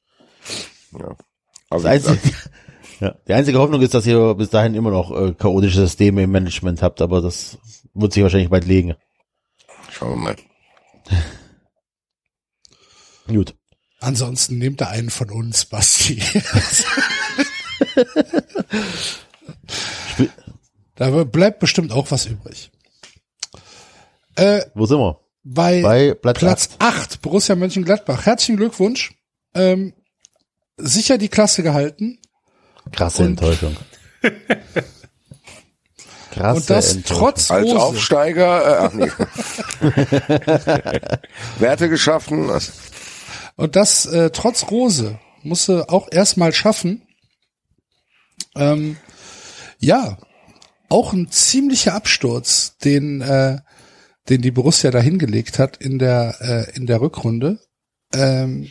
[0.99, 1.15] Ja.
[1.71, 2.19] Aber wie einzige,
[3.01, 6.31] ja, die einzige Hoffnung ist, dass ihr bis dahin immer noch äh, chaotische Systeme im
[6.31, 7.59] Management habt, aber das
[7.95, 8.95] wird sich wahrscheinlich bald legen.
[9.91, 10.37] schauen wir mal.
[13.27, 13.55] Gut.
[14.05, 16.23] Ansonsten nehmt da einen von uns, Basti.
[20.97, 22.71] Da bleibt bestimmt auch was übrig.
[24.37, 25.19] Äh, Wo sind wir?
[25.43, 26.97] bei, Bei Platz, Platz acht.
[27.13, 28.25] 8, Borussia Mönchengladbach.
[28.27, 29.13] Herzlichen Glückwunsch.
[29.55, 29.93] Ähm,
[30.77, 32.19] sicher die Klasse gehalten.
[32.93, 33.77] Krasse und- Enttäuschung.
[36.33, 37.19] Krasse und das Enttäuschung.
[37.19, 37.81] trotz Als Rose.
[37.83, 39.11] Aufsteiger, äh, ach nee.
[41.59, 42.51] Werte geschaffen.
[43.57, 47.03] Und das äh, trotz Rose musste auch erstmal schaffen.
[48.57, 48.97] Ähm,
[49.79, 50.19] ja,
[50.89, 53.59] auch ein ziemlicher Absturz, den äh,
[54.29, 57.59] den die Borussia da hingelegt hat in der äh, in der Rückrunde.
[58.13, 58.71] Ähm,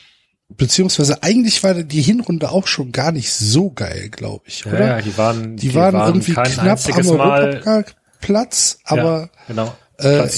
[0.50, 4.80] beziehungsweise eigentlich war die Hinrunde auch schon gar nicht so geil, glaube ich, oder?
[4.80, 9.76] Ja, ja, die waren, die, waren, irgendwie kein knapp am Europapokalplatz, aber ja, genau.
[10.04, 10.30] Äh,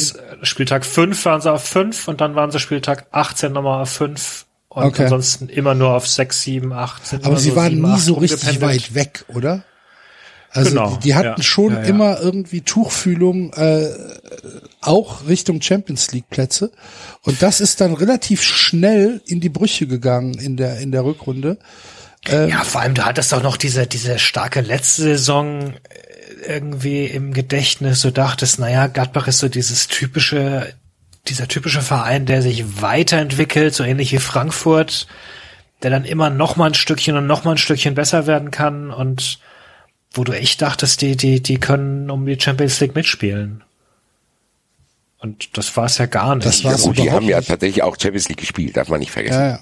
[0.44, 4.46] Spieltag 5 waren sie auf 5 und dann waren sie Spieltag 18 nochmal auf 5
[4.70, 5.04] und Okay.
[5.04, 7.06] ansonsten immer nur auf 6, 7, 8.
[7.06, 9.64] Sind Aber sie so waren 7, nie 8 so richtig weit weg, oder?
[10.52, 11.86] Also Genau, die, die hatten ja, schon ja, ja.
[11.86, 13.90] immer irgendwie Tuchfühlung äh,
[14.82, 16.72] auch Richtung Champions League Plätze
[17.24, 21.58] und das ist dann relativ schnell in die Brüche gegangen in der in der Rückrunde.
[22.28, 25.74] Ja, vor allem, du hattest auch noch diese, diese starke letzte Saison äh,
[26.48, 28.02] irgendwie im Gedächtnis.
[28.02, 30.74] Du dachtest, naja, Gladbach ist so dieses typische,
[31.28, 35.08] dieser typische Verein, der sich weiterentwickelt, so ähnlich wie Frankfurt,
[35.84, 38.92] der dann immer noch mal ein Stückchen und noch mal ein Stückchen besser werden kann
[38.92, 39.40] und
[40.12, 43.64] wo du echt dachtest, die, die, die können um die Champions League mitspielen.
[45.20, 46.46] Und das war es ja gar nicht.
[46.46, 47.50] Das Ja war's gut, die haben ja nicht.
[47.50, 49.40] tatsächlich auch Champions League gespielt, darf man nicht vergessen.
[49.40, 49.60] Ja, ja.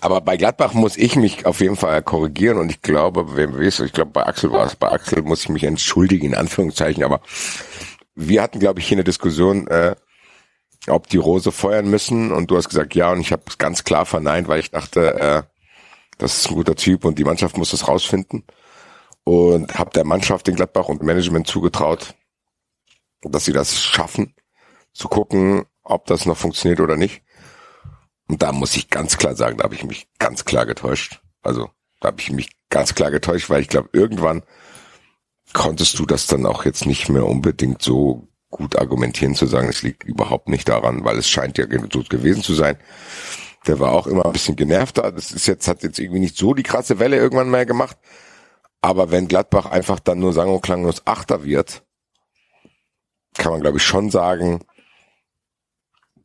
[0.00, 3.80] Aber bei Gladbach muss ich mich auf jeden Fall korrigieren und ich glaube, wem weiß,
[3.80, 7.20] ich glaube bei Axel war es, bei Axel muss ich mich entschuldigen, in Anführungszeichen, aber
[8.14, 9.96] wir hatten, glaube ich, hier eine Diskussion, äh,
[10.86, 14.06] ob die Rose feuern müssen und du hast gesagt ja und ich habe ganz klar
[14.06, 15.42] verneint, weil ich dachte, äh,
[16.18, 18.44] das ist ein guter Typ und die Mannschaft muss das rausfinden
[19.24, 22.14] und habe der Mannschaft in Gladbach und Management zugetraut,
[23.22, 24.34] dass sie das schaffen,
[24.92, 27.22] zu gucken, ob das noch funktioniert oder nicht.
[28.30, 31.20] Und da muss ich ganz klar sagen, da habe ich mich ganz klar getäuscht.
[31.42, 31.68] Also
[32.00, 34.44] da habe ich mich ganz klar getäuscht, weil ich glaube, irgendwann
[35.52, 39.82] konntest du das dann auch jetzt nicht mehr unbedingt so gut argumentieren zu sagen, es
[39.82, 42.76] liegt überhaupt nicht daran, weil es scheint ja so gewesen zu sein.
[43.66, 45.10] Der war auch immer ein bisschen genervt da.
[45.10, 47.98] Das ist jetzt, hat jetzt irgendwie nicht so die krasse Welle irgendwann mehr gemacht.
[48.80, 51.82] Aber wenn Gladbach einfach dann nur sang- und klanglos Achter wird,
[53.34, 54.60] kann man glaube ich schon sagen,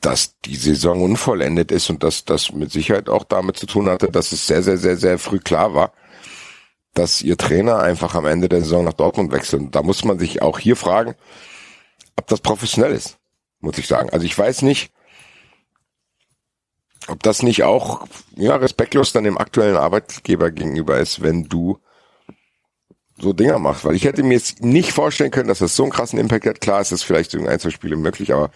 [0.06, 4.11] dass die Saison unvollendet ist und dass das mit Sicherheit auch damit zu tun hatte,
[4.11, 5.93] dass es sehr, sehr, sehr, sehr früh klar war,
[6.93, 9.64] dass ihr Trainer einfach am Ende der Saison nach Dortmund wechselt.
[9.64, 11.16] Und da muss man sich auch hier fragen,
[12.17, 13.17] ob das professionell ist,
[13.61, 14.11] muss ich sagen.
[14.11, 14.92] Also ich weiß nicht,
[17.08, 21.80] ob das nicht auch ja respektlos dann dem aktuellen Arbeitgeber gegenüber ist, wenn du
[23.17, 23.85] so Dinger machst.
[23.85, 26.61] Weil ich hätte mir jetzt nicht vorstellen können, dass das so einen krassen Impact hat.
[26.61, 28.51] Klar ist es vielleicht in ein, zwei Spiele möglich, aber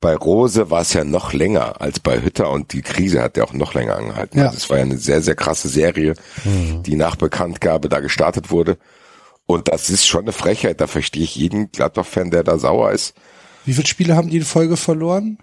[0.00, 3.44] bei Rose war es ja noch länger als bei Hütter und die Krise hat ja
[3.44, 4.38] auch noch länger angehalten.
[4.38, 4.46] Ja.
[4.46, 8.78] Also es war ja eine sehr, sehr krasse Serie, die nach Bekanntgabe da gestartet wurde.
[9.46, 10.80] Und das ist schon eine Frechheit.
[10.80, 13.14] Da verstehe ich jeden Gladbach-Fan, der da sauer ist.
[13.64, 15.38] Wie viele Spiele haben die in Folge verloren?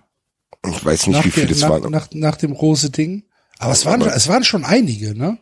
[0.70, 1.92] Ich weiß nicht, nach, wie viele es waren.
[1.92, 3.24] nach, nach dem Rose-Ding?
[3.60, 5.38] Aber es waren, Aber- es waren schon einige, ne?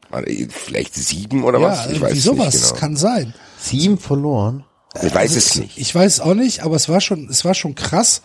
[0.50, 1.88] Vielleicht sieben oder ja, was?
[1.92, 2.80] Ich weiß sowas nicht genau.
[2.80, 3.34] kann sein.
[3.60, 4.66] Sieben verloren.
[5.02, 5.78] Ich weiß es nicht.
[5.78, 8.22] Ich weiß auch nicht, aber es war schon, es war schon krass.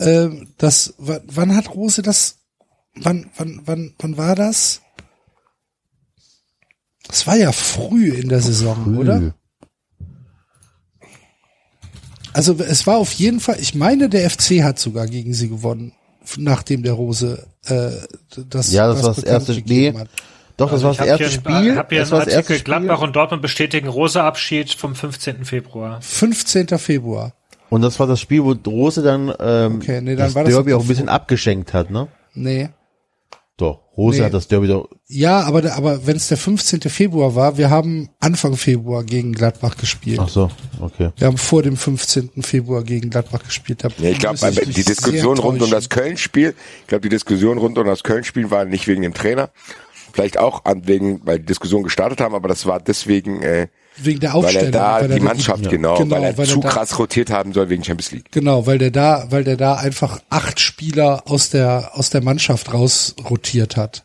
[0.00, 2.38] Ähm, das, wann, hat Rose das?
[2.96, 4.80] Wann, wann, wann, wann war das?
[7.06, 9.34] Das war ja früh in der Saison, oder?
[12.32, 15.92] Also es war auf jeden Fall, ich meine, der FC hat sogar gegen sie gewonnen,
[16.36, 17.90] nachdem der Rose äh,
[18.48, 20.00] das Ja, das war das erste- gegeben nee.
[20.02, 20.08] hat.
[20.56, 21.72] Doch, das Also war ich das hab erste hier, Spiel.
[21.72, 22.64] Ich habe hier das einen das Artikel, Spiel.
[22.64, 25.44] Gladbach und Dortmund bestätigen Rose-Abschied vom 15.
[25.44, 26.00] Februar.
[26.02, 26.68] 15.
[26.78, 27.34] Februar.
[27.70, 30.52] Und das war das Spiel, wo Rose dann, ähm, Okay, nee, dann das war das
[30.54, 32.08] Derby auch ein bisschen abgeschenkt hat, ne?
[32.34, 32.68] Nee.
[33.56, 34.24] Doch, Rose Nee.
[34.24, 36.80] hat das Derby doch, Ja, aber, aber wenn es der 15.
[36.82, 40.18] Februar war, wir haben Anfang Februar gegen Gladbach gespielt.
[40.20, 40.50] ach so,
[40.80, 41.10] okay.
[41.16, 42.42] Wir haben vor dem 15.
[42.42, 43.84] Februar gegen Gladbach gespielt.
[43.84, 47.76] Da Ja, ich glaube, die Diskussion rund um das Köln-Spiel, ich glaube, die Diskussion rund
[47.76, 49.50] um das Köln-Spiel war nicht wegen dem Trainer,
[50.12, 53.68] vielleicht auch an wegen, weil die Diskussion gestartet haben, aber das war deswegen, äh,
[54.04, 54.66] wegen der weil Aufstellung.
[54.66, 56.98] er da weil er die Mannschaft, genau, Genau, weil er weil er zu da- krass
[56.98, 58.30] rotiert haben soll wegen Champions League.
[58.32, 62.72] Genau, weil der da, weil der da einfach acht Spieler aus der aus der Mannschaft
[62.72, 64.04] raus rotiert hat,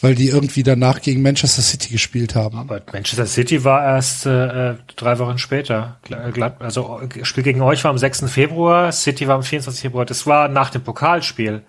[0.00, 2.58] weil die irgendwie danach gegen Manchester City gespielt haben.
[2.58, 5.98] Aber Manchester City war erst äh, drei Wochen später.
[6.32, 8.24] Glatt, also äh, Spiel gegen euch war am 6.
[8.30, 9.80] Februar, City war am 24.
[9.82, 10.04] Februar.
[10.04, 11.62] Das war nach dem Pokalspiel.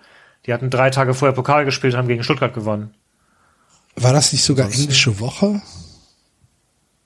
[0.46, 2.94] Die hatten drei Tage vorher Pokal gespielt, haben gegen Stuttgart gewonnen.
[3.96, 5.62] War das nicht sogar englische Woche?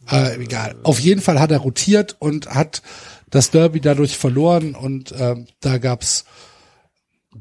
[0.10, 0.76] Äh, egal.
[0.84, 2.82] Auf jeden Fall hat er rotiert und hat
[3.30, 6.26] das Derby dadurch verloren und ähm, da gab's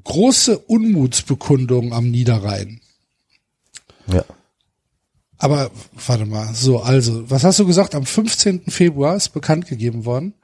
[0.04, 2.80] große Unmutsbekundungen am Niederrhein.
[4.12, 4.24] Ja.
[5.38, 5.70] Aber
[6.06, 7.94] warte mal, so, also, was hast du gesagt?
[7.94, 8.62] Am 15.
[8.68, 10.34] Februar ist bekannt gegeben worden.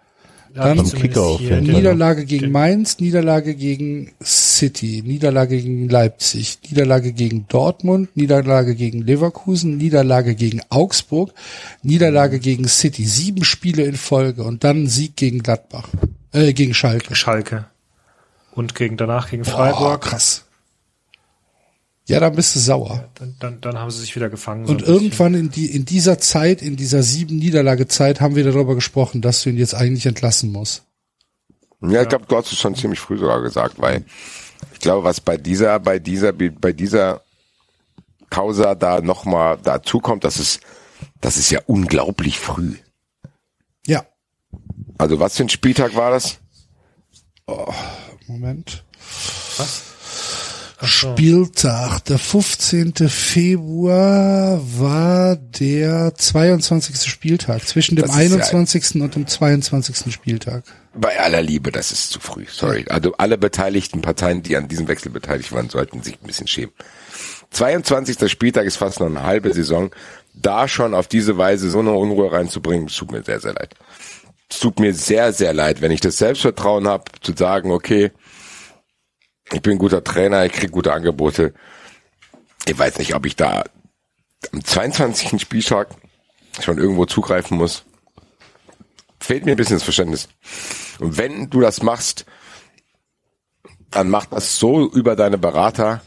[0.55, 1.41] Dann Beim Kickoff.
[1.41, 9.79] Niederlage gegen Mainz, Niederlage gegen City, Niederlage gegen Leipzig, Niederlage gegen Dortmund, Niederlage gegen Leverkusen,
[9.79, 11.33] Niederlage gegen Augsburg,
[11.83, 13.05] Niederlage gegen City.
[13.05, 15.89] Sieben Spiele in Folge und dann Sieg gegen Gladbach,
[16.33, 17.15] äh, gegen Schalke.
[17.15, 17.65] Schalke.
[18.55, 20.03] Und gegen danach gegen Boah, Freiburg.
[20.03, 20.45] krass.
[22.07, 23.09] Ja, dann bist du sauer.
[23.15, 24.67] Dann, dann, dann haben sie sich wieder gefangen.
[24.67, 28.75] so Und irgendwann in, die, in dieser Zeit, in dieser sieben Niederlage-Zeit, haben wir darüber
[28.75, 30.83] gesprochen, dass du ihn jetzt eigentlich entlassen musst.
[31.81, 34.05] Ja, ich glaube, du hast es schon ziemlich früh sogar gesagt, weil
[34.73, 37.23] ich glaube, was bei dieser, bei dieser, bei dieser
[38.31, 40.61] Causa da nochmal dazukommt, das ist,
[41.21, 42.77] das ist ja unglaublich früh.
[43.87, 44.05] Ja,
[44.99, 46.39] Also was für ein Spieltag war das?
[48.27, 48.85] Moment.
[49.57, 49.83] Was?
[50.83, 51.13] So.
[51.13, 52.95] Spieltag, der 15.
[53.09, 57.09] Februar war der 22.
[57.09, 59.01] Spieltag, zwischen dem Das ist ja 21.
[59.01, 60.13] und dem 22.
[60.13, 60.65] Spieltag.
[60.95, 62.47] Bei aller Liebe, das ist zu früh.
[62.51, 62.85] Sorry.
[62.89, 66.73] Also alle beteiligten Parteien, die an diesem Wechsel beteiligt waren, sollten sich ein bisschen schämen.
[67.53, 68.31] 22.
[68.31, 69.91] Spieltag ist fast noch eine halbe Saison.
[70.35, 73.75] Da schon auf diese Weise so eine Unruhe reinzubringen, tut mir sehr, sehr leid.
[74.51, 78.11] Es tut mir sehr, sehr leid, wenn ich das Selbstvertrauen habe, zu sagen, okay,
[79.53, 81.55] ich bin ein guter Trainer, ich kriege gute Angebote.
[82.67, 83.65] Ich weiß nicht, ob ich da
[84.53, 85.41] am 22.
[85.41, 85.89] Spieltag
[86.61, 87.85] schon irgendwo zugreifen muss.
[89.21, 90.29] Fehlt mir ein bisschen das Verständnis.
[90.99, 92.27] Und wenn du das machst,
[93.91, 96.01] dann mach das so über deine Berater,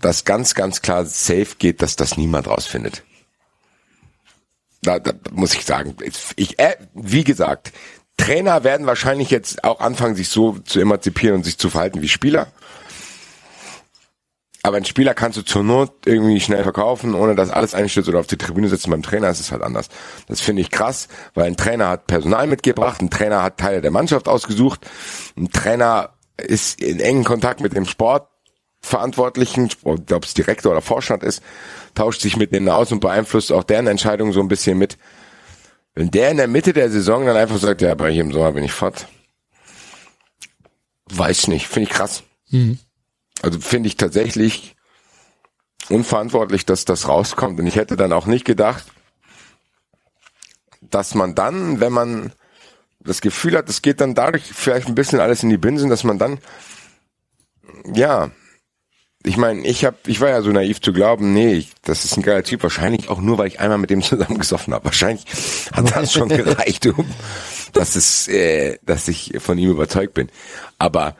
[0.00, 3.04] dass ganz, ganz klar safe geht, dass das niemand rausfindet.
[4.82, 5.96] Da, da muss ich sagen,
[6.36, 7.72] ich, äh, wie gesagt,
[8.16, 12.08] Trainer werden wahrscheinlich jetzt auch anfangen, sich so zu emanzipieren und sich zu verhalten wie
[12.08, 12.48] Spieler.
[14.62, 18.18] Aber ein Spieler kannst du zur Not irgendwie schnell verkaufen, ohne dass alles einstürzt oder
[18.18, 18.90] auf die Tribüne sitzen.
[18.90, 19.88] Beim Trainer ist es halt anders.
[20.26, 23.92] Das finde ich krass, weil ein Trainer hat Personal mitgebracht, ein Trainer hat Teile der
[23.92, 24.80] Mannschaft ausgesucht,
[25.36, 31.42] ein Trainer ist in engen Kontakt mit dem Sportverantwortlichen, ob es Direktor oder Vorstand ist,
[31.94, 34.98] tauscht sich mit denen aus und beeinflusst auch deren Entscheidung so ein bisschen mit.
[35.94, 38.64] Wenn der in der Mitte der Saison dann einfach sagt, ja, bei im Sommer bin
[38.64, 39.08] ich fort.
[41.10, 42.22] Weiß nicht, finde ich krass.
[42.50, 42.78] Mhm.
[43.42, 44.76] Also finde ich tatsächlich
[45.88, 47.58] unverantwortlich, dass das rauskommt.
[47.60, 48.84] Und ich hätte dann auch nicht gedacht,
[50.80, 52.32] dass man dann, wenn man
[53.00, 56.04] das Gefühl hat, es geht dann dadurch vielleicht ein bisschen alles in die Binsen, dass
[56.04, 56.38] man dann,
[57.94, 58.30] ja,
[59.24, 62.16] ich meine, ich hab, ich war ja so naiv zu glauben, nee, ich, das ist
[62.16, 64.86] ein geiler Typ, wahrscheinlich auch nur, weil ich einmal mit dem zusammen gesoffen habe.
[64.86, 65.24] Wahrscheinlich
[65.72, 67.06] hat das schon gereicht, um,
[67.72, 70.28] dass es, äh, dass ich von ihm überzeugt bin.
[70.78, 71.16] Aber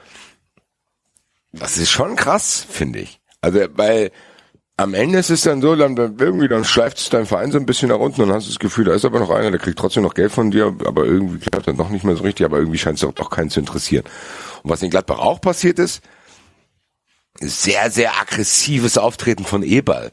[1.53, 3.21] das ist schon krass, finde ich.
[3.41, 4.11] Also, weil
[4.77, 7.67] am Ende ist es dann so, dann irgendwie, dann schleift es dein Verein so ein
[7.67, 10.05] bisschen nach unten und hast das Gefühl, da ist aber noch einer, der kriegt trotzdem
[10.05, 12.79] noch Geld von dir, aber irgendwie klappt das noch nicht mehr so richtig, aber irgendwie
[12.79, 14.05] scheint es doch, doch keinen zu interessieren.
[14.63, 16.03] Und was in Gladbach auch passiert ist,
[17.41, 20.13] sehr, sehr aggressives Auftreten von Eberl.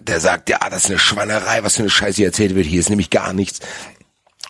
[0.00, 2.66] Der sagt, ja, das ist eine Schwannerei, was für eine Scheiße erzählt wird.
[2.66, 3.60] Hier ist nämlich gar nichts.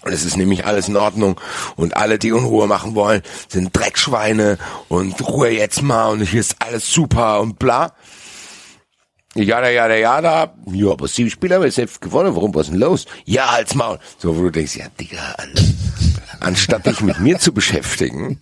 [0.03, 1.41] Und es ist nämlich alles in Ordnung.
[1.77, 4.59] Und alle, die Unruhe machen wollen, sind Dreckschweine
[4.89, 7.93] und Ruhe jetzt mal und hier ist alles super und bla.
[9.35, 10.55] Jada, jada, jada.
[10.67, 12.37] Ja, aber sieben Spieler haben selbst gewonnen.
[12.37, 13.07] Warum, was ist denn los?
[13.25, 13.99] Ja, als Maul.
[14.19, 15.63] So, wo du denkst, ja, Digga, Alter.
[16.41, 18.41] Anstatt dich mit mir zu beschäftigen,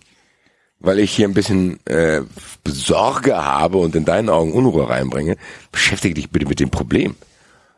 [0.79, 2.21] weil ich hier ein bisschen äh,
[2.65, 5.37] Sorge habe und in deinen Augen Unruhe reinbringe,
[5.71, 7.15] beschäftige dich bitte mit dem Problem.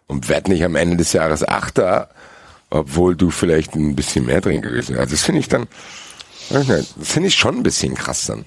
[0.08, 2.10] Und werd nicht am Ende des Jahres Achter,
[2.74, 5.02] obwohl du vielleicht ein bisschen mehr drin gewesen wärst.
[5.02, 5.68] Also das finde ich dann,
[6.50, 8.46] das finde ich schon ein bisschen krass dann.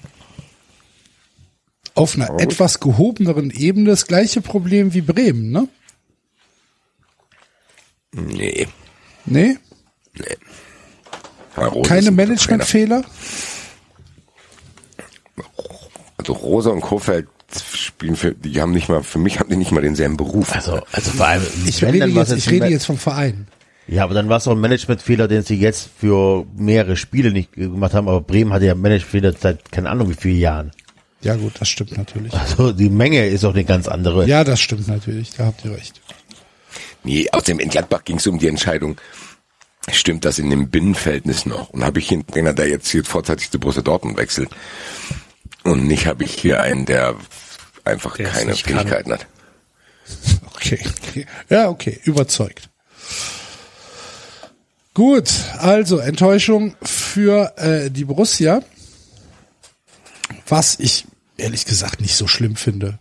[1.95, 5.67] Auf einer etwas gehobeneren Ebene das gleiche Problem wie Bremen, ne?
[8.11, 8.67] Nee.
[9.25, 9.57] Nee?
[11.57, 13.03] Rose ist Keine Managementfehler?
[16.17, 17.29] Also Rosa und Kofeld
[17.73, 20.53] spielen für, die haben nicht mal, für mich haben die nicht mal denselben Beruf.
[20.53, 23.47] Also, also vor allem, Ich rede, jetzt, ich rede jetzt vom Verein.
[23.87, 27.53] Ja, aber dann war es auch ein Managementfehler, den sie jetzt für mehrere Spiele nicht
[27.53, 28.09] gemacht haben.
[28.09, 30.71] Aber Bremen hatte ja Managementfehler seit keine Ahnung wie vielen Jahren.
[31.21, 32.33] Ja gut, das stimmt natürlich.
[32.33, 34.27] Also die Menge ist auch eine ganz andere.
[34.27, 36.01] Ja, das stimmt natürlich, da habt ihr recht.
[37.03, 38.97] Nee, außerdem in Gladbach ging es um die Entscheidung,
[39.89, 41.69] stimmt das in dem Binnenverhältnis noch?
[41.69, 44.49] Und habe ich hier einen Trainer, der jetzt hier vorzeitig zu Borussia Dortmund wechselt?
[45.63, 47.15] Und nicht habe ich hier einen, der
[47.83, 48.79] einfach Der keine nicht kann.
[48.79, 49.25] Fähigkeiten hat.
[50.55, 50.79] Okay.
[51.49, 52.69] Ja, okay, überzeugt.
[54.97, 58.63] Gut, also Enttäuschung für äh, die Borussia,
[60.47, 61.05] was ich
[61.37, 62.97] ehrlich gesagt nicht so schlimm finde.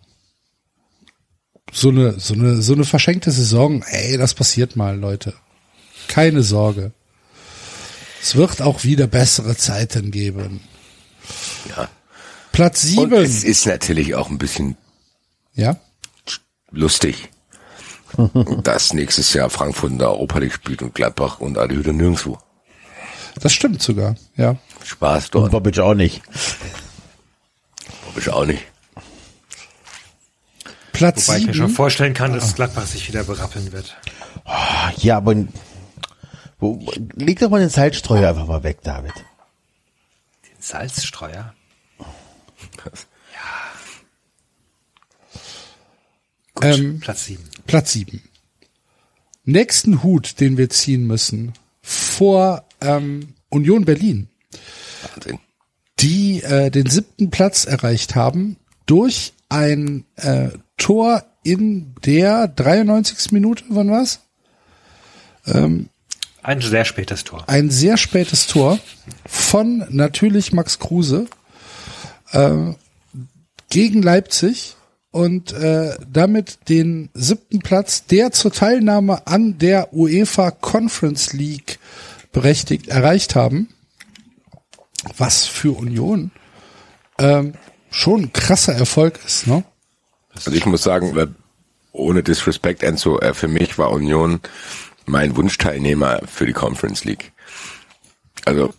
[1.72, 5.32] So eine, so eine, so eine verschenkte Saison, ey, das passiert mal, Leute.
[6.06, 6.92] Keine Sorge.
[8.20, 10.60] Es wird auch wieder bessere Zeiten geben.
[11.70, 11.88] Ja.
[12.52, 13.12] Platz Und sieben.
[13.14, 14.76] es ist natürlich auch ein bisschen
[15.54, 15.80] Ja,
[16.70, 17.30] lustig,
[18.62, 22.38] dass nächstes Jahr Frankfurt in der Europa League spielt und Gladbach und alle wieder nirgendwo.
[23.40, 24.16] das stimmt sogar.
[24.36, 24.56] Ja.
[24.84, 26.22] Spaß Und dort, Bobic auch nicht.
[28.06, 28.62] hab ich auch nicht.
[30.92, 33.96] Platz Wobei ich mir schon vorstellen kann, dass Gladbach sich wieder berappeln wird.
[34.96, 35.34] Ja, aber
[36.58, 36.80] wo,
[37.16, 39.12] leg doch mal den Salzstreuer einfach mal weg, David.
[39.14, 41.52] Den Salzstreuer.
[46.54, 47.44] Gut, Ähm, Platz sieben.
[47.66, 48.22] Platz sieben.
[49.44, 54.28] Nächsten Hut, den wir ziehen müssen, vor ähm, Union Berlin,
[55.14, 55.38] Wahnsinn.
[56.00, 63.30] die äh, den siebten Platz erreicht haben durch ein äh, Tor in der 93.
[63.32, 64.20] Minute, wann war's?
[66.42, 67.48] Ein sehr spätes Tor.
[67.48, 68.78] Ein sehr spätes Tor
[69.26, 71.26] von natürlich Max Kruse
[72.32, 72.72] äh,
[73.68, 74.76] gegen Leipzig
[75.16, 81.78] und äh, damit den siebten Platz, der zur Teilnahme an der UEFA Conference League
[82.32, 83.70] berechtigt erreicht haben,
[85.16, 86.32] was für Union
[87.18, 87.54] ähm,
[87.90, 89.64] schon ein krasser Erfolg ist, ne?
[90.34, 91.28] Also ich muss sagen, äh,
[91.92, 94.40] ohne Disrespect, Enzo, äh, für mich war Union
[95.06, 97.32] mein Wunschteilnehmer für die Conference League.
[98.44, 98.74] Also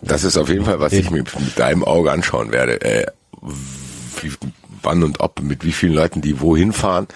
[0.00, 2.80] das ist auf jeden Fall, was ich mir mit deinem Auge anschauen werde.
[2.82, 3.06] Äh,
[4.22, 4.30] wie,
[4.86, 7.06] wann und ob, mit wie vielen Leuten die wohin fahren.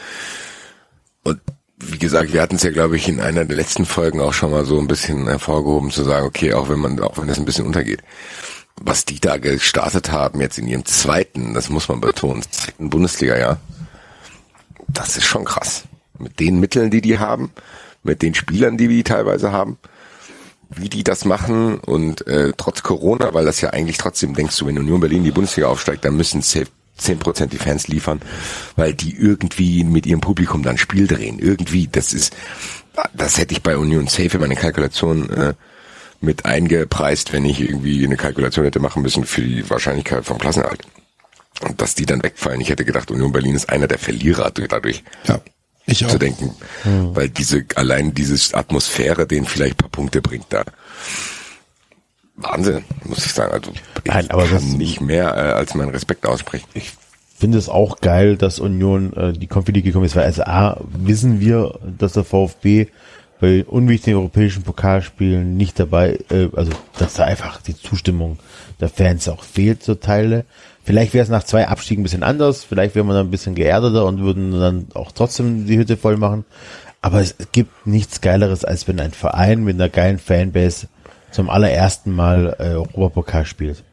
[1.23, 1.41] Und
[1.79, 4.51] wie gesagt, wir hatten es ja, glaube ich, in einer der letzten Folgen auch schon
[4.51, 7.47] mal so ein bisschen hervorgehoben zu sagen, okay, auch wenn man, auch wenn das ein
[7.47, 8.03] bisschen untergeht.
[8.81, 13.59] was die da gestartet haben, jetzt in ihrem zweiten, das muss man betonen, zweiten Bundesliga-Jahr,
[14.89, 15.85] das ist schon krass.
[16.19, 17.53] Mit den Mitteln, die die haben,
[18.03, 19.79] mit den Spielern, die die teilweise haben,
[20.71, 24.67] wie die das machen und äh, trotz Corona, weil das ja eigentlich trotzdem denkst du,
[24.67, 26.69] wenn Union Berlin die Bundesliga aufsteigt, dann müssen safe
[27.01, 28.21] 10% die Fans liefern,
[28.77, 31.39] weil die irgendwie mit ihrem Publikum dann Spiel drehen.
[31.39, 32.37] Irgendwie, das ist,
[33.15, 35.55] das hätte ich bei Union safe in meine Kalkulation äh,
[36.21, 40.83] mit eingepreist, wenn ich irgendwie eine Kalkulation hätte machen müssen für die Wahrscheinlichkeit vom Klassenerhalt.
[41.63, 42.61] Und dass die dann wegfallen.
[42.61, 45.03] Ich hätte gedacht, Union Berlin ist einer der Verlierer dadurch.
[45.27, 45.41] Ja.
[45.87, 46.11] Ich auch.
[46.11, 46.55] Zu denken.
[46.85, 50.65] Weil diese, allein diese Atmosphäre denen vielleicht paar Punkte bringt da.
[52.43, 53.53] Wahnsinn, muss ich sagen.
[53.53, 56.67] Also ich Nein, aber kann nicht mehr äh, als meinen Respekt aussprechen.
[56.75, 56.93] Ich
[57.39, 61.41] finde es auch geil, dass Union äh, die League gekommen ist, weil also A, wissen
[61.41, 62.89] wir, dass der VfB
[63.41, 68.39] bei unwichtigen europäischen Pokalspielen nicht dabei, äh, also dass da einfach die Zustimmung
[68.81, 70.45] der Fans auch fehlt zur Teile.
[70.85, 73.55] Vielleicht wäre es nach zwei Abstiegen ein bisschen anders, vielleicht wäre man dann ein bisschen
[73.55, 76.45] geerdeter und würden dann auch trotzdem die Hütte voll machen.
[77.03, 80.89] Aber es gibt nichts Geileres, als wenn ein Verein mit einer geilen Fanbase
[81.31, 83.85] zum allerersten Mal äh, Europapokal spielt.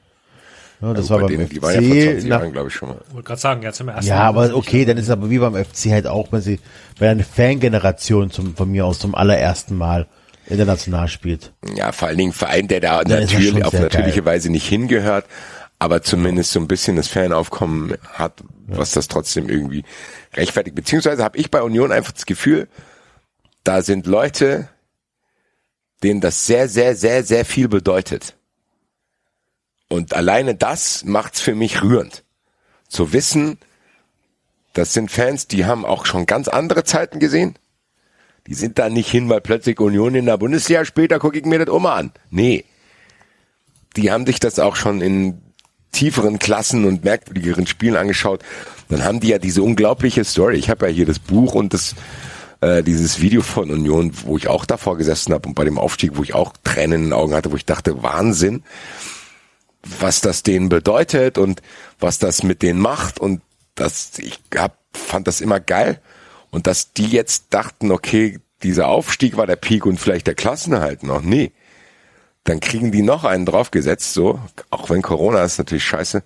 [0.81, 2.51] Ja, das Also war bei beim denen, FC die waren ja vor 20 nach, Jahren,
[2.51, 2.97] glaube ich, schon mal.
[3.11, 4.25] wollte gerade sagen, jetzt zum ersten ja, Mal.
[4.25, 6.59] aber okay, dann ist es aber wie beim FC halt auch, wenn sie,
[6.99, 10.05] wenn eine Fangeneration zum, von mir aus zum allerersten Mal
[10.45, 11.51] international spielt.
[11.75, 14.33] Ja, vor allen Dingen ein Verein, der da Dann natürlich auf natürliche geil.
[14.35, 15.25] Weise nicht hingehört,
[15.79, 19.83] aber zumindest so ein bisschen das Fanaufkommen hat, was das trotzdem irgendwie
[20.35, 20.75] rechtfertigt.
[20.75, 22.67] Beziehungsweise habe ich bei Union einfach das Gefühl,
[23.63, 24.69] da sind Leute,
[26.03, 28.35] denen das sehr, sehr, sehr, sehr viel bedeutet.
[29.89, 32.23] Und alleine das macht's für mich rührend.
[32.87, 33.57] Zu wissen,
[34.73, 37.57] das sind Fans, die haben auch schon ganz andere Zeiten gesehen.
[38.47, 41.65] Die sind da nicht hin, weil plötzlich Union in der Bundesliga da gucke ich mir
[41.65, 42.11] das immer an.
[42.29, 42.63] Nee.
[43.95, 45.41] Die haben sich das auch schon in
[45.91, 48.43] tieferen Klassen und merkwürdigeren Spielen angeschaut.
[48.89, 50.57] Dann haben die ja diese unglaubliche Story.
[50.57, 51.95] Ich habe ja hier das Buch und das
[52.61, 56.11] äh, dieses Video von Union, wo ich auch davor gesessen habe und bei dem Aufstieg,
[56.15, 58.63] wo ich auch Tränen in den Augen hatte, wo ich dachte, Wahnsinn,
[59.99, 61.61] was das denen bedeutet und
[61.99, 63.41] was das mit denen macht und
[63.75, 66.01] das ich hab, fand das immer geil
[66.51, 71.03] und dass die jetzt dachten, okay, dieser Aufstieg war der Peak und vielleicht der Klassenerhalt
[71.03, 71.51] noch, nee.
[72.43, 76.23] Dann kriegen die noch einen draufgesetzt, so, auch wenn Corona ist natürlich scheiße.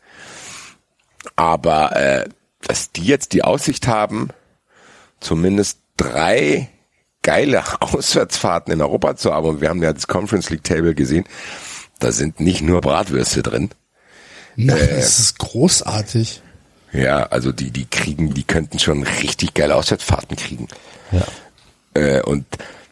[1.36, 2.30] Aber äh,
[2.62, 4.30] dass die jetzt die Aussicht haben,
[5.20, 6.70] zumindest drei
[7.22, 11.26] geile Auswärtsfahrten in Europa zu haben, und wir haben ja das Conference League Table gesehen,
[12.00, 13.70] da sind nicht nur Bratwürste drin.
[14.56, 16.42] Na, das ist großartig.
[16.92, 20.68] Ja, also die, die kriegen, die könnten schon richtig geile Auswärtsfahrten kriegen.
[21.12, 21.26] Ja.
[21.94, 22.46] Äh, und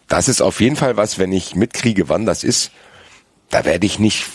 [0.08, 2.72] das ist auf jeden Fall was, wenn ich mitkriege, wann das ist,
[3.50, 4.26] da werde ich nicht,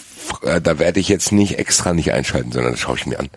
[0.43, 3.31] äh, da werde ich jetzt nicht extra nicht einschalten, sondern das schaue ich mir an.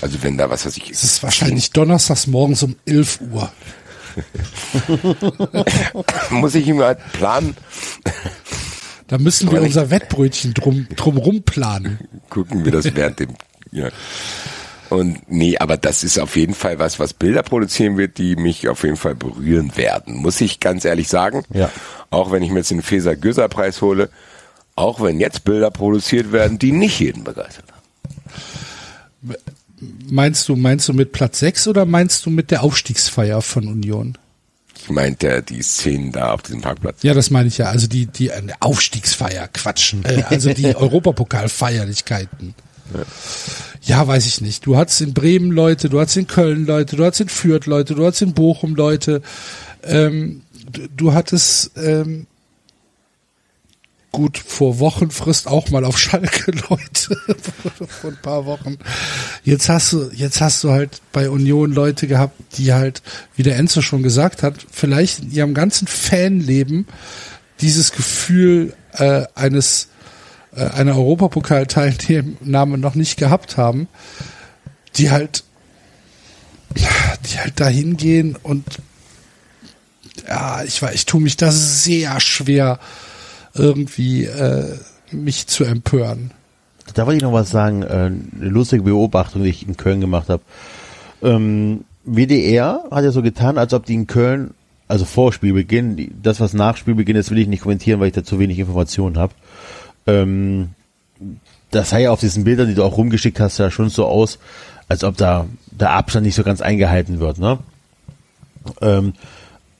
[0.00, 0.90] Also wenn da was, was ich.
[0.90, 3.52] Es ist wahrscheinlich donnerstags morgens um 11 Uhr.
[6.30, 7.56] muss ich ihm halt planen,
[9.08, 11.98] Da müssen wir unser Wettbrötchen drum, drumrum planen.
[12.28, 13.30] gucken wir das während dem.
[13.72, 13.88] Ja.
[14.90, 18.68] Und nee, aber das ist auf jeden Fall was, was Bilder produzieren wird, die mich
[18.68, 20.16] auf jeden Fall berühren werden.
[20.16, 21.44] Muss ich ganz ehrlich sagen.
[21.52, 21.70] Ja.
[22.10, 24.08] Auch wenn ich mir jetzt den Feser Göser Preis hole,
[24.76, 29.34] auch wenn jetzt Bilder produziert werden, die nicht jeden begeistert haben.
[30.10, 34.18] Meinst du, meinst du mit Platz 6 oder meinst du mit der Aufstiegsfeier von Union?
[34.80, 37.02] Ich meinte die Szenen da auf diesem Parkplatz.
[37.02, 37.66] Ja, das meine ich ja.
[37.66, 39.94] Also die, die äh, Aufstiegsfeier, Quatsch.
[40.04, 42.54] Äh, also die Europapokalfeierlichkeiten.
[43.82, 44.64] Ja, weiß ich nicht.
[44.64, 47.94] Du hattest in Bremen Leute, du hattest in Köln Leute, du hattest in Fürth Leute,
[47.94, 49.22] du hattest in Bochum Leute.
[49.82, 50.42] Ähm,
[50.72, 52.26] du, du hattest ähm,
[54.12, 57.16] gut vor Wochenfrist auch mal auf Schalke Leute
[57.86, 58.78] vor ein paar Wochen.
[59.44, 63.02] Jetzt hast du jetzt hast du halt bei Union Leute gehabt, die halt,
[63.36, 66.86] wie der Enzo schon gesagt hat, vielleicht in ihrem ganzen Fanleben
[67.60, 69.88] dieses Gefühl äh, eines
[70.54, 73.88] äh, einer Europapokalteilnahme noch nicht gehabt haben,
[74.96, 75.44] die halt
[76.74, 78.64] die halt da hingehen und
[80.26, 82.78] ja, ich weiß, ich tue mich da sehr schwer
[83.58, 84.76] irgendwie äh,
[85.10, 86.32] mich zu empören.
[86.94, 90.28] Da wollte ich noch was sagen, äh, eine lustige Beobachtung, die ich in Köln gemacht
[90.28, 90.42] habe.
[91.22, 94.54] Ähm, WDR hat ja so getan, als ob die in Köln,
[94.86, 98.24] also vor Spielbeginn, das was nach Spielbeginn ist, will ich nicht kommentieren, weil ich da
[98.24, 99.34] zu wenig Informationen habe.
[100.06, 100.70] Ähm,
[101.70, 104.38] das sah ja auf diesen Bildern, die du auch rumgeschickt hast, ja schon so aus,
[104.88, 107.58] als ob da der Abstand nicht so ganz eingehalten wird, ne?
[108.80, 109.12] Ähm,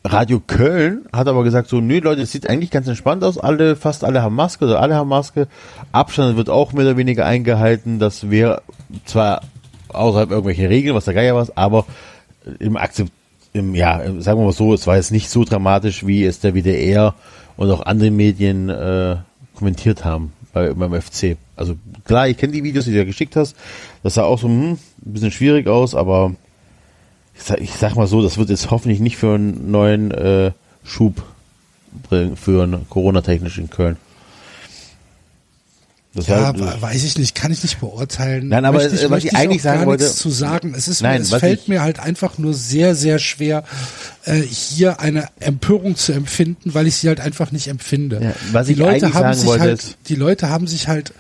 [0.05, 3.36] Radio Köln hat aber gesagt so, nö Leute, es sieht eigentlich ganz entspannt aus.
[3.36, 5.49] Alle, fast alle haben Maske oder alle haben Maske.
[5.93, 7.99] Abstand wird auch mehr oder weniger eingehalten.
[7.99, 8.62] Das wäre
[9.05, 9.43] zwar
[9.89, 11.86] außerhalb irgendwelcher Regeln, was der Geier war, aber
[12.59, 13.10] im Akzept,
[13.52, 16.55] im, ja, sagen wir mal so, es war jetzt nicht so dramatisch, wie es der
[16.55, 17.15] WDR
[17.57, 19.17] und auch andere Medien äh,
[19.55, 21.36] kommentiert haben bei, beim FC.
[21.57, 23.57] Also klar, ich kenne die Videos, die du ja geschickt hast.
[24.02, 24.78] Das sah auch so hm, ein
[25.12, 26.35] bisschen schwierig aus, aber
[27.39, 30.52] ich sag, ich sag mal so, das wird jetzt hoffentlich nicht für einen neuen äh,
[30.84, 31.23] Schub
[32.08, 33.97] bringen, führen, Corona-technisch in Köln.
[36.15, 38.49] Das Ja, we- weiß ich nicht, kann ich nicht beurteilen.
[38.49, 40.75] Nein, aber, Möchte äh, was möchte ich eigentlich sagen gar wollte- nichts zu sagen.
[40.76, 43.62] Es ist, Nein, es fällt ich- mir halt einfach nur sehr, sehr schwer,
[44.25, 48.20] äh, hier eine Empörung zu empfinden, weil ich sie halt einfach nicht empfinde.
[48.23, 50.89] Ja, was die ich Leute eigentlich haben sagen sich wollte halt, die Leute haben sich
[50.89, 51.12] halt,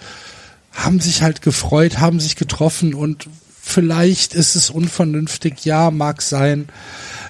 [0.72, 3.28] haben sich halt gefreut, haben sich getroffen und
[3.68, 6.68] vielleicht ist es unvernünftig, ja, mag sein.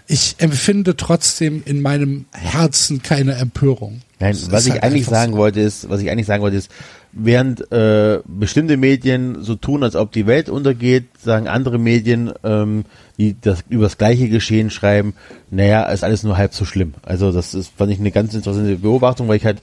[0.06, 4.00] Ich empfinde trotzdem in meinem Herzen keine Empörung.
[4.20, 5.38] Nein, Es was ich halt eigentlich sagen so.
[5.38, 6.70] wollte ist, was ich eigentlich sagen wollte ist,
[7.12, 12.84] während äh, bestimmte Medien so tun, als ob die Welt untergeht, sagen andere Medien, ähm,
[13.18, 15.14] die das über das gleiche Geschehen schreiben,
[15.50, 16.94] naja, ist alles nur halb so schlimm.
[17.02, 19.60] Also das ist, fand ich eine ganz interessante Beobachtung, weil ich halt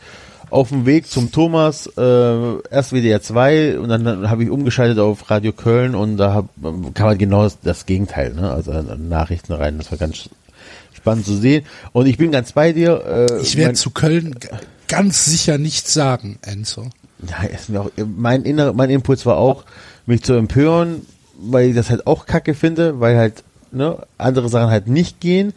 [0.52, 5.30] auf dem Weg zum Thomas äh, erst WDR 2 und dann habe ich umgeschaltet auf
[5.30, 6.50] Radio Köln und da hab,
[6.94, 8.52] kam halt genau das, das Gegenteil, ne?
[8.52, 9.78] Also Nachrichten rein.
[9.78, 10.30] Das war ganz
[10.94, 11.66] spannend zu sehen.
[11.92, 13.28] Und ich bin ganz bei dir.
[13.30, 14.36] Äh, Ich werde zu Köln
[14.88, 16.90] ganz sicher nichts sagen, Enzo.
[17.28, 19.64] ja, ist mir auch, mein, inner, mein Impuls war auch,
[20.06, 21.02] mich zu empören,
[21.40, 25.54] weil ich das halt auch kacke finde, weil halt ne, andere Sachen halt nicht gehen.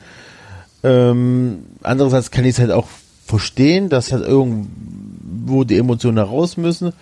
[0.82, 2.86] Ähm, andererseits kann ich es halt auch
[3.28, 6.92] verstehen, dass halt irgendwo die Emotionen heraus müssen.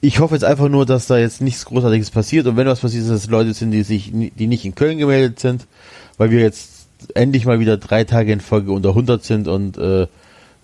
[0.00, 3.04] Ich hoffe jetzt einfach nur, dass da jetzt nichts Großartiges passiert und wenn was passiert,
[3.04, 5.66] dass es Leute sind, die sich, die nicht in Köln gemeldet sind,
[6.16, 10.08] weil wir jetzt endlich mal wieder drei Tage in Folge unter 100 sind und äh,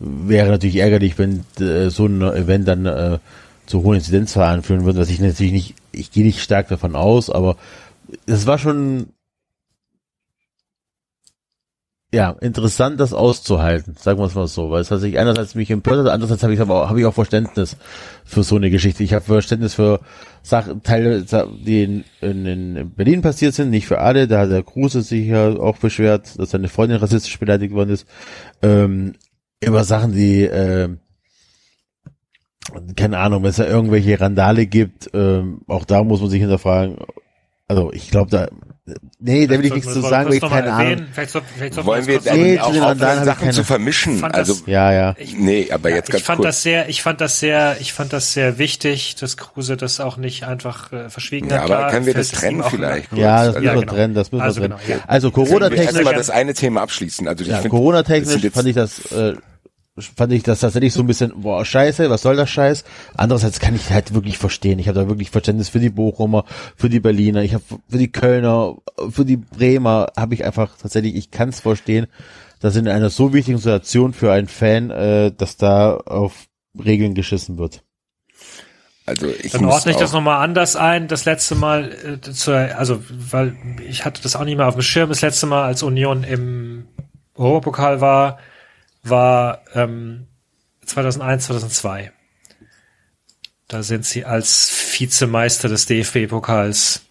[0.01, 3.19] wäre natürlich ärgerlich, wenn äh, so ein Event dann äh,
[3.67, 7.31] zu hohen Inzidenzzahlen führen würde, was ich natürlich nicht, ich gehe nicht stark davon aus,
[7.31, 7.57] aber
[8.27, 9.07] es war schon
[12.15, 15.69] ja, interessant, das auszuhalten, sagen wir es mal so, weil es hat sich einerseits mich
[15.71, 17.77] empört andererseits habe ich aber habe ich auch Verständnis
[18.25, 19.03] für so eine Geschichte.
[19.03, 19.99] Ich habe Verständnis für
[20.43, 24.29] Sachen, Teile, die in, in, in Berlin passiert sind, nicht für alle.
[24.29, 28.07] Da hat der Kruse sich ja auch beschwert, dass seine Freundin rassistisch beleidigt worden ist.
[28.63, 29.15] Ähm,
[29.61, 30.91] über Sachen, die, äh,
[32.95, 36.97] keine Ahnung, wenn es da irgendwelche Randale gibt, ähm, auch da muss man sich hinterfragen.
[37.67, 38.49] Also ich glaube da,
[39.19, 41.07] nee, da will ich nichts zu sagen, weil ich keine Ahnung.
[41.13, 44.19] Vielleicht soll, vielleicht soll Wollen wir dann Nee, auch aufhören, ich Sachen zu vermischen?
[44.19, 45.15] fand Also, das- Ja, ja.
[45.37, 46.49] nee, aber jetzt ich ganz fand kurz.
[46.49, 50.17] das sehr, ich fand das sehr, ich fand das sehr wichtig, dass Kruse das auch
[50.19, 51.63] nicht einfach äh, verschwiegen ja, hat.
[51.65, 53.13] aber Klar, können wir das trennen vielleicht?
[53.13, 53.93] Ja, das also, müssen wir genau.
[53.95, 54.81] trennen, das müssen Also wir trennen.
[54.87, 55.05] genau, ja.
[55.09, 57.27] Also Corona-technisch erstmal das eine Thema abschließen.
[57.27, 59.35] Also ich Ja, finde, das Corona-technisch sind jetzt- fand ich das, äh,
[59.99, 62.85] fand ich das tatsächlich so ein bisschen, boah, scheiße, was soll das Scheiß?
[63.17, 64.79] Andererseits kann ich halt wirklich verstehen.
[64.79, 66.45] Ich habe da wirklich Verständnis für die Bochumer,
[66.77, 68.77] für die Berliner, ich habe für die Kölner,
[69.11, 72.09] für die Bremer, habe ich einfach tatsächlich, ich kann es verstehen,
[72.59, 76.47] dass in einer so wichtigen Situation für einen Fan, äh, dass da auf
[76.83, 77.85] Regeln geschissen wird.
[79.07, 81.07] also ich Dann ordne ich das nochmal anders ein.
[81.07, 83.57] Das letzte Mal, äh, zur, also, weil
[83.87, 85.09] ich hatte das auch nicht mehr auf dem Schirm.
[85.09, 86.89] Das letzte Mal, als Union im
[87.37, 88.39] Europapokal war,
[89.05, 90.27] war ähm,
[90.85, 92.13] 2001, 2002.
[93.69, 97.03] Da sind sie als Vizemeister des DFB-Pokals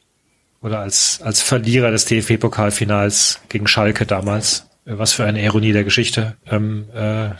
[0.61, 4.69] oder als, als Verlierer des DFB-Pokalfinals gegen Schalke damals.
[4.85, 6.37] Äh, Was für eine Ironie der Geschichte.
[6.49, 7.31] Ähm, äh,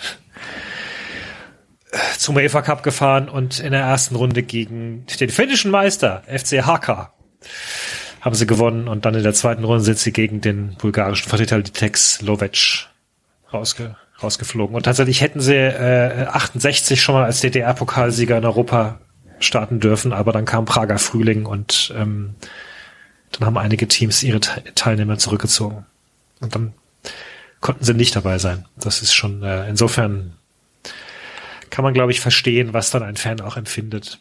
[2.18, 7.14] zum UEFA Cup gefahren und in der ersten Runde gegen den finnischen Meister, FC Haka,
[8.20, 11.58] haben sie gewonnen und dann in der zweiten Runde sind sie gegen den bulgarischen Vertreter
[11.58, 12.88] Litex Lovec
[13.52, 14.76] rausge rausgeflogen.
[14.76, 19.00] Und tatsächlich hätten sie äh, 68 schon mal als DDR-Pokalsieger in Europa
[19.40, 22.36] starten dürfen, aber dann kam Prager Frühling und ähm,
[23.32, 25.86] dann haben einige Teams ihre Te Teilnehmer zurückgezogen.
[26.40, 26.74] Und dann
[27.60, 28.66] konnten sie nicht dabei sein.
[28.78, 30.34] Das ist schon äh, insofern
[31.70, 34.20] kann man, glaube ich, verstehen, was dann ein Fan auch empfindet.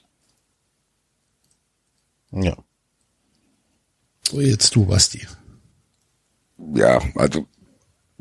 [2.30, 2.56] Ja.
[4.22, 5.26] So, jetzt du, Basti.
[6.74, 7.46] ja, also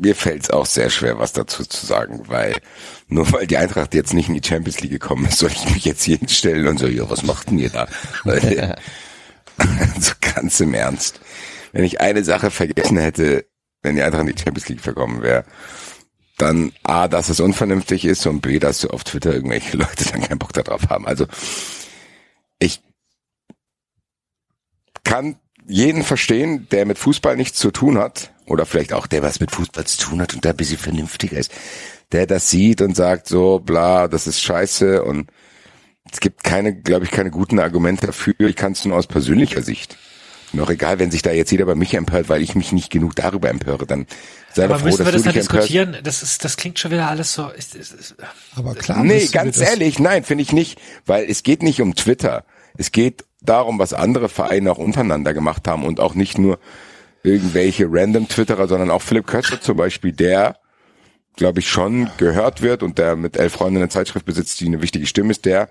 [0.02, 2.56] mir fällt es auch sehr schwer, was dazu zu sagen, weil
[3.08, 5.86] nur weil die Eintracht jetzt nicht in die Champions League gekommen ist, soll ich mich
[5.86, 7.88] jetzt hier hinstellen und so, ja, was macht denn ihr da?
[8.26, 11.22] Also ganz im Ernst.
[11.72, 13.46] Wenn ich eine Sache vergessen hätte,
[13.82, 15.46] wenn die Eintracht in die Champions League verkommen wäre,
[16.38, 20.22] dann A, dass es unvernünftig ist und B, dass du auf Twitter irgendwelche Leute dann
[20.22, 21.06] keinen Bock darauf haben.
[21.06, 21.28] Also
[22.58, 22.82] ich
[25.04, 29.40] kann jeden verstehen, der mit Fußball nichts zu tun hat oder vielleicht auch der was
[29.40, 31.52] mit Fußball zu tun hat und der ein bisschen vernünftiger ist,
[32.12, 35.30] der das sieht und sagt so, bla, das ist scheiße und
[36.12, 38.36] es gibt keine, glaube ich, keine guten Argumente dafür.
[38.40, 39.98] Ich kann es nur aus persönlicher Sicht.
[40.60, 43.16] Auch egal, wenn sich da jetzt jeder bei mich empört, weil ich mich nicht genug
[43.16, 44.06] darüber empöre, dann
[44.54, 45.70] sei Aber doch froh, müssen dass wir du das dann dich empörst.
[45.70, 45.98] diskutieren?
[46.04, 47.48] Das ist, das klingt schon wieder alles so.
[47.50, 48.16] Ist, ist, ist,
[48.56, 49.02] Aber klar.
[49.02, 52.44] Nee, ganz ehrlich, nein, finde ich nicht, weil es geht nicht um Twitter.
[52.78, 56.60] Es geht darum, was andere Vereine auch untereinander gemacht haben und auch nicht nur
[57.24, 60.58] irgendwelche random Twitterer, sondern auch Philipp Köster zum Beispiel, der,
[61.36, 64.82] glaube ich, schon gehört wird und der mit elf Freunden eine Zeitschrift besitzt, die eine
[64.82, 65.70] wichtige Stimme ist, der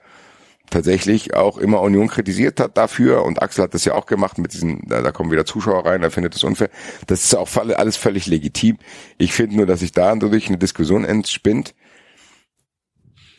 [0.71, 4.53] tatsächlich auch immer Union kritisiert hat dafür und Axel hat das ja auch gemacht mit
[4.53, 6.71] diesen, da, da kommen wieder Zuschauer rein, er findet das unfair.
[7.09, 8.79] Das ist auch alle- alles völlig legitim.
[9.19, 11.75] Ich finde nur, dass sich da dadurch eine Diskussion entspinnt,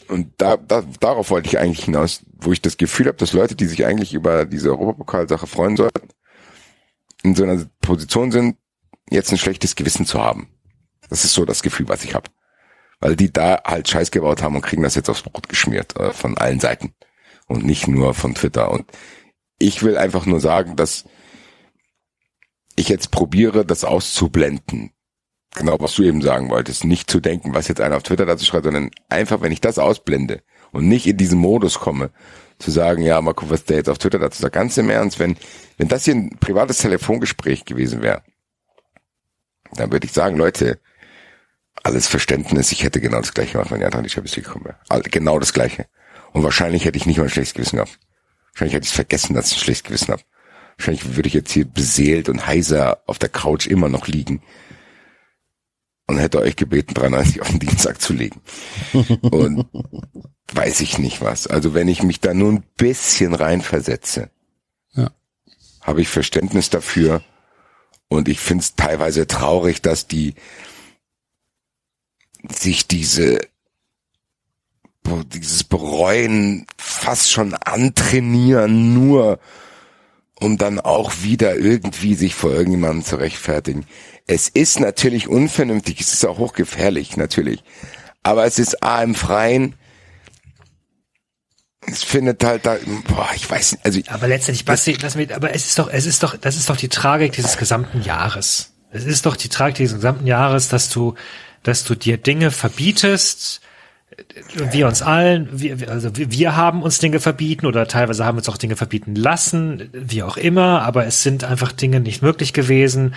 [0.10, 3.56] und da, da, darauf wollte ich eigentlich hinaus, wo ich das Gefühl habe, dass Leute,
[3.56, 6.10] die sich eigentlich über diese Europapokalsache freuen sollten,
[7.24, 8.58] in so einer Position sind,
[9.10, 10.50] jetzt ein schlechtes Gewissen zu haben.
[11.10, 12.30] Das ist so das Gefühl, was ich habe.
[13.00, 16.14] Weil die da halt Scheiß gebaut haben und kriegen das jetzt aufs Brot geschmiert äh,
[16.14, 16.94] von allen Seiten.
[17.48, 18.72] Und nicht nur von Twitter.
[18.72, 18.86] Und
[19.60, 21.06] ich will einfach nur sagen, dass
[22.76, 24.94] ich jetzt probiere, das auszublenden
[25.56, 28.46] genau, was du eben sagen wolltest, nicht zu denken, was jetzt einer auf Twitter dazu
[28.46, 30.42] schreibt, sondern einfach, wenn ich das ausblende
[30.72, 32.12] und nicht in diesen Modus komme,
[32.62, 34.56] zu sagen, ja, mal gucken, was der jetzt auf Twitter dazu sagt.
[34.56, 35.38] Ganz im Ernst, wenn,
[35.78, 38.24] wenn das hier ein privates Telefongespräch gewesen wäre,
[39.74, 40.80] dann würde ich sagen, Leute,
[41.84, 44.66] alles Verständnis, ich hätte genau das gleiche gemacht, wenn Eintracht in die Champions League gekommen
[44.66, 45.02] wäre.
[45.04, 45.88] Genau das gleiche.
[46.34, 48.00] Und wahrscheinlich hätte ich nicht mal ein schlechtes Gewissen gehabt.
[48.54, 50.24] Wahrscheinlich hätte ich es vergessen, dass ich ein schlechtes Gewissen habe.
[50.78, 54.42] Wahrscheinlich würde ich jetzt hier beseelt und heiser auf der Couch immer noch liegen
[56.08, 58.42] und hätte euch gebeten, 93 auf den Dienstag zu legen.
[59.22, 59.66] Und
[60.56, 61.48] weiß ich nicht was.
[61.48, 64.30] Also wenn ich mich da nur ein bisschen reinversetze,
[64.94, 65.12] Ja.
[65.82, 67.22] habe ich Verständnis dafür.
[68.08, 70.36] Und ich finde es teilweise traurig, dass die
[72.50, 73.40] sich diese
[75.34, 79.40] dieses Bereuen fast schon antrainieren, nur
[80.40, 83.86] um dann auch wieder irgendwie sich vor irgendjemandem zu rechtfertigen.
[84.28, 87.64] Es ist natürlich unvernünftig, es ist auch hochgefährlich, natürlich.
[88.24, 89.76] Aber es ist A im Freien.
[91.88, 92.78] Es findet halt da,
[93.08, 96.06] boah, ich weiß nicht, also aber letztendlich, Basti, lass mich, aber es ist doch, es
[96.06, 98.74] ist doch, das ist doch die Tragik dieses gesamten Jahres.
[98.92, 101.16] Es ist doch die Tragik dieses gesamten Jahres, dass du,
[101.64, 103.62] dass du dir Dinge verbietest,
[104.54, 108.58] wir uns allen, wir, also wir, haben uns Dinge verbieten oder teilweise haben uns auch
[108.58, 113.16] Dinge verbieten lassen, wie auch immer, aber es sind einfach Dinge nicht möglich gewesen.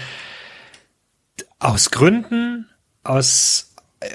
[1.59, 2.69] Aus Gründen,
[3.03, 4.09] aus äh,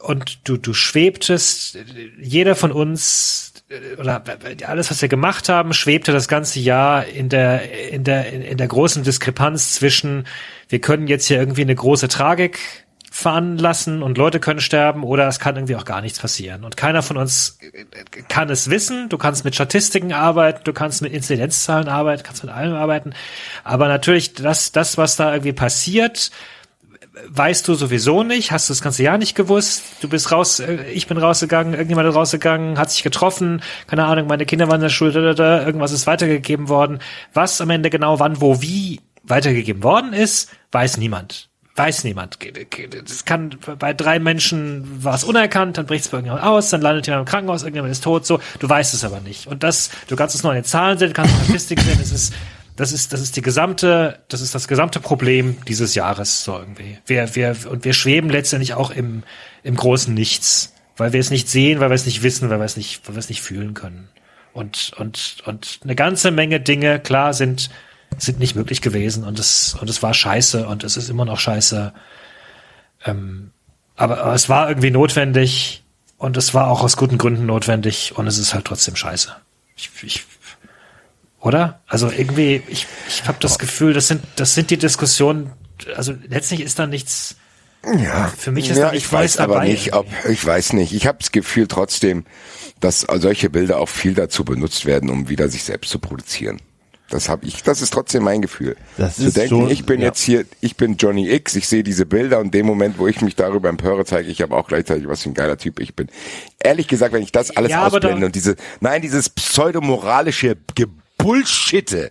[0.00, 1.78] und du, du schwebtest,
[2.20, 3.51] jeder von uns
[3.98, 4.22] oder
[4.66, 8.68] alles, was wir gemacht haben, schwebte das ganze Jahr in der, in der, in der
[8.68, 10.26] großen Diskrepanz zwischen,
[10.68, 12.58] wir können jetzt hier irgendwie eine große Tragik
[13.10, 16.64] veranlassen und Leute können sterben oder es kann irgendwie auch gar nichts passieren.
[16.64, 17.58] Und keiner von uns
[18.28, 19.10] kann es wissen.
[19.10, 23.12] Du kannst mit Statistiken arbeiten, du kannst mit Inzidenzzahlen arbeiten, kannst mit allem arbeiten.
[23.64, 26.30] Aber natürlich, das, das, was da irgendwie passiert,
[27.28, 30.84] weißt du sowieso nicht, hast du das ganze Jahr nicht gewusst, du bist raus, äh,
[30.92, 34.82] ich bin rausgegangen, irgendjemand ist rausgegangen, hat sich getroffen, keine Ahnung, meine Kinder waren in
[34.82, 37.00] der Schule, da, da, da, irgendwas ist weitergegeben worden.
[37.34, 41.48] Was am Ende genau wann, wo, wie weitergegeben worden ist, weiß niemand.
[41.74, 42.38] Weiß niemand.
[43.06, 46.82] Das kann bei drei Menschen war es unerkannt, dann bricht es bei irgendjemand aus, dann
[46.82, 48.40] landet jemand im Krankenhaus, irgendjemand ist tot, so.
[48.58, 49.46] Du weißt es aber nicht.
[49.46, 52.12] Und das, du kannst es nur an den Zahlen sehen, du kannst Statistik sehen, es
[52.12, 52.34] ist,
[52.76, 56.98] das ist, das ist die gesamte, das ist das gesamte Problem dieses Jahres, so irgendwie.
[57.06, 59.24] Wir, wir, und wir schweben letztendlich auch im,
[59.62, 62.64] im großen Nichts, weil wir es nicht sehen, weil wir es nicht wissen, weil wir
[62.64, 64.08] es nicht, weil wir es nicht fühlen können.
[64.52, 67.70] Und, und, und eine ganze Menge Dinge, klar, sind,
[68.18, 71.40] sind nicht möglich gewesen und es, und es war scheiße und es ist immer noch
[71.40, 71.92] scheiße.
[73.04, 73.50] Ähm,
[73.96, 75.82] aber, aber es war irgendwie notwendig
[76.18, 79.34] und es war auch aus guten Gründen notwendig und es ist halt trotzdem scheiße.
[79.76, 80.24] Ich, ich,
[81.42, 81.80] oder?
[81.86, 85.50] Also irgendwie, ich, ich habe das Gefühl, das sind, das sind die Diskussionen,
[85.96, 87.36] also letztlich ist da nichts,
[87.84, 90.44] Ja, Für mich ist ja, da nicht ich weiß Neues aber dabei nicht, ob ich
[90.46, 90.92] weiß nicht.
[90.92, 92.24] Ich habe das Gefühl trotzdem,
[92.80, 96.60] dass solche Bilder auch viel dazu benutzt werden, um wieder sich selbst zu produzieren.
[97.10, 98.74] Das habe ich, das ist trotzdem mein Gefühl.
[98.96, 100.06] Das zu ist denken, schon- ich bin ja.
[100.06, 103.20] jetzt hier, ich bin Johnny X, ich sehe diese Bilder und dem Moment, wo ich
[103.20, 106.08] mich darüber empöre, zeige ich aber auch gleichzeitig, was für ein geiler Typ ich bin.
[106.62, 110.54] Ehrlich gesagt, wenn ich das alles Ja, ausblende da- und diese, nein, dieses pseudomoralische
[111.22, 112.10] Gebullshitte,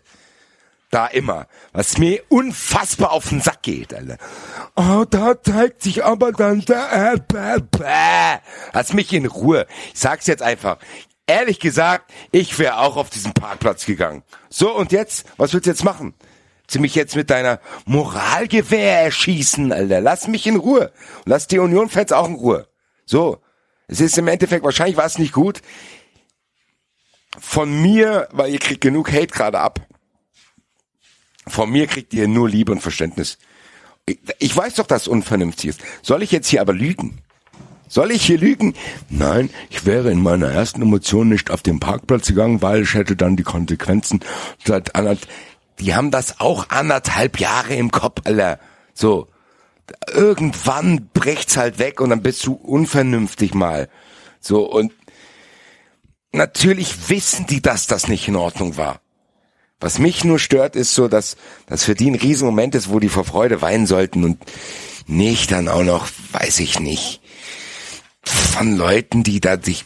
[0.89, 4.17] da immer, was mir unfassbar auf den Sack geht, Alter.
[4.77, 8.39] Oh, da zeigt sich aber dann der, äh, bäh, bäh.
[8.71, 9.67] Lass mich in Ruhe.
[9.93, 10.77] Ich sag's jetzt einfach.
[11.27, 14.23] Ehrlich gesagt, ich wäre auch auf diesen Parkplatz gegangen.
[14.49, 15.25] So, und jetzt?
[15.35, 16.13] Was willst du jetzt machen?
[16.69, 19.99] Sie mich jetzt mit deiner Moralgewehr erschießen, Alter.
[19.99, 20.93] Lass mich in Ruhe.
[21.25, 22.67] Und lass die Union-Fans auch in Ruhe.
[23.05, 23.39] So.
[23.87, 25.61] Es ist im Endeffekt, wahrscheinlich war es nicht gut.
[27.39, 29.87] Von mir, weil ihr kriegt genug Hate gerade ab.
[31.47, 33.37] Von mir kriegt ihr nur Liebe und Verständnis.
[34.05, 35.81] Ich, ich weiß doch, dass es unvernünftig ist.
[36.01, 37.19] Soll ich jetzt hier aber lügen?
[37.87, 38.73] Soll ich hier lügen?
[39.09, 43.15] Nein, ich wäre in meiner ersten Emotion nicht auf den Parkplatz gegangen, weil ich hätte
[43.15, 44.21] dann die Konsequenzen
[44.63, 45.27] seit anderth
[45.81, 48.59] die haben das auch anderthalb Jahre im Kopf, Alter.
[48.93, 49.27] So.
[50.13, 53.89] Irgendwann bricht's halt weg und dann bist du unvernünftig mal.
[54.39, 54.93] So, und
[56.31, 59.01] natürlich wissen die, dass das nicht in Ordnung war.
[59.79, 63.09] Was mich nur stört, ist so, dass das für die ein Riesenmoment ist, wo die
[63.09, 64.37] vor Freude weinen sollten und
[65.07, 67.21] nicht dann auch noch, weiß ich nicht,
[68.23, 69.83] von Leuten, die da sich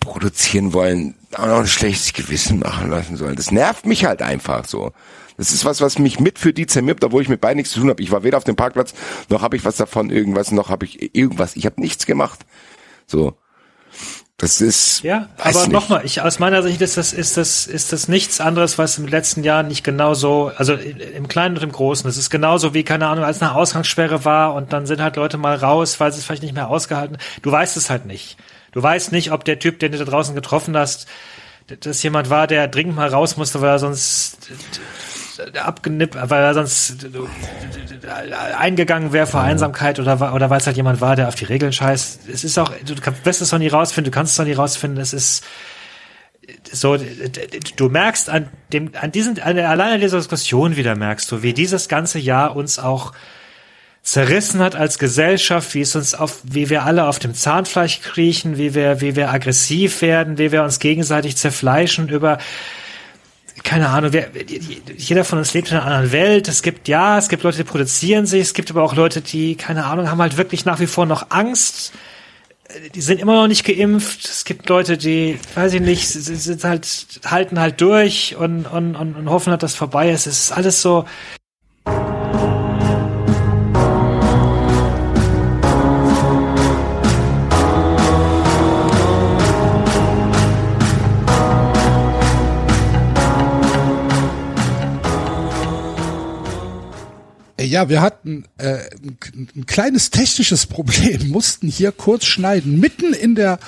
[0.00, 3.36] produzieren wollen, auch noch ein schlechtes Gewissen machen lassen sollen.
[3.36, 4.92] Das nervt mich halt einfach so.
[5.36, 7.80] Das ist was, was mich mit für die zermirbt, obwohl ich mit beiden nichts zu
[7.80, 8.02] tun habe.
[8.02, 8.94] Ich war weder auf dem Parkplatz,
[9.28, 11.56] noch habe ich was davon, irgendwas, noch habe ich irgendwas.
[11.56, 12.46] Ich habe nichts gemacht.
[13.06, 13.36] So.
[14.36, 15.04] Das ist.
[15.04, 18.78] Ja, aber nochmal, ich aus meiner Sicht ist das, ist das, ist das nichts anderes,
[18.78, 22.08] was im letzten Jahr nicht genauso, also im Kleinen und im Großen.
[22.10, 25.38] Es ist genauso wie, keine Ahnung, als eine Ausgangssperre war und dann sind halt Leute
[25.38, 27.18] mal raus, weil sie es vielleicht nicht mehr ausgehalten.
[27.42, 28.36] Du weißt es halt nicht.
[28.72, 31.06] Du weißt nicht, ob der Typ, den du da draußen getroffen hast,
[31.80, 34.50] das jemand war, der dringend mal raus musste, weil er sonst
[35.40, 37.06] abgenippt, weil er sonst
[38.58, 41.72] eingegangen wäre vor Einsamkeit oder, oder weil es halt jemand war, der auf die Regeln
[41.72, 42.28] scheißt.
[42.28, 45.00] Es ist auch, du wirst es doch nie rausfinden, du kannst es doch nie rausfinden,
[45.00, 45.44] es ist
[46.72, 46.98] so,
[47.76, 51.52] du merkst an dem, an diesen, an allein an dieser Diskussion wieder merkst du, wie
[51.52, 53.12] dieses ganze Jahr uns auch
[54.02, 58.58] zerrissen hat als Gesellschaft, wie es uns auf, wie wir alle auf dem Zahnfleisch kriechen,
[58.58, 62.38] wie wir, wie wir aggressiv werden, wie wir uns gegenseitig zerfleischen über,
[63.62, 64.30] keine Ahnung, wer,
[64.96, 66.48] jeder von uns lebt in einer anderen Welt.
[66.48, 69.54] Es gibt, ja, es gibt Leute, die produzieren sich, es gibt aber auch Leute, die,
[69.54, 71.92] keine Ahnung, haben halt wirklich nach wie vor noch Angst.
[72.94, 74.24] Die sind immer noch nicht geimpft.
[74.24, 79.14] Es gibt Leute, die, weiß ich nicht, sind halt, halten halt durch und, und, und,
[79.14, 80.26] und hoffen, dass das vorbei ist.
[80.26, 81.04] Es ist alles so,
[97.74, 98.76] Ja, wir hatten äh,
[99.34, 103.58] ein, ein kleines technisches Problem, mussten hier kurz schneiden, mitten in der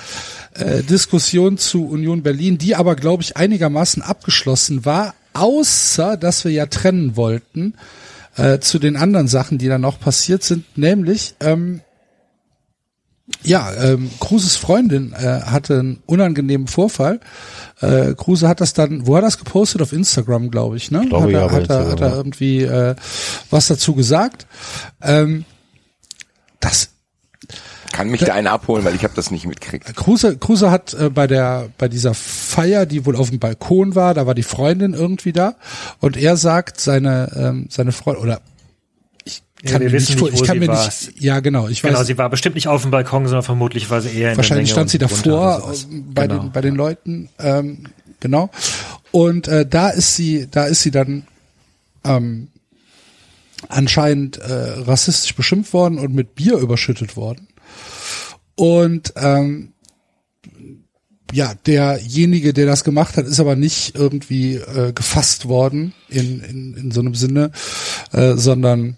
[0.53, 6.53] äh, Diskussion zu Union Berlin, die aber, glaube ich, einigermaßen abgeschlossen war, außer dass wir
[6.53, 7.73] ja trennen wollten
[8.37, 11.81] äh, zu den anderen Sachen, die da noch passiert sind, nämlich ähm,
[13.43, 17.19] ja, ähm, Kruses Freundin äh, hatte einen unangenehmen Vorfall.
[17.81, 19.81] Äh, Kruse hat das dann, wo hat das gepostet?
[19.81, 21.01] Auf Instagram, glaube ich, ne?
[21.03, 22.95] Ich glaube, hat, er, hat, er, hat er irgendwie äh,
[23.49, 24.47] was dazu gesagt.
[25.01, 25.45] Ähm,
[26.59, 26.89] das
[27.91, 29.95] kann mich da einer abholen, weil ich habe das nicht mitgekriegt.
[29.95, 34.13] Kruse, Kruse hat äh, bei der bei dieser Feier, die wohl auf dem Balkon war,
[34.13, 35.55] da war die Freundin irgendwie da
[35.99, 38.41] und er sagt seine ähm, seine Freundin oder
[39.65, 40.85] kann wir mir wissen nicht, nicht, ich wo kann sie mir war.
[40.85, 43.89] nicht, ja genau, ich genau, weiß, sie war bestimmt nicht auf dem Balkon, sondern vermutlich
[43.89, 46.41] war sie eher in wahrscheinlich der Menge stand sie davor äh, bei Genau.
[46.43, 47.83] den bei den Leuten, ähm,
[48.19, 48.49] genau.
[49.11, 51.25] Und äh, da ist sie, da ist sie dann
[52.03, 52.49] ähm,
[53.69, 54.43] anscheinend äh,
[54.81, 57.47] rassistisch beschimpft worden und mit Bier überschüttet worden.
[58.55, 59.73] Und ähm,
[61.33, 66.73] ja, derjenige, der das gemacht hat, ist aber nicht irgendwie äh, gefasst worden in, in,
[66.75, 67.51] in so einem Sinne,
[68.13, 68.97] äh, sondern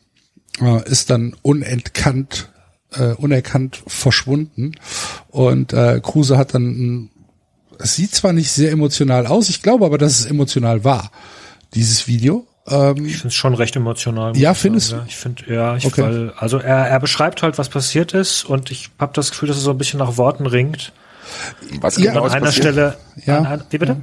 [0.86, 2.50] ist dann unentkannt,
[2.94, 4.74] äh, unerkannt verschwunden.
[5.30, 7.10] Und äh, Kruse hat dann,
[7.80, 11.12] es sieht zwar nicht sehr emotional aus, ich glaube aber, dass es emotional war,
[11.74, 12.46] dieses Video.
[12.68, 14.36] Ähm, Ich finde es schon recht emotional.
[14.38, 16.02] Ja, findest sagen, Ja, ich finde, ja, ich Okay.
[16.02, 19.58] weil, also er, er beschreibt halt, was passiert ist und ich habe das Gefühl, dass
[19.58, 20.92] er so ein bisschen nach Worten ringt.
[21.82, 22.66] Was Ja, genau An ist einer passiert?
[22.66, 23.40] Stelle, Ja.
[23.42, 23.98] an, wie bitte?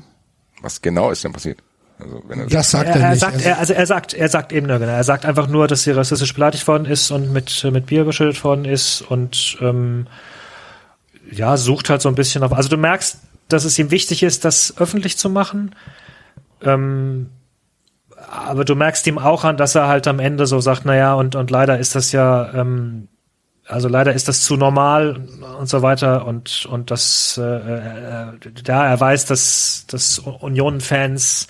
[0.62, 1.58] Was genau ist denn passiert?
[1.98, 3.20] Also, wenn er das sagt Er, er, er nicht.
[3.20, 5.82] sagt, er, also er sagt, er sagt eben, nur genau, er sagt einfach nur, dass
[5.84, 10.06] sie rassistisch beleidigt worden ist und mit, äh, mit Bier überschüttet worden ist und ähm,
[11.30, 12.52] ja, sucht halt so ein bisschen auf.
[12.52, 13.18] Also du merkst,
[13.48, 15.74] dass es ihm wichtig ist, das öffentlich zu machen.
[16.62, 17.30] Ähm,
[18.30, 21.34] aber du merkst ihm auch an, dass er halt am Ende so sagt, naja, und,
[21.36, 23.08] und leider ist das ja, ähm,
[23.66, 25.26] also leider ist das zu normal
[25.58, 28.32] und so weiter und, und das, äh, äh,
[28.64, 31.48] da er weiß, dass, dass Union-Fans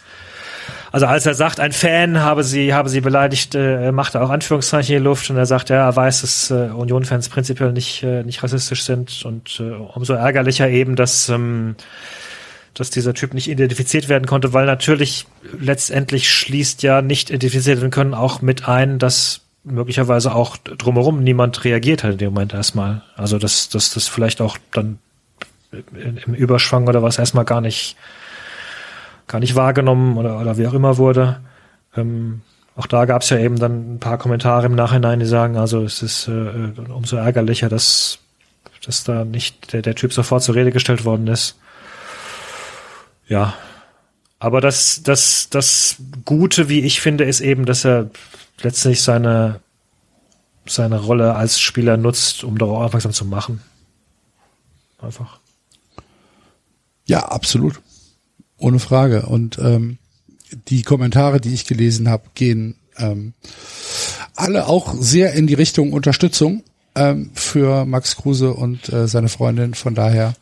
[0.96, 4.30] also als er sagt, ein Fan habe sie, habe sie beleidigt, äh, macht er auch
[4.30, 8.02] Anführungszeichen in die Luft und er sagt, ja, er weiß, dass äh, Union-Fans prinzipiell nicht,
[8.02, 11.76] äh, nicht rassistisch sind und äh, umso ärgerlicher eben, dass, ähm,
[12.72, 15.26] dass dieser Typ nicht identifiziert werden konnte, weil natürlich
[15.60, 21.62] letztendlich schließt ja nicht identifiziert werden können auch mit ein, dass möglicherweise auch drumherum niemand
[21.66, 23.02] reagiert hat in dem Moment erstmal.
[23.16, 24.98] Also dass dass das vielleicht auch dann
[25.72, 27.96] im Überschwang oder was erstmal gar nicht
[29.26, 31.40] gar nicht wahrgenommen oder, oder wie auch immer wurde.
[31.96, 32.42] Ähm,
[32.76, 35.82] auch da gab es ja eben dann ein paar Kommentare im Nachhinein, die sagen, also
[35.82, 38.18] es ist äh, umso ärgerlicher, dass,
[38.84, 41.56] dass da nicht der, der Typ sofort zur Rede gestellt worden ist.
[43.28, 43.54] Ja.
[44.38, 45.96] Aber das, das, das
[46.26, 48.10] Gute, wie ich finde, ist eben, dass er
[48.60, 49.60] letztlich seine,
[50.66, 53.62] seine Rolle als Spieler nutzt, um darauf aufmerksam zu machen.
[55.00, 55.38] Einfach.
[57.06, 57.80] Ja, absolut.
[58.58, 59.26] Ohne Frage.
[59.26, 59.98] Und ähm,
[60.68, 63.34] die Kommentare, die ich gelesen habe, gehen ähm,
[64.34, 66.62] alle auch sehr in die Richtung Unterstützung
[66.94, 69.74] ähm, für Max Kruse und äh, seine Freundin.
[69.74, 70.34] Von daher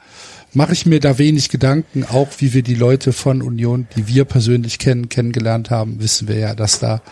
[0.52, 4.24] mache ich mir da wenig Gedanken, auch wie wir die Leute von Union, die wir
[4.24, 7.02] persönlich kennen, kennengelernt haben, wissen wir ja, dass da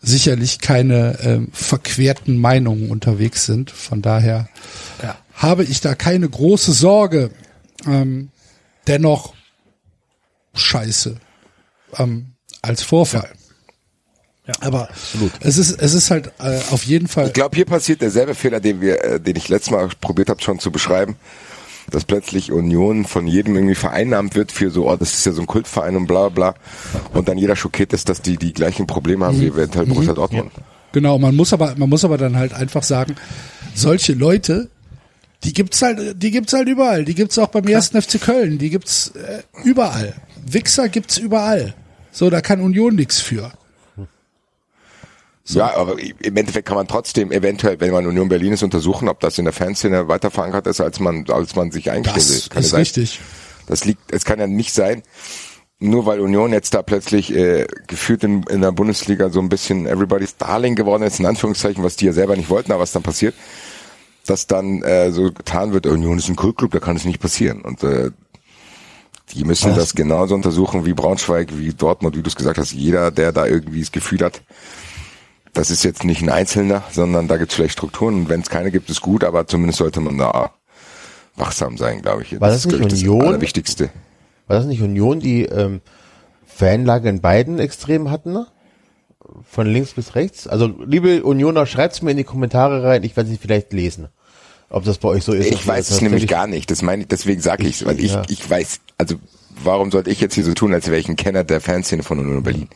[0.00, 3.70] sicherlich keine ähm, verquerten Meinungen unterwegs sind.
[3.70, 4.48] Von daher
[5.02, 5.16] ja.
[5.34, 7.30] habe ich da keine große Sorge.
[7.86, 8.30] Ähm,
[8.86, 9.34] dennoch
[10.58, 11.16] scheiße
[11.98, 13.30] ähm, als Vorfall.
[14.46, 14.54] Ja.
[14.60, 15.32] Aber Absolut.
[15.40, 17.26] es ist es ist halt äh, auf jeden Fall.
[17.26, 20.40] Ich glaube, hier passiert derselbe Fehler, den wir, äh, den ich letztes Mal probiert habe
[20.40, 21.16] schon zu beschreiben,
[21.90, 25.42] dass plötzlich Union von jedem irgendwie vereinnahmt wird für so, oh, das ist ja so
[25.42, 26.54] ein Kultverein und bla bla,
[27.12, 29.42] und dann jeder schockiert ist, dass die die gleichen Probleme haben mhm.
[29.42, 29.90] wie eventuell mhm.
[29.90, 30.50] Borussia Dortmund.
[30.56, 30.62] Ja.
[30.92, 33.16] Genau, man muss aber man muss aber dann halt einfach sagen,
[33.74, 34.70] solche Leute
[35.44, 37.04] die gibt's halt, die gibt's halt überall.
[37.04, 37.76] Die gibt's auch beim Klar.
[37.76, 38.58] ersten FC Köln.
[38.58, 40.14] Die gibt's äh, überall.
[40.52, 41.74] Wichser gibt's überall.
[42.12, 43.52] So, da kann Union nichts für.
[45.44, 45.60] So.
[45.60, 49.20] Ja, aber im Endeffekt kann man trotzdem eventuell, wenn man Union Berlin ist, untersuchen, ob
[49.20, 52.70] das in der Fanszene weiter verankert ist, als man, als man sich eingestellt Das ist
[52.70, 52.80] sein.
[52.80, 53.20] richtig.
[53.66, 55.02] Das liegt, es kann ja nicht sein,
[55.78, 59.86] nur weil Union jetzt da plötzlich äh, gefühlt in, in der Bundesliga so ein bisschen
[59.86, 63.02] everybody's Darling geworden ist, in Anführungszeichen, was die ja selber nicht wollten, aber was dann
[63.02, 63.34] passiert,
[64.26, 67.62] dass dann äh, so getan wird, Union ist ein Kultclub, da kann es nicht passieren.
[67.62, 68.10] Und äh,
[69.34, 72.72] die müssen das genauso untersuchen wie Braunschweig, wie Dortmund, wie du es gesagt hast.
[72.72, 74.42] Jeder, der da irgendwie das Gefühl hat,
[75.52, 78.14] das ist jetzt nicht ein Einzelner, sondern da gibt es vielleicht Strukturen.
[78.14, 80.52] Und wenn es keine gibt, ist gut, aber zumindest sollte man da
[81.36, 82.40] wachsam sein, glaube ich.
[82.40, 83.20] War das, das nicht Union?
[83.20, 83.90] Das Allerwichtigste.
[84.46, 85.80] War das nicht Union, die ähm,
[86.46, 88.32] Fanlage in beiden Extremen hatten?
[88.32, 88.46] Ne?
[89.44, 90.46] Von links bis rechts?
[90.46, 94.08] Also, liebe Unioner, schreibt's mir in die Kommentare rein, ich werde sie vielleicht lesen.
[94.70, 95.46] Ob das bei euch so ist?
[95.46, 96.70] Ich weiß es nämlich gar nicht.
[96.70, 98.22] Das meine ich, deswegen sage ich weil ich, ja.
[98.28, 99.16] ich weiß, also
[99.62, 102.18] warum sollte ich jetzt hier so tun, als wäre ich ein Kenner der Fanszene von
[102.18, 102.68] Union Berlin?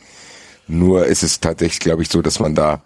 [0.69, 2.83] Nur ist es tatsächlich, glaube ich, so, dass man da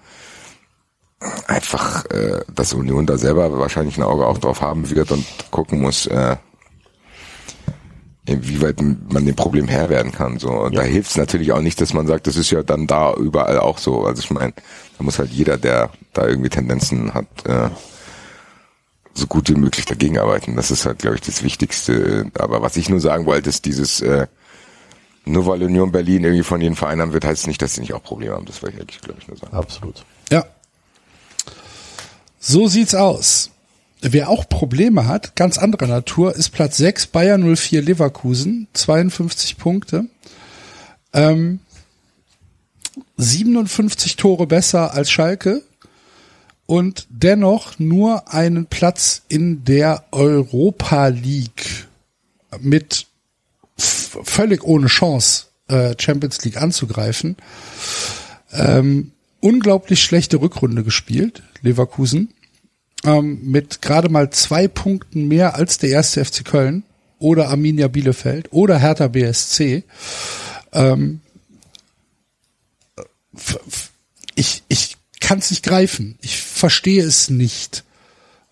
[1.46, 5.80] einfach, äh, dass Union da selber wahrscheinlich ein Auge auch drauf haben wird und gucken
[5.80, 6.36] muss, äh,
[8.26, 10.38] inwieweit man dem Problem Herr werden kann.
[10.38, 10.82] So, und ja.
[10.82, 13.58] da hilft es natürlich auch nicht, dass man sagt, das ist ja dann da überall
[13.58, 14.04] auch so.
[14.04, 14.52] Also ich meine,
[14.98, 17.70] da muss halt jeder, der da irgendwie Tendenzen hat, äh,
[19.16, 20.56] so gut wie möglich dagegen arbeiten.
[20.56, 22.30] Das ist halt, glaube ich, das Wichtigste.
[22.38, 24.26] Aber was ich nur sagen wollte, ist dieses, äh,
[25.24, 27.80] nur weil Union Berlin irgendwie von jedem Verein haben wird, heißt es nicht, dass sie
[27.80, 28.46] nicht auch Probleme haben.
[28.46, 29.56] Das wollte ich eigentlich, glaube ich, nur sagen.
[29.56, 30.04] Absolut.
[30.30, 30.44] Ja.
[32.38, 33.50] So sieht's aus.
[34.02, 40.04] Wer auch Probleme hat, ganz anderer Natur, ist Platz 6 Bayern 04 Leverkusen, 52 Punkte.
[41.12, 41.60] Ähm,
[43.16, 45.62] 57 Tore besser als Schalke,
[46.66, 51.86] und dennoch nur einen Platz in der Europa League
[52.60, 53.06] mit
[53.76, 57.36] völlig ohne Chance äh, Champions League anzugreifen.
[58.52, 62.32] Ähm, unglaublich schlechte Rückrunde gespielt, Leverkusen,
[63.04, 66.84] ähm, mit gerade mal zwei Punkten mehr als der erste FC Köln
[67.18, 69.84] oder Arminia Bielefeld oder Hertha BSC.
[70.72, 71.20] Ähm,
[74.34, 74.95] ich, ich
[75.26, 76.16] kann es nicht greifen.
[76.22, 77.82] Ich verstehe es nicht,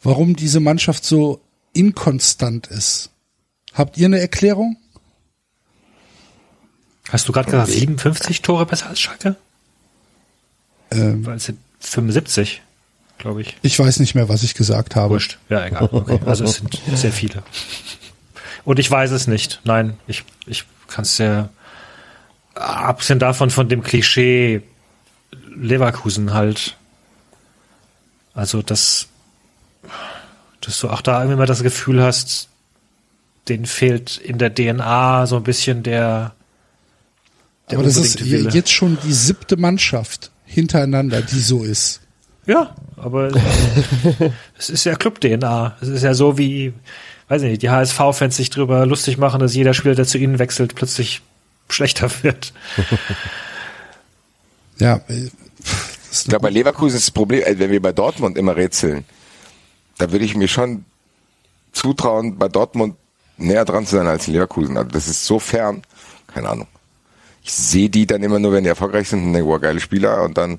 [0.03, 1.41] warum diese Mannschaft so
[1.73, 3.11] inkonstant ist.
[3.75, 4.77] Habt ihr eine Erklärung?
[7.11, 9.37] Hast du gerade gesagt, 57 Tore besser als Schalke?
[10.91, 12.63] Ähm, Weil es sind 75,
[13.19, 13.57] glaube ich.
[13.63, 15.11] Ich weiß nicht mehr, was ich gesagt habe.
[15.11, 15.39] Wurscht.
[15.49, 15.89] Ja, egal.
[15.93, 16.19] Okay.
[16.27, 17.45] Also es sind sehr viele.
[18.65, 19.61] Und ich weiß es nicht.
[19.63, 21.51] Nein, ich, ich kann es sehr,
[22.57, 24.63] abgesehen davon, von dem Klischee,
[25.55, 26.77] Leverkusen halt.
[28.35, 29.07] Also, dass,
[30.61, 32.49] dass du auch da irgendwie mal das Gefühl hast,
[33.49, 36.35] denen fehlt in der DNA so ein bisschen der,
[37.71, 38.51] der Aber das ist Wille.
[38.51, 42.01] jetzt schon die siebte Mannschaft hintereinander, die so ist.
[42.47, 43.31] Ja, aber
[44.59, 45.77] es ist ja Club-DNA.
[45.81, 46.73] Es ist ja so wie,
[47.29, 50.39] weiß ich nicht, die HSV-Fans sich drüber lustig machen, dass jeder Spieler, der zu ihnen
[50.39, 51.23] wechselt, plötzlich
[51.69, 52.53] schlechter wird.
[54.79, 55.01] Ja,
[56.15, 59.05] äh, Ich glaube, bei Leverkusen ist das Problem, äh, wenn wir bei Dortmund immer rätseln,
[59.99, 60.85] da würde ich mir schon
[61.73, 62.97] zutrauen, bei Dortmund
[63.37, 64.77] näher dran zu sein als in Leverkusen.
[64.77, 65.83] Also das ist so fern,
[66.33, 66.69] keine Ahnung.
[67.43, 70.23] Ich sehe die dann immer nur, wenn die erfolgreich sind und denke, wow, geile Spieler
[70.23, 70.59] und dann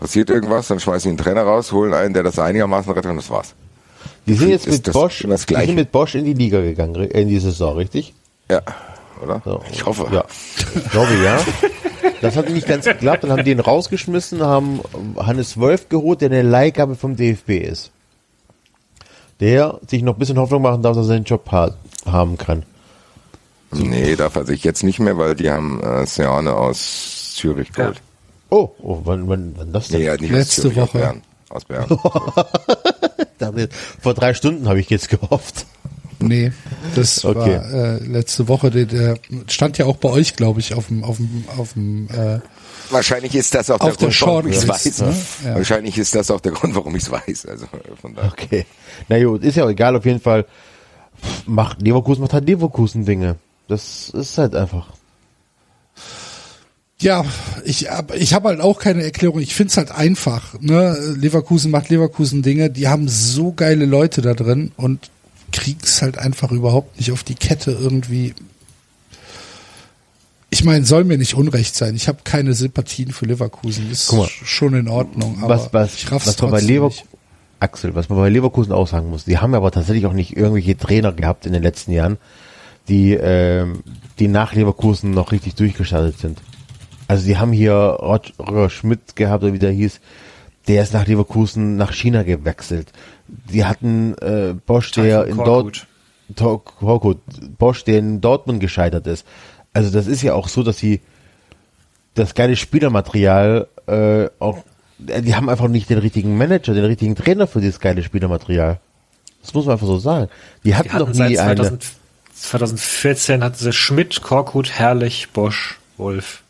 [0.00, 3.16] passiert irgendwas, dann schmeißen die einen Trainer raus, holen einen, der das einigermaßen rettet und
[3.18, 3.54] das war's.
[4.26, 6.60] Die sind jetzt Ist mit das Bosch, das die sind mit Bosch in die Liga
[6.60, 8.14] gegangen, in die Saison, richtig?
[8.50, 8.62] Ja,
[9.22, 9.42] oder?
[9.44, 9.62] So.
[9.70, 10.08] Ich hoffe.
[10.12, 10.24] Ja,
[10.74, 11.40] ich glaube ja.
[12.20, 13.24] Das hat nicht ganz geklappt.
[13.24, 14.80] Dann haben die ihn rausgeschmissen, haben
[15.16, 17.90] Hannes Wolf geholt, der eine Leihgabe vom DFB ist.
[19.40, 21.74] Der sich noch ein bisschen Hoffnung machen darf, dass er seinen Job ha
[22.06, 22.64] haben kann.
[23.72, 28.00] Nee, darf er sich jetzt nicht mehr, weil die haben äh, Seane aus Zürich geholt.
[28.50, 30.00] Oh, oh wann, wann, wann das denn?
[30.00, 31.14] Nee, ja, nicht Letzte aus Zürich, Woche.
[31.48, 31.88] Aus Bern.
[31.88, 31.98] Aus
[33.38, 33.68] Bern.
[34.00, 35.66] Vor drei Stunden habe ich jetzt gehofft.
[36.22, 36.52] Nee,
[36.94, 37.56] das Okay.
[37.58, 39.18] war äh, letzte Woche, der, der
[39.48, 42.40] stand ja auch bei euch, glaube ich, auf dem, auf dem, auf dem, äh,
[42.90, 45.00] Wahrscheinlich ist das auch Auf der der Grund, warum ich es weiß.
[45.00, 45.14] ne?
[45.46, 45.54] Ja.
[45.54, 47.46] Wahrscheinlich ist das auch der Grund, warum ich es weiß.
[47.46, 47.66] Also
[48.00, 48.30] von daher.
[48.32, 48.66] Okay.
[49.08, 50.44] Na gut, ist ja auch egal, auf jeden Fall.
[51.46, 53.36] Macht Leverkusen macht halt Leverkusen Dinge.
[53.68, 54.88] Das ist halt einfach.
[57.00, 57.24] Ja,
[57.64, 59.40] ich hab, ich habe halt auch keine Erklärung.
[59.40, 60.54] Ich find's halt einfach.
[60.60, 60.96] Ne?
[61.16, 62.70] Leverkusen macht Leverkusen Dinge.
[62.70, 65.10] Die haben so geile Leute da drin und
[65.52, 68.34] kriegen's halt einfach überhaupt nicht auf die Kette irgendwie.
[70.50, 71.94] Ich meine, soll mir nicht unrecht sein.
[71.94, 73.90] Ich habe keine Sympathien für Leverkusen.
[73.90, 74.28] Ist mal.
[74.28, 75.38] schon in Ordnung.
[75.42, 77.06] Aber was, was, ich raff's was man bei Lever nicht.
[77.60, 80.76] Axel, was man bei Leverkusen auch sagen muss, die haben aber tatsächlich auch nicht irgendwelche
[80.76, 82.18] Trainer gehabt in den letzten Jahren,
[82.88, 83.84] die, ähm,
[84.18, 86.40] die nach Leverkusen noch richtig durchgestartet sind.
[87.06, 90.00] Also die haben hier Roger Schmidt gehabt, oder wie der hieß,
[90.68, 92.92] der ist nach Leverkusen nach China gewechselt.
[93.50, 95.86] Die hatten äh, Bosch, der in Dort
[96.36, 96.66] Korkut.
[96.78, 97.18] Korkut,
[97.58, 99.26] Bosch, der in Dortmund gescheitert ist.
[99.72, 101.00] Also das ist ja auch so, dass sie
[102.14, 104.58] das geile Spielermaterial äh, auch,
[105.06, 108.80] äh, die haben einfach nicht den richtigen Manager, den richtigen Trainer für dieses geile Spielermaterial.
[109.40, 110.28] Das muss man einfach so sagen.
[110.64, 111.56] Die hatten, Die hatten seit nie eine.
[111.56, 111.84] 2000,
[112.34, 116.41] 2014 hatten sie Schmidt, Korkut, Herrlich, Bosch, Wolf.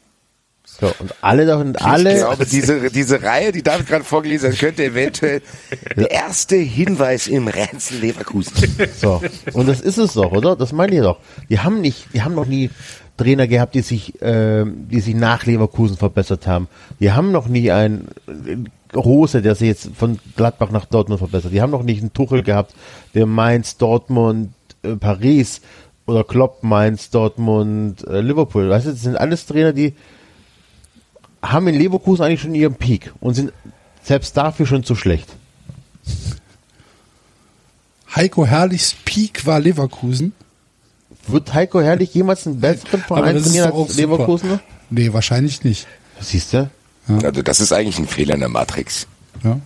[0.83, 4.59] So, und alle davon, alle, Ich glaube, diese, diese Reihe, die David gerade vorgelesen hat,
[4.59, 5.41] könnte eventuell
[5.97, 8.53] der erste Hinweis im Rätsel Leverkusen.
[9.01, 9.23] So.
[9.53, 10.57] Und das ist es doch, oder?
[10.57, 11.21] Das meine ich doch.
[11.49, 12.69] Die haben nicht, die haben noch nie
[13.17, 16.67] Trainer gehabt, die sich, ähm, die sich nach Leverkusen verbessert haben.
[16.99, 21.53] Die haben noch nie einen äh, Rose, der sich jetzt von Gladbach nach Dortmund verbessert.
[21.53, 22.75] Die haben noch nicht einen Tuchel gehabt,
[23.15, 24.51] der Mainz, Dortmund,
[24.83, 25.61] äh, Paris
[26.07, 28.69] oder Klopp, Mainz, Dortmund, äh, Liverpool.
[28.69, 29.95] Weißt du, das sind alles Trainer, die
[31.43, 33.53] haben in Leverkusen eigentlich schon ihren Peak und sind
[34.03, 35.29] selbst dafür schon zu schlecht.
[38.15, 40.33] Heiko Herrlichs Peak war Leverkusen.
[41.27, 44.51] Wird Heiko Herrlich jemals einen besseren Verein trainieren als Leverkusen?
[44.51, 44.63] super.
[44.91, 45.87] Nee, wahrscheinlich nicht.
[46.21, 46.71] Siehst du?
[47.09, 49.07] Also das ist eigentlich ein Fehler in der Matrix.
[49.43, 49.59] Ja.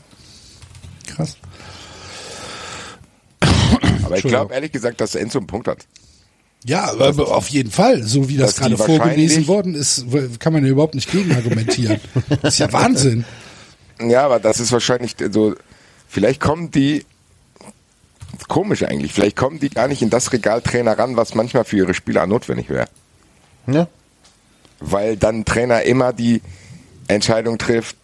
[1.07, 1.37] Krass.
[4.05, 5.87] Aber ich glaube ehrlich gesagt, dass Enzo einen Punkt hat.
[6.67, 8.03] Ja, aber auf jeden Fall.
[8.03, 10.07] So wie das gerade vorgelesen worden ist,
[10.41, 12.01] kann man ja überhaupt nicht gegen argumentieren.
[12.43, 13.25] Das ist ja Wahnsinn.
[14.01, 15.55] Ja, aber das ist wahrscheinlich so,
[16.09, 17.05] vielleicht kommen die,
[18.49, 21.95] komisch eigentlich, vielleicht kommen die gar nicht in das Regaltrainer ran, was manchmal für ihre
[21.95, 22.89] Spieler notwendig wäre.
[23.69, 23.87] Ja.
[24.81, 26.43] Weil dann Trainer immer die
[27.07, 27.97] Entscheidung trifft,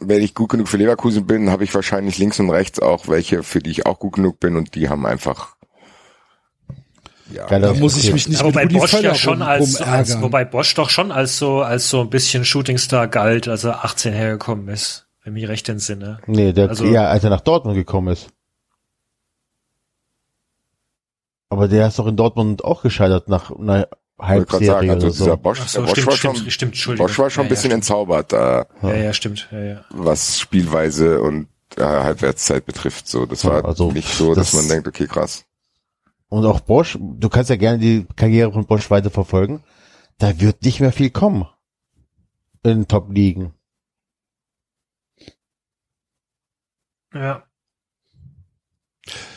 [0.00, 3.42] wenn ich gut genug für Leverkusen bin, habe ich wahrscheinlich links und rechts auch welche,
[3.42, 5.56] für die ich auch gut genug bin und die haben einfach
[7.32, 10.44] ja, Da muss ich mich nicht Ja, wobei Bosch Völler ja schon als, als, wobei
[10.44, 14.68] Bosch doch schon als so, als so ein bisschen Shootingstar galt, als er 18 hergekommen
[14.68, 16.18] ist, wenn ich mich recht entsinne.
[16.26, 18.28] Nee, der, Also- ja, als er nach Dortmund gekommen ist.
[21.50, 23.88] Aber der ist doch in Dortmund auch gescheitert nach einer
[24.20, 25.36] Halbserie sagen, also oder dieser so.
[25.38, 26.98] Bosch, so, Bosch stimmt, war stimmt, schon, stimmt.
[26.98, 29.48] Bosch war schon ein Ja, ja, bisschen entzaubert, äh, Ja, ja, stimmt.
[29.50, 29.84] Ja, ja.
[29.90, 33.08] was Spielweise und äh, Halbwertszeit betrifft.
[33.08, 35.44] So, das war Also, nicht so, dass das- man denkt, okay, krass.
[36.28, 39.62] Und auch Bosch, du kannst ja gerne die Karriere von Bosch weiter verfolgen.
[40.18, 41.46] Da wird nicht mehr viel kommen.
[42.64, 43.54] In den Top-Ligen.
[47.14, 47.42] ja.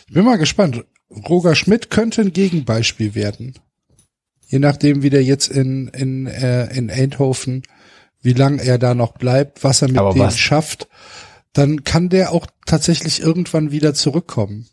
[0.07, 0.83] Ich bin mal gespannt.
[1.09, 3.57] Roger Schmidt könnte ein Gegenbeispiel werden.
[4.47, 7.63] Je nachdem, wie der jetzt in, in, äh, in Eindhoven,
[8.21, 10.89] wie lang er da noch bleibt, was er mit Aber denen was- schafft,
[11.53, 14.67] dann kann der auch tatsächlich irgendwann wieder zurückkommen.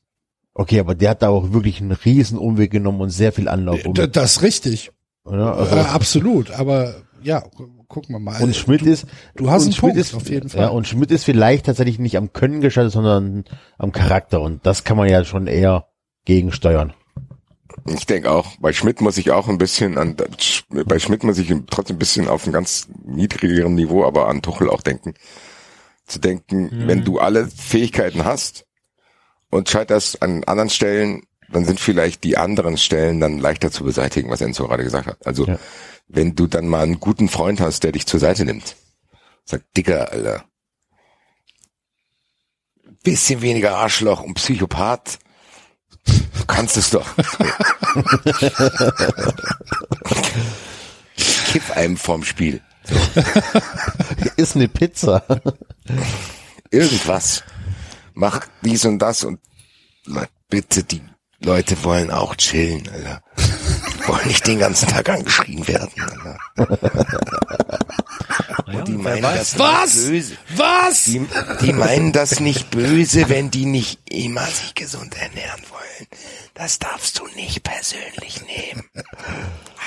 [0.59, 3.85] Okay, aber der hat da auch wirklich einen riesen Umweg genommen und sehr viel Anlauf.
[3.87, 4.91] Um, D- Das ist richtig.
[5.25, 5.55] oder?
[5.57, 6.51] Also, äh, absolut.
[6.51, 8.43] Aber ja, gu- gucken wir mal.
[8.43, 9.07] und Schmidt ist,
[9.37, 10.63] du hast einen Schmidt Punkt, ist, auf jeden Fall.
[10.63, 13.45] Ja, und Schmidt ist vielleicht tatsächlich nicht am Können gescheitert, sondern
[13.79, 14.41] am Charakter.
[14.41, 15.87] Und das kann man ja schon eher
[16.25, 16.93] gegensteuern.
[17.87, 20.17] Ich denke auch, bei Schmidt muss ich auch ein bisschen an,
[20.87, 24.69] bei Schmidt muss ich trotzdem ein bisschen auf einem ganz niedrigeren Niveau, aber an Tuchel
[24.69, 25.15] auch denken.
[26.05, 26.89] Zu denken, Mhm.
[26.89, 28.65] wenn du alle Fähigkeiten hast
[29.51, 34.31] und scheiterst an anderen Stellen, dann sind vielleicht die anderen Stellen dann leichter zu beseitigen,
[34.31, 35.27] was Enzo gerade gesagt hat.
[35.27, 35.59] Also, Ja.
[36.09, 38.77] wenn du dann mal einen guten Freund hast, der dich zur Seite nimmt,
[39.45, 40.45] sagt, Dicker, Alter,
[43.03, 45.19] bisschen weniger Arschloch und Psychopath,
[46.05, 47.07] du kannst es doch.
[51.17, 52.61] Kiff einem vorm Spiel.
[54.37, 55.25] Ist eine Pizza.
[56.71, 57.43] Irgendwas.
[58.21, 59.39] Mach dies und das und
[60.05, 61.01] Le- bitte, die
[61.41, 63.23] Leute wollen auch chillen, Alter.
[64.09, 66.39] Wollen nicht den ganzen Tag angeschrien werden, Alter.
[68.67, 69.95] Ja, Die meinen das Was?
[69.95, 70.37] nicht böse.
[70.57, 71.05] Was?
[71.05, 71.27] Die,
[71.61, 76.09] die meinen das nicht böse, wenn die nicht immer sich gesund ernähren wollen.
[76.55, 78.85] Das darfst du nicht persönlich nehmen.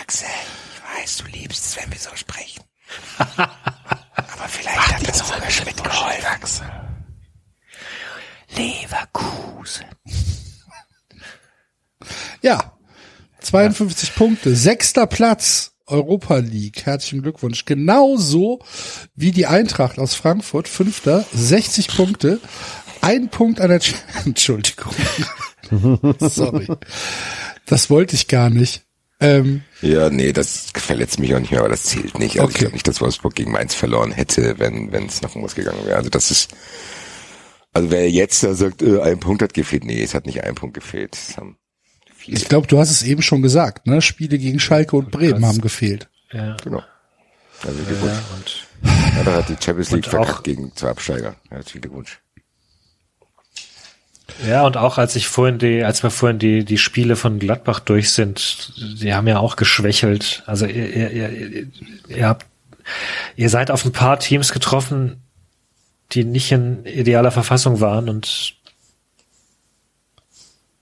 [0.01, 0.27] Axel,
[0.73, 2.63] ich weiß, du liebst es, wenn wir so sprechen.
[3.37, 6.25] Aber vielleicht hat das Holger Schmidt geholfen.
[6.25, 6.71] Axel.
[8.55, 9.85] Leverkusen.
[12.41, 12.77] Ja.
[13.41, 14.55] 52 Punkte.
[14.55, 15.69] Sechster Platz.
[15.87, 16.85] Europa League.
[16.85, 17.65] Herzlichen Glückwunsch.
[17.65, 18.59] Genauso
[19.15, 20.67] wie die Eintracht aus Frankfurt.
[20.69, 21.25] Fünfter.
[21.33, 22.39] 60 Punkte.
[23.01, 24.93] Ein Punkt an der, Ch Entschuldigung.
[26.19, 26.67] Sorry.
[27.65, 28.83] Das wollte ich gar nicht.
[29.19, 32.39] Ähm, Ja, nee, das verletzt mich auch nicht mehr, aber das zählt nicht.
[32.39, 32.53] Also Okay.
[32.53, 35.85] ich glaube nicht, dass Wolfsburg gegen Mainz verloren hätte, wenn wenn es nach irgendwas gegangen
[35.85, 35.97] wäre.
[35.97, 36.49] Also das ist,
[37.73, 40.55] also wer jetzt da sagt, äh, ein Punkt hat gefehlt, nee, es hat nicht ein
[40.55, 41.15] Punkt gefehlt.
[41.15, 41.57] Es haben
[42.15, 42.37] viele.
[42.37, 44.01] ich glaube, du hast es eben schon gesagt, ne?
[44.01, 46.09] Spiele gegen Schalke und Bremen haben gefehlt.
[46.31, 46.83] Ja, genau.
[47.63, 48.17] Also ja, Glückwunsch.
[48.35, 48.67] und
[49.17, 51.35] Ja, da hat die Champions League Und auch- verkackt gegen zwei Absteiger.
[51.49, 52.19] Herzlichen Glückwunsch.
[54.47, 57.79] Ja, und auch als ich vorhin die, als wir vorhin die, die Spiele von Gladbach
[57.81, 60.43] durch sind, die haben ja auch geschwächelt.
[60.45, 61.67] Also ihr, ihr, ihr,
[62.07, 62.45] ihr habt,
[63.35, 65.21] ihr seid auf ein paar Teams getroffen,
[66.13, 68.55] die nicht in idealer Verfassung waren und,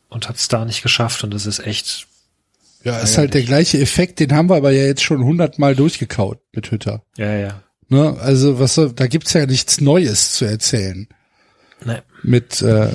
[0.09, 2.08] und hat's da nicht geschafft und das ist echt,
[2.83, 6.40] Ja, ist halt der gleiche Effekt, den haben wir aber ja jetzt schon hundertmal durchgekaut
[6.53, 7.03] mit Hütter.
[7.17, 7.64] ja, ja.
[7.91, 8.17] Ne?
[8.19, 11.08] Also was da gibt's ja nichts Neues zu erzählen.
[11.83, 12.03] Ne.
[12.22, 12.91] Mit, äh,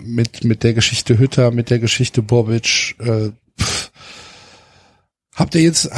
[0.00, 2.96] mit, mit der Geschichte Hütter, mit der Geschichte Bobic.
[3.00, 3.90] Äh, pff.
[5.34, 5.90] Habt ihr jetzt,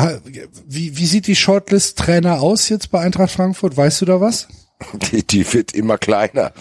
[0.66, 3.76] wie, wie sieht die Shortlist Trainer aus jetzt bei Eintracht Frankfurt?
[3.76, 4.48] Weißt du da was?
[4.94, 6.52] Die, die wird immer kleiner.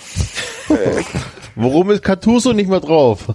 [1.55, 3.27] Warum ist Cartuso nicht mehr drauf?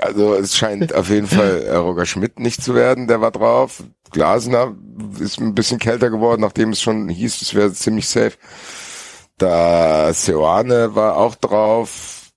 [0.00, 3.82] Also es scheint auf jeden Fall äh, Roger Schmidt nicht zu werden, der war drauf.
[4.10, 4.74] Glasner
[5.20, 8.32] ist ein bisschen kälter geworden, nachdem es schon hieß, es wäre ziemlich safe.
[9.38, 12.30] Da Seoane war auch drauf,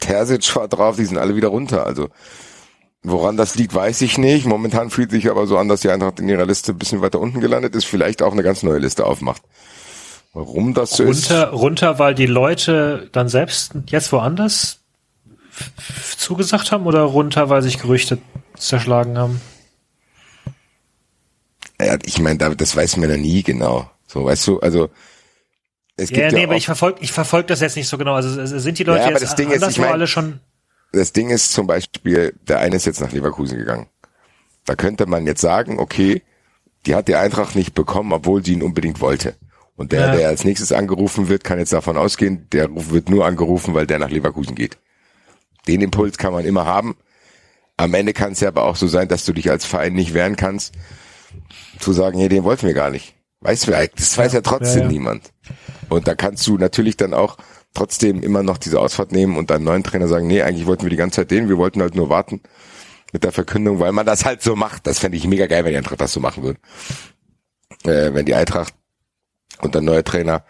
[0.00, 1.86] Terzic war drauf, die sind alle wieder runter.
[1.86, 2.08] Also
[3.02, 4.46] woran das liegt, weiß ich nicht.
[4.46, 7.20] Momentan fühlt sich aber so an, dass die Eintracht in ihrer Liste ein bisschen weiter
[7.20, 9.42] unten gelandet ist, vielleicht auch eine ganz neue Liste aufmacht.
[10.34, 11.30] Warum das so ist?
[11.30, 14.80] Runter, runter, weil die Leute dann selbst jetzt woanders
[16.18, 18.18] zugesagt haben oder runter, weil sich Gerüchte
[18.56, 19.40] zerschlagen haben?
[21.80, 23.90] Ja, ich meine, da- das weiß man ja nie genau.
[24.06, 24.90] So, weißt du, also
[25.96, 27.98] es gibt Ja, ja, nee, aber auch- ich verfolge ich verfolg das jetzt nicht so
[27.98, 28.14] genau.
[28.14, 30.40] Also sind die Leute Ja, aber jetzt das Ding ist, ich mein- alle schon.
[30.92, 33.86] das Ding ist zum Beispiel, der eine ist jetzt nach Leverkusen gegangen.
[34.66, 36.22] Da könnte man jetzt sagen, okay,
[36.86, 39.36] die hat die Eintracht nicht bekommen, obwohl sie ihn unbedingt wollte.
[39.76, 40.16] Und der, Ja.
[40.16, 43.98] der als nächstes angerufen wird, kann jetzt davon ausgehen, der wird nur angerufen, weil der
[43.98, 44.78] nach Leverkusen geht.
[45.66, 46.96] Den Impuls kann man immer haben.
[47.76, 50.14] Am Ende kann es ja aber auch so sein, dass du dich als Verein nicht
[50.14, 50.74] wehren kannst,
[51.80, 53.16] zu sagen, hey, den wollten wir gar nicht.
[53.40, 54.92] Weißt du, das weiß ja trotzdem ja, ja.
[54.92, 55.32] niemand.
[55.88, 57.36] Und da kannst du natürlich dann auch
[57.74, 60.90] trotzdem immer noch diese Ausfahrt nehmen und deinem neuen Trainer sagen, nee, eigentlich wollten wir
[60.90, 62.40] die ganze Zeit den, wir wollten halt nur warten
[63.12, 64.86] mit der Verkündung, weil man das halt so macht.
[64.86, 66.60] Das fände ich mega geil, wenn die Eintracht das so machen würde.
[67.84, 68.72] Äh, wenn die Eintracht
[69.60, 70.44] und der neue Trainer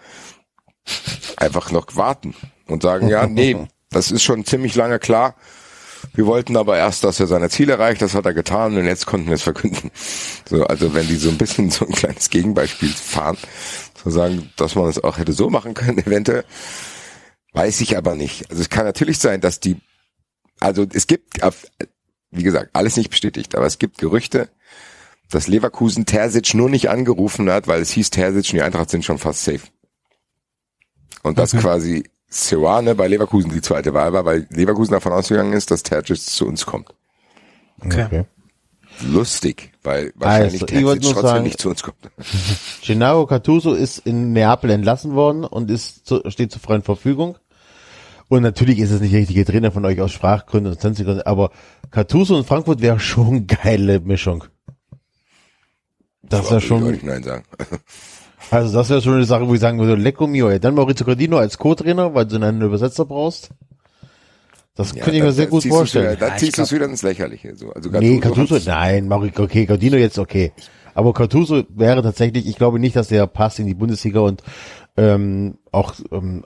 [1.37, 2.35] einfach noch warten
[2.67, 3.57] und sagen, ja, nee,
[3.91, 5.37] das ist schon ziemlich lange klar.
[6.13, 9.07] Wir wollten aber erst, dass er seine Ziele erreicht, das hat er getan und jetzt
[9.07, 9.91] konnten wir es verkünden.
[10.49, 13.39] So, also wenn die so ein bisschen so ein kleines Gegenbeispiel fahren,
[13.95, 16.45] zu sagen, dass man es auch hätte so machen können, eventuell,
[17.53, 18.51] weiß ich aber nicht.
[18.51, 19.77] Also es kann natürlich sein, dass die,
[20.61, 21.41] also es gibt,
[22.31, 24.51] wie gesagt, alles nicht bestätigt, aber es gibt Gerüchte,
[25.31, 29.05] dass Leverkusen Terzic nur nicht angerufen hat, weil es hieß, Terzic und die Eintracht sind
[29.05, 29.63] schon fast safe.
[31.23, 35.71] Und dass quasi Seoane bei Leverkusen die zweite Wahl war, weil Leverkusen davon ausgegangen ist,
[35.71, 36.95] dass Terzic zu uns kommt.
[37.81, 38.25] Okay.
[39.03, 41.97] Lustig, weil wahrscheinlich Also, ich wollte Terzic trotzdem sagen- nicht zu uns kommt.
[42.87, 47.37] Gennaro Cartuso ist in Neapel entlassen worden und ist zu, steht zur freien Verfügung.
[48.29, 51.27] Und natürlich ist es nicht der richtige Trainer von euch aus Sprachgründen und sonstigen Gründen,
[51.27, 51.51] aber
[51.91, 54.45] Cartuso und Frankfurt wäre schon eine geile Mischung.
[56.29, 57.45] Das wäre Würde ich auch schon, nicht Nein sagen.
[58.51, 60.59] also das wäre schon eine Sache, wo ich sagen würde, Lecco mio, ey.
[60.61, 63.51] dann Maurizio Cardino als Co-Trainer, weil du einen Übersetzer braust.
[64.77, 66.17] Das Ja, könnte ich mir sehr gut vorstellen.
[66.21, 67.55] Ja, ich ziehst du es wieder ins Lächerliche.
[67.55, 67.71] So.
[67.73, 70.53] Also Nee, Gattuso Cartuso, hat's- nein, Mauri, okay, Cardino jetzt okay.
[70.95, 74.43] Aber Cartuso wäre tatsächlich, ich glaube nicht, dass der passt in die Bundesliga und
[74.97, 76.45] ähm, auch ähm,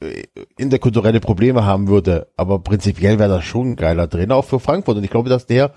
[0.00, 0.24] äh,
[0.58, 2.28] interkulturelle Probleme haben würde.
[2.36, 4.98] Aber prinzipiell wäre das schon ein geiler Trainer, auch für Frankfurt.
[4.98, 5.72] Und ich glaube, dass der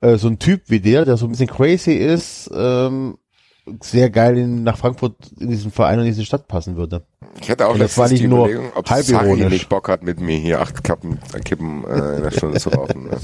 [0.00, 3.18] äh, so ein Typ wie der, der so ein bisschen crazy ist, ähm,
[3.82, 7.04] sehr geil in, nach Frankfurt in diesen Verein und in diese Stadt passen würde.
[7.40, 9.52] Ich hatte auch das war letztens nicht die nur Überlegung, ob halb Sarri ironisch.
[9.52, 12.70] nicht Bock hat, mit mir hier acht Kappen, äh, Kippen äh, in der Stunde zu
[12.70, 13.04] rauchen.
[13.04, 13.10] Ne?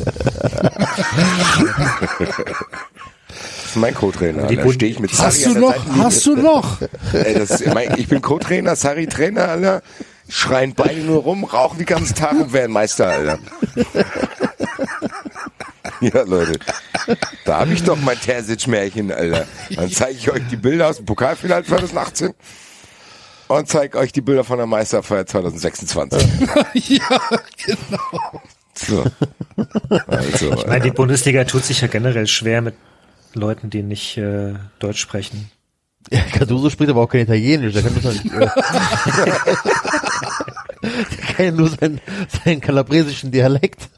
[2.18, 4.46] das ist mein Co-Trainer.
[4.46, 6.04] Die Da stehe ich mit Hast Sarri du noch, Seitenlinie.
[6.04, 6.80] hast du noch?
[7.12, 9.82] Ey, das ist mein, ich bin Co-Trainer, Sarri Trainer, Alter.
[10.28, 13.38] Schreien beide nur rum, rauchen den ganzen Tag und werden Meister, Alter.
[16.00, 16.58] Ja, Leute.
[17.44, 19.46] Da habe ich doch mein Terzic-Märchen, Alter.
[19.70, 22.34] Dann zeige ich euch die Bilder aus dem Pokalfinale 2018
[23.48, 26.28] und zeige euch die Bilder von der Meisterfeier 2026.
[26.98, 27.20] ja,
[27.64, 28.42] genau.
[28.74, 29.04] So.
[30.06, 32.74] Also, Ich meine, die Bundesliga tut sich ja generell schwer mit
[33.34, 35.50] Leuten, die nicht äh, Deutsch sprechen.
[36.10, 38.32] Ja, Cardoso spricht aber auch kein Italienisch, der kann das nicht.
[38.32, 38.38] Äh,
[40.82, 42.00] der kann ja nur seinen,
[42.44, 43.88] seinen kalabresischen Dialekt.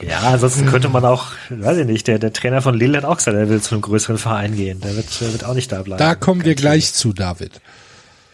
[0.00, 3.16] Ja, ansonsten könnte man auch, weiß ich nicht, der, der Trainer von Lille hat auch
[3.16, 4.80] gesagt, er will zu einem größeren Verein gehen.
[4.80, 5.98] Der wird, der wird auch nicht da bleiben.
[5.98, 7.60] Da kommen wir gleich zu, David.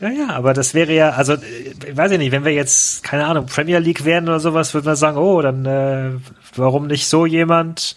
[0.01, 3.25] Ja, ja, aber das wäre ja, also, äh, weiß ich nicht, wenn wir jetzt, keine
[3.27, 6.11] Ahnung, Premier League werden oder sowas, würden wir sagen, oh, dann, äh,
[6.57, 7.97] warum nicht so jemand?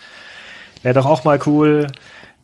[0.83, 1.87] Wäre doch auch mal cool.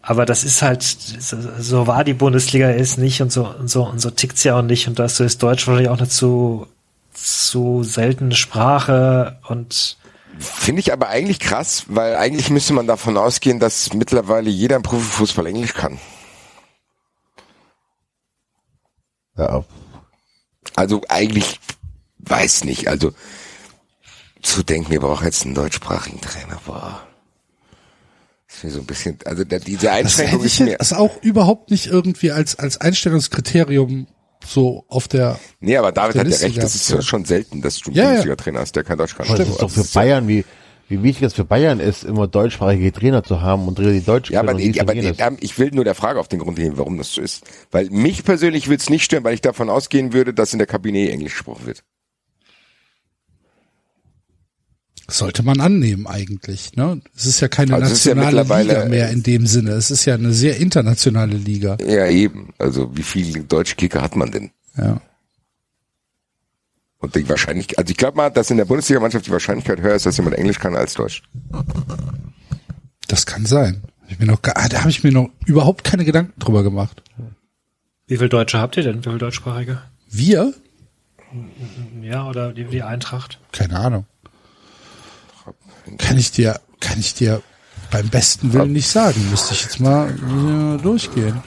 [0.01, 3.85] Aber das ist halt, so, so war die Bundesliga ist nicht und so, und so,
[3.87, 4.89] und so tickt's ja auch nicht.
[4.89, 6.67] Und dazu ist Deutsch wahrscheinlich auch eine zu,
[7.13, 9.97] zu seltene Sprache und,
[10.43, 14.83] Finde ich aber eigentlich krass, weil eigentlich müsste man davon ausgehen, dass mittlerweile jeder im
[14.83, 15.99] Profifußball Englisch kann.
[19.37, 19.63] Ja,
[20.75, 21.59] Also eigentlich
[22.19, 22.87] weiß nicht.
[22.87, 23.13] Also
[24.41, 26.59] zu denken, wir brauchen jetzt einen deutschsprachigen Trainer.
[26.65, 27.01] Boah.
[28.47, 30.71] Das ist mir so ein bisschen, also diese Das Einschränkung ist mir.
[30.71, 34.07] jetzt auch überhaupt nicht irgendwie als, als Einstellungskriterium
[34.45, 37.01] so auf der, Nee, aber David hat ja recht, das ist ja.
[37.01, 38.09] schon selten, dass du einen Ja, ja.
[38.09, 39.27] Bundesliga-Trainer hast, der kein Deutsch kann.
[39.27, 40.45] aber das ist doch für Bayern, wie,
[40.89, 44.41] wie wichtig es für Bayern ist, immer deutschsprachige Trainer zu haben und die Deutsch Ja,
[44.41, 45.17] aber, nee, aber Italienisch.
[45.17, 47.43] nee, ich will nur der Frage auf den Grund gehen, warum das so ist.
[47.71, 50.67] Weil mich persönlich würde es nicht stören, weil ich davon ausgehen würde, dass in der
[50.67, 51.83] Kabine Englisch gesprochen wird.
[55.13, 57.01] Sollte man annehmen eigentlich, ne?
[57.15, 59.71] Es ist ja keine Also ja nationale mittlerweile- Liga mehr in dem Sinne.
[59.71, 61.77] Es ist ja eine sehr internationale Liga.
[61.85, 62.53] Ja, eben.
[62.57, 64.51] Also wie viele deutsche Kicker hat man denn?
[64.77, 65.01] Ja.
[66.99, 70.05] Und die Wahrscheinlichkeit, also ich glaube mal, dass in der Bundesliga-Mannschaft die Wahrscheinlichkeit höher ist,
[70.05, 71.21] dass jemand Englisch kann als Deutsch.
[73.07, 73.83] Das kann sein.
[74.07, 77.03] Ich mir noch, gar- da habe ich mir noch überhaupt keine Gedanken drüber gemacht.
[78.07, 79.03] wie viel Deutsche habt ihr denn?
[79.05, 79.81] Wie viel Deutschsprachige?
[80.09, 80.53] Wir?
[82.01, 83.39] Ja, oder die, die Eintracht?
[83.51, 84.05] Keine Ahnung.
[85.97, 87.41] Kann ich dir, kann ich dir
[87.91, 89.29] beim besten Willen nicht sagen.
[89.29, 91.41] Müsste ich jetzt mal äh, durchgehen.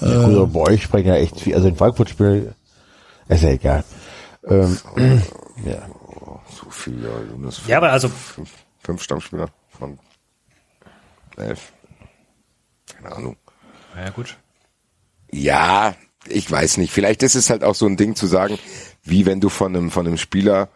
[0.00, 2.54] Ja, gut, aber bei euch sprechen ja echt viel, also in Frankfurt spielen,
[3.28, 3.84] ist ja egal.
[4.48, 4.78] Ähm,
[5.64, 5.82] ja.
[6.50, 7.60] So viel, ja, Jonas.
[7.66, 9.98] Ja, aber also, Fünf, fünf Stammspieler von
[11.36, 11.72] elf.
[12.92, 13.36] Keine Ahnung.
[13.96, 14.36] ja gut.
[15.30, 15.94] Ja,
[16.26, 16.92] ich weiß nicht.
[16.92, 18.58] Vielleicht ist es halt auch so ein Ding zu sagen,
[19.02, 20.68] wie wenn du von einem, von einem Spieler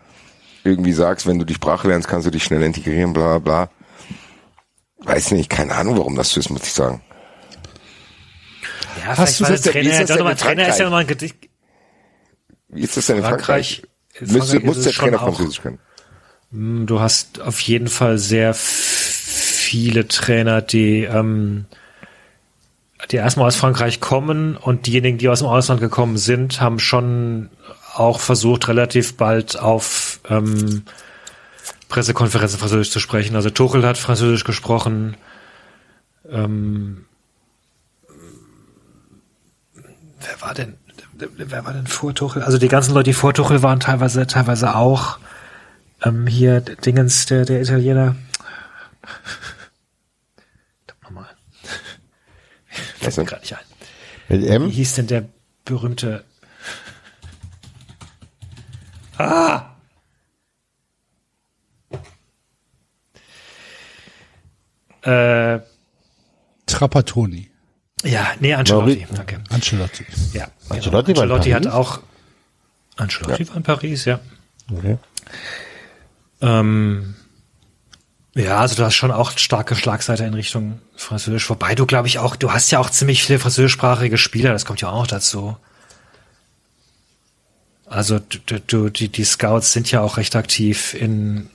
[0.67, 3.71] irgendwie sagst, wenn du die Sprache lernst, kannst du dich schnell integrieren, bla, bla.
[4.99, 7.01] Weiß nicht, keine Ahnung, warum das so ist, muss ich sagen.
[9.01, 10.85] Ja, Hast du vielleicht das der ist Trainer, das denn ja, in Trainer ist ja
[10.85, 11.37] nochmal ein Gedicht.
[12.69, 13.83] Wie ist das denn in Frankreich?
[14.19, 15.79] Frankreich, Müsste, muss ist der Trainer Französisch können?
[16.87, 21.67] Du hast auf jeden Fall sehr viele Trainer, die, ähm,
[23.11, 27.51] die erstmal aus Frankreich kommen und diejenigen, die aus dem Ausland gekommen sind, haben schon
[27.95, 30.85] auch versucht, relativ bald auf ähm,
[31.89, 33.37] Pressekonferenzen Französisch zu sprechen.
[33.37, 35.17] Also Tuchel hat Französisch gesprochen.
[36.29, 37.07] Ähm,
[40.21, 40.77] wer war denn?
[41.15, 42.43] Wer war denn vor Tuchel?
[42.43, 45.19] Also die ganzen Leute, die vor Tuchel waren, teilweise, teilweise auch.
[46.05, 48.17] Ähm, hier Dingens, der, der Italiener.
[51.03, 51.29] Nochmal.
[53.01, 53.65] Fällt mir gerade nicht ein.
[54.29, 54.69] Mit Wie M?
[54.69, 55.29] hieß denn der
[55.65, 56.25] berühmte?
[59.17, 59.76] Ah!
[65.07, 65.61] Äh,
[66.67, 67.51] Trapattoni.
[68.05, 69.07] ja, nee, Ancelotti.
[69.15, 69.43] Danke.
[69.51, 70.05] Ancelotti.
[70.33, 71.35] Ja, Ancelotti war genau.
[71.35, 72.01] Ancelotti hat auch
[72.97, 74.21] Ancelotti war in Paris, ja.
[74.73, 74.99] Okay.
[76.41, 77.15] Ähm,
[78.35, 81.49] ja, also du hast schon auch starke Schlagseite in Richtung Französisch.
[81.49, 84.81] Wobei du, glaube ich, auch, du hast ja auch ziemlich viele französischsprachige Spieler, das kommt
[84.81, 85.57] ja auch dazu.
[87.87, 91.49] Also du, du, die, die Scouts sind ja auch recht aktiv in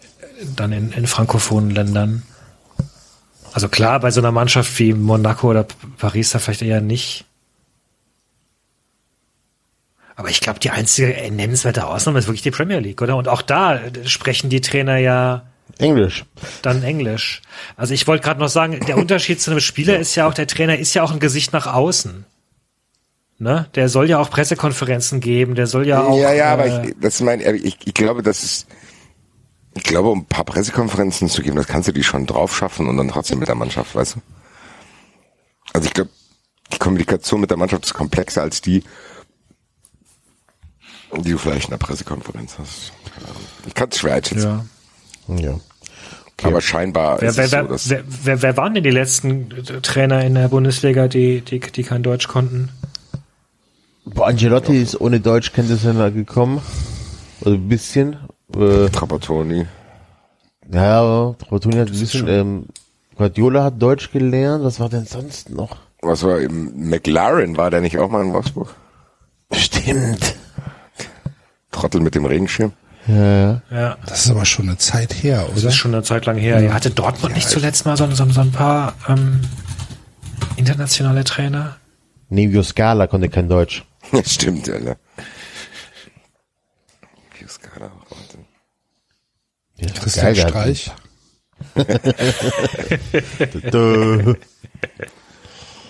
[0.56, 2.24] dann in, in frankophonen Ländern.
[3.54, 5.66] Also klar, bei so einer Mannschaft wie Monaco oder
[5.98, 7.26] Paris da vielleicht eher nicht.
[10.16, 13.16] Aber ich glaube, die einzige nennenswerte Ausnahme ist wirklich die Premier League, oder?
[13.18, 15.44] Und auch da sprechen die Trainer ja
[15.80, 16.26] Englisch.
[16.62, 17.42] dann Englisch.
[17.76, 20.48] Also ich wollte gerade noch sagen, der Unterschied zu einem Spieler ist ja auch, der
[20.48, 22.26] Trainer ist ja auch ein Gesicht nach außen.
[23.40, 23.68] Ne?
[23.74, 26.20] Der soll ja auch Pressekonferenzen geben, der soll ja auch.
[26.20, 28.68] ja, ja, aber äh, ich, das mein, ich, ich glaube, das ist,
[29.74, 32.88] ich glaube, um ein paar Pressekonferenzen zu geben, das kannst du die schon drauf schaffen
[32.88, 34.22] und dann trotzdem mit der Mannschaft, weißt du?
[35.74, 36.10] Also ich glaube,
[36.74, 38.84] die Kommunikation mit der Mannschaft ist komplexer als die,
[41.18, 42.92] die du vielleicht in der Pressekonferenz hast.
[43.66, 44.66] Ich kann es schwer einschätzen.
[45.28, 45.36] ja.
[45.38, 45.60] Ja.
[46.44, 48.90] Aber scheinbar Wer, ist wer, es so, wer, dass wer, wer, wer waren denn die
[48.90, 49.50] letzten
[49.84, 52.70] Trainer in der Bundesliga, die, die, die kein Deutsch konnten?
[54.06, 56.62] Boah, Angelotti ist ohne Deutschkenntnisse da gekommen.
[57.46, 58.18] Also ein bisschen.
[58.56, 59.66] Äh, Trapattoni.
[60.72, 62.66] ja, Trapattoni hat ein bisschen, ähm,
[63.16, 64.64] Guardiola hat Deutsch gelernt.
[64.64, 65.78] Was war denn sonst noch?
[66.02, 67.58] Was war im McLaren?
[67.58, 68.74] War der nicht auch mal in Wolfsburg?
[69.54, 70.36] Stimmt.
[71.72, 72.74] Trottel mit dem Regenschirm.
[73.08, 73.62] Ja, ja.
[73.72, 75.70] Ja, Das ist aber schon eine Zeit her, das oder?
[75.70, 76.60] ist schon eine Zeit lang her.
[76.62, 76.74] Ja.
[76.74, 79.42] Hatte Dortmund nicht zuletzt mal so, so, so ein paar ähm,
[80.56, 81.78] internationale Trainer?
[82.30, 83.86] Nevio Scala konnte kein Deutsch.
[84.12, 84.98] Ja, stimmt, Alter.
[87.40, 88.40] Wie ist gerade auch, warte.
[89.82, 90.92] Ja, Christian geil, Streich.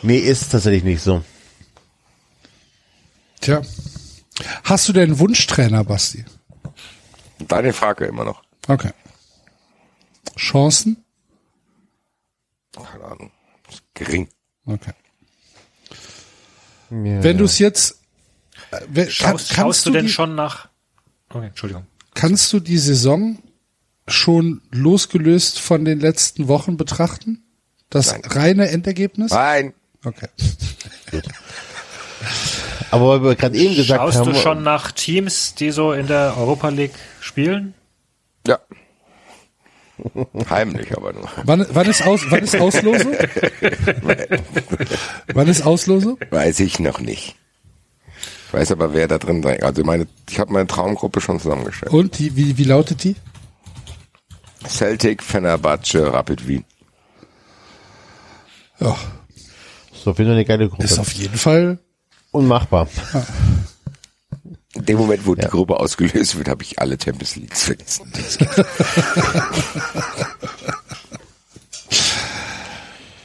[0.04, 1.24] Nee, ist tatsächlich nicht so.
[3.40, 3.62] Tja.
[4.64, 6.26] Hast du denn Wunschtrainer, Basti?
[7.40, 8.42] Deine Frage immer noch.
[8.68, 8.92] Okay.
[10.38, 11.04] Chancen?
[12.74, 13.32] Keine Ahnung.
[13.94, 14.30] Gering.
[14.66, 14.94] Okay.
[16.90, 17.24] Ja.
[17.24, 18.00] Wenn du es jetzt,
[18.72, 20.70] äh, wer- kann, Schaust, schaust du denn die, schon nach?
[21.30, 21.86] Okay, Entschuldigung.
[22.14, 23.38] kannst du die Saison
[24.12, 27.44] schon losgelöst von den letzten Wochen betrachten?
[27.90, 28.22] Das Nein.
[28.26, 29.32] reine Endergebnis?
[29.32, 29.74] Nein.
[30.04, 30.28] Okay.
[32.92, 36.08] Aber weil wir gerade eben gesagt Schaust haben, du schon nach Teams, die so in
[36.08, 37.74] der Europa League spielen?
[38.46, 38.60] Ja.
[40.50, 41.30] Heimlich aber nur.
[41.44, 43.18] Wann, wann ist aus, wann ist Auslose?
[45.34, 46.18] wann ist Auslose?
[46.32, 47.36] Weiß ich noch nicht.
[48.48, 49.62] Ich weiß aber, wer da drin sein.
[49.64, 51.94] Also meine, ich habe meine Traumgruppe schon zusammengestellt.
[51.94, 53.16] Und die, wie, wie lautet die?
[54.68, 56.66] Celtic, Fenerbahce, Rapid Wien.
[58.80, 58.96] Ja,
[59.94, 60.84] so auf jeden Fall eine geile Gruppe.
[60.84, 61.80] ist auf jeden Fall.
[62.32, 62.88] Unmachbar.
[64.74, 68.12] In dem Moment, wo die Gruppe ausgelöst wird, habe ich alle Champions Leagues vergessen.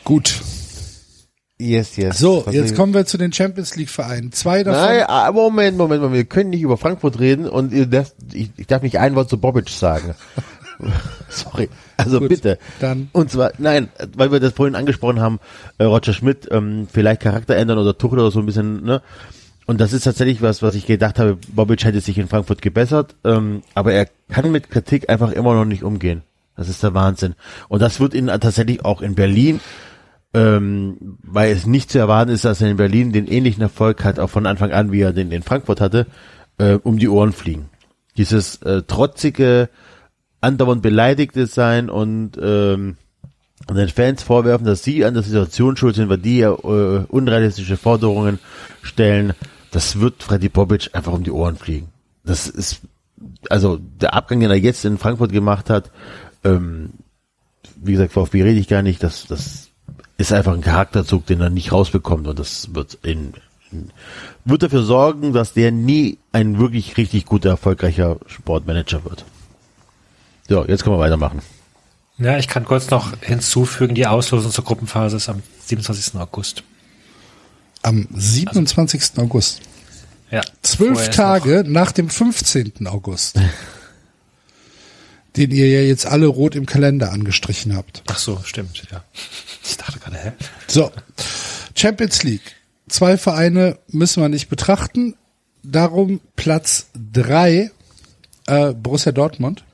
[0.04, 0.40] Gut.
[1.58, 2.18] Yes, yes.
[2.18, 4.30] So, Was jetzt ich- kommen wir zu den Champions League Vereinen.
[4.32, 4.80] Zwei davon.
[4.82, 6.16] Nein, ah, Moment, Moment, Moment.
[6.18, 9.38] Wir können nicht über Frankfurt reden und dürft, ich, ich darf nicht ein Wort zu
[9.38, 10.14] Bobic sagen.
[11.28, 11.68] Sorry.
[11.96, 12.58] Also Gut, bitte.
[12.80, 13.08] dann.
[13.12, 15.40] Und zwar, nein, weil wir das vorhin angesprochen haben,
[15.78, 19.02] äh, Roger Schmidt, ähm, vielleicht Charakter ändern oder Tuchel oder so ein bisschen, ne?
[19.66, 23.16] Und das ist tatsächlich was, was ich gedacht habe, Bobic hätte sich in Frankfurt gebessert,
[23.24, 26.22] ähm, aber er kann mit Kritik einfach immer noch nicht umgehen.
[26.56, 27.34] Das ist der Wahnsinn.
[27.68, 29.60] Und das wird ihn tatsächlich auch in Berlin
[30.36, 34.18] ähm, weil es nicht zu erwarten ist, dass er in Berlin den ähnlichen Erfolg hat,
[34.18, 36.06] auch von Anfang an, wie er den in Frankfurt hatte,
[36.58, 37.70] äh, um die Ohren fliegen.
[38.18, 39.70] Dieses äh, trotzige,
[40.46, 42.96] andauernd beleidigte sein und ähm,
[43.68, 47.04] und den Fans vorwerfen, dass sie an der Situation schuld sind, weil die ja äh,
[47.08, 48.38] unrealistische Forderungen
[48.82, 49.32] stellen,
[49.72, 51.88] das wird Freddy Bobic einfach um die Ohren fliegen.
[52.24, 52.82] Das ist,
[53.50, 55.90] also der Abgang, den er jetzt in Frankfurt gemacht hat,
[56.44, 56.90] ähm,
[57.76, 59.70] wie gesagt, VfB rede ich gar nicht, das, das
[60.16, 63.32] ist einfach ein Charakterzug, den er nicht rausbekommt und das wird in,
[63.72, 63.90] in
[64.44, 69.24] wird dafür sorgen, dass der nie ein wirklich richtig guter, erfolgreicher Sportmanager wird.
[70.48, 71.40] So, jetzt können wir weitermachen.
[72.18, 76.14] Ja, ich kann kurz noch hinzufügen, die Auslosung zur Gruppenphase ist am 27.
[76.18, 76.62] August.
[77.82, 79.18] Am 27.
[79.18, 79.60] August.
[80.30, 80.40] Ja.
[80.62, 82.86] Zwölf Tage nach dem 15.
[82.86, 83.38] August.
[85.36, 88.02] den ihr ja jetzt alle rot im Kalender angestrichen habt.
[88.06, 89.04] Ach so, stimmt, ja.
[89.68, 90.32] Ich dachte gerade, hä?
[90.68, 90.92] So,
[91.74, 92.54] Champions League.
[92.88, 95.16] Zwei Vereine müssen wir nicht betrachten.
[95.64, 97.72] Darum Platz drei
[98.46, 99.64] äh, Borussia Dortmund.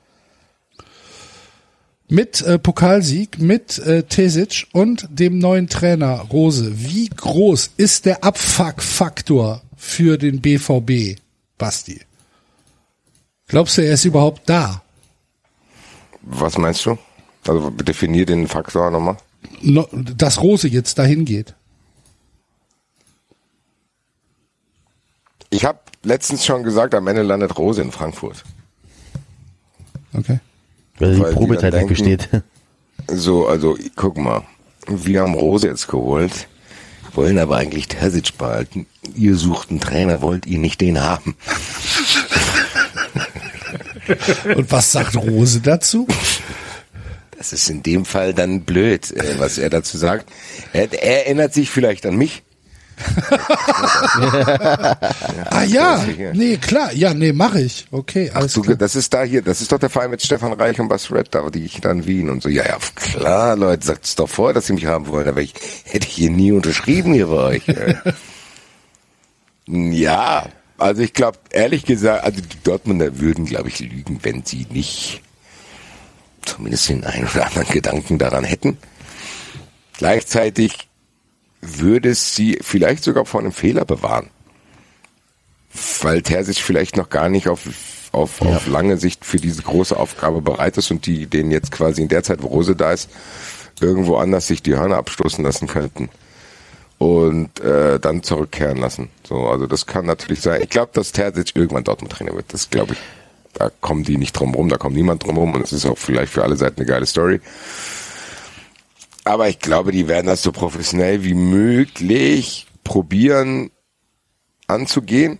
[2.13, 6.71] Mit äh, Pokalsieg, mit äh, Tesic und dem neuen Trainer Rose.
[6.75, 11.19] Wie groß ist der Abfuck-Faktor für den BVB,
[11.57, 12.01] Basti?
[13.47, 14.83] Glaubst du, er ist überhaupt da?
[16.21, 16.99] Was meinst du?
[17.47, 19.17] Also definier den Faktor nochmal.
[19.63, 21.55] No, dass Rose jetzt dahin geht.
[25.49, 28.43] Ich habe letztens schon gesagt, am Ende landet Rose in Frankfurt.
[30.13, 30.39] Okay.
[30.99, 32.29] Weil die Weil die Probezeit nicht besteht.
[33.07, 34.43] So, also guck mal,
[34.87, 36.47] wir haben Rose jetzt geholt,
[37.13, 38.85] wollen aber eigentlich Terzic behalten.
[39.15, 41.35] Ihr sucht einen Trainer, wollt ihr nicht den haben?
[44.55, 46.07] Und was sagt Rose dazu?
[47.37, 50.29] Das ist in dem Fall dann blöd, äh, was er dazu sagt.
[50.71, 52.43] Er, er erinnert sich vielleicht an mich.
[55.49, 56.31] Ah ja, sicher.
[56.33, 57.85] nee, klar, ja, nee, mache ich.
[57.91, 58.75] Okay, alles Du, klar.
[58.75, 61.29] das ist da hier, das ist doch der Verein mit Stefan Reich und Bas Red,
[61.31, 62.49] da die ich dann Wien und so.
[62.49, 65.53] Ja, ja, klar, Leute, sagt es doch vor, dass sie mich haben wollen, aber ich
[65.85, 67.63] hätte ich hier nie unterschrieben hier bei euch.
[69.67, 70.45] ja,
[70.77, 75.21] also ich glaube, ehrlich gesagt, also die Dortmunder würden, glaube ich, lügen, wenn sie nicht
[76.45, 78.77] zumindest den einen oder anderen Gedanken daran hätten.
[79.97, 80.89] Gleichzeitig
[81.63, 84.29] würde sie vielleicht sogar vor einem Fehler bewahren.
[86.01, 87.61] Weil Terzic vielleicht noch gar nicht auf,
[88.11, 92.01] auf, auf lange Sicht für diese große Aufgabe bereit ist und die den jetzt quasi
[92.01, 93.09] in der Zeit, wo Rose da ist,
[93.81, 96.09] irgendwo anders sich die Hörner abstoßen lassen könnten
[96.99, 99.09] und äh, dann zurückkehren lassen.
[99.27, 100.61] So, also das kann natürlich sein.
[100.61, 102.53] Ich glaube, dass Terzic irgendwann Dortmund-Trainer wird.
[102.53, 102.99] Das glaube ich.
[103.53, 105.97] Da kommen die nicht drum rum, da kommt niemand drum rum und es ist auch
[105.97, 107.39] vielleicht für alle Seiten eine geile Story.
[109.23, 113.71] Aber ich glaube, die werden das so professionell wie möglich probieren
[114.67, 115.39] anzugehen.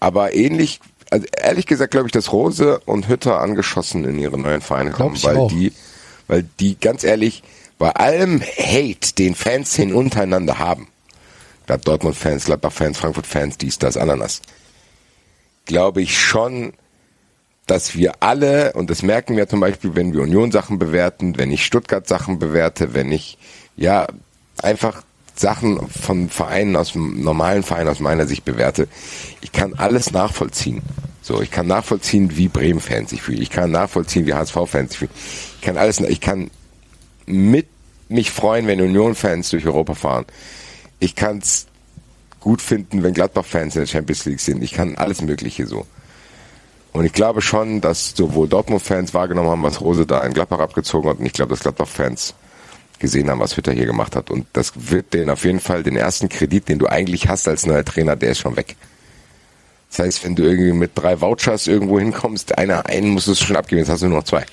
[0.00, 0.80] Aber ähnlich,
[1.10, 5.22] also ehrlich gesagt glaube ich, dass Rose und Hütter angeschossen in ihre neuen Vereine kommen,
[5.22, 5.48] weil auch.
[5.50, 5.72] die,
[6.28, 7.42] weil die ganz ehrlich
[7.78, 10.88] bei allem Hate, den Fans hin untereinander haben,
[11.66, 14.42] Dortmund-Fans, Gladbach-Fans, Frankfurt-Fans, dies, das, Ananas,
[15.64, 16.74] glaube ich schon,
[17.72, 21.64] dass wir alle, und das merken wir zum Beispiel, wenn wir Union-Sachen bewerten, wenn ich
[21.64, 23.38] Stuttgart-Sachen bewerte, wenn ich,
[23.76, 24.08] ja,
[24.60, 25.02] einfach
[25.34, 28.88] Sachen von Vereinen aus dem normalen Verein aus meiner Sicht bewerte,
[29.40, 30.82] ich kann alles nachvollziehen.
[31.22, 33.40] So, ich kann nachvollziehen, wie Bremen-Fans sich fühlen.
[33.40, 35.12] Ich kann nachvollziehen, wie HSV-Fans sich fühlen.
[35.54, 36.50] Ich kann alles, ich kann
[37.24, 37.68] mit
[38.10, 40.26] mich freuen, wenn Union-Fans durch Europa fahren.
[40.98, 41.68] Ich kann es
[42.38, 44.62] gut finden, wenn Gladbach-Fans in der Champions League sind.
[44.62, 45.86] Ich kann alles Mögliche so.
[46.92, 51.08] Und ich glaube schon, dass sowohl Dortmund-Fans wahrgenommen haben, was Rose da in Gladbach abgezogen
[51.08, 51.18] hat.
[51.18, 52.34] Und ich glaube, dass Gladbach-Fans
[52.98, 54.30] gesehen haben, was Hütter hier gemacht hat.
[54.30, 57.66] Und das wird denen auf jeden Fall den ersten Kredit, den du eigentlich hast als
[57.66, 58.76] neuer Trainer, der ist schon weg.
[59.90, 63.56] Das heißt, wenn du irgendwie mit drei Vouchers irgendwo hinkommst, einer, einen musst du schon
[63.56, 64.46] abgeben, jetzt hast du nur noch zwei.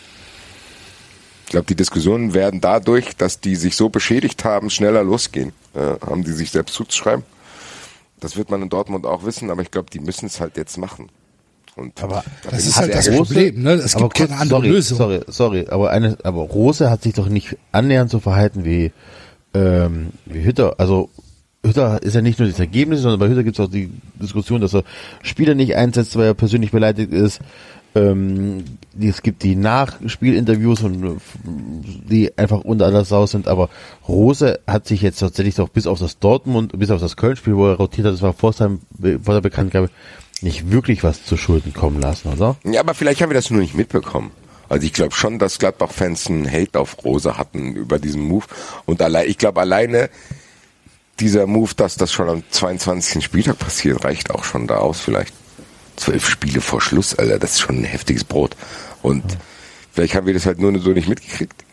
[1.46, 5.54] Ich glaube, die Diskussionen werden dadurch, dass die sich so beschädigt haben, schneller losgehen.
[5.74, 7.24] Äh, haben die sich selbst zuzuschreiben.
[8.20, 10.78] Das wird man in Dortmund auch wissen, aber ich glaube, die müssen es halt jetzt
[10.78, 11.10] machen.
[11.80, 13.28] Und Aber da das ist halt das gespannt.
[13.28, 13.72] Problem, ne?
[13.74, 14.98] Es aber gibt keine andere sorry, Lösung.
[14.98, 18.92] Sorry, sorry, aber eine, aber Rose hat sich doch nicht annähernd so verhalten wie,
[19.54, 20.76] ähm, wie Hütter.
[20.78, 21.10] Also
[21.66, 23.90] Hütter ist ja nicht nur das Ergebnis, sondern bei Hütter gibt es auch die
[24.22, 24.84] Diskussion, dass er
[25.24, 27.40] Spieler nicht einsetzt, weil er persönlich beleidigt ist.
[27.96, 28.64] Ähm,
[29.02, 33.70] es gibt die Nachspielinterviews und die einfach unter aller Sau sind, aber
[34.08, 37.68] Rose hat sich jetzt tatsächlich doch bis auf das Dortmund, bis auf das Köln-Spiel, wo
[37.68, 38.82] er rotiert hat, das war vor, seinem,
[39.24, 39.90] vor der Bekanntgabe,
[40.42, 42.56] nicht wirklich was zu Schulden kommen lassen, oder?
[42.64, 44.32] Ja, aber vielleicht haben wir das nur nicht mitbekommen.
[44.70, 48.46] Also ich glaube schon, dass Gladbach-Fans einen Hate auf Rose hatten über diesen Move.
[48.86, 50.10] Und allein, ich glaube alleine
[51.20, 53.24] dieser Move, dass das schon am 22.
[53.24, 55.34] Spieltag passiert, reicht auch schon da aus vielleicht.
[55.96, 58.56] Zwölf Spiele vor Schluss, Alter, das ist schon ein heftiges Brot.
[59.02, 59.24] Und
[59.92, 61.66] vielleicht haben wir das halt nur so nicht mitgekriegt.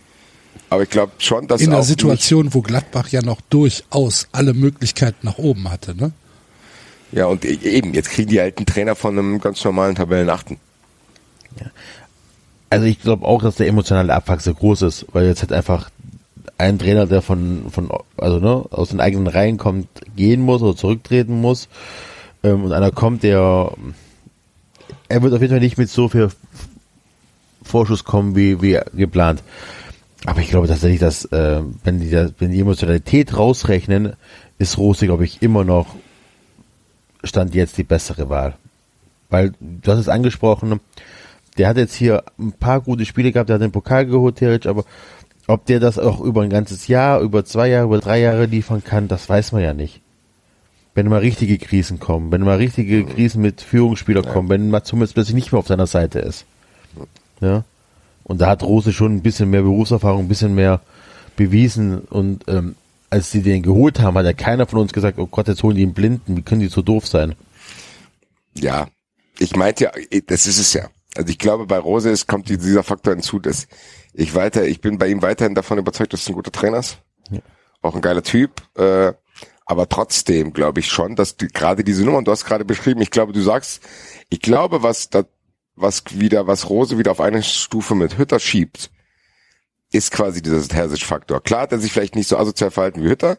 [0.68, 5.26] Aber ich glaube schon, dass In einer Situation, wo Gladbach ja noch durchaus alle Möglichkeiten
[5.26, 6.10] nach oben hatte, ne?
[7.12, 10.58] Ja, und e- eben, jetzt kriegen die alten Trainer von einem ganz normalen Tabellenachten.
[12.68, 15.90] Also ich glaube auch, dass der emotionale Abfuck sehr groß ist, weil jetzt halt einfach
[16.58, 20.76] ein Trainer, der von, von also ne, aus den eigenen Reihen kommt, gehen muss oder
[20.76, 21.68] zurücktreten muss.
[22.42, 23.70] Ähm, und einer kommt, der
[25.08, 26.28] er wird auf jeden Fall nicht mit so viel
[27.62, 29.42] Vorschuss kommen wie, wie geplant.
[30.24, 34.14] Aber ich glaube tatsächlich, dass äh, wenn die wenn die Emotionalität rausrechnen,
[34.58, 35.94] ist Rose, glaube ich, immer noch
[37.24, 38.54] stand jetzt die bessere Wahl.
[39.28, 40.80] Weil du hast es angesprochen,
[41.58, 44.68] der hat jetzt hier ein paar gute Spiele gehabt, der hat den Pokal geholt, theoretisch,
[44.68, 44.84] aber
[45.46, 48.82] ob der das auch über ein ganzes Jahr, über zwei Jahre, über drei Jahre liefern
[48.82, 50.00] kann, das weiß man ja nicht.
[50.94, 55.34] Wenn mal richtige Krisen kommen, wenn mal richtige Krisen mit Führungsspieler kommen, wenn Matsumis plötzlich
[55.34, 56.46] nicht mehr auf seiner Seite ist.
[57.40, 57.64] Ja.
[58.24, 60.80] Und da hat Rose schon ein bisschen mehr Berufserfahrung, ein bisschen mehr
[61.36, 62.74] bewiesen und ähm,
[63.10, 65.76] als sie den geholt haben, hat ja keiner von uns gesagt, oh Gott, jetzt holen
[65.76, 67.34] die einen Blinden, wie können die so doof sein?
[68.54, 68.88] Ja,
[69.38, 70.88] ich meinte ja, das ist es ja.
[71.16, 73.68] Also ich glaube, bei Rose ist, kommt dieser Faktor hinzu, dass
[74.12, 76.98] ich weiter, ich bin bei ihm weiterhin davon überzeugt, dass es ein guter Trainer ist.
[77.30, 77.40] Ja.
[77.82, 78.62] Auch ein geiler Typ.
[78.76, 79.12] Äh,
[79.64, 83.00] aber trotzdem glaube ich schon, dass die, gerade diese Nummer, und du hast gerade beschrieben,
[83.00, 83.82] ich glaube, du sagst,
[84.28, 85.24] ich glaube, was da,
[85.74, 88.90] was wieder, was Rose wieder auf eine Stufe mit Hütter schiebt,
[89.92, 91.42] ist quasi dieser Terzic-Faktor.
[91.42, 93.38] Klar hat er sich vielleicht nicht so asozial verhalten wie Hütter.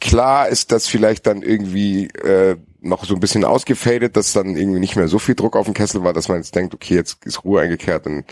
[0.00, 4.80] Klar ist das vielleicht dann irgendwie äh, noch so ein bisschen ausgefadet, dass dann irgendwie
[4.80, 7.24] nicht mehr so viel Druck auf dem Kessel war, dass man jetzt denkt, okay, jetzt
[7.24, 8.24] ist Ruhe eingekehrt und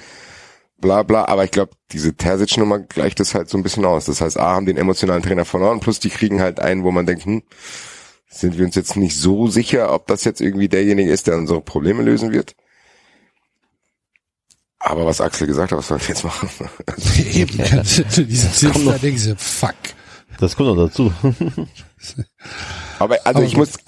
[0.78, 1.26] bla bla.
[1.26, 4.06] Aber ich glaube, diese Terzic-Nummer gleicht das halt so ein bisschen aus.
[4.06, 7.06] Das heißt, A, haben den emotionalen Trainer verloren, plus die kriegen halt einen, wo man
[7.06, 7.42] denkt, hm,
[8.28, 11.60] sind wir uns jetzt nicht so sicher, ob das jetzt irgendwie derjenige ist, der unsere
[11.60, 12.54] Probleme lösen wird.
[14.80, 16.48] Aber was Axel gesagt hat, was sollen wir jetzt machen?
[17.32, 19.74] Eben, diese Zinsen, da denken sie, fuck.
[20.38, 21.12] Das kommt noch dazu.
[23.00, 23.78] Aber also Aber ich muss,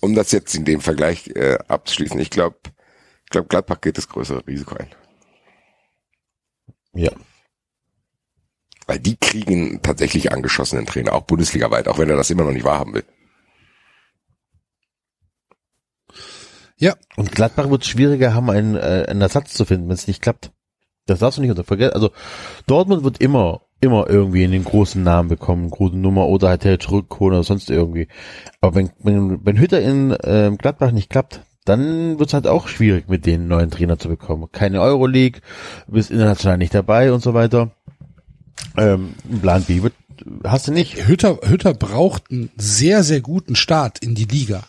[0.00, 2.56] um das jetzt in dem Vergleich äh, abzuschließen, ich glaube,
[3.24, 4.90] ich glaube, Gladbach geht das größere Risiko ein.
[6.94, 7.12] ja.
[8.86, 12.64] Weil die kriegen tatsächlich angeschossenen Trainer, auch Bundesliga-weit, auch wenn er das immer noch nicht
[12.64, 13.04] wahrhaben will.
[16.80, 20.22] Ja, Und Gladbach wird schwieriger haben, einen, äh, einen Ersatz zu finden, wenn es nicht
[20.22, 20.50] klappt.
[21.06, 21.94] Das darfst du nicht unter vergessen.
[21.94, 22.10] Also
[22.66, 27.34] Dortmund wird immer, immer irgendwie einen großen Namen bekommen, große Nummer oder halt der zurückholen
[27.34, 28.08] oder sonst irgendwie.
[28.60, 32.68] Aber wenn, wenn, wenn Hütter in ähm, Gladbach nicht klappt, dann wird es halt auch
[32.68, 34.48] schwierig, mit den neuen Trainer zu bekommen.
[34.50, 35.42] Keine Euroleague,
[35.86, 37.72] bist international nicht dabei und so weiter.
[38.76, 39.94] Ähm, Plan B wird,
[40.44, 41.06] hast du nicht.
[41.06, 44.62] Hütter, Hütter braucht einen sehr, sehr guten Start in die Liga.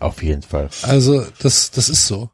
[0.00, 0.68] Auf jeden Fall.
[0.82, 2.30] Also das, das ist so.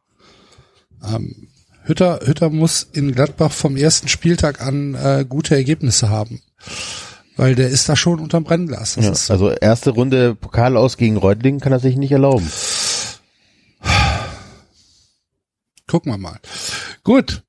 [1.05, 1.49] Ähm,
[1.85, 6.41] Hütter, Hütter muss in Gladbach vom ersten Spieltag an äh, gute Ergebnisse haben.
[7.37, 8.95] Weil der ist da schon unterm Brennglas.
[8.97, 9.33] Das Ja, ist so.
[9.33, 12.49] also erste Runde Pokal aus gegen Reutlingen kann er sich nicht erlauben.
[15.89, 16.39] Gucken wir mal.
[17.05, 17.43] Gut.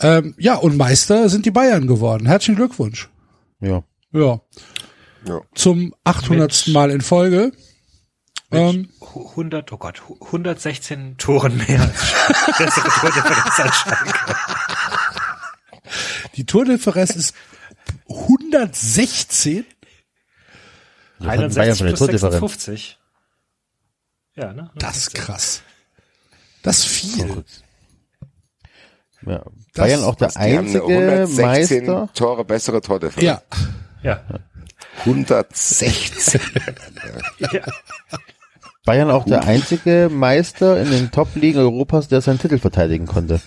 [0.00, 2.26] Ähm, ja, und Meister sind die Bayern geworden.
[2.26, 3.08] Herzlichen Glückwunsch.
[3.60, 3.84] Ja.
[4.12, 4.40] Ja.
[5.26, 5.40] Ja.
[5.54, 6.66] Zum 800.
[6.66, 7.52] Mit- Mal in Folge.
[8.52, 12.14] Ähm, Hu- 100, oh Gott, hu- 116 Toren mehr als
[12.58, 14.36] bessere Tordifferenz als Schalke.
[16.36, 17.34] die Tordifferenz ist
[18.08, 19.64] 116.
[21.18, 22.32] Das hat Bayern 61 von der plus Tordifferenz.
[22.64, 22.98] 56.
[24.36, 24.70] Ja, ne?
[24.76, 25.62] Das ist krass.
[26.62, 27.44] Das ist viel.
[29.26, 29.38] Ja.
[29.38, 29.44] Das-
[29.74, 32.08] Bayern auch der einzige 116 Meister.
[32.14, 33.24] Tore bessere Tordifferenz.
[33.24, 33.42] Ja.
[34.02, 34.22] Ja.
[35.00, 36.40] 116.
[37.38, 37.62] ja.
[38.86, 43.40] Bayern auch der einzige Meister in den Top-Ligen Europas, der seinen Titel verteidigen konnte.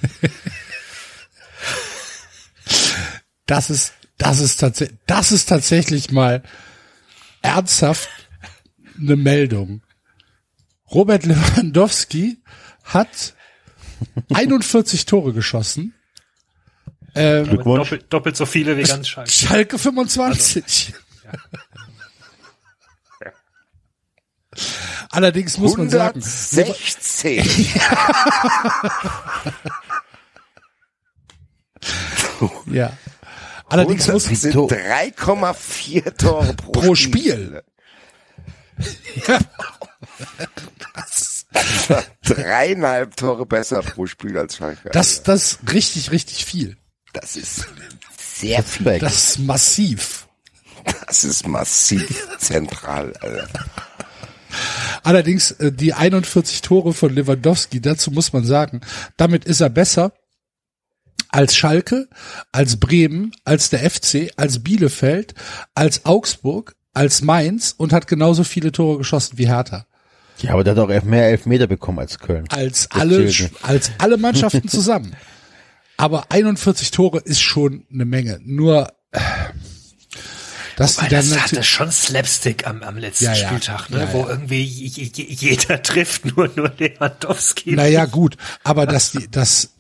[3.48, 6.44] Das ist, das ist tatsächlich, das ist tatsächlich mal
[7.42, 8.10] ernsthaft
[9.00, 9.82] eine Meldung.
[10.92, 12.38] Robert Lewandowski
[12.84, 13.34] hat
[14.32, 15.96] 41 Tore geschossen.
[17.16, 17.90] Ähm, Glückwunsch.
[17.90, 19.32] Doppelt, doppelt so viele wie ganz Schalke.
[19.32, 20.94] Schalke 25.
[25.12, 27.46] Allerdings muss man sagen, 116.
[32.68, 32.92] ja.
[33.68, 37.62] Allerdings muss das sind 3,4 Tore pro, pro Spiel.
[42.24, 44.90] Dreieinhalb Tore besser pro Spiel als Schalke.
[44.92, 46.78] Das, das ist richtig, richtig viel.
[47.14, 47.68] das ist
[48.18, 49.00] sehr viel.
[49.00, 50.28] Das ist massiv.
[51.06, 53.14] Das ist massiv zentral.
[53.18, 53.48] Alter.
[55.04, 58.82] Allerdings äh, die 41 Tore von Lewandowski, dazu muss man sagen,
[59.18, 60.12] damit ist er besser
[61.30, 62.08] als Schalke,
[62.52, 65.36] als Bremen, als der FC, als Bielefeld,
[65.76, 69.86] als Augsburg, als Mainz und hat genauso viele Tore geschossen wie Hertha.
[70.42, 72.46] Ja, aber der hat auch mehr Elfmeter bekommen als Köln.
[72.50, 73.66] Als alle, zählt nicht.
[73.66, 75.16] als alle Mannschaften zusammen.
[75.98, 78.40] Aber 41 Tore ist schon eine Menge.
[78.44, 79.20] Nur, äh,
[80.80, 83.48] dass die Weil dann das hatte schon Slapstick am, am letzten Ja, ja.
[83.48, 84.00] Spieltag, ne?
[84.00, 87.74] Ja, wo irgendwie jeder trifft, nur, nur Lewandowski.
[87.74, 89.74] naja, gut, aber dass die, das,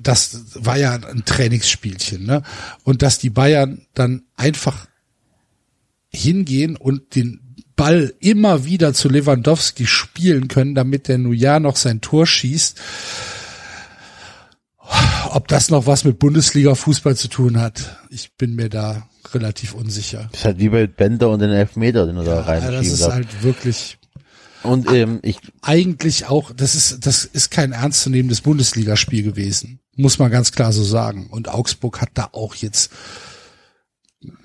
[0.00, 2.44] das war ja ein Trainingsspielchen, ne?
[2.84, 4.86] Und dass die Bayern dann einfach
[6.08, 12.00] hingehen und den Ball immer wieder zu Lewandowski spielen können, damit der Nujar noch sein
[12.00, 12.80] Tor schießt.
[15.30, 20.28] Ob das noch was mit Bundesliga-Fußball zu tun hat, ich bin mir da relativ unsicher.
[20.32, 22.82] Das ist halt wie bei Bender und den Elfmeter, den er da Ja, das reinschieben
[22.92, 23.12] ist darf.
[23.12, 23.98] halt wirklich
[24.62, 29.80] Und ähm, ich, eigentlich auch, das ist, das ist kein ernstzunehmendes Bundesligaspiel gewesen.
[29.96, 31.26] Muss man ganz klar so sagen.
[31.30, 32.90] Und Augsburg hat da auch jetzt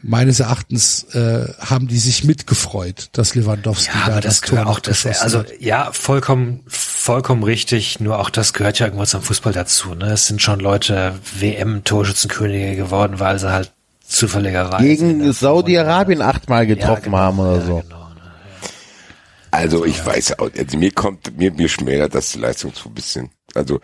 [0.03, 4.67] meines Erachtens äh, haben die sich mitgefreut, dass Lewandowski Ja, da das, das Tor gehört
[4.67, 5.59] auch das, also hat.
[5.61, 7.99] ja, vollkommen, vollkommen richtig.
[7.99, 9.95] Nur auch das gehört ja irgendwo zum Fußball dazu.
[9.95, 13.71] Ne, es sind schon Leute WM-Torschützenkönige geworden, weil sie halt
[14.05, 17.79] zufälligerweise in Gegen Saudi-Arabien achtmal Ja, getroffen genau, haben oder ja, so.
[17.81, 18.21] Genau, ne.
[19.51, 22.93] Also ich weiß auch, also mir kommt, mir, mir schmälert das die Leistung so ein
[22.95, 23.29] bisschen.
[23.53, 23.79] Also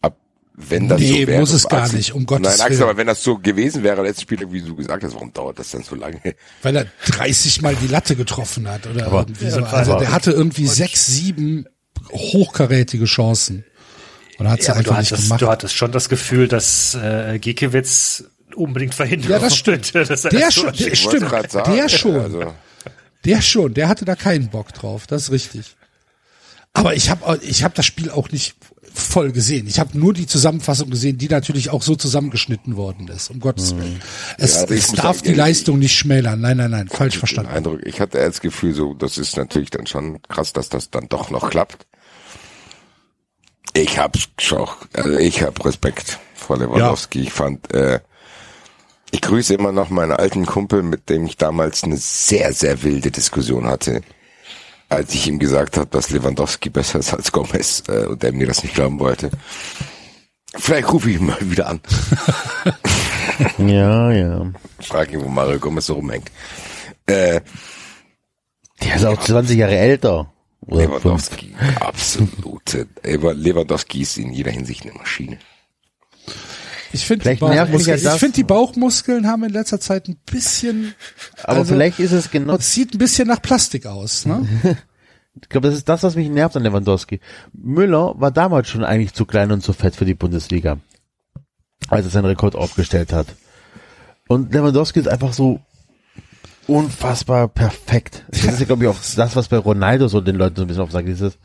[0.00, 0.16] ab
[0.54, 1.40] wenn das Nee, so wäre.
[1.40, 2.82] muss es gar Axel- nicht, um Gottes Nein, Axel, Willen.
[2.90, 5.70] aber wenn das so gewesen wäre, letztes Spiel, wie du gesagt hast, warum dauert das
[5.70, 6.20] dann so lange?
[6.62, 9.60] Weil er 30 Mal die Latte getroffen hat oder Aber- irgendwie so.
[9.64, 11.66] Also der hatte irgendwie sechs, sieben
[12.12, 13.64] hochkarätige Chancen.
[14.38, 15.42] Und hat sie Ja, aber du einfach nicht hattest, gemacht.
[15.42, 18.24] du hattest schon das Gefühl, dass äh, Giekewitz
[18.54, 19.94] unbedingt verhindert Ja, das stimmt.
[19.94, 22.54] er Der schon, der, stimmt, der schon, Also,
[23.24, 25.76] der schon, der hatte da keinen Bock drauf, das ist richtig.
[26.74, 28.54] Aber ich habe ich hab das Spiel auch nicht
[28.94, 29.66] voll gesehen.
[29.66, 33.76] Ich habe nur die Zusammenfassung gesehen, die natürlich auch so zusammengeschnitten worden ist, um Gottes
[33.76, 34.00] Willen.
[34.38, 36.40] Es, Ja, also es darf sagen, die Leistung nicht schmälern.
[36.40, 37.50] Nein, nein, nein, falsch den verstanden.
[37.52, 41.08] Eindruck, ich hatte das Gefühl, so, das ist natürlich dann schon krass, dass das dann
[41.08, 41.86] doch noch klappt.
[43.74, 47.20] Ich hab's schon, also ich hab Respekt vor Lewandowski.
[47.22, 48.00] Ich fand, äh,
[49.12, 53.10] ich grüße immer noch meinen alten Kumpel, mit dem ich damals eine sehr, sehr wilde
[53.12, 54.00] Diskussion hatte,
[54.88, 58.46] als ich ihm gesagt habe, dass Lewandowski besser ist als Gomez äh, und er mir
[58.48, 59.30] das nicht glauben wollte.
[60.54, 61.80] Vielleicht rufe ich ihn mal wieder an.
[63.58, 64.52] Ja, ja.
[64.80, 66.30] Frag ihn, wo Mario Gomez so rumhängt.
[67.06, 67.40] Äh,
[68.82, 70.30] Der ist auch 20 Jahre älter.
[70.66, 72.86] Lewandowski, absolute.
[73.02, 75.38] Lewandowski ist in jeder Hinsicht eine Maschine.
[76.92, 80.94] Ich finde, die, Bauchmuskeln- ich find, die Bauchmuskeln haben in letzter Zeit ein bisschen,
[81.42, 84.46] Aber also, vielleicht ist es genau, es sieht ein bisschen nach Plastik aus, ne?
[85.40, 87.20] ich glaube, das ist das, was mich nervt an Lewandowski.
[87.52, 90.78] Müller war damals schon eigentlich zu klein und zu fett für die Bundesliga,
[91.88, 93.26] als er seinen Rekord aufgestellt hat.
[94.28, 95.60] Und Lewandowski ist einfach so
[96.66, 98.24] unfassbar perfekt.
[98.30, 100.68] Das ist ja, glaube ich, auch das, was bei Ronaldo so den Leuten so ein
[100.68, 101.38] bisschen aufsagt, dieses,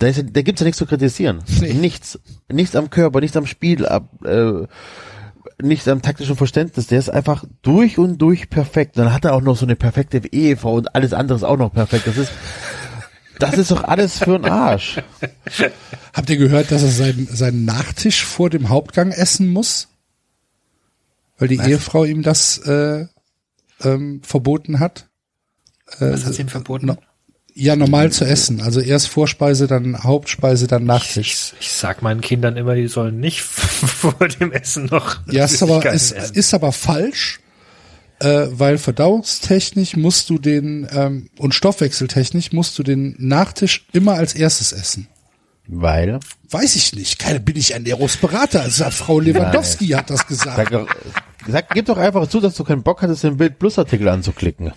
[0.00, 1.44] da, ist, da gibt's ja nichts zu kritisieren.
[1.60, 1.74] Nee.
[1.74, 2.18] Nichts.
[2.50, 4.66] Nichts am Körper, nichts am Spiel, ab, äh,
[5.62, 6.86] nichts am taktischen Verständnis.
[6.86, 8.96] Der ist einfach durch und durch perfekt.
[8.96, 11.72] Dann hat er auch noch so eine perfekte Ehefrau und alles andere ist auch noch
[11.72, 12.06] perfekt.
[12.06, 12.32] Das ist,
[13.38, 15.02] das ist doch alles für einen Arsch.
[16.14, 19.88] Habt ihr gehört, dass er seinen, seinen Nachtisch vor dem Hauptgang essen muss?
[21.38, 23.06] Weil die Ehefrau ihm das äh,
[23.82, 25.10] ähm, verboten hat?
[25.98, 26.86] Was hat sie ihm verboten?
[26.86, 26.96] No,
[27.60, 28.62] ja, normal zu essen.
[28.62, 31.52] Also erst Vorspeise, dann Hauptspeise, dann Nachtisch.
[31.60, 35.20] Ich, ich sag meinen Kindern immer, die sollen nicht vor dem Essen noch.
[35.30, 36.34] Ja, ist aber, ist, essen.
[36.34, 37.40] ist aber falsch,
[38.20, 44.34] äh, weil verdauungstechnisch musst du den ähm, und stoffwechseltechnisch musst du den Nachtisch immer als
[44.34, 45.08] erstes essen.
[45.66, 46.18] Weil,
[46.50, 47.20] Weiß ich nicht.
[47.20, 48.62] Keine bin ich Ernährungsberater.
[48.62, 50.72] Also Frau Lewandowski hat das gesagt.
[50.72, 50.86] sag,
[51.46, 54.72] sag, gib doch einfach zu, dass du keinen Bock hattest, den Bild Plus Artikel anzuklicken.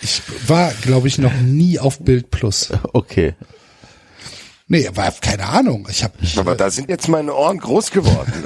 [0.00, 2.70] Ich war, glaube ich, noch nie auf Bild Plus.
[2.92, 3.34] Okay.
[4.68, 5.86] Nee, aber keine Ahnung.
[5.90, 8.32] Ich habe Aber da sind jetzt meine Ohren groß geworden.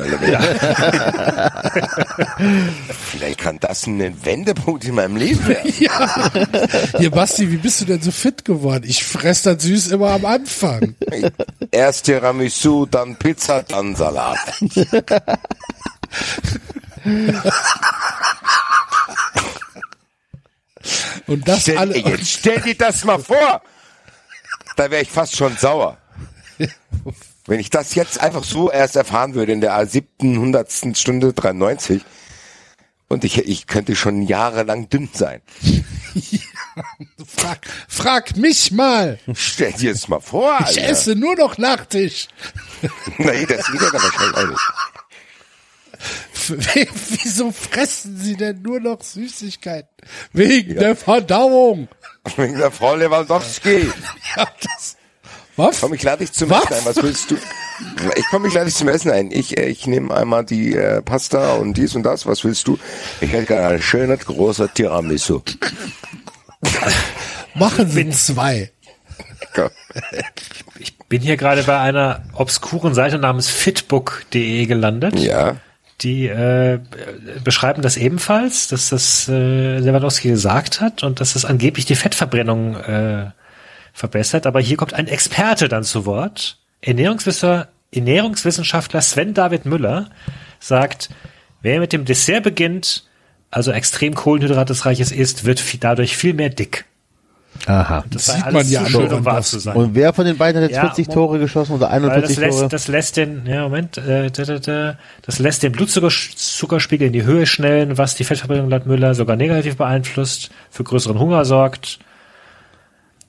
[2.88, 5.72] Vielleicht kann das ein Wendepunkt in meinem Leben werden.
[5.78, 6.32] ja.
[6.98, 8.84] Hier Basti, wie bist du denn so fit geworden?
[8.88, 10.96] Ich fress das süß immer am Anfang.
[11.70, 14.38] Erst Tiramisu, dann Pizza, dann Salat.
[21.26, 23.62] Und das Stell, alle jetzt stell dir das mal vor.
[24.76, 25.98] Da wäre ich fast schon sauer.
[27.47, 32.02] Wenn ich das jetzt einfach so erst erfahren würde in der siebten, hundertsten Stunde 93
[33.08, 35.40] und ich, ich könnte schon jahrelang dünn sein.
[37.26, 39.18] frag, frag mich mal.
[39.34, 40.82] Stell dir das mal vor, Ich Alter.
[40.89, 42.28] esse nur noch Nachtisch.
[43.18, 44.60] Nee, das geht ja wahrscheinlich auch nicht.
[47.23, 49.89] Wieso fressen Sie denn nur noch Süßigkeiten?
[50.33, 51.89] Wegen der Verdauung.
[52.36, 53.91] Wegen der Frau Lewandowski.
[54.36, 54.97] Ja, das,
[55.57, 55.81] was?
[55.81, 56.65] Komm, ich lade dich zum Was?
[56.65, 56.84] Essen ein.
[56.84, 57.36] Was willst du?
[58.16, 59.31] Ich komme, ich lade dich zum Essen ein.
[59.31, 62.26] Ich, äh, ich nehme einmal die äh, Pasta und dies und das.
[62.26, 62.78] Was willst du?
[63.20, 65.42] Ich hätte gerne ein schönes, großer Tiramisu.
[67.55, 68.70] Machen Sie zwei.
[69.55, 69.70] Komm.
[70.78, 75.18] Ich bin hier gerade bei einer obskuren Seite namens fitbook.de gelandet.
[75.18, 75.57] Ja.
[76.02, 76.78] Die äh,
[77.42, 82.76] beschreiben das ebenfalls, dass das äh, Lewandowski gesagt hat und dass das angeblich die Fettverbrennung
[82.76, 83.31] äh,
[83.94, 84.47] verbessert.
[84.47, 86.58] Aber hier kommt ein Experte dann zu Wort.
[86.83, 90.10] Ernährungswissenschaftler, Ernährungswissenschaftler Sven David Müller
[90.60, 91.08] sagt,
[91.62, 93.08] wer mit dem Dessert beginnt,
[93.50, 96.84] also extrem kohlenhydratesreiches isst, wird dadurch viel mehr dick.
[97.67, 98.05] Aha.
[98.10, 99.76] Das Sieht sei man ja schön, um wahr zu sein.
[99.76, 102.10] Und wer von den beiden hat jetzt Ja, 40 Mo- Tore geschossen oder Weil das
[102.12, 102.47] 41 Tore?
[102.62, 107.12] lässt, das lässt den, ja, Moment, äh, da, da, da, das lässt den Blutzuckerspiegel in
[107.12, 111.99] die Höhe schnellen, was die Fettverbrennung laut Müller sogar negativ beeinflusst, für größeren Hunger sorgt.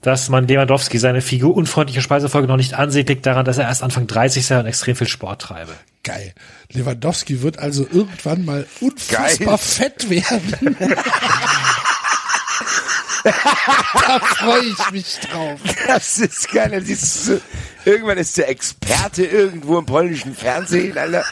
[0.02, 4.06] Dass man Lewandowski seine figurunfreundliche Speisefolge noch nicht ansieht, liegt daran, dass er erst Anfang
[4.06, 5.72] 30 sei und extrem viel Sport treibe.
[6.04, 6.34] Geil.
[6.72, 9.58] Lewandowski wird also irgendwann mal unfassbar Geil.
[9.58, 10.78] fett werden.
[13.32, 15.60] da freue ich mich drauf.
[15.88, 16.72] Das ist geil.
[16.72, 17.42] Das ist
[17.86, 21.26] irgendwann ist der Experte irgendwo im polnischen Fernsehen, Alter.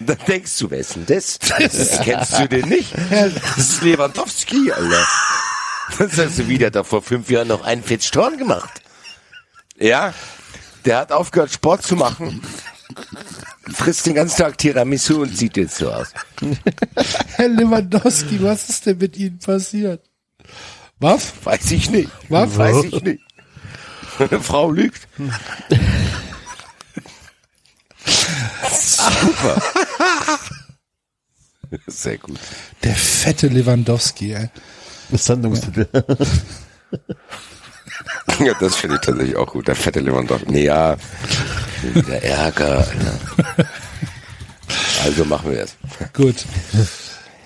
[0.00, 1.38] Und dann denkst du, wer ist denn das?
[1.38, 2.92] das kennst du den nicht?
[3.10, 5.06] Das ist Lewandowski, Alter.
[5.98, 8.82] Dann sagst du, wie, der hat da vor fünf Jahren noch einen Fittstorn gemacht.
[9.78, 10.14] Ja,
[10.84, 12.42] der hat aufgehört, Sport zu machen.
[13.72, 16.12] Frisst den ganzen Tag Tiramisu und sieht jetzt so aus.
[17.36, 20.02] Herr Lewandowski, was ist denn mit Ihnen passiert?
[21.02, 21.32] Was?
[21.42, 22.08] Weiß ich nicht.
[22.28, 22.56] Was?
[22.56, 23.22] Weiß ich nicht.
[24.18, 25.08] Eine Frau lügt.
[28.70, 29.62] Super.
[31.88, 32.38] Sehr gut.
[32.84, 34.48] Der fette Lewandowski, ey.
[35.10, 35.88] Sendungstitel.
[38.38, 39.66] Ja, das finde ich tatsächlich auch gut.
[39.68, 40.52] Der fette Lewandowski.
[40.52, 40.96] Nee, ja.
[41.94, 42.78] Der Ärger.
[42.78, 43.68] Alter.
[45.04, 45.76] Also machen wir das.
[46.12, 46.44] Gut.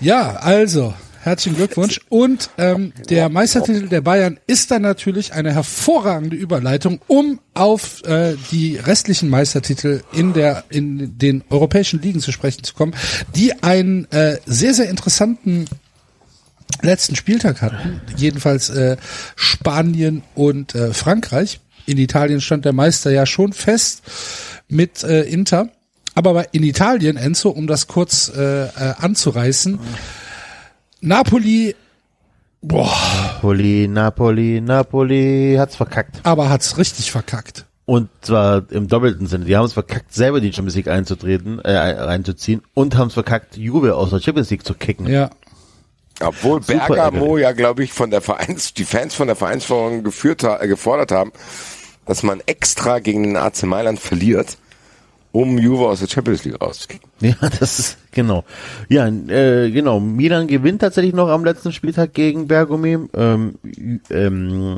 [0.00, 0.94] Ja, also,
[1.26, 2.00] herzlichen Glückwunsch.
[2.08, 8.36] Und ähm, der Meistertitel der Bayern ist dann natürlich eine hervorragende Überleitung, um auf äh,
[8.50, 12.94] die restlichen Meistertitel in der in den europäischen Ligen zu sprechen zu kommen,
[13.34, 15.66] die einen äh, sehr sehr interessanten
[16.82, 18.00] letzten Spieltag hatten.
[18.16, 18.96] Jedenfalls äh,
[19.34, 21.60] Spanien und äh, Frankreich.
[21.86, 24.02] In Italien stand der Meister ja schon fest
[24.68, 25.68] mit äh, Inter.
[26.14, 29.78] Aber in Italien, Enzo, um das kurz äh, äh, anzureißen,
[31.00, 31.74] Napoli,
[32.62, 32.90] boah,
[33.34, 36.20] Napoli, Napoli, Napoli hat's verkackt.
[36.24, 37.66] aber hat's richtig verkackt.
[37.84, 39.44] Und zwar im doppelten Sinne.
[39.44, 43.56] Die haben es verkackt, selber die Champions League einzutreten, äh, reinzuziehen und haben es verkackt,
[43.56, 45.06] Juve aus der Champions League zu kicken.
[45.06, 45.30] Ja,
[46.20, 50.42] Obwohl Super Bergamo ja, glaube ich, von der Vereins, die Fans von der Vereinsführung geführt,
[50.42, 51.30] äh, gefordert haben,
[52.06, 54.58] dass man extra gegen den AC Mailand verliert,
[55.40, 57.10] um Juve aus der Champions League rauszukicken.
[57.20, 58.44] Ja, das ist, genau.
[58.88, 60.00] Ja, äh, genau.
[60.00, 62.98] Milan gewinnt tatsächlich noch am letzten Spieltag gegen Bergumi.
[63.14, 63.58] Ähm,
[64.10, 64.76] ähm,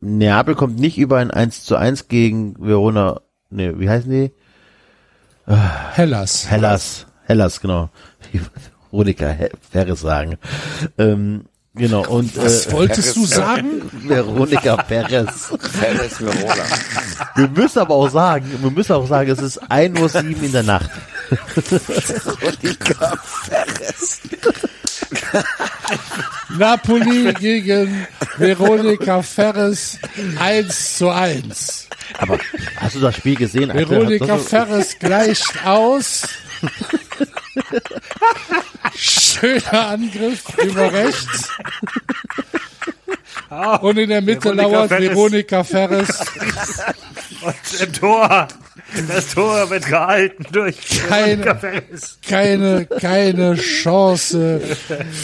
[0.00, 4.30] Neapel kommt nicht über ein 1 zu 1 gegen Verona, ne, wie heißen die?
[5.46, 6.50] Hellas.
[6.50, 7.06] Hellas.
[7.24, 7.90] Hellas, genau.
[8.90, 10.36] Veronika He- Ferres sagen.
[10.98, 11.44] Ähm,
[11.78, 13.82] genau, und Was äh, wolltest du sagen?
[13.92, 15.52] Veronika Perez.
[15.80, 16.64] Perez Verona.
[17.36, 20.52] Wir müssen aber auch sagen, wir müssen auch sagen, es ist 1 Uhr 7 in
[20.52, 20.90] der Nacht.
[21.54, 24.20] Veronika Perez.
[26.58, 29.98] Napoli gegen Veronika Ferres
[30.38, 31.88] 1 zu 1.
[32.18, 32.38] Aber
[32.76, 33.70] hast du das Spiel gesehen?
[33.70, 33.90] Alter?
[33.90, 36.22] Veronika Ferres gleicht aus.
[39.28, 41.48] Schöner Angriff über rechts.
[43.80, 45.08] Und in der Mitte Veronika lauert Ferres.
[45.10, 46.08] Veronika Ferres.
[47.42, 48.48] Und im Tor.
[49.06, 50.76] Das Tor wird gehalten durch
[51.08, 52.18] Keine- Ferres.
[52.26, 54.60] Keine, keine Chance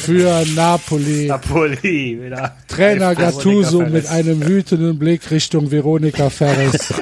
[0.05, 1.27] für Napoli.
[1.27, 2.57] Napoli wieder.
[2.69, 6.93] Trainer Gattuso mit einem wütenden Blick Richtung Veronika Ferres.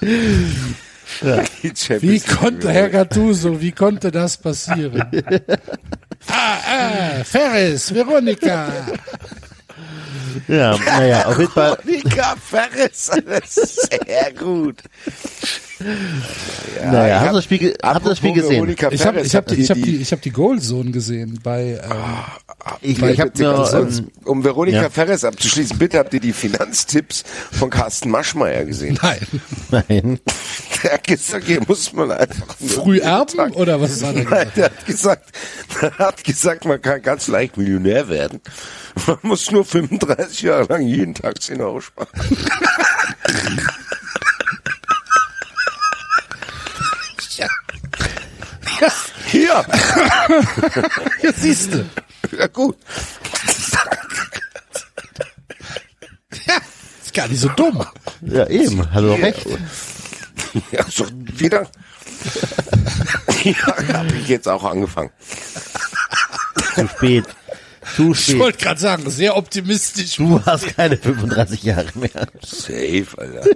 [1.74, 5.02] Champions Wie konnte Herr Gattuso, wie konnte das passieren?
[6.28, 8.68] ah, ah, Ferres, Veronika.
[10.48, 11.78] Ja, naja, auf jeden Fall.
[11.84, 12.36] Veronika
[13.56, 14.82] ist sehr gut.
[15.80, 18.68] Ja, Naja, ich habt ihr hab- das Spiel, habt das Spiel gesehen?
[18.68, 21.90] Ich habe ich hab die, ich hab die, ich hab die Goalzone gesehen bei ähm,
[22.82, 24.90] Ich, Bei- ich ganz kurz, ähm, um Veronika ja.
[24.90, 28.98] Ferres abzuschließen, bitte habt ihr die Finanztipps von Carsten Maschmeyer gesehen?
[29.02, 29.20] Nein,
[29.70, 30.20] nein,
[30.82, 34.26] Der hat gesagt, hier muss man einfach nur früh erben Tag- oder was war Nein,
[34.30, 34.54] das?
[34.54, 35.30] der hat gesagt,
[35.80, 38.40] der hat gesagt, man kann ganz leicht Millionär werden.
[39.06, 42.08] Man muss nur 35 Jahre lang jeden Tag 10 Euro sparen.
[49.32, 49.64] Ja,
[51.22, 51.84] Jetzt siehst du.
[52.36, 52.76] ja gut.
[57.02, 57.84] Ist gar nicht so dumm.
[58.22, 59.46] ja eben, er doch recht.
[60.72, 61.68] Ja, so wieder.
[63.44, 65.10] Ja, habe ich jetzt auch angefangen.
[66.74, 67.24] Zu spät.
[67.96, 68.38] Zu Ich spät.
[68.38, 70.16] wollte gerade sagen, sehr optimistisch.
[70.16, 72.28] Du hast keine 35 Jahre mehr.
[72.44, 73.50] Safe, Alter.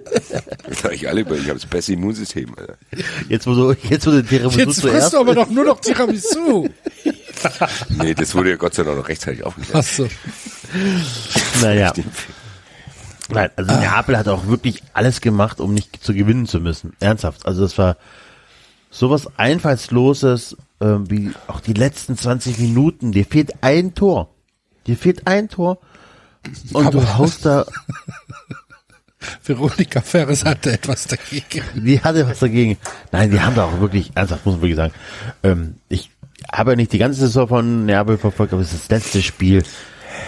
[0.69, 1.37] Das sag ich alle über.
[1.37, 2.77] Ich habe das beste Immunsystem, Alter.
[3.29, 6.69] Jetzt wo du, jetzt wo du Tiramisu Jetzt frisst du aber doch nur noch Tiramisu.
[7.91, 9.85] Nee, das wurde ja Gott sei Dank noch rechtzeitig aufgeklärt.
[9.85, 10.09] Ach so.
[11.61, 11.93] naja.
[13.29, 16.95] Nein, also Neapel hat auch wirklich alles gemacht, um nicht zu gewinnen zu müssen.
[17.01, 17.45] Ernsthaft.
[17.45, 17.97] Also das war
[18.91, 23.13] sowas Einfallsloses, äh, wie auch die letzten 20 Minuten.
[23.13, 24.31] Dir fehlt ein Tor.
[24.87, 25.79] Dir fehlt ein Tor.
[26.73, 27.65] Und Aber- du haust da,
[29.43, 31.63] Veronika Ferres hatte etwas dagegen.
[31.75, 32.77] die hatte was dagegen.
[33.13, 34.93] Nein, die haben da auch wirklich, ernsthaft muss man wirklich sagen,
[35.43, 36.11] ähm, ich
[36.53, 39.63] habe ja nicht die ganze Saison von Neapel verfolgt, aber das letzte Spiel,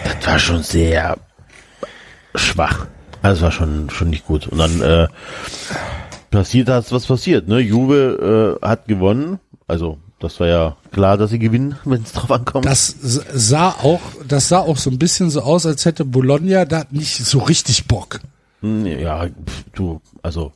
[0.03, 1.17] das war schon sehr
[2.33, 2.87] schwach.
[3.21, 4.47] Also es war schon, schon nicht gut.
[4.47, 5.07] Und dann äh,
[6.31, 7.47] passiert das, was passiert.
[7.47, 7.59] Ne?
[7.59, 9.39] Juve äh, hat gewonnen.
[9.67, 12.65] Also das war ja klar, dass sie gewinnen, wenn es drauf ankommt.
[12.65, 16.85] Das sah auch, das sah auch so ein bisschen so aus, als hätte Bologna da
[16.91, 18.19] nicht so richtig Bock.
[18.61, 19.27] Hm, ja,
[19.75, 20.51] du, also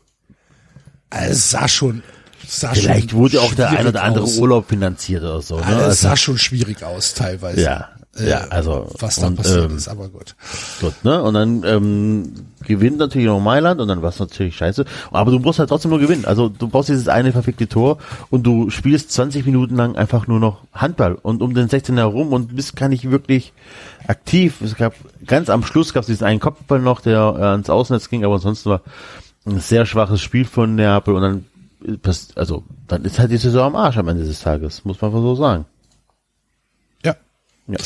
[1.12, 2.02] Also es sah schon,
[2.48, 4.38] sah vielleicht schon wurde auch der ein oder andere aus.
[4.38, 5.58] Urlaub finanziert oder so.
[5.58, 5.66] Ne?
[5.66, 7.62] Also, es Also, sah schon schwierig aus teilweise.
[7.62, 10.36] ja, ja, also was da und, passiert ähm, ist, aber gut.
[10.82, 11.24] Gut, ne?
[11.24, 12.34] Und dann ähm,
[12.66, 14.84] gewinnt natürlich noch Mailand und dann war es natürlich scheiße.
[15.12, 16.26] Aber du musst halt trotzdem nur gewinnen.
[16.26, 18.00] Also du brauchst dieses eine verfickte Tor
[18.30, 22.34] und du spielst 20 Minuten lang einfach nur noch Handball und um den 16 herum
[22.34, 23.54] und bist gar nicht wirklich
[24.08, 24.60] aktiv.
[24.62, 24.94] Es gab
[25.26, 28.36] ganz am Schluss gab es diesen einen Kopfball noch, der äh, ans Außennetz ging, aber
[28.36, 28.82] ansonsten war
[29.46, 31.46] ein sehr schwaches Spiel von Neapel und dann
[31.86, 35.14] äh, also dann ist halt die Saison am Arsch am Ende des Tages, muss man
[35.14, 35.66] so sagen.
[37.72, 37.78] Ja.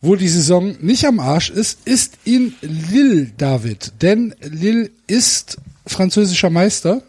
[0.00, 3.92] Wo die Saison nicht am Arsch ist, ist in Lille, David.
[4.02, 5.56] Denn Lille ist
[5.86, 7.02] französischer Meister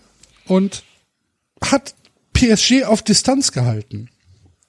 [0.45, 0.83] und
[1.61, 1.93] hat
[2.33, 4.09] PSG auf Distanz gehalten.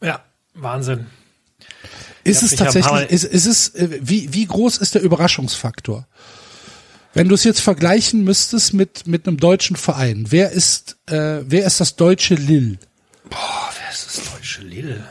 [0.03, 1.07] Ja, Wahnsinn.
[2.25, 6.07] Ist es tatsächlich, ist, ist es, äh, wie, wie groß ist der Überraschungsfaktor?
[7.15, 11.65] Wenn du es jetzt vergleichen müsstest mit, mit einem deutschen Verein, wer ist, äh, wer
[11.65, 12.78] ist das deutsche Lille?
[13.31, 15.05] Boah, wer ist das deutsche Lille?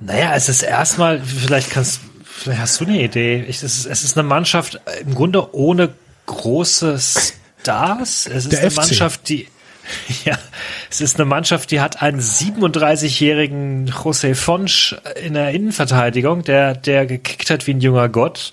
[0.00, 3.44] Naja, es ist erstmal, vielleicht kannst, vielleicht hast du eine Idee.
[3.48, 5.90] Ich, es, ist, es ist eine Mannschaft äh, im Grunde ohne
[6.26, 8.26] große Stars.
[8.26, 8.76] Es ist Der eine FC.
[8.76, 9.48] Mannschaft, die,
[10.24, 10.38] ja,
[10.90, 17.06] es ist eine Mannschaft, die hat einen 37-jährigen José Fonsch in der Innenverteidigung, der, der
[17.06, 18.52] gekickt hat wie ein junger Gott.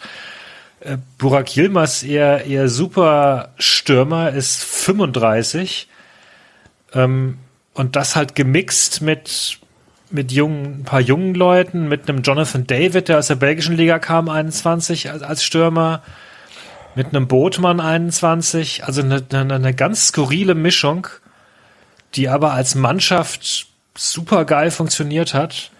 [0.79, 5.87] Äh, Burak Yilmaz, ihr, ihr super Stürmer, ist 35.
[6.93, 7.37] Ähm,
[7.73, 9.59] und das halt gemixt mit,
[10.15, 13.99] mit jungen, ein paar jungen Leuten, mit einem Jonathan David, der aus der belgischen Liga
[13.99, 16.01] kam, 21 als, als Stürmer,
[16.95, 21.07] mit einem Botmann 21, also eine, eine, eine ganz skurrile Mischung,
[22.15, 25.71] die aber als Mannschaft super geil funktioniert hat,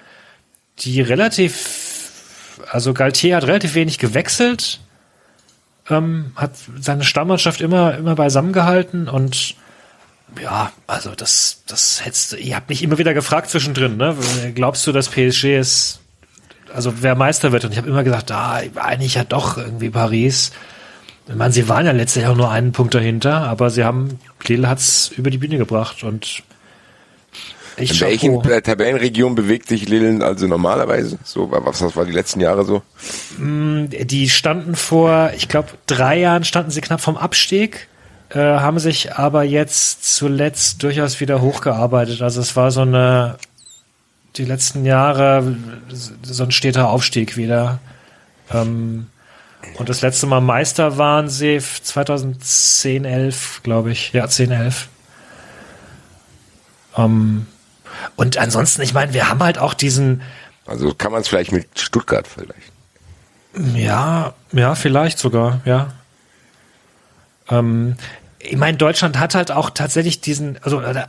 [0.79, 4.81] die relativ, also Galtier hat relativ wenig gewechselt,
[5.89, 9.55] ähm, hat seine Stammmannschaft immer, immer beisammen gehalten und
[10.41, 14.15] ja, also das, das hättest du, ihr habt mich immer wieder gefragt zwischendrin, ne?
[14.53, 15.99] Glaubst du, dass PSG ist,
[16.73, 17.65] also wer Meister wird?
[17.65, 20.51] Und ich habe immer gesagt, ah, eigentlich ja doch irgendwie Paris.
[21.27, 24.69] Ich meine, sie waren ja letztlich auch nur einen Punkt dahinter, aber sie haben, Lille
[24.69, 26.43] hat's über die Bühne gebracht und
[27.77, 31.19] ich In welchen äh, Tabellenregionen bewegt sich Lille also normalerweise?
[31.23, 32.83] So, was, was war die letzten Jahre so?
[33.37, 37.87] Die standen vor, ich glaube, drei Jahren standen sie knapp vom Abstieg,
[38.35, 42.21] äh, haben sich aber jetzt zuletzt durchaus wieder hochgearbeitet.
[42.21, 43.37] Also es war so eine,
[44.35, 45.55] die letzten Jahre
[45.89, 47.79] so ein steter Aufstieg wieder.
[48.51, 49.07] Ähm,
[49.77, 54.11] und das letzte Mal Meister waren sie 2010, 11, glaube ich.
[54.11, 54.89] Ja, 10, 11.
[56.97, 57.47] Ähm,
[58.17, 60.21] und ansonsten, ich meine, wir haben halt auch diesen,
[60.65, 62.73] Also kann man es vielleicht mit Stuttgart vielleicht.
[63.75, 65.93] Ja, ja, vielleicht sogar, ja.
[67.49, 67.95] Ähm,
[68.49, 71.05] ich meine, Deutschland hat halt auch tatsächlich diesen, also äh,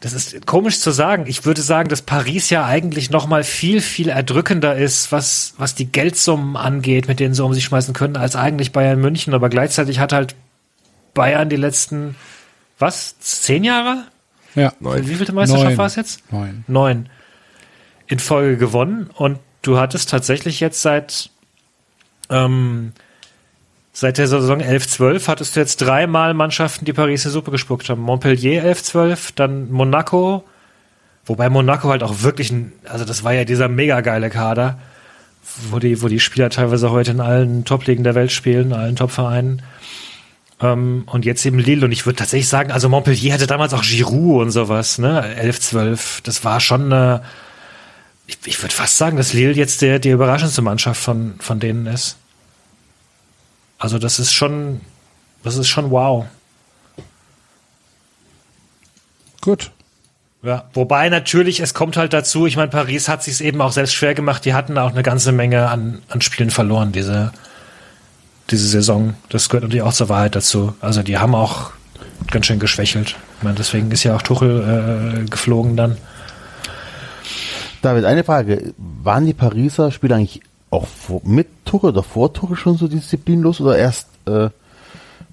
[0.00, 1.24] das ist komisch zu sagen.
[1.26, 5.74] Ich würde sagen, dass Paris ja eigentlich noch mal viel, viel erdrückender ist, was, was
[5.74, 9.34] die Geldsummen angeht, mit denen sie um sich schmeißen können, als eigentlich Bayern München.
[9.34, 10.34] Aber gleichzeitig hat halt
[11.14, 12.14] Bayern die letzten,
[12.78, 14.04] was, zehn Jahre?
[14.54, 14.72] Ja.
[14.80, 15.08] Neun.
[15.08, 15.78] Wie vielte Meisterschaft Neun.
[15.78, 16.32] war es jetzt?
[16.32, 16.64] Neun.
[16.66, 17.08] Neun.
[18.06, 21.30] In Folge gewonnen und du hattest tatsächlich jetzt seit
[22.30, 22.92] ähm,
[23.98, 28.02] seit der Saison 11-12 hattest du jetzt dreimal Mannschaften, die Paris die Suppe gespuckt haben.
[28.02, 30.44] Montpellier 11-12, dann Monaco,
[31.24, 34.78] wobei Monaco halt auch wirklich ein, also das war ja dieser mega geile Kader,
[35.70, 38.96] wo die, wo die Spieler teilweise heute in allen Top-Ligen der Welt spielen, in allen
[38.96, 39.62] Top-Vereinen.
[40.60, 41.86] Ähm, und jetzt eben Lille.
[41.86, 45.24] Und ich würde tatsächlich sagen, also Montpellier hatte damals auch Giroud und sowas, ne?
[45.36, 46.20] 11, 12.
[46.20, 47.22] Das war schon eine,
[48.26, 51.86] ich, ich würde fast sagen, dass Lille jetzt der, die überraschendste Mannschaft von, von denen
[51.86, 52.18] ist.
[53.78, 54.80] Also das ist schon,
[55.42, 56.26] das ist schon wow.
[59.40, 59.70] Gut.
[60.42, 63.94] Ja, wobei natürlich, es kommt halt dazu, ich meine, Paris hat sich eben auch selbst
[63.94, 67.32] schwer gemacht, die hatten auch eine ganze Menge an, an Spielen verloren, diese,
[68.50, 69.14] diese Saison.
[69.28, 70.74] Das gehört natürlich auch zur Wahrheit dazu.
[70.80, 71.72] Also die haben auch
[72.30, 73.16] ganz schön geschwächelt.
[73.38, 75.96] Ich meine, deswegen ist ja auch Tuchel äh, geflogen dann.
[77.82, 78.72] David, eine Frage.
[78.76, 80.42] Waren die Pariser Spieler eigentlich
[80.76, 84.50] auch vor, mit Tuchel oder vor Tuchel schon so disziplinlos oder erst äh,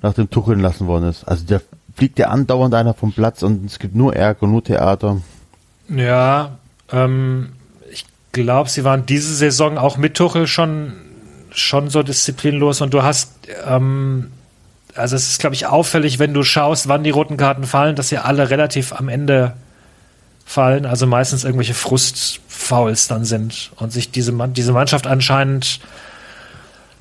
[0.01, 1.23] nach dem Tuchel lassen worden ist?
[1.25, 1.61] Also der
[1.95, 5.21] fliegt ja andauernd einer vom Platz und es gibt nur Ärger, nur Theater.
[5.89, 6.57] Ja,
[6.91, 7.53] ähm,
[7.91, 10.93] ich glaube, sie waren diese Saison auch mit Tuchel schon,
[11.51, 13.33] schon so disziplinlos und du hast,
[13.67, 14.31] ähm,
[14.95, 18.09] also es ist, glaube ich, auffällig, wenn du schaust, wann die roten Karten fallen, dass
[18.09, 19.53] sie alle relativ am Ende
[20.45, 25.79] fallen, also meistens irgendwelche Frustfouls dann sind und sich diese, diese Mannschaft anscheinend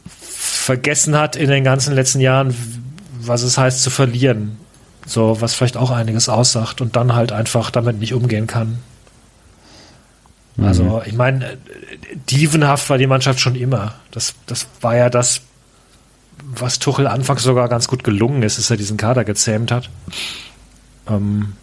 [0.07, 2.55] vergessen hat in den ganzen letzten Jahren,
[3.21, 4.59] was es heißt zu verlieren.
[5.05, 8.79] So, was vielleicht auch einiges aussagt und dann halt einfach damit nicht umgehen kann.
[10.57, 10.65] Mhm.
[10.65, 11.59] Also, ich meine,
[12.31, 13.95] dievenhaft war die Mannschaft schon immer.
[14.13, 15.41] Das, das war ja das,
[16.45, 19.91] was Tuchel anfangs sogar ganz gut gelungen ist, dass er diesen Kader gezähmt hat.
[21.09, 21.55] Ähm,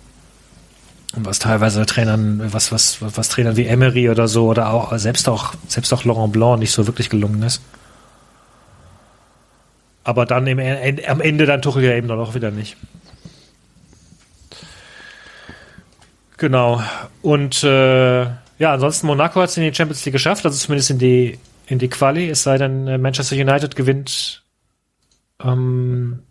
[1.15, 5.53] was teilweise Trainern, was, was, was Trainern wie Emery oder so oder auch selbst auch,
[5.67, 7.61] selbst auch Laurent Blanc nicht so wirklich gelungen ist.
[10.03, 12.77] Aber dann im, am Ende dann Tuchel ja eben dann auch wieder nicht.
[16.37, 16.81] Genau.
[17.21, 20.99] Und äh, ja, ansonsten Monaco hat es in die Champions League geschafft, also zumindest in
[20.99, 24.43] die in die Quali, es sei denn äh, Manchester United gewinnt
[25.43, 26.23] ähm,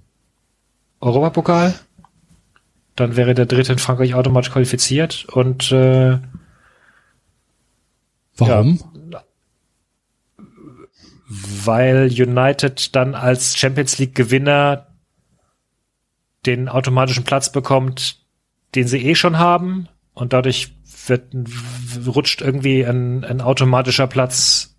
[1.01, 1.75] Europapokal.
[2.99, 6.19] Dann wäre der dritte in Frankreich automatisch qualifiziert und äh,
[8.37, 8.79] Warum?
[9.13, 9.25] Ja,
[11.29, 14.87] weil United dann als Champions League Gewinner
[16.47, 18.25] den automatischen Platz bekommt,
[18.75, 20.75] den sie eh schon haben und dadurch
[21.07, 21.35] wird,
[22.07, 24.77] rutscht irgendwie ein, ein automatischer Platz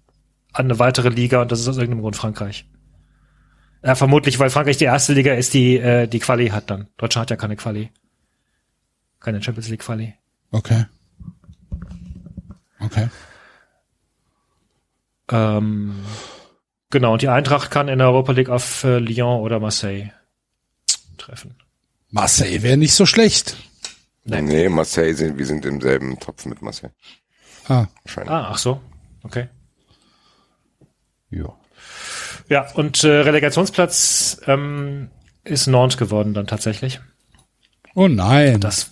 [0.52, 2.66] an eine weitere Liga und das ist aus irgendeinem Grund Frankreich.
[3.84, 6.88] Ja, vermutlich, weil Frankreich die erste Liga ist, die äh, die Quali hat dann.
[6.98, 7.92] Deutschland hat ja keine Quali.
[9.20, 10.14] Keine Champions League Quali.
[10.52, 10.86] Okay.
[12.80, 13.10] Okay.
[15.32, 16.04] Ähm,
[16.90, 20.12] genau, und die Eintracht kann in der Europa League auf äh, Lyon oder Marseille
[21.18, 21.56] treffen.
[22.10, 23.58] Marseille wäre nicht so schlecht.
[24.24, 24.42] Nee.
[24.42, 26.92] nee, Marseille sind, wir sind im selben Topf mit Marseille.
[27.68, 27.88] Ah.
[28.04, 28.32] Wahrscheinlich.
[28.32, 28.82] Ah, ach so.
[29.24, 29.48] Okay.
[31.30, 31.56] Ja.
[32.48, 35.10] Ja, und äh, Relegationsplatz ähm,
[35.44, 37.00] ist Nantes geworden dann tatsächlich.
[37.94, 38.60] Oh nein.
[38.60, 38.92] Das,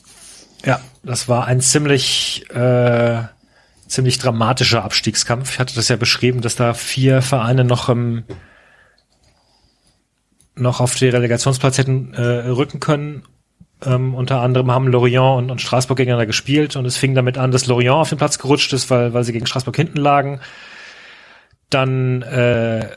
[0.67, 3.23] ja, das war ein ziemlich, äh,
[3.87, 5.53] ziemlich dramatischer Abstiegskampf.
[5.53, 8.25] Ich hatte das ja beschrieben, dass da vier Vereine noch ähm,
[10.55, 13.23] noch auf die Relegationsplatz hätten äh, rücken können
[13.85, 17.51] ähm, unter anderem haben Lorient und, und Straßburg gegeneinander gespielt und es fing damit an,
[17.51, 20.39] dass Lorient auf den Platz gerutscht ist, weil, weil sie gegen Straßburg hinten lagen.
[21.69, 22.87] Dann, äh,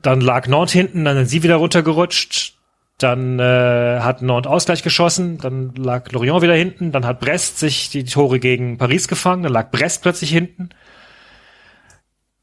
[0.00, 2.53] dann lag Nord hinten, dann sind sie wieder runtergerutscht.
[2.98, 7.90] Dann äh, hat Nord Ausgleich geschossen, dann lag Lorient wieder hinten, dann hat Brest sich
[7.90, 10.68] die Tore gegen Paris gefangen, dann lag Brest plötzlich hinten.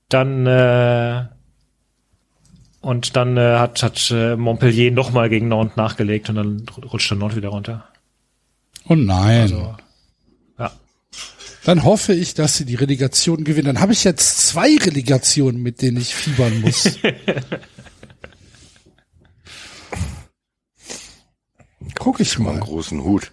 [0.10, 1.26] Dann äh,
[2.82, 7.18] und dann äh, hat, hat äh, Montpellier nochmal gegen Nantes nachgelegt und dann rutscht der
[7.18, 7.86] Nantes wieder runter.
[8.88, 9.42] Oh nein.
[9.42, 9.76] Also,
[10.58, 10.72] ja.
[11.64, 13.68] Dann hoffe ich, dass sie die Relegation gewinnen.
[13.68, 16.98] Dann habe ich jetzt zwei Relegationen, mit denen ich fiebern muss.
[22.00, 22.52] Guck ich mal.
[22.52, 23.32] Einen großen Hut.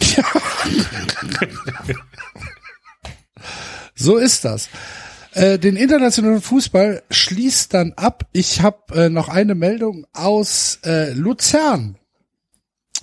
[0.00, 0.24] Ja.
[3.94, 4.68] so ist das.
[5.32, 8.26] Äh, den internationalen Fußball schließt dann ab.
[8.32, 11.96] Ich habe äh, noch eine Meldung aus äh, Luzern.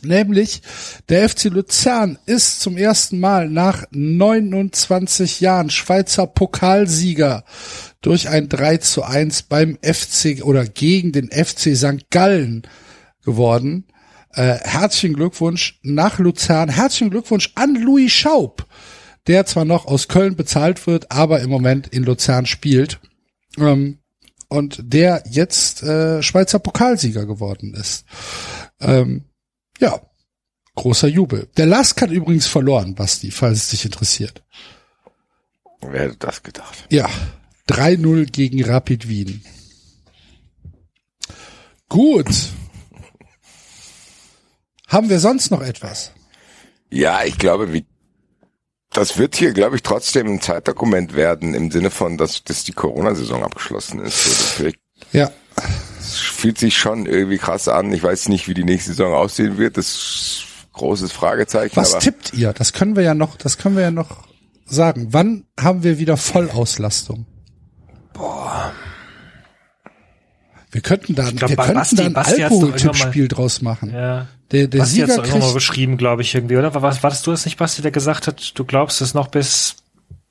[0.01, 0.61] Nämlich
[1.09, 7.43] der FC Luzern ist zum ersten Mal nach 29 Jahren Schweizer Pokalsieger
[8.01, 12.09] durch ein 3 zu 1 beim FC oder gegen den FC St.
[12.11, 12.63] Gallen
[13.23, 13.85] geworden.
[14.35, 16.69] Äh, herzlichen Glückwunsch nach Luzern.
[16.69, 18.65] Herzlichen Glückwunsch an Louis Schaub
[19.27, 22.99] der zwar noch aus Köln bezahlt wird, aber im Moment in Luzern spielt.
[23.57, 23.99] Ähm,
[24.47, 28.05] und der jetzt äh, Schweizer Pokalsieger geworden ist.
[28.79, 29.25] Ähm,
[29.79, 29.99] ja,
[30.75, 31.49] großer Jubel.
[31.57, 34.43] Der Lask hat übrigens verloren, Basti, falls es dich interessiert.
[35.81, 36.85] Wer hätte das gedacht?
[36.89, 37.09] Ja,
[37.69, 39.43] 3-0 gegen Rapid Wien.
[41.89, 42.29] Gut.
[44.95, 46.13] Haben wir sonst noch etwas?
[46.89, 47.85] Ja, ich glaube, wie
[48.93, 52.71] das wird hier, glaube ich, trotzdem ein Zeitdokument werden, im Sinne von, dass, dass die
[52.71, 54.63] Corona-Saison abgeschlossen ist.
[55.11, 55.29] ja.
[55.99, 57.91] Es fühlt sich schon irgendwie krass an.
[57.91, 59.75] Ich weiß nicht, wie die nächste Saison aussehen wird.
[59.75, 61.75] Das großes Fragezeichen.
[61.75, 62.53] Was tippt ihr?
[62.53, 64.29] Das können wir ja noch, das können wir ja noch
[64.65, 65.07] sagen.
[65.11, 67.25] Wann haben wir wieder Vollauslastung?
[68.13, 68.71] Boah.
[70.75, 73.93] Wir könnten da, glaub, wir könnten Basti- da ein Alkoholtippspiel draus machen.
[73.93, 74.27] Ja.
[74.51, 76.73] Der, der Basti hat Sieger es irgendwann mal beschrieben, glaube ich, irgendwie, oder?
[76.81, 79.77] Was, warst du es nicht, Basti, der gesagt hat, du glaubst, es noch bis,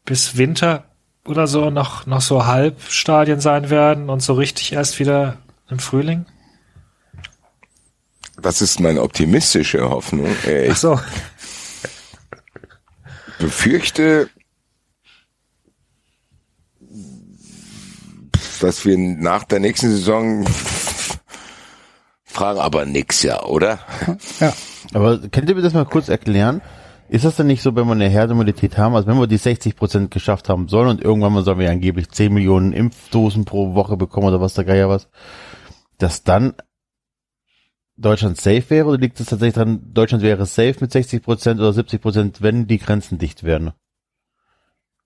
[0.05, 0.85] bis Winter
[1.27, 5.39] oder so noch, noch so Halbstadien sein werden und so richtig erst wieder
[5.71, 6.27] im Frühling?
[8.43, 10.27] das ist meine optimistische Hoffnung.
[10.47, 11.01] Äh, Ach Ich so.
[13.39, 14.29] befürchte,
[18.58, 20.44] dass wir nach der nächsten Saison
[22.24, 23.78] fragen aber nix, ja, oder?
[24.41, 24.52] ja,
[24.92, 26.60] Aber könnt ihr mir das mal kurz erklären?
[27.08, 29.76] Ist das denn nicht so, wenn wir eine Herdenimmunität haben, also wenn wir die 60
[29.76, 33.97] Prozent geschafft haben sollen und irgendwann mal sollen wir angeblich 10 Millionen Impfdosen pro Woche
[33.97, 35.08] bekommen oder was der Geier was,
[35.99, 36.55] dass dann
[37.97, 41.73] Deutschland safe wäre oder liegt es tatsächlich dran, Deutschland wäre safe mit 60 Prozent oder
[41.73, 43.73] 70 Prozent, wenn die Grenzen dicht wären?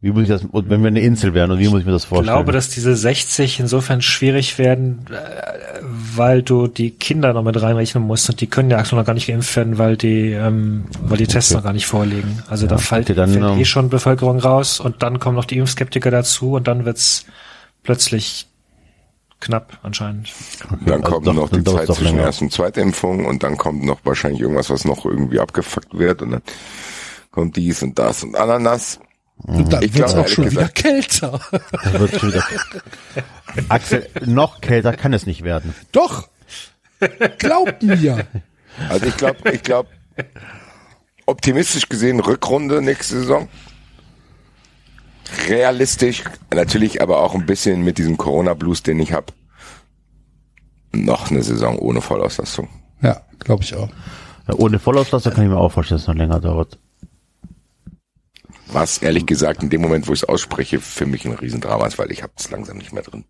[0.00, 2.04] Wie muss ich das, wenn wir eine Insel wären und wie muss ich mir das
[2.04, 2.36] Ich vorstellen?
[2.36, 5.80] glaube, dass diese 60 insofern schwierig werden, äh,
[6.14, 9.14] weil du die Kinder noch mit reinrechnen musst und die können ja aktuell noch gar
[9.14, 12.42] nicht geimpft werden, weil die, ähm, weil die Tests noch gar nicht vorliegen.
[12.48, 15.46] Also da fällt, okay, dann, fällt ähm, eh schon Bevölkerung raus und dann kommen noch
[15.46, 17.26] die Impfskeptiker dazu und dann wird's
[17.82, 18.46] plötzlich
[19.40, 20.32] knapp anscheinend.
[20.86, 22.22] Dann also kommt doch, noch die Zeit zwischen länger.
[22.22, 26.30] Erst- und Zweitimpfung und dann kommt noch wahrscheinlich irgendwas, was noch irgendwie abgefuckt wird und
[26.30, 26.42] dann
[27.32, 29.00] kommt dies und das und Ananas.
[29.47, 31.41] Und dann Ich wird's glaube, auch schon ehrlich wieder gesagt- kälter.
[31.73, 32.44] Das wird schon wieder
[33.68, 35.75] Axel, noch kälter kann es nicht werden.
[35.92, 36.28] Doch!
[37.39, 38.26] Glaubt mir!
[38.89, 39.89] Also ich glaube, ich glaube,
[41.26, 43.49] optimistisch gesehen Rückrunde nächste Saison.
[45.49, 49.26] Realistisch, natürlich aber auch ein bisschen mit diesem Corona-Blues, den ich habe.
[50.92, 52.68] Noch eine Saison ohne Vollauslastung.
[53.02, 53.91] Ja, glaube ich auch.
[54.49, 56.78] Ja, ohne Vollauslastung kann ich mir auch vorstellen, dass es noch länger dauert.
[58.72, 61.98] Was ehrlich gesagt in dem Moment, wo ich es ausspreche, für mich ein Riesendrama ist,
[61.98, 63.24] weil ich habe es langsam nicht mehr drin.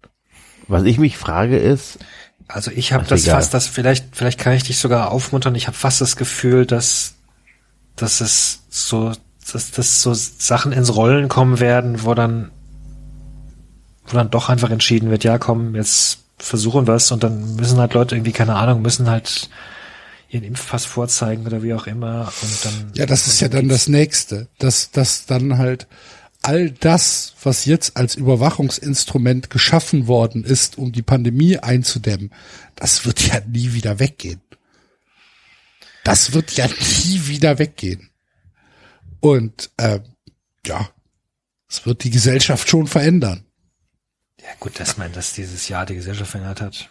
[0.66, 1.98] Was ich mich frage ist,
[2.48, 3.36] Also ich habe das egal.
[3.36, 5.54] fast, das vielleicht, vielleicht kann ich dich sogar aufmuntern.
[5.54, 7.14] Ich habe fast das Gefühl, dass,
[7.96, 9.12] dass es so,
[9.52, 12.50] dass, dass so Sachen ins Rollen kommen werden, wo dann,
[14.06, 17.78] wo dann doch einfach entschieden wird, ja komm, jetzt versuchen wir es und dann müssen
[17.78, 19.50] halt Leute irgendwie, keine Ahnung, müssen halt
[20.28, 22.92] ihren Impfpass vorzeigen oder wie auch immer und dann.
[22.94, 25.86] Ja, das ist ja dann das Nächste, dass, dass dann halt
[26.42, 32.30] all das, was jetzt als Überwachungsinstrument geschaffen worden ist, um die Pandemie einzudämmen,
[32.76, 34.40] das wird ja nie wieder weggehen.
[36.04, 38.10] Das wird ja nie wieder weggehen.
[39.20, 40.02] Und ähm,
[40.64, 40.88] ja,
[41.68, 43.44] es wird die Gesellschaft schon verändern.
[44.40, 46.88] Ja gut, dass man das dieses Jahr die Gesellschaft verändert hat.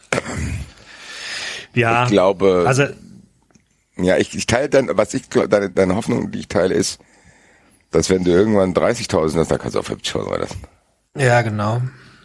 [1.73, 2.87] Ja, Ich glaube, also
[3.99, 6.99] ja, ich, ich teile dann, was ich deine, deine Hoffnung, die ich teile, ist,
[7.91, 10.61] dass wenn du irgendwann 30.000 hast, dann kannst du auf 50.000 lassen.
[11.15, 11.81] ja genau.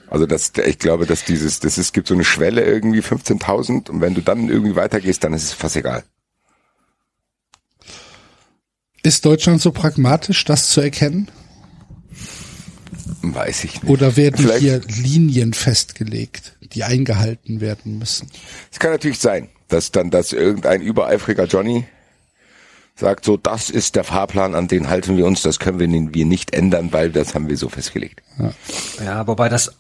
[0.09, 4.01] Also das, ich glaube, dass dieses, das ist, gibt so eine Schwelle irgendwie 15.000 und
[4.02, 6.05] wenn du dann irgendwie weitergehst, dann ist es fast egal.
[9.02, 11.31] Ist Deutschland so pragmatisch, das zu erkennen?
[13.23, 13.91] Weiß ich nicht.
[13.91, 18.28] Oder werden Vielleicht- hier Linien festgelegt, die eingehalten werden müssen?
[18.70, 21.84] Es kann natürlich sein, dass dann, dass irgendein übereifriger Johnny
[22.94, 26.26] sagt, so, das ist der Fahrplan, an den halten wir uns, das können wir, wir
[26.26, 28.23] nicht ändern, weil das haben wir so festgelegt.
[29.05, 29.75] Ja, wobei das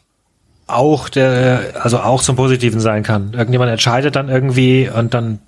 [0.66, 3.34] auch der, also auch zum Positiven sein kann.
[3.34, 5.40] Irgendjemand entscheidet dann irgendwie und dann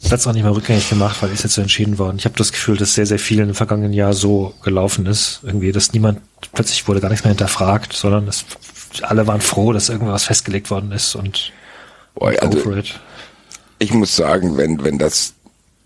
[0.00, 2.16] wird's auch nicht mehr rückgängig gemacht, weil ist jetzt so entschieden worden.
[2.18, 5.40] Ich habe das Gefühl, dass sehr, sehr viel im vergangenen Jahr so gelaufen ist.
[5.44, 6.20] Irgendwie, dass niemand,
[6.52, 8.44] plötzlich wurde gar nichts mehr hinterfragt, sondern es,
[9.02, 11.52] alle waren froh, dass irgendwas festgelegt worden ist und
[12.16, 12.98] go also, for it.
[13.82, 15.34] Ich muss sagen, wenn, wenn das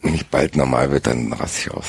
[0.03, 1.87] nicht bald normal wird, dann raste ich aus.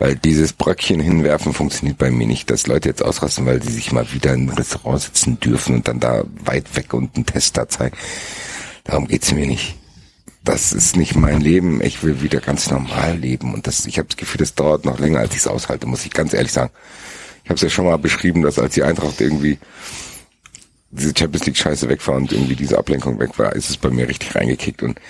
[0.00, 3.92] Weil dieses Bröckchen hinwerfen funktioniert bei mir nicht, dass Leute jetzt ausrasten, weil sie sich
[3.92, 7.56] mal wieder in ein Restaurant sitzen dürfen und dann da weit weg und einen Test
[7.56, 7.96] da zeigen.
[8.82, 9.76] Darum geht's mir nicht.
[10.42, 11.80] Das ist nicht mein Leben.
[11.80, 13.54] Ich will wieder ganz normal leben.
[13.54, 16.04] Und das, ich habe das Gefühl, das dauert noch länger, als ich es aushalte, muss
[16.04, 16.72] ich ganz ehrlich sagen.
[17.44, 19.58] Ich habe es ja schon mal beschrieben, dass als die Eintracht irgendwie
[20.92, 23.90] diese Champions League Scheiße weg war und irgendwie diese Ablenkung weg war, ist es bei
[23.90, 25.00] mir richtig reingekickt und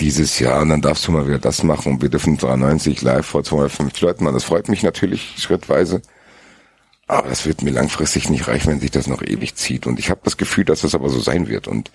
[0.00, 3.26] dieses Jahr und dann darfst du mal wieder das machen und wir dürfen 93 live
[3.26, 4.34] vor 250 Leuten machen.
[4.34, 6.02] Das freut mich natürlich schrittweise.
[7.08, 9.86] Aber das wird mir langfristig nicht reichen, wenn sich das noch ewig zieht.
[9.86, 11.66] Und ich habe das Gefühl, dass das aber so sein wird.
[11.66, 11.90] Und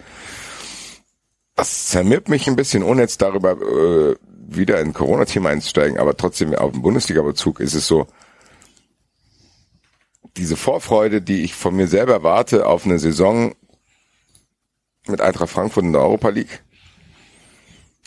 [1.56, 4.16] das zermürbt mich ein bisschen, ohne jetzt darüber äh,
[4.48, 8.08] wieder in Corona-Thema einzusteigen, aber trotzdem auf den Bundesliga-Bezug ist es so,
[10.38, 13.54] diese Vorfreude, die ich von mir selber erwarte auf eine Saison
[15.08, 16.64] mit Eintracht Frankfurt in der Europa League,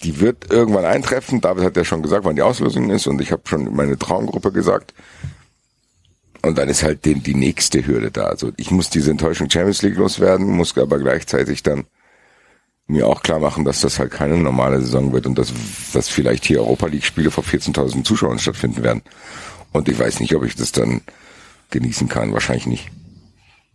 [0.03, 1.41] die wird irgendwann eintreffen.
[1.41, 4.53] David hat ja schon gesagt, wann die Auslösung ist und ich habe schon meine Traumgruppe
[4.53, 4.95] gesagt.
[6.43, 8.25] Und dann ist halt die, die nächste Hürde da.
[8.27, 11.87] Also ich muss diese Enttäuschung Champions League loswerden, muss aber gleichzeitig dann
[12.87, 15.53] mir auch klar machen, dass das halt keine normale Saison wird und dass,
[15.93, 19.03] dass vielleicht hier Europa League Spiele vor 14.000 Zuschauern stattfinden werden.
[19.73, 21.01] Und ich weiß nicht, ob ich das dann
[21.71, 22.33] genießen kann.
[22.33, 22.91] Wahrscheinlich nicht.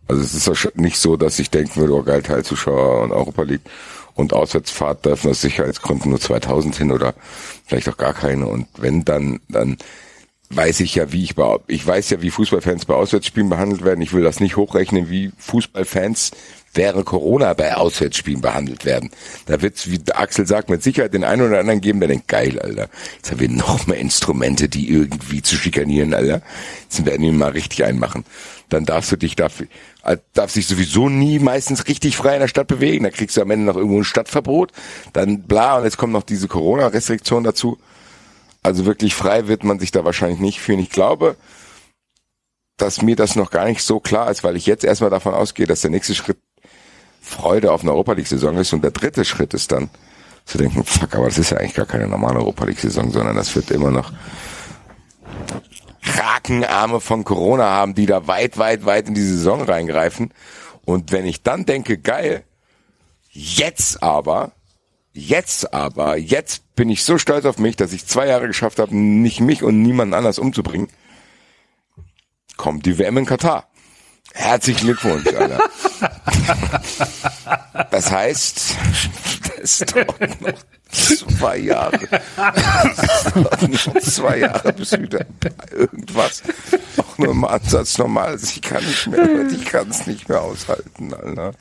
[0.08, 3.62] Also es ist nicht so, dass ich denken würde, oh geil, Teilzuschauer und Europa League
[4.14, 7.14] und Auswärtsfahrt dürfen aus Sicherheitsgründen nur 2000 hin oder
[7.66, 8.46] vielleicht auch gar keine.
[8.46, 9.78] Und wenn dann, dann
[10.50, 14.02] weiß ich ja, wie ich bei, ich weiß ja, wie Fußballfans bei Auswärtsspielen behandelt werden.
[14.02, 16.32] Ich will das nicht hochrechnen, wie Fußballfans
[16.74, 19.10] während Corona bei Auswärtsspielen behandelt werden.
[19.46, 22.58] Da wird's, wie Axel sagt, mit Sicherheit den einen oder anderen geben, der denkt, geil,
[22.58, 22.88] Alter.
[23.16, 26.42] Jetzt haben wir noch mehr Instrumente, die irgendwie zu schikanieren, Alter.
[26.82, 28.24] Jetzt werden wir mal richtig einmachen.
[28.68, 29.66] Dann darfst du dich dafür,
[30.04, 33.04] äh, darfst dich sowieso nie meistens richtig frei in der Stadt bewegen.
[33.04, 34.72] Da kriegst du am Ende noch irgendwo ein Stadtverbot.
[35.12, 37.78] Dann bla, und jetzt kommt noch diese Corona-Restriktion dazu.
[38.62, 40.78] Also wirklich frei wird man sich da wahrscheinlich nicht fühlen.
[40.78, 41.36] Ich glaube,
[42.78, 45.66] dass mir das noch gar nicht so klar ist, weil ich jetzt erstmal davon ausgehe,
[45.66, 46.38] dass der nächste Schritt
[47.32, 49.90] Freude auf eine Europa League Saison ist und der dritte Schritt ist dann
[50.44, 53.36] zu denken, fuck, aber das ist ja eigentlich gar keine normale Europa League Saison, sondern
[53.36, 54.12] das wird immer noch
[56.02, 60.32] Krakenarme von Corona haben, die da weit, weit, weit in die Saison reingreifen.
[60.84, 62.44] Und wenn ich dann denke, geil,
[63.30, 64.52] jetzt aber,
[65.12, 68.96] jetzt aber, jetzt bin ich so stolz auf mich, dass ich zwei Jahre geschafft habe,
[68.96, 70.88] nicht mich und niemanden anders umzubringen,
[72.56, 73.68] kommt die WM in Katar.
[74.34, 75.60] Herzlichen Glückwunsch, Alter.
[77.90, 78.76] Das heißt,
[79.60, 80.58] das dauert noch
[80.90, 81.98] zwei Jahre.
[83.68, 85.24] Noch zwei Jahre, bis wieder
[85.70, 86.42] irgendwas
[86.98, 88.56] auch nur im Ansatz normal ist.
[88.56, 91.52] Ich kann nicht mehr, ich kann es nicht mehr aushalten, Alter.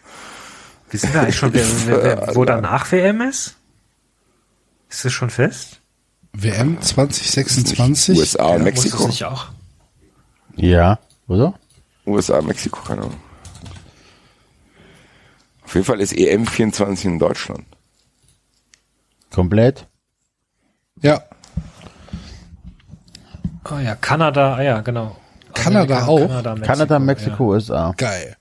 [0.90, 3.56] Wissen wir eigentlich schon, wer, wer, wer, wo danach WM ist?
[4.90, 5.80] Ist das schon fest?
[6.34, 8.18] WM 2026?
[8.18, 8.98] USA und Ja, Mexiko.
[8.98, 9.48] Muss es nicht auch?
[10.56, 11.54] Ja, oder?
[12.06, 13.16] USA, Mexiko, keine Ahnung.
[15.72, 17.64] Auf jeden Fall ist EM 24 in Deutschland.
[19.32, 19.88] Komplett?
[21.02, 21.24] Ja,
[23.64, 25.16] Ah ja, Kanada, ah ja, genau.
[25.54, 26.20] Kanada auch?
[26.28, 27.94] Kanada, Mexiko, Kanada, Mexiko, USA.
[27.96, 28.36] geil.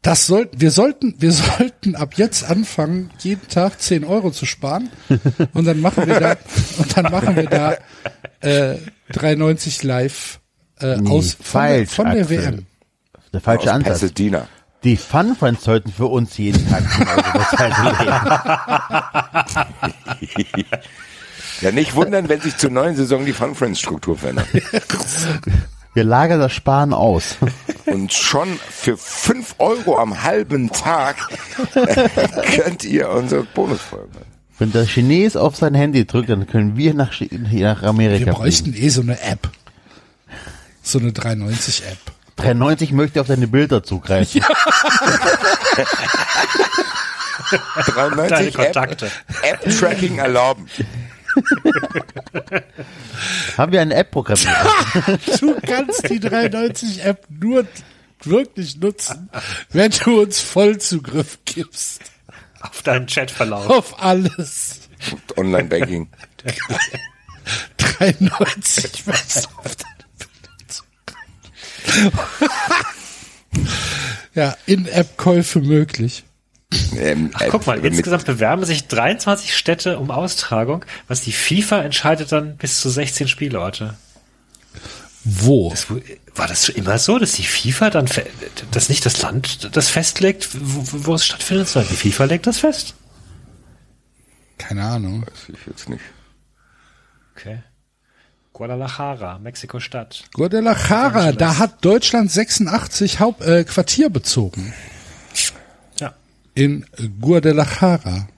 [0.00, 4.90] Das sollten, wir sollten, wir sollten ab jetzt anfangen, jeden Tag 10 Euro zu sparen.
[5.54, 6.36] Und dann machen wir da,
[6.78, 7.74] und dann machen wir da,
[8.40, 8.76] äh,
[9.12, 10.40] 3,90 live,
[10.80, 12.42] äh, Nee, aus, von, der, falsch, von der Axel.
[12.44, 12.66] WM.
[13.32, 14.00] Der falsche Aus Ansatz.
[14.00, 14.48] Pasadena.
[14.84, 17.74] Die Fun Friends sollten für uns jeden Tag 10 Euro bezahlen.
[21.60, 24.48] Ja, nicht wundern, wenn sich zur neuen Saison die Fun Friends Struktur verändert.
[25.94, 27.36] Wir lagern das Sparen aus.
[27.86, 31.16] Und schon für 5 Euro am halben Tag
[31.74, 32.08] äh,
[32.56, 34.26] könnt ihr unsere Bonusfolgen hören.
[34.58, 38.32] Wenn der Chines auf sein Handy drückt, dann können wir nach, nach Amerika Wir fliegen.
[38.32, 39.50] bräuchten eh so eine App.
[40.82, 41.98] So eine 390 App.
[42.36, 44.42] 390 möchte auf deine Bilder zugreifen.
[47.86, 49.10] 93 Deine App, Kontakte.
[49.42, 50.66] App-Tracking erlauben.
[53.56, 54.48] Haben wir eine App programmiert?
[55.40, 57.66] Du kannst die 390 App nur
[58.22, 59.30] wirklich nutzen,
[59.70, 62.02] wenn du uns Vollzugriff gibst.
[62.60, 63.68] Auf deinen Chatverlauf.
[63.68, 64.80] Auf alles.
[65.36, 66.08] Online-Banking.
[67.76, 70.01] 390 was auf deine Bilder
[74.34, 76.24] Ja, In-App-Käufe möglich.
[76.96, 81.32] Ähm, Ach, guck mal, äh, mit- insgesamt bewerben sich 23 Städte um Austragung, was die
[81.32, 83.94] FIFA entscheidet dann bis zu 16 Spielorte.
[85.24, 85.68] Wo?
[85.70, 85.86] Das,
[86.34, 88.08] war das immer so, dass die FIFA dann,
[88.70, 92.58] dass nicht das Land das festlegt, wo, wo es stattfindet, sondern die FIFA legt das
[92.60, 92.94] fest?
[94.56, 95.26] Keine Ahnung.
[95.26, 96.02] Weiß ich jetzt nicht.
[97.36, 97.62] Okay.
[98.52, 100.24] Guadalajara, Mexiko-Stadt.
[100.34, 104.74] Guadalajara, da hat Deutschland 86 Haupt, äh, Quartier bezogen.
[105.98, 106.12] Ja.
[106.54, 106.84] In
[107.20, 108.28] Guadalajara.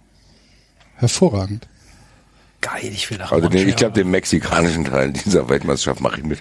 [0.96, 1.66] Hervorragend.
[2.60, 6.24] Geil, ich will nach Also den, ich glaube, den mexikanischen Teil dieser Weltmeisterschaft mache ich
[6.24, 6.40] mit.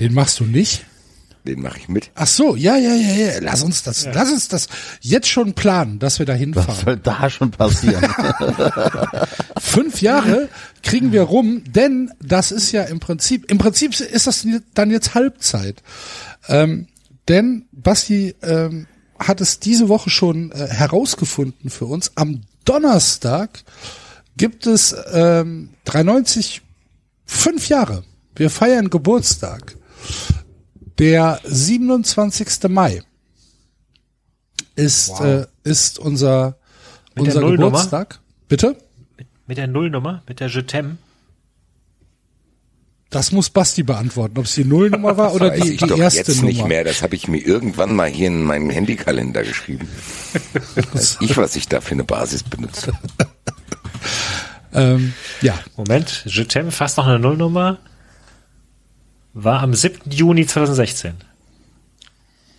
[0.00, 0.84] Den machst du nicht?
[1.46, 2.10] Den mache ich mit.
[2.14, 3.32] Ach so, ja, ja, ja, ja.
[3.40, 4.68] Lass uns das, lass uns das
[5.00, 6.84] jetzt schon planen, dass wir da Was hinfahren.
[6.84, 8.02] soll da schon passieren?
[9.60, 10.48] Fünf Jahre
[10.82, 15.14] kriegen wir rum, denn das ist ja im Prinzip, im Prinzip ist das dann jetzt
[15.14, 15.82] Halbzeit.
[16.48, 16.86] Ähm,
[17.28, 18.86] denn Basti ähm,
[19.18, 22.12] hat es diese Woche schon äh, herausgefunden für uns.
[22.14, 23.64] Am Donnerstag
[24.38, 26.62] gibt es ähm, 390
[27.26, 28.04] fünf Jahre.
[28.34, 29.76] Wir feiern Geburtstag.
[30.98, 32.68] Der 27.
[32.68, 33.02] Mai
[34.76, 36.56] ist, äh, ist unser,
[37.14, 37.40] Mit unser?
[37.50, 38.20] Geburtstag.
[38.48, 38.76] Bitte?
[39.46, 40.96] Mit der Nullnummer, mit der Je t'aime.
[43.10, 46.18] Das muss Basti beantworten, ob es die Nullnummer war oder die, ich die doch erste
[46.18, 46.48] jetzt Nummer.
[46.48, 46.82] nicht mehr.
[46.84, 49.88] Das habe ich mir irgendwann mal hier in meinen Handykalender geschrieben.
[50.92, 52.92] Weiß ich, was ich da für eine Basis benutze.
[54.76, 57.78] Ähm, ja, Moment, Je t'aime, fast noch eine Nullnummer.
[59.34, 60.10] War am 7.
[60.10, 61.12] Juni 2016.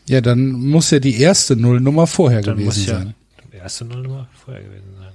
[0.07, 3.13] ja, dann muss ja die erste Nullnummer vorher Dann muss gewesen ja sein.
[3.53, 5.11] die erste Nullnummer vorher gewesen sein.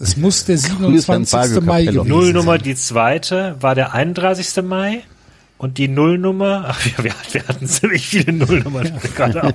[0.00, 1.30] Es muss der Grüße an 27.
[1.30, 2.62] Fabio Mai gewesen Nullnummer, sein.
[2.62, 4.62] die zweite, war der 31.
[4.64, 5.02] Mai.
[5.58, 9.54] Und die Nullnummer, ach, wir, wir, wir hatten ziemlich viele Nullnummern gerade auf,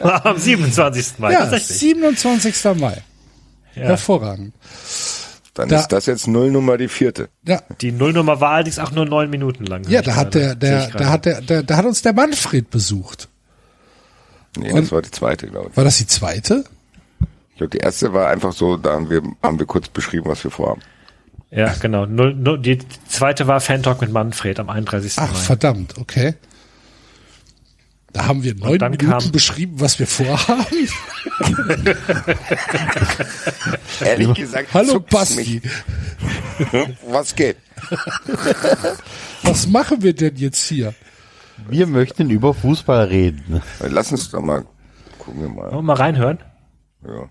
[0.00, 1.18] war am 27.
[1.18, 1.32] Mai.
[1.32, 1.78] Ja, tatsächlich.
[1.78, 2.54] 27.
[2.78, 3.02] Mai.
[3.74, 3.82] Ja.
[3.84, 4.52] Hervorragend.
[5.60, 7.28] Dann Da- ist das jetzt Nullnummer die vierte.
[7.46, 9.86] Ja, Die Nullnummer war allerdings auch nur neun Minuten lang.
[9.88, 13.28] ja da hat der, der, da hat der, der, da hat uns der Manfred besucht.
[14.56, 15.76] Nee, Und- das war die zweite, glaube ich.
[15.76, 16.64] War das die zweite?
[17.52, 20.42] Ich glaube, die erste war einfach so, da haben wir, haben wir kurz beschrieben, was
[20.44, 20.80] wir vorhaben.
[21.50, 22.06] Ja, genau.
[22.06, 25.14] Null, null, die zweite war Fan Talk mit Manfred am 31.
[25.16, 25.38] Ach, Mai.
[25.38, 26.34] verdammt, okay.
[28.12, 30.66] Da haben wir neun Minuten kam- beschrieben, was wir vorhaben.
[34.00, 36.88] Ehrlich gesagt, Hallo Basti, mich.
[37.06, 37.56] Was geht?
[39.42, 40.94] was machen wir denn jetzt hier?
[41.68, 43.62] Wir möchten über Fußball reden.
[43.80, 44.66] Lass uns doch mal,
[45.18, 45.64] gucken wir mal.
[45.66, 46.38] Wollen wir mal reinhören?
[47.02, 47.30] Ja.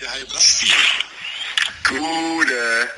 [0.00, 0.66] Ja, hi Basti.
[1.88, 2.88] Gute.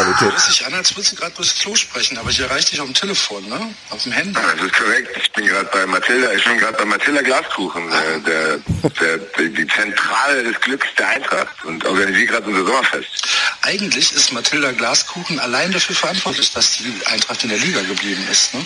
[0.00, 0.32] Zeitqualität.
[0.32, 2.86] Hört sich an, als würdest du gerade durchs Klo sprechen, aber ich erreiche dich auf
[2.86, 3.74] dem Telefon, ne?
[3.90, 4.32] Auf dem Handy.
[4.32, 5.16] Das ist korrekt.
[5.16, 6.32] Ich bin gerade bei Mathilda.
[6.32, 8.58] Ich bin gerade bei Mathilda Glaskuchen, äh, der,
[9.00, 13.28] der, der, die Zentrale des Glücks der Eintracht und organisiere gerade unser Sommerfest.
[13.62, 18.54] Eigentlich ist Mathilda Glaskuchen allein dafür verantwortlich, dass die Eintracht in der Liga geblieben ist,
[18.54, 18.64] ne?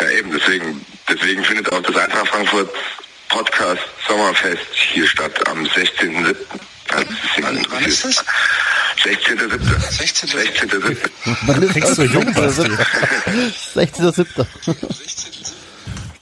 [0.00, 0.30] Ja, eben.
[0.30, 2.70] Deswegen, deswegen findet auch das Eintracht Frankfurt
[3.28, 6.36] Podcast Sommerfest hier statt am 16.07.
[7.40, 8.24] Wann- wann ist das?
[9.04, 9.58] 16.07.
[9.98, 10.96] 16.07.
[11.24, 11.36] 16.07.
[11.46, 12.62] Man ist jung, Basti.
[13.74, 14.46] 16.07.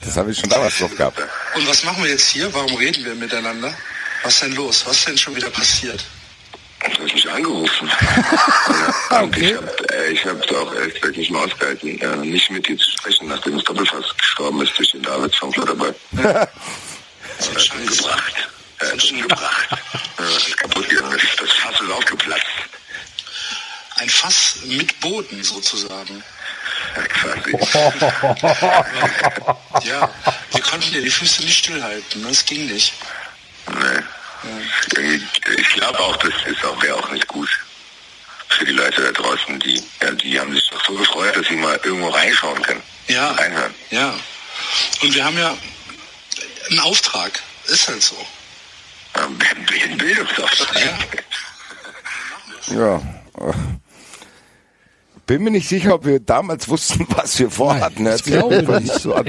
[0.01, 1.19] Das habe ich schon damals drauf gehabt.
[1.55, 2.53] Und was machen wir jetzt hier?
[2.55, 3.75] Warum reden wir miteinander?
[4.23, 4.85] Was ist denn los?
[4.87, 6.05] Was ist denn schon wieder passiert?
[6.81, 7.91] Du hast mich angerufen.
[9.21, 12.69] Und ich habe äh, ich hab auch ehrlich gesagt nicht mehr ausgehalten, äh, nicht mit
[12.69, 15.95] dir zu sprechen, nachdem das Doppelfass gestorben ist durch den David vom Clutterball.
[16.13, 17.71] So ein Äh, Scheiß.
[17.73, 18.49] umgebracht.
[18.81, 19.69] Äh, umgebracht.
[20.19, 21.13] Äh, ist kaputt gegangen.
[21.13, 22.47] Das, das Fass ist aufgeplatzt.
[23.97, 26.25] Ein Fass mit Boden sozusagen.
[26.97, 27.53] Ja, quasi.
[29.87, 30.11] Ja,
[30.53, 32.23] wir konnten dir die Füße nicht stillhalten.
[32.23, 32.29] ne?
[32.29, 32.95] Das ging nicht.
[34.97, 35.21] nee.
[35.59, 37.51] Ich glaube auch, das ist auch, wäre auch nicht gut
[38.49, 39.59] für die Leute da draußen.
[39.61, 42.83] Die, ja, die haben sich doch so gefreut, dass sie mal irgendwo reinschauen können.
[43.09, 43.33] Ja.
[43.33, 43.75] Reinhören.
[43.91, 44.15] Ja.
[45.03, 45.55] Und wir haben ja
[46.71, 47.39] einen Auftrag.
[47.67, 48.17] Ist halt so.
[49.17, 49.39] Ähm,
[49.91, 51.25] Ein Bildungsauftrag.
[52.71, 52.77] Ja.
[52.77, 53.03] Ja.
[55.27, 58.05] Bin mir nicht sicher, ob wir damals wussten, was wir vorhatten.
[58.05, 58.95] Nein, ich glaube nicht.
[58.95, 59.29] so an.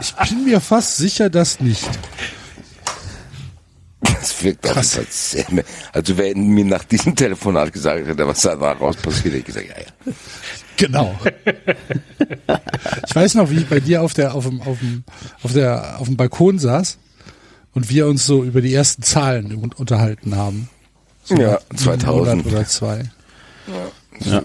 [0.00, 1.88] Ich bin mir fast sicher, dass nicht.
[4.00, 5.44] Das wirkt jeden Fall sehr,
[5.92, 9.68] also wer mir nach diesem Telefonat gesagt hätte, was da raus passiert, hätte ich gesagt,
[9.68, 10.12] ja, ja.
[10.76, 11.18] Genau.
[13.06, 15.04] Ich weiß noch, wie ich bei dir auf der, auf dem, auf dem,
[15.42, 16.98] auf der, auf dem Balkon saß
[17.74, 20.68] und wir uns so über die ersten Zahlen un- unterhalten haben.
[21.24, 22.36] So Ja, nach einem 2000.
[22.44, 23.02] Monat oder zwei.
[24.20, 24.42] Ja.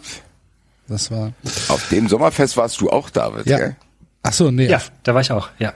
[0.88, 1.34] Das war.
[1.68, 3.58] Auf dem Sommerfest warst du auch, David, Ja.
[3.58, 3.76] gell?
[4.24, 4.68] Ach so, nee.
[4.68, 5.74] Ja, da war ich auch, ja.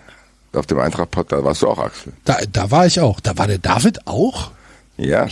[0.53, 2.14] Auf dem Eintracht-Podcast warst du auch, Axel.
[2.25, 3.19] Da, da war ich auch.
[3.19, 4.51] Da war der David auch.
[4.98, 5.27] Ja,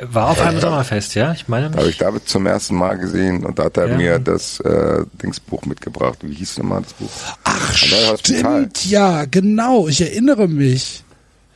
[0.00, 1.32] War auf einem Sommerfest, ja?
[1.32, 1.98] Ich meine da habe ich mich.
[1.98, 3.96] David zum ersten Mal gesehen und da hat er Ja.
[3.96, 6.18] mir das äh, Dingsbuch mitgebracht.
[6.22, 7.10] Wie hieß nochmal das Buch?
[7.44, 8.58] Ach, neuen Hospital.
[8.62, 9.86] stimmt, ja, genau.
[9.86, 11.03] Ich erinnere mich.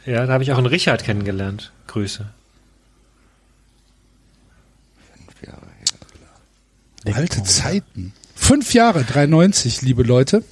[0.09, 1.71] Ja, da habe ich auch einen Richard kennengelernt.
[1.87, 2.25] Grüße.
[7.15, 8.13] Alte Zeiten.
[8.35, 10.43] Fünf Jahre, 93, liebe Leute.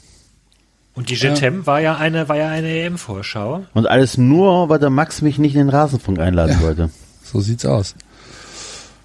[0.94, 3.66] Und die Jetem war ja eine, war ja eine EM-Vorschau.
[3.74, 6.90] Und alles nur, weil der Max mich nicht in den Rasenfunk einladen wollte.
[7.22, 7.94] So sieht's aus.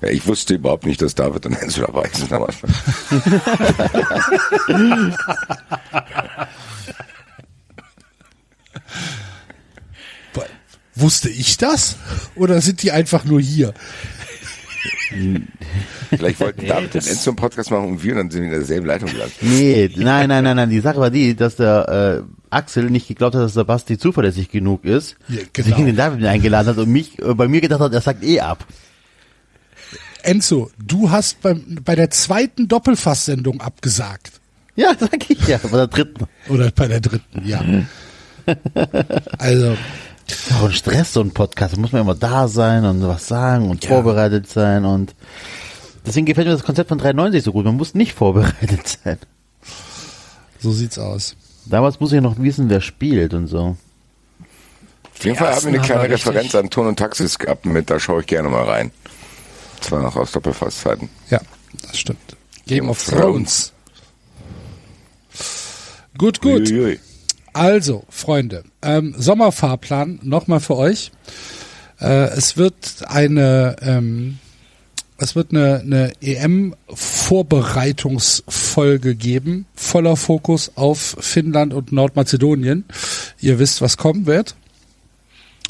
[0.01, 2.31] Ja, ich wusste überhaupt nicht, dass David und Enzo dabei sind.
[2.31, 2.69] Aber Boah,
[11.01, 11.97] Wusste ich das?
[12.35, 13.73] Oder sind die einfach nur hier?
[16.09, 18.41] vielleicht wollten Nee, David und das- Enzo einen Podcast machen und wir und dann sind
[18.41, 19.35] wir in derselben Leitung gelandet.
[19.41, 20.69] Nee, nein, nein, nein, nein.
[20.69, 24.49] Die Sache war die, dass der äh, Axel nicht geglaubt hat, dass der Basti zuverlässig
[24.49, 25.17] genug ist.
[25.27, 25.87] Ja, Deswegen genau.
[25.87, 28.65] den David eingeladen hat und mich äh, bei mir gedacht hat, er sagt eh ab.
[30.23, 34.33] Enzo, du hast beim, bei der zweiten Doppelfasssendung abgesagt.
[34.75, 36.25] Ja, sag ich ja, bei der dritten.
[36.47, 37.63] Oder bei der dritten, ja.
[39.37, 39.77] Also,
[40.53, 41.75] Auch ein Stress, so ein Podcast.
[41.75, 43.89] Da muss man immer da sein und was sagen und Ja.
[43.89, 45.15] vorbereitet sein und
[46.05, 47.65] deswegen gefällt mir das Konzept von 93 so gut.
[47.65, 49.17] Man muss nicht vorbereitet sein.
[50.59, 51.35] So sieht's aus.
[51.65, 53.75] Damals muss ich noch wissen, wer spielt und so.
[55.15, 57.99] Auf jeden Fall haben wir eine kleine Referenz an Ton und Taxis gehabt mit, da
[57.99, 58.91] schaue ich gerne mal rein.
[59.79, 61.09] Das war noch aus Doppelfasszeiten.
[61.29, 61.39] Ja,
[61.83, 62.19] das stimmt.
[62.67, 63.71] Game of Thrones.
[66.17, 66.69] Gut, gut.
[66.69, 66.99] Uiuiui.
[67.53, 71.11] Also, Freunde, ähm, Sommerfahrplan nochmal für euch.
[71.99, 74.39] Äh, es wird eine, ähm,
[75.17, 82.85] es wird eine, eine EM-Vorbereitungsfolge geben, voller Fokus auf Finnland und Nordmazedonien.
[83.39, 84.55] Ihr wisst, was kommen wird.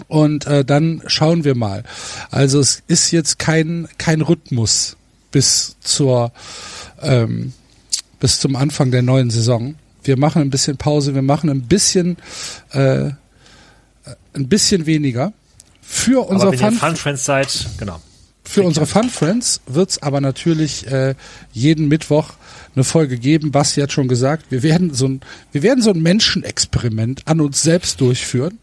[0.07, 1.83] Und äh, dann schauen wir mal.
[2.29, 4.95] Also es ist jetzt kein kein Rhythmus
[5.31, 6.31] bis zur
[7.01, 7.53] ähm,
[8.19, 9.75] bis zum Anfang der neuen Saison.
[10.03, 12.17] Wir machen ein bisschen Pause, wir machen ein bisschen
[12.71, 13.11] äh,
[14.33, 15.33] ein bisschen weniger.
[15.81, 17.99] Für unser Aber wenn ihr Fun, Fun Friends seid, genau.
[18.43, 21.15] für unsere Fun Friends wird's aber natürlich äh,
[21.51, 22.33] jeden Mittwoch
[22.75, 23.51] eine Folge geben.
[23.51, 25.21] Basti hat schon gesagt, wir werden so ein
[25.51, 28.59] wir werden so ein Menschenexperiment an uns selbst durchführen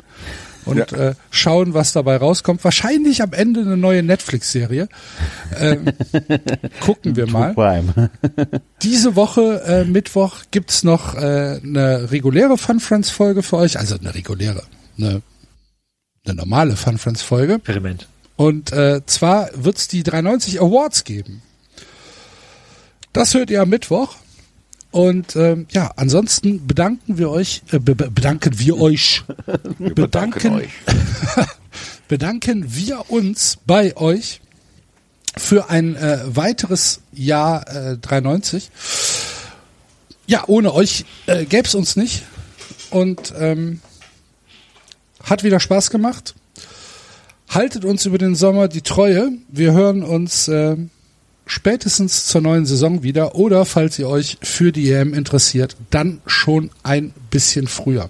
[0.69, 1.11] und Ja.
[1.11, 2.63] äh, schauen, was dabei rauskommt.
[2.63, 4.89] Wahrscheinlich am Ende eine neue Netflix-Serie.
[5.59, 5.87] Ähm,
[6.81, 7.55] gucken wir mal.
[8.83, 13.79] Diese Woche, äh, Mittwoch, gibt's noch äh, eine reguläre Fun Friends Folge für euch.
[13.79, 14.63] Also eine reguläre,
[14.99, 15.23] eine,
[16.27, 17.55] eine normale Fun Friends Folge.
[17.55, 18.07] Experiment.
[18.37, 21.43] Und äh, zwar wird's die 390 Awards geben.
[23.13, 24.15] Das hört ihr am Mittwoch.
[24.91, 29.23] Und ähm, ja, ansonsten bedanken wir euch, äh, be be- bedanken wir euch,
[29.79, 30.71] Wir bedanken, euch.
[32.09, 34.41] bedanken wir uns bei euch
[35.37, 38.71] für ein äh, weiteres Jahr äh, 93.
[40.27, 42.25] Ja, ohne euch äh, gäb's uns nicht.
[42.91, 43.81] Und ähm,
[45.23, 46.35] hat wieder Spaß gemacht.
[47.51, 49.33] Haltet uns über den Sommer die Treue.
[49.49, 50.77] Wir hören uns äh,
[51.49, 56.71] spätestens zur neuen Saison wieder oder falls ihr euch für die EM interessiert, dann schon
[56.85, 58.09] ein bisschen früher.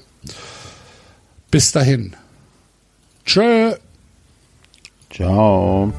[1.50, 2.14] Bis dahin.
[3.24, 3.74] Tschö.
[5.10, 5.92] Ciao.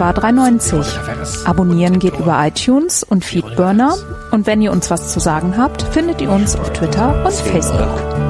[0.00, 0.72] War 390.
[0.72, 1.46] Veronika Ferres.
[1.46, 3.94] Abonnieren geht über iTunes und Feedburner.
[4.30, 8.22] Und wenn ihr uns was zu sagen habt, findet ihr uns auf Twitter und Facebook.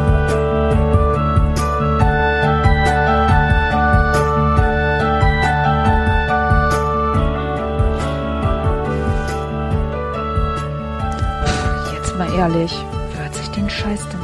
[12.43, 12.75] Ehrlich,
[13.13, 14.22] wer hört sich den Scheiß denn?